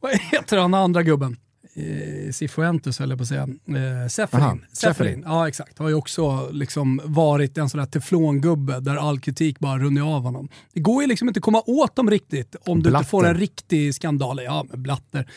vad 0.00 0.12
heter 0.12 0.58
han 0.58 0.74
andra 0.74 1.02
gubben? 1.02 1.36
Eh, 1.76 2.32
Cifuentes 2.32 2.98
höll 2.98 3.10
jag 3.10 3.18
på 3.18 3.22
att 3.22 3.28
säga. 3.28 3.42
Eh, 3.42 4.08
Seferin. 4.08 4.08
Ceferin. 4.08 4.64
Seferin. 4.72 5.22
Ja 5.26 5.48
exakt. 5.48 5.78
Har 5.78 5.88
ju 5.88 5.94
också 5.94 6.48
liksom 6.52 7.00
varit 7.04 7.58
en 7.58 7.68
sån 7.70 7.78
där 7.78 7.86
teflongubbe 7.86 8.80
där 8.80 8.96
all 8.96 9.20
kritik 9.20 9.58
bara 9.58 9.78
runnit 9.78 10.02
av 10.02 10.22
honom. 10.22 10.48
Det 10.74 10.80
går 10.80 11.02
ju 11.02 11.08
liksom 11.08 11.28
inte 11.28 11.38
att 11.38 11.44
komma 11.44 11.62
åt 11.66 11.96
dem 11.96 12.10
riktigt 12.10 12.56
om 12.66 12.82
du 12.82 12.90
Blatter. 12.90 12.98
inte 13.02 13.10
får 13.10 13.26
en 13.26 13.34
riktig 13.34 13.94
skandal. 13.94 14.40
Ja, 14.44 14.64
men 14.70 14.82
Blatter. 14.82 15.28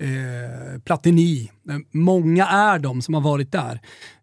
Eh, 0.00 0.80
Platini. 0.80 1.50
Eh, 1.70 1.76
Många 1.90 2.46
är 2.46 2.78
de 2.78 3.02
som 3.02 3.14
har 3.14 3.20
varit 3.20 3.52
där. 3.52 3.80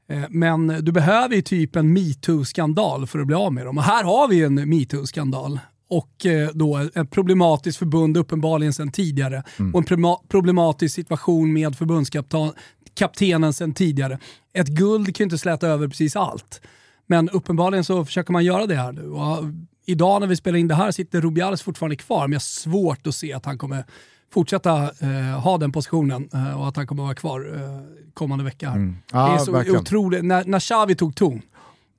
Eh, 0.10 0.24
Men 0.30 0.68
du 0.68 0.92
behöver 0.92 1.36
ju 1.36 1.42
typ 1.42 1.76
en 1.76 1.94
metoo-skandal 1.94 3.08
för 3.08 3.20
att 3.20 3.28
bli 3.28 3.36
av 3.36 3.54
med 3.54 3.66
dem. 3.66 3.78
Och 3.78 3.84
här 3.84 4.04
har 4.04 4.28
vi 4.28 4.44
en 4.44 4.70
metoo-skandal. 4.70 5.60
Och 5.92 6.26
eh, 6.26 6.50
då 6.54 6.78
ett 6.96 7.12
problematiskt 7.12 7.78
förbund 7.78 8.18
uppenbarligen 8.18 8.74
sedan 8.74 8.92
tidigare. 8.92 9.44
Och 9.74 9.92
en 9.92 10.16
problematisk 10.30 10.96
situation 10.96 11.54
med 11.54 11.76
förbundskaptenen 11.76 13.54
sedan 13.54 13.74
tidigare. 13.74 14.20
Ett 14.54 14.68
guld 14.68 15.06
kan 15.06 15.24
ju 15.24 15.26
inte 15.26 15.38
släta 15.38 15.68
över 15.68 15.88
precis 15.88 16.16
allt. 16.16 16.62
Men 17.08 17.30
uppenbarligen 17.30 17.84
så 17.84 18.06
försöker 18.06 18.34
man 18.34 18.46
göra 18.46 18.66
det 18.66 18.76
här 18.76 18.92
nu. 18.92 19.10
Och 19.10 19.44
idag 19.86 20.22
när 20.22 20.28
vi 20.28 20.36
spelar 20.36 20.60
in 20.60 20.68
det 20.68 20.76
här 20.76 20.92
sitter 20.92 21.22
Rubiales 21.22 21.62
fortfarande 21.62 21.96
kvar, 21.96 22.22
men 22.22 22.32
jag 22.32 22.36
har 22.36 22.42
svårt 22.42 23.08
att 23.08 23.16
se 23.16 23.34
att 23.34 23.46
han 23.46 23.58
kommer 23.58 23.86
fortsätta 24.34 24.84
eh, 24.84 25.40
ha 25.40 25.58
den 25.58 25.72
positionen 25.72 26.30
eh, 26.34 26.60
och 26.62 26.68
att 26.68 26.76
han 26.76 26.88
kommer 26.88 27.04
vara 27.04 27.16
kvar 27.16 27.54
eh, 27.56 28.12
kommande 28.14 28.44
vecka. 28.44 28.70
Mm. 28.70 28.96
Ja, 29.12 29.28
det 29.28 29.34
är 29.34 29.38
så 29.38 29.52
verkligen. 29.52 29.82
otroligt. 29.82 30.26
När, 30.26 30.46
när 30.46 30.60
Xavi 30.60 30.96
tog 30.96 31.16
ton, 31.16 31.42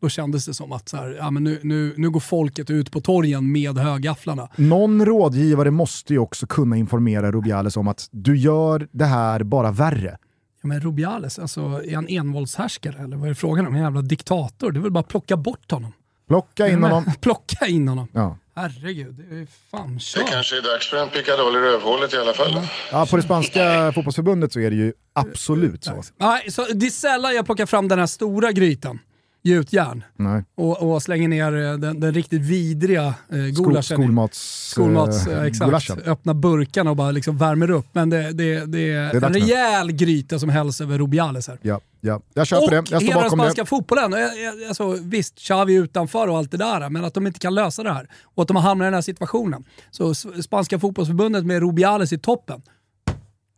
då 0.02 0.08
kändes 0.08 0.46
det 0.46 0.54
som 0.54 0.72
att 0.72 0.88
så 0.88 0.96
här, 0.96 1.16
ja, 1.18 1.30
men 1.30 1.44
nu, 1.44 1.60
nu, 1.62 1.94
nu 1.96 2.10
går 2.10 2.20
folket 2.20 2.70
ut 2.70 2.90
på 2.90 3.00
torgen 3.00 3.52
med 3.52 3.78
högafflarna. 3.78 4.48
Någon 4.56 5.04
rådgivare 5.06 5.70
måste 5.70 6.12
ju 6.12 6.18
också 6.18 6.46
kunna 6.46 6.76
informera 6.76 7.32
Rubiales 7.32 7.76
om 7.76 7.88
att 7.88 8.08
du 8.10 8.36
gör 8.36 8.88
det 8.92 9.04
här 9.04 9.42
bara 9.42 9.70
värre. 9.70 10.16
Ja, 10.62 10.68
men 10.68 10.80
Rubiales, 10.80 11.38
alltså, 11.38 11.60
är 11.60 11.94
han 11.94 12.06
envåldshärskare 12.08 13.02
eller 13.04 13.16
vad 13.16 13.24
är 13.24 13.28
det 13.28 13.34
frågan 13.34 13.66
om? 13.66 13.74
En 13.74 13.82
jävla 13.82 14.02
diktator? 14.02 14.72
Det 14.72 14.78
är 14.78 14.82
väl 14.82 14.90
bara 14.90 15.00
att 15.00 15.08
plocka 15.08 15.36
bort 15.36 15.70
honom. 15.70 15.92
Plocka 16.28 16.68
in 16.68 16.82
honom. 16.82 17.04
plocka 17.20 17.66
in 17.66 17.88
honom. 17.88 18.08
Ja. 18.12 18.38
Herregud, 18.54 19.14
det 19.30 19.36
är 19.36 19.46
fan 19.70 19.94
Det 19.94 20.00
kört. 20.00 20.30
kanske 20.30 20.56
är 20.58 20.62
dags 20.62 20.90
för 20.90 20.96
en 20.96 21.08
pickadoll 21.08 21.56
i 21.56 21.58
rövhålet 21.58 22.14
i 22.14 22.16
alla 22.16 22.32
fall. 22.32 22.60
Ja, 22.92 23.06
på 23.10 23.16
det 23.16 23.22
spanska 23.22 23.92
fotbollsförbundet 23.94 24.52
så 24.52 24.60
är 24.60 24.70
det 24.70 24.76
ju 24.76 24.92
absolut 25.12 25.84
så. 25.84 26.02
Nej, 26.16 26.50
så 26.50 26.64
det 26.74 26.86
är 26.86 26.90
sällan 26.90 27.34
jag 27.34 27.46
plockar 27.46 27.66
fram 27.66 27.88
den 27.88 27.98
här 27.98 28.06
stora 28.06 28.52
grytan, 28.52 28.98
gjutjärn, 29.42 30.04
och, 30.54 30.92
och 30.92 31.02
slänger 31.02 31.28
ner 31.28 31.56
eh, 31.56 31.78
den, 31.78 32.00
den 32.00 32.14
riktigt 32.14 32.42
vidriga 32.42 33.14
eh, 33.32 33.38
gulaschen. 33.38 33.82
skolmats... 33.82 34.68
Skolmats, 34.70 35.26
eh, 35.26 35.38
eh, 35.38 35.44
exakt. 35.44 35.68
gulaschen. 35.68 35.98
Öppna 36.06 36.34
burkarna 36.34 36.90
och 36.90 36.96
bara 36.96 37.10
liksom 37.10 37.38
värmer 37.38 37.70
upp. 37.70 37.86
Men 37.92 38.10
det, 38.10 38.32
det, 38.32 38.66
det 38.66 38.92
är, 38.92 39.24
en 39.24 39.32
nu. 39.32 39.38
rejäl 39.38 39.92
gryta 39.92 40.38
som 40.38 40.48
hälls 40.48 40.80
över 40.80 40.98
Rubiales 40.98 41.48
här. 41.48 41.58
Ja, 41.62 41.80
ja. 42.00 42.20
Jag 42.34 42.46
köper 42.46 42.64
och 42.64 42.70
det. 42.70 42.76
Jag 42.76 42.86
står 42.86 43.00
hela 43.00 43.20
den 43.20 43.30
spanska 43.30 43.62
det. 43.62 43.66
fotbollen. 43.66 44.14
Alltså, 44.68 44.96
visst, 45.02 45.38
Xavi 45.38 45.74
utanför 45.74 46.28
och 46.28 46.38
allt 46.38 46.50
det 46.50 46.56
där, 46.56 46.88
men 46.90 47.04
att 47.04 47.14
de 47.14 47.26
inte 47.26 47.38
kan 47.38 47.54
lösa 47.54 47.82
det 47.82 47.92
här. 47.92 48.08
Och 48.22 48.42
att 48.42 48.48
de 48.48 48.56
har 48.56 48.62
hamnat 48.62 48.84
i 48.84 48.86
den 48.86 48.94
här 48.94 49.00
situationen. 49.00 49.64
Så 49.90 50.14
spanska 50.14 50.78
fotbollsförbundet 50.78 51.46
med 51.46 51.60
Rubiales 51.60 52.12
i 52.12 52.18
toppen, 52.18 52.62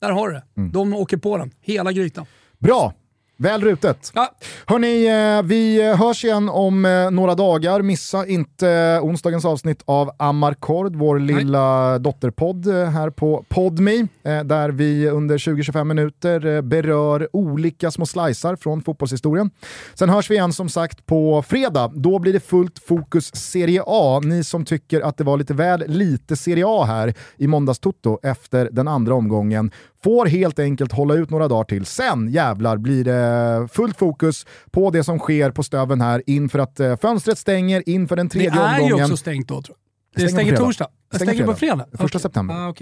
där 0.00 0.10
har 0.10 0.28
du 0.28 0.34
det. 0.34 0.44
Mm. 0.56 0.72
De 0.72 0.94
åker 0.94 1.16
på 1.16 1.38
den, 1.38 1.50
hela 1.60 1.92
grytan. 1.92 2.26
Bra! 2.58 2.94
Väl 3.36 3.60
rutet. 3.60 4.12
Ja, 4.14 4.30
Hörni, 4.66 5.06
eh, 5.06 5.42
vi 5.42 5.92
hörs 5.92 6.24
igen 6.24 6.48
om 6.48 6.84
eh, 6.84 7.10
några 7.10 7.34
dagar. 7.34 7.82
Missa 7.82 8.26
inte 8.26 9.00
onsdagens 9.02 9.44
avsnitt 9.44 9.82
av 9.84 10.10
Amarcord, 10.16 10.96
vår 10.96 11.18
lilla 11.18 11.98
dotterpodd 11.98 12.66
eh, 12.66 12.90
här 12.90 13.10
på 13.10 13.44
Podme, 13.48 14.06
eh, 14.24 14.44
där 14.44 14.68
vi 14.68 15.08
under 15.08 15.38
20-25 15.38 15.84
minuter 15.84 16.46
eh, 16.46 16.62
berör 16.62 17.28
olika 17.32 17.90
små 17.90 18.06
slicer 18.06 18.56
från 18.56 18.82
fotbollshistorien. 18.82 19.50
Sen 19.94 20.08
hörs 20.08 20.30
vi 20.30 20.34
igen 20.34 20.52
som 20.52 20.68
sagt 20.68 21.06
på 21.06 21.42
fredag. 21.42 21.92
Då 21.94 22.18
blir 22.18 22.32
det 22.32 22.40
fullt 22.40 22.78
fokus 22.78 23.34
Serie 23.34 23.82
A. 23.86 24.20
Ni 24.24 24.44
som 24.44 24.64
tycker 24.64 25.00
att 25.00 25.16
det 25.16 25.24
var 25.24 25.36
lite 25.36 25.54
väl 25.54 25.84
lite 25.86 26.36
Serie 26.36 26.64
A 26.66 26.84
här 26.84 27.14
i 27.36 27.46
måndagstoto 27.46 28.18
efter 28.22 28.68
den 28.72 28.88
andra 28.88 29.14
omgången 29.14 29.70
får 30.04 30.26
helt 30.26 30.58
enkelt 30.58 30.92
hålla 30.92 31.14
ut 31.14 31.30
några 31.30 31.48
dagar 31.48 31.64
till. 31.64 31.86
Sen 31.86 32.28
jävlar 32.28 32.76
blir 32.76 33.04
det 33.04 33.68
fullt 33.68 33.98
fokus 33.98 34.46
på 34.70 34.90
det 34.90 35.04
som 35.04 35.18
sker 35.18 35.50
på 35.50 35.62
Stöven 35.62 36.00
här 36.00 36.22
inför 36.26 36.58
att 36.58 36.80
eh, 36.80 36.96
fönstret 36.96 37.38
stänger 37.38 37.82
inför 37.88 38.16
den 38.16 38.28
det 38.28 38.32
tredje 38.32 38.60
är 38.60 38.76
ju 38.76 38.82
omgången. 38.84 39.04
också 39.04 39.16
stängt 39.16 39.48
då 39.48 39.62
tror 39.62 39.76
jag. 39.76 39.84
Det 40.24 40.28
Stänger 40.28 40.42
på 40.42 40.52
stänger 40.52 40.66
torsdag. 40.66 40.88
Det 41.10 41.16
Stänger 41.16 41.32
stänger 41.32 41.46
på 41.46 41.58
fredag. 41.58 41.86
Första 41.90 42.04
Okej. 42.04 42.20
september. 42.20 42.54
Ah, 42.54 42.72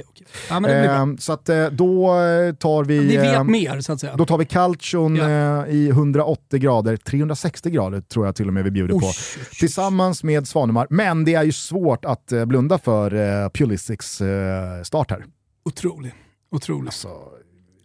det 0.54 0.60
blir 0.60 0.82
bra. 0.82 0.92
Ehm, 0.92 1.18
så 1.18 1.32
att 1.32 1.48
eh, 1.48 1.66
då 1.66 2.20
eh, 2.20 2.54
tar 2.54 2.84
vi... 2.84 2.98
Ni 2.98 3.16
vet 3.16 3.36
ehm, 3.36 3.52
mer 3.52 3.80
så 3.80 3.92
att 3.92 4.00
säga. 4.00 4.16
Då 4.16 4.26
tar 4.26 4.38
vi 4.38 4.44
calcion 4.44 5.20
eh, 5.20 5.64
i 5.68 5.88
180 5.88 6.58
grader, 6.58 6.96
360 6.96 7.70
grader 7.70 8.00
tror 8.00 8.26
jag 8.26 8.36
till 8.36 8.46
och 8.46 8.54
med 8.54 8.64
vi 8.64 8.70
bjuder 8.70 8.94
på. 8.94 9.06
Usch, 9.06 9.08
usch, 9.08 9.38
usch. 9.40 9.58
Tillsammans 9.58 10.24
med 10.24 10.48
Svanemar. 10.48 10.86
Men 10.90 11.24
det 11.24 11.34
är 11.34 11.42
ju 11.42 11.52
svårt 11.52 12.04
att 12.04 12.32
eh, 12.32 12.44
blunda 12.44 12.78
för 12.78 13.14
eh, 13.14 13.48
Pulisics 13.48 14.20
eh, 14.20 14.82
start 14.82 15.10
här. 15.10 15.24
Otrolig. 15.64 16.14
Otrolig. 16.52 16.86
Alltså, 16.86 17.08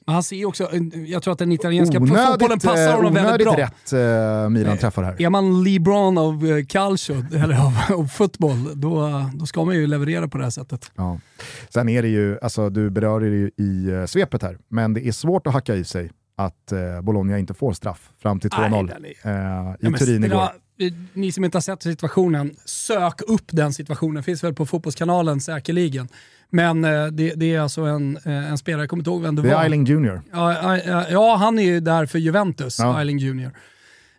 Men 0.05 0.13
han 0.13 0.24
ser 0.24 0.45
också, 0.45 0.70
jag 1.07 1.24
tror 1.24 1.32
att 1.32 1.39
den 1.39 1.51
italienska 1.51 1.97
onödigt, 1.99 2.28
fotbollen 2.28 2.59
passar 2.59 2.88
eh, 2.89 2.95
honom 2.95 3.13
väldigt 3.13 3.47
onödigt 3.47 3.89
bra. 3.89 3.99
rätt 4.05 4.43
eh, 4.43 4.49
Milan 4.49 4.78
träffar 4.78 5.03
här. 5.03 5.22
Är 5.22 5.30
man 5.30 5.63
LeBron 5.63 6.18
av 6.18 6.45
eh, 6.45 6.65
calcio, 6.65 7.26
eller 7.34 7.55
av, 7.55 7.99
av 7.99 8.07
fotboll, 8.07 8.82
då, 8.82 9.24
då 9.34 9.45
ska 9.45 9.65
man 9.65 9.76
ju 9.76 9.88
leverera 9.88 10.28
på 10.28 10.38
det 10.38 10.43
här 10.43 10.51
sättet. 10.51 10.91
Ja. 10.95 11.20
Sen 11.70 11.89
är 11.89 12.01
det 12.01 12.07
ju, 12.09 12.39
alltså 12.39 12.70
du 12.70 12.89
berör 12.89 13.20
det 13.20 13.28
ju 13.28 13.47
i 13.47 14.07
svepet 14.07 14.41
här, 14.41 14.57
men 14.68 14.93
det 14.93 15.07
är 15.07 15.11
svårt 15.11 15.47
att 15.47 15.53
hacka 15.53 15.76
i 15.76 15.84
sig 15.84 16.11
att 16.38 16.72
eh, 16.72 17.01
Bologna 17.01 17.39
inte 17.39 17.53
får 17.53 17.74
straff 17.74 18.09
fram 18.22 18.39
till 18.39 18.49
2-0 18.49 18.70
Nej, 18.70 19.15
den 19.24 19.36
eh, 19.36 19.72
i 19.72 19.76
Ja, 19.80 19.97
Turin 19.97 20.24
igår. 20.24 20.49
Ni 21.13 21.32
som 21.32 21.45
inte 21.45 21.55
har 21.55 21.61
sett 21.61 21.84
situationen, 21.84 22.55
sök 22.65 23.22
upp 23.22 23.45
den 23.47 23.74
situationen. 23.74 24.24
Finns 24.24 24.43
väl 24.43 24.53
på 24.53 24.65
Fotbollskanalen 24.65 25.41
säkerligen. 25.41 26.07
Men 26.50 26.86
eh, 26.86 27.06
det, 27.08 27.34
det 27.36 27.56
är 27.56 27.60
alltså 27.60 27.82
en, 27.82 28.18
eh, 28.26 28.52
en 28.52 28.58
spelare, 28.58 28.82
jag 28.82 28.89
kommer 28.89 29.02
inte 29.02 29.10
ihåg 29.10 29.22
vem 29.22 29.36
det 29.36 29.41
Det 29.41 29.48
var. 29.48 29.56
är 29.56 29.64
Eiling 29.64 29.86
Jr. 29.86 30.22
Ja, 30.34 30.78
ja, 31.10 31.36
han 31.36 31.60
är 31.60 31.64
ju 31.64 31.80
där 31.80 32.06
för 32.06 32.20
Juventus, 32.20 32.80
Ja. 32.80 33.00
Eiling 33.00 33.18
Jr. 33.18 33.52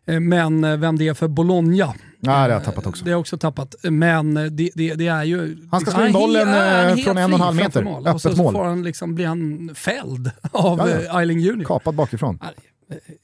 Eh, 0.07 0.21
Men 0.21 0.81
vem 0.81 0.99
det 0.99 1.09
är 1.09 1.15
för 1.15 1.29
Bologna, 1.29 1.77
Ja, 1.77 1.95
det 2.21 2.31
har 2.31 2.49
jag 2.49 2.65
tappat 2.65 2.87
också. 2.87 3.05
det 3.05 3.11
har 3.11 3.13
jag 3.13 3.21
också 3.21 3.39
tappat. 3.39 3.75
Men 3.83 4.35
det, 4.35 4.51
det, 4.75 4.95
det 4.95 5.07
är 5.07 5.25
ju... 5.25 5.57
Han 5.71 5.81
ska 5.81 5.91
slå 5.91 6.07
in 6.07 6.13
bollen, 6.13 6.49
helt 6.49 7.05
från 7.05 7.19
en 7.19 7.33
och 7.33 7.39
en 7.39 7.45
halv 7.45 7.57
meter. 7.57 7.83
mål. 7.85 8.03
Öppet 8.07 8.15
Och 8.15 8.21
så, 8.21 8.37
så 8.37 8.43
mål. 8.43 8.53
får 8.53 8.65
han 8.65 8.83
liksom, 8.83 9.15
blir 9.15 9.27
han 9.27 9.71
fälld 9.75 10.31
av 10.53 10.79
Ja, 10.79 10.89
ja. 11.05 11.19
Eiling 11.21 11.41
Jr. 11.41 11.65
Kapad 11.65 11.95
bakifrån. 11.95 12.39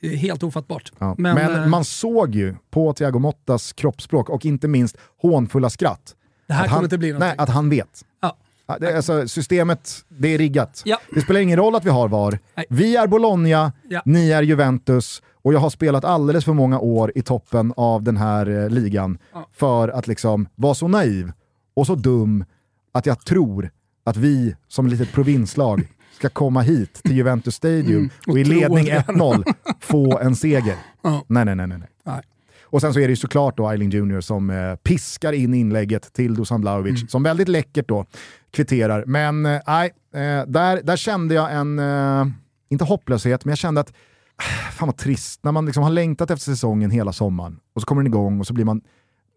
Det 0.01 0.09
Helt 0.17 0.43
ofattbart. 0.43 0.93
Ja. 0.99 1.15
Men, 1.19 1.35
Men, 1.35 1.71
man 1.71 1.85
såg 1.85 2.35
ju 2.35 2.55
på 2.71 2.93
Thiago 2.93 3.19
Mottas 3.19 3.73
kroppsspråk 3.73 4.31
och 4.31 4.45
inte 4.47 4.69
minst 4.69 4.97
hånfulla 5.23 5.71
skratt. 5.71 6.15
det 6.47 6.53
här 6.55 6.63
kommer 6.65 6.75
han, 6.75 6.85
inte 6.85 6.99
bli 6.99 7.09
någonting. 7.13 7.29
nej, 7.29 7.35
att 7.39 7.49
han 7.49 7.71
vet. 7.71 8.03
Det, 8.81 8.97
alltså, 8.97 9.29
systemet, 9.29 10.05
det 10.09 10.29
är 10.29 10.39
riggat. 10.39 10.83
Ja. 10.85 10.99
Det 11.15 11.21
spelar 11.21 11.41
ingen 11.41 11.57
roll 11.59 11.75
att 11.75 11.85
vi 11.85 11.91
har 11.91 12.09
VAR. 12.09 12.39
Nej. 12.57 12.67
Vi 12.69 12.97
är 12.97 13.07
Bologna, 13.07 13.73
Ja. 13.89 14.03
ni 14.05 14.31
är 14.31 14.43
Juventus 14.43 15.23
och 15.43 15.55
jag 15.55 15.59
har 15.59 15.71
spelat 15.71 16.05
alldeles 16.05 16.45
för 16.45 16.53
många 16.53 16.79
år 16.79 17.12
i 17.15 17.23
toppen 17.23 17.73
av 17.77 18.03
den 18.03 18.17
här 18.17 18.62
eh, 18.65 18.69
ligan 18.71 19.19
Ja. 19.35 19.49
för 19.53 19.89
att 19.89 20.07
liksom 20.07 20.49
vara 20.55 20.75
så 20.75 20.89
naiv 20.89 21.33
och 21.75 21.87
så 21.87 21.95
dum 21.95 22.45
att 22.93 23.07
jag 23.07 23.25
tror 23.25 23.71
att 24.05 24.17
vi 24.17 24.57
som 24.69 24.87
litet 24.87 25.12
provinslag 25.12 25.89
ska 26.19 26.29
komma 26.29 26.61
hit 26.61 26.95
till 27.03 27.17
Juventus 27.17 27.55
Stadium 27.55 27.97
Mm, 27.99 28.11
och 28.27 28.33
och 28.33 28.39
i 28.39 28.45
ledning 28.45 28.91
att 28.91 29.09
vi- 29.09 29.12
1-0 29.12 29.45
få 29.81 30.19
en 30.19 30.37
seger. 30.37 30.77
Nej, 31.27 31.45
nej, 31.45 31.55
nej. 31.57 31.67
nej. 31.67 31.79
nej. 32.05 32.23
Och 32.75 32.81
sen 32.81 32.95
så 32.95 33.01
är 33.01 33.05
det 33.09 33.12
ju 33.12 33.16
såklart 33.16 33.57
då 33.57 33.68
Eiling 33.70 33.91
Jr 33.91 34.20
som 34.20 34.51
eh, 34.51 34.75
piskar 34.77 35.33
in 35.33 35.55
inlägget 35.55 36.12
till 36.12 36.35
Dusan 36.35 36.61
Vlahovic, 36.61 37.01
Mm. 37.01 37.09
som 37.09 37.22
väldigt 37.22 37.49
läckert 37.49 37.89
då 37.89 38.07
kvitterar. 38.51 39.05
Men 39.07 39.47
eh, 39.47 39.61
nej, 39.66 39.91
eh, 40.14 40.20
där, 40.47 40.83
där 40.83 40.97
kände 40.97 41.35
jag 41.35 41.53
en, 41.55 41.79
eh, 41.79 42.27
inte 42.68 42.85
hopplöshet, 42.85 43.45
men 43.45 43.51
jag 43.51 43.59
kände 43.59 43.81
att 43.81 43.93
fan 44.72 44.89
vad 44.89 44.97
trist, 44.97 45.45
när 45.45 45.53
man 45.53 45.66
liksom 45.66 45.83
har 45.83 45.91
längtat 45.91 46.31
efter 46.31 46.45
säsongen 46.45 46.91
hela 46.91 47.12
sommaren 47.12 47.59
och 47.75 47.81
så 47.81 47.87
kommer 47.87 48.03
den 48.03 48.07
igång 48.12 48.41
och 48.41 48.47
så 48.47 48.55
blir 48.55 48.64
man 48.64 48.81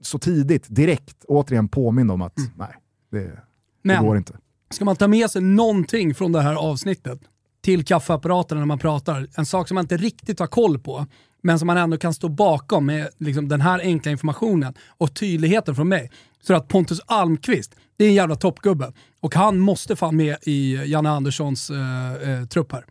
så 0.01 0.19
tidigt, 0.19 0.65
direkt, 0.69 1.25
återigen 1.27 1.67
påmind 1.67 2.11
om 2.11 2.21
att 2.21 2.38
nej, 2.55 2.75
det, 3.11 3.17
det 3.17 3.23
Mm. 3.23 3.35
Men- 3.83 4.05
går 4.05 4.17
inte. 4.17 4.33
Ska 4.71 4.85
man 4.85 4.95
ta 4.95 5.07
med 5.07 5.29
sig 5.29 5.41
någonting 5.41 6.15
från 6.15 6.31
det 6.31 6.41
här 6.41 6.55
avsnittet 6.55 7.19
till 7.61 7.85
kaffeapparaten 7.85 8.57
när 8.57 8.65
man 8.65 8.79
pratar, 8.79 9.27
en 9.38 9.45
sak 9.45 9.67
som 9.67 9.75
man 9.75 9.83
inte 9.83 9.97
riktigt 9.97 10.39
har 10.39 10.47
koll 10.47 10.79
på, 10.79 11.05
men 11.41 11.59
som 11.59 11.67
man 11.67 11.77
ändå 11.77 11.97
kan 11.97 12.13
stå 12.13 12.29
bakom 12.29 12.85
med 12.85 13.07
liksom 13.17 13.47
den 13.49 13.61
här 13.61 13.79
enkla 13.79 14.11
informationen 14.11 14.73
och 14.97 15.13
tydligheten 15.15 15.75
från 15.75 15.88
mig, 15.89 16.11
så 16.41 16.53
att 16.55 16.67
Pontus 16.67 17.01
Almqvist, 17.05 17.75
det 17.97 18.05
är 18.05 18.09
en 18.09 18.13
jävla 18.16 18.36
toppgubbe. 18.36 18.91
Och 19.20 19.36
han 19.36 19.59
måste 19.59 19.95
fan 19.95 20.16
med 20.16 20.37
i 20.41 20.75
Janne 20.86 21.09
Anderssons 21.09 21.70
eh, 21.70 22.32
eh, 22.32 22.45
trupp 22.45 22.71
här. 22.71 22.86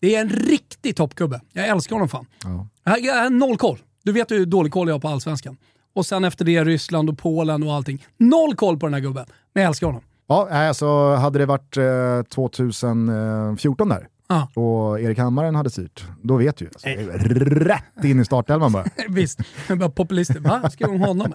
Det 0.00 0.14
är 0.16 0.20
en 0.20 0.28
riktig 0.28 0.96
toppgubbe. 0.96 1.40
Jag 1.52 1.68
älskar 1.68 1.96
honom 1.96 2.08
fan. 2.08 2.26
Ja. 2.44 2.68
Jag 2.84 2.92
har- 2.92 2.98
jag 3.24 3.32
noll 3.32 3.56
koll. 3.56 3.78
Du 4.04 4.12
vet 4.12 4.30
hur 4.30 4.46
dålig 4.46 4.72
koll 4.72 4.88
jag 4.88 4.94
har 4.94 5.00
på 5.00 5.08
allsvenskan. 5.08 5.56
och 5.94 6.06
sen 6.06 6.24
efter 6.24 6.44
det 6.44 6.64
Ryssland 6.64 7.10
och 7.10 7.18
Polen 7.18 7.62
och 7.62 7.74
allting. 7.74 8.06
Noll 8.16 8.54
koll 8.56 8.78
på 8.78 8.86
den 8.86 8.94
här 8.94 9.00
gubben, 9.00 9.26
men 9.54 9.62
jag 9.62 9.68
älskar 9.68 9.86
honom. 9.86 10.02
Ja, 10.28 10.48
alltså 10.68 11.14
hade 11.14 11.38
det 11.38 11.46
varit 11.46 11.76
eh, 11.76 12.22
2014 12.34 13.88
där, 13.88 14.08
Ja. 14.28 14.48
och 14.62 15.00
Erik 15.00 15.18
Hammaren 15.18 15.54
hade 15.54 15.70
styrt, 15.70 16.04
då 16.22 16.36
vet 16.36 16.56
du. 16.56 16.66
Alltså, 16.66 16.88
rätt 16.88 18.04
in 18.04 18.20
i 18.20 18.24
startelvan 18.24 18.72
bara. 18.72 18.84
Visst, 19.08 19.40
bara 19.68 19.90
populister. 19.90 20.40
Va? 20.40 20.70
Ska 20.70 20.86
om 20.88 21.00
honom? 21.00 21.32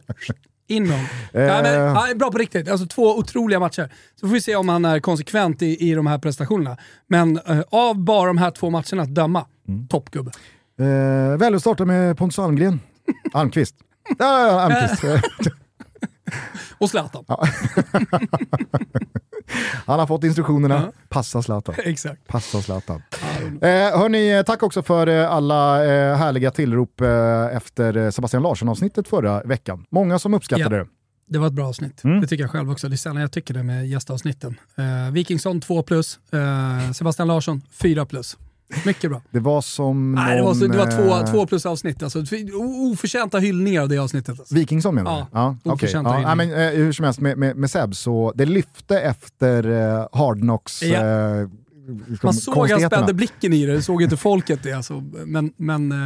In 0.67 0.83
med 0.83 0.91
honom. 0.91 1.05
Eh. 1.33 1.41
Nej, 1.41 1.63
men, 1.63 1.73
ja, 1.73 2.07
bra 2.15 2.31
på 2.31 2.37
riktigt. 2.37 2.69
Alltså 2.69 2.87
två 2.87 3.17
otroliga 3.17 3.59
matcher. 3.59 3.89
Så 4.19 4.27
får 4.27 4.33
vi 4.33 4.41
se 4.41 4.55
om 4.55 4.69
han 4.69 4.85
är 4.85 4.99
konsekvent 4.99 5.61
i, 5.61 5.89
i 5.89 5.93
de 5.93 6.07
här 6.07 6.17
prestationerna. 6.17 6.77
Men 7.07 7.37
eh, 7.47 7.59
av 7.69 7.97
bara 8.03 8.27
de 8.27 8.37
här 8.37 8.51
två 8.51 8.69
matcherna 8.69 9.01
att 9.03 9.15
döma, 9.15 9.45
Mm. 9.67 9.87
toppgubbe. 9.87 10.31
Eh, 10.79 11.37
väl 11.37 11.55
att 11.55 11.61
starta 11.61 11.85
med 11.85 12.17
Pontus 12.17 12.39
Almgren. 12.39 12.79
Almqvist. 13.33 13.75
Ja, 14.09 14.47
ja, 14.47 14.61
Almqvist. 14.61 15.03
Och 16.77 16.89
Zlatan. 16.89 17.25
Han 19.85 19.99
har 19.99 20.07
fått 20.07 20.23
instruktionerna. 20.23 20.75
Ja. 20.75 20.91
Passa 21.09 21.41
Zlatan. 21.41 21.75
Exakt. 21.77 22.27
Passa 22.27 22.61
Zlatan. 22.61 23.01
Eh, 23.61 23.69
hörni, 23.69 24.43
tack 24.45 24.63
också 24.63 24.83
för 24.83 25.07
eh, 25.07 25.31
alla 25.31 25.85
eh, 25.85 26.15
härliga 26.15 26.51
tillrop 26.51 27.01
eh, 27.01 27.45
efter 27.55 27.97
eh, 27.97 28.09
Sebastian 28.09 28.43
Larsson-avsnittet 28.43 29.07
förra 29.07 29.43
veckan. 29.43 29.85
Många 29.89 30.19
som 30.19 30.33
uppskattade 30.33 30.75
Ja. 30.75 30.83
det. 30.83 30.89
Det 31.27 31.39
var 31.39 31.47
ett 31.47 31.53
bra 31.53 31.67
avsnitt. 31.67 32.03
Mm. 32.03 32.21
Det 32.21 32.27
tycker 32.27 32.43
jag 32.43 32.51
själv 32.51 32.71
också. 32.71 32.89
Det 32.89 32.95
är 32.95 32.97
sällan 32.97 33.21
jag 33.21 33.31
tycker 33.31 33.53
det 33.53 33.63
med 33.63 33.87
gästavsnitten. 33.87 34.59
Eh, 34.77 35.11
Wikingsson 35.11 35.61
2 35.61 35.83
plus, 35.83 36.19
eh, 36.33 36.91
Sebastian 36.91 37.27
Larsson 37.27 37.61
4 37.71 38.05
plus. 38.05 38.37
Mycket 38.85 39.09
bra. 39.11 39.21
Det 39.31 39.39
var 39.39 39.61
som 39.61 40.11
Nej, 40.15 40.37
det 40.37 40.43
var, 40.43 40.53
så, 40.53 40.59
någon, 40.59 40.71
det 40.71 40.77
var 40.77 41.19
eh, 41.19 41.25
två, 41.25 41.31
två 41.31 41.45
plus 41.45 41.65
avsnitt. 41.65 42.03
Alltså, 42.03 42.23
oförtjänta 42.91 43.37
hyllningar 43.39 43.81
av 43.81 43.89
det 43.89 43.97
avsnittet. 43.97 44.39
Alltså. 44.39 44.55
Vikingsson 44.55 44.95
menar 44.95 45.11
du? 45.15 45.25
Ja, 45.31 45.57
ja, 45.63 45.71
oförtjänta 45.71 46.09
ja, 46.21 46.35
nej, 46.35 46.47
men, 46.47 46.59
eh, 46.67 46.69
Hur 46.73 46.91
som 46.91 47.05
helst 47.05 47.19
med, 47.19 47.37
med, 47.37 47.55
med 47.57 47.71
Seb, 47.71 47.95
så 47.95 48.33
det 48.35 48.45
lyfte 48.45 48.99
efter 48.99 49.69
eh, 49.99 50.07
Hard 50.11 50.39
Knocks 50.39 50.83
Ja. 50.83 50.97
eh, 51.41 51.47
Man 52.23 52.33
såg 52.33 52.53
han 52.55 52.59
konstigheterna. 52.59 52.89
spände 52.89 53.13
blicken 53.13 53.53
i 53.53 53.65
det, 53.65 53.81
såg 53.81 54.01
inte 54.03 54.17
folket 54.17 54.59
det. 54.63 54.73
Alltså. 54.73 55.03
Men, 55.25 55.53
men 55.57 55.91
eh, 55.91 55.97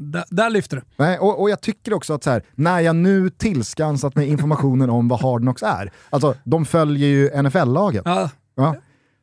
där, 0.00 0.24
där 0.30 0.50
lyfte 0.50 0.76
det. 0.76 0.82
Nej, 0.96 1.18
och, 1.18 1.40
och 1.40 1.50
jag 1.50 1.60
tycker 1.60 1.92
också 1.94 2.14
att 2.14 2.24
så 2.24 2.30
här, 2.30 2.42
när 2.54 2.80
jag 2.80 2.96
nu 2.96 3.30
tillskansat 3.30 4.14
mig 4.16 4.26
informationen 4.28 4.90
om 4.90 5.08
vad 5.08 5.20
Hard 5.20 5.40
Knocks 5.40 5.62
är, 5.62 5.92
alltså 6.10 6.34
de 6.44 6.64
följer 6.64 7.08
ju 7.08 7.42
NFL-lagen, 7.42 8.02
Ja, 8.04 8.30
ja, 8.56 8.74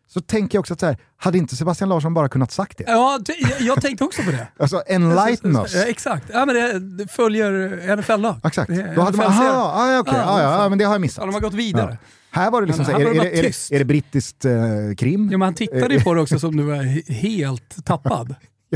så 0.08 0.22
tänker 0.22 0.56
jag 0.56 0.60
också 0.60 0.74
att 0.74 0.80
så 0.80 0.86
här, 0.86 0.98
hade 1.18 1.38
inte 1.38 1.56
Sebastian 1.56 1.90
Larsson 1.90 2.14
bara 2.14 2.30
kunnat 2.30 2.52
sagt 2.52 2.78
det? 2.78 2.84
ja, 2.88 3.20
jag, 3.42 3.62
jag 3.62 3.82
tänkte 3.82 4.04
också 4.04 4.22
på 4.24 4.32
det. 4.32 4.48
Alltså 4.60 4.84
enlighten 4.88 5.56
us. 5.56 5.74
Ja, 5.76 5.84
exakt. 5.84 6.26
Ja, 6.34 6.46
men 6.46 6.56
det, 6.56 6.80
det 6.80 7.08
följer 7.12 7.52
NFL-lag. 7.98 8.36
Exakt. 8.44 8.68
Det 8.70 8.94
Då 8.96 9.02
hade 9.02 9.18
man, 9.18 9.26
aha, 9.26 9.74
ah, 9.76 9.92
ja, 9.94 10.00
okej, 10.00 10.14
Ja, 10.18 10.24
ah, 10.26 10.42
ja, 10.42 10.64
ja, 10.64 10.70
men 10.70 10.78
det 10.78 10.84
har 10.86 10.92
jag 10.94 11.00
Ja, 11.00 11.02
missat. 11.02 11.26
de 11.26 11.34
har 11.34 11.42
gått 11.42 11.54
vidare. 11.54 11.98
Här 12.32 12.52
var 12.52 12.62
det 12.62 12.68
liksom 12.68 12.86
Men 12.86 12.92
så 12.94 13.00
här, 13.00 13.06
här 13.08 13.16
är, 13.26 13.26
är, 13.26 13.42
det 13.42 13.76
är, 13.76 13.80
är 13.80 13.84
brittiskt 13.84 14.46
eh, 14.46 14.52
krim? 14.98 15.30
Ja, 15.32 15.38
men 15.38 15.42
han 15.42 15.54
tittade 15.54 15.94
ju 15.94 16.02
på 16.02 16.14
det 16.14 16.22
också 16.22 16.40
som 16.40 16.58
du 16.58 16.64
var 16.64 16.76
he- 16.76 17.12
helt 17.14 17.86
tappad. 17.86 18.36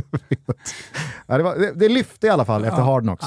Ja, 1.27 1.37
det, 1.37 1.43
var, 1.43 1.55
det, 1.55 1.71
det 1.75 1.89
lyfte 1.89 2.27
i 2.27 2.29
alla 2.29 2.45
fall 2.45 2.65
efter 2.65 2.81
Hard 2.81 3.03
Knocks. 3.03 3.25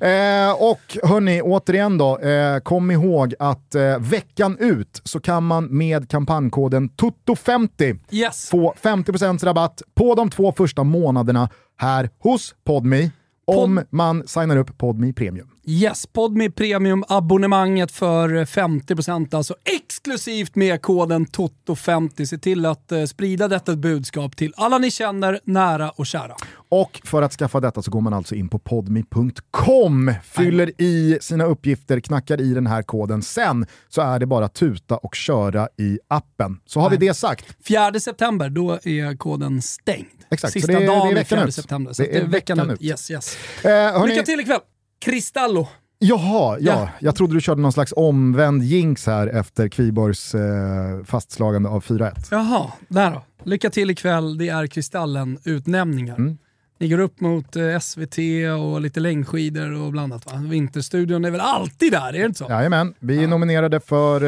Ja. 0.00 0.06
Eh, 0.06 0.52
och 0.52 1.10
hörni, 1.10 1.42
återigen 1.42 1.98
då, 1.98 2.18
eh, 2.18 2.58
kom 2.58 2.90
ihåg 2.90 3.34
att 3.38 3.74
eh, 3.74 3.98
veckan 3.98 4.56
ut 4.60 5.00
så 5.04 5.20
kan 5.20 5.44
man 5.46 5.64
med 5.64 6.10
kampankoden 6.10 6.90
TOTO50 6.90 7.98
Yes. 8.10 8.48
få 8.50 8.74
50% 8.82 9.44
rabatt 9.44 9.82
på 9.94 10.14
de 10.14 10.30
två 10.30 10.52
första 10.52 10.84
månaderna 10.84 11.48
här 11.76 12.10
hos 12.18 12.54
Podme 12.64 13.10
om 13.44 13.80
man 13.90 14.22
signar 14.26 14.56
upp 14.56 14.78
Podme 14.78 15.12
Premium. 15.12 15.48
Yes, 15.68 16.06
Podme 16.06 16.50
Premium 16.50 17.04
abonnemanget 17.08 17.92
för 17.92 18.28
50% 18.44 19.36
alltså 19.36 19.54
exklusivt 19.64 20.54
med 20.54 20.82
koden 20.82 21.26
TOTO50. 21.26 22.24
Se 22.24 22.38
till 22.38 22.66
att 22.66 22.92
eh, 22.92 23.04
sprida 23.04 23.48
detta 23.48 23.76
budskap 23.76 24.36
till 24.36 24.52
alla 24.56 24.78
ni 24.78 24.90
känner, 24.90 25.40
nära 25.44 25.90
och 25.90 26.06
kära. 26.06 26.34
Och 26.68 27.00
för 27.04 27.22
att 27.22 27.32
skaffa 27.32 27.60
detta 27.60 27.82
så 27.82 27.90
går 27.90 28.00
man 28.00 28.12
alltså 28.14 28.34
in 28.34 28.48
på 28.48 28.58
podme.com, 28.58 30.12
fyller 30.24 30.80
i 30.82 31.18
sina 31.20 31.44
uppgifter, 31.44 32.00
knackar 32.00 32.40
i 32.40 32.54
den 32.54 32.66
här 32.66 32.82
koden. 32.82 33.22
Sen 33.22 33.66
så 33.88 34.00
är 34.02 34.18
det 34.18 34.26
bara 34.26 34.48
tuta 34.48 34.96
och 34.96 35.14
köra 35.14 35.68
i 35.78 35.98
appen. 36.08 36.60
Så 36.66 36.80
har 36.80 36.90
vi 36.90 36.96
det 36.96 37.14
sagt. 37.14 37.46
4 37.68 38.00
september, 38.00 38.48
då 38.50 38.72
är 38.72 39.16
koden 39.16 39.62
stängd. 39.62 40.06
Exakt, 40.30 40.52
Sista 40.52 40.72
det 40.72 40.78
det 40.78 40.84
är 40.84 40.88
dagen 40.88 41.10
är 41.10 41.14
veckan 41.14 41.38
4 41.38 41.48
ut. 41.48 41.54
september. 41.54 41.92
Så 41.92 42.02
Det 42.02 42.08
det 42.08 42.18
är 42.18 42.22
är 42.22 42.26
veckan 42.26 42.56
veckan 42.58 42.70
ut. 42.70 42.80
ut. 42.80 42.86
Yes, 42.86 43.10
yes. 43.10 43.36
Eh, 43.64 43.70
hörni, 43.70 44.08
Lycka 44.08 44.22
till 44.22 44.40
ikväll! 44.40 44.60
Kristallo. 45.04 45.68
Jaha, 45.98 46.56
ja. 46.60 46.72
Ja. 46.72 46.88
Jag 47.00 47.16
trodde 47.16 47.34
du 47.34 47.40
körde 47.40 47.60
någon 47.60 47.72
slags 47.72 47.92
omvänd 47.96 48.62
jinx 48.62 49.06
här 49.06 49.26
efter 49.26 49.68
Kviborgs 49.68 50.34
eh, 50.34 51.04
fastslagande 51.04 51.68
av 51.68 51.84
4-1. 51.84 52.12
Jaha, 52.30 52.72
där 52.88 53.10
då. 53.10 53.22
Lycka 53.44 53.70
till 53.70 53.90
ikväll, 53.90 54.38
det 54.38 54.48
är 54.48 54.66
Kristallen-utnämningar. 54.66 56.16
Mm. 56.16 56.38
Ni 56.78 56.88
går 56.88 56.98
upp 56.98 57.20
mot 57.20 57.56
eh, 57.56 57.78
SVT 57.78 58.18
och 58.60 58.80
lite 58.80 59.00
längdskidor 59.00 59.72
och 59.82 59.92
blandat 59.92 60.26
va? 60.26 60.32
Vinterstudion 60.48 61.24
är 61.24 61.30
väl 61.30 61.40
alltid 61.40 61.92
där, 61.92 62.08
är 62.08 62.12
det 62.12 62.24
inte 62.24 62.38
så? 62.38 62.46
Jajamän, 62.48 62.94
vi 62.98 63.24
är 63.24 63.28
nominerade 63.28 63.80
för 63.80 64.22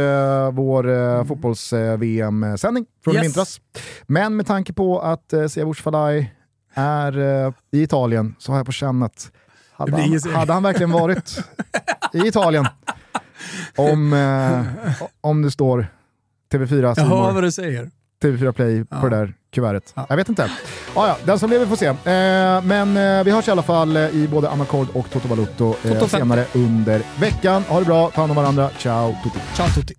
eh, 0.46 0.52
vår 0.52 0.88
eh, 0.90 1.24
fotbolls-VM-sändning 1.24 2.86
från 3.04 3.14
Yes. 3.14 3.24
vintras. 3.24 3.60
Men 4.06 4.36
med 4.36 4.46
tanke 4.46 4.72
på 4.72 5.00
att 5.00 5.32
eh, 5.32 5.46
Siavush 5.46 5.82
Falai 5.82 6.30
är 6.74 7.18
eh, 7.46 7.52
i 7.72 7.82
Italien 7.82 8.34
så 8.38 8.52
har 8.52 8.58
jag 8.58 8.66
på 8.66 8.72
känn 8.72 9.02
att 9.02 9.32
hade 9.78 9.92
han, 9.96 10.34
hade 10.34 10.52
han 10.52 10.62
verkligen 10.62 10.90
varit 10.92 11.38
i 12.12 12.18
Italien 12.18 12.66
om, 13.76 14.12
eh, 14.12 15.04
om 15.20 15.42
det 15.42 15.50
står 15.50 15.86
TV4 16.52 16.94
Jag 16.96 17.04
hör 17.04 17.32
vad 17.32 17.42
du 17.42 17.50
säger. 17.52 17.90
TV4 18.22 18.52
Play 18.52 18.84
på 18.84 18.96
Ja. 18.96 19.08
det 19.08 19.16
där 19.16 19.34
kuvertet. 19.52 19.92
Ja. 19.96 20.06
Jag 20.08 20.16
vet 20.16 20.28
inte. 20.28 20.50
Ja, 20.94 21.08
ja, 21.08 21.16
den 21.24 21.38
som 21.38 21.50
lever 21.50 21.66
får 21.66 21.76
se. 21.76 21.86
Eh, 21.86 21.94
men 22.62 22.96
eh, 22.96 23.24
vi 23.24 23.30
hörs 23.30 23.48
i 23.48 23.50
alla 23.50 23.62
fall 23.62 23.96
eh, 23.96 24.02
i 24.08 24.28
både 24.28 24.50
Amarcord 24.50 24.86
och 24.94 25.10
Toto 25.10 25.28
Balutto 25.28 25.68
eh, 25.68 25.74
Toto 25.82 26.06
50. 26.06 26.08
senare 26.08 26.44
under 26.54 27.02
veckan. 27.20 27.62
Ha 27.68 27.78
det 27.78 27.84
bra, 27.86 28.10
ta 28.10 28.20
hand 28.20 28.30
om 28.30 28.36
varandra. 28.36 28.70
Ciao 28.78 29.14
tutti! 29.24 29.38
Ciao 29.56 29.68
tutti. 29.68 29.94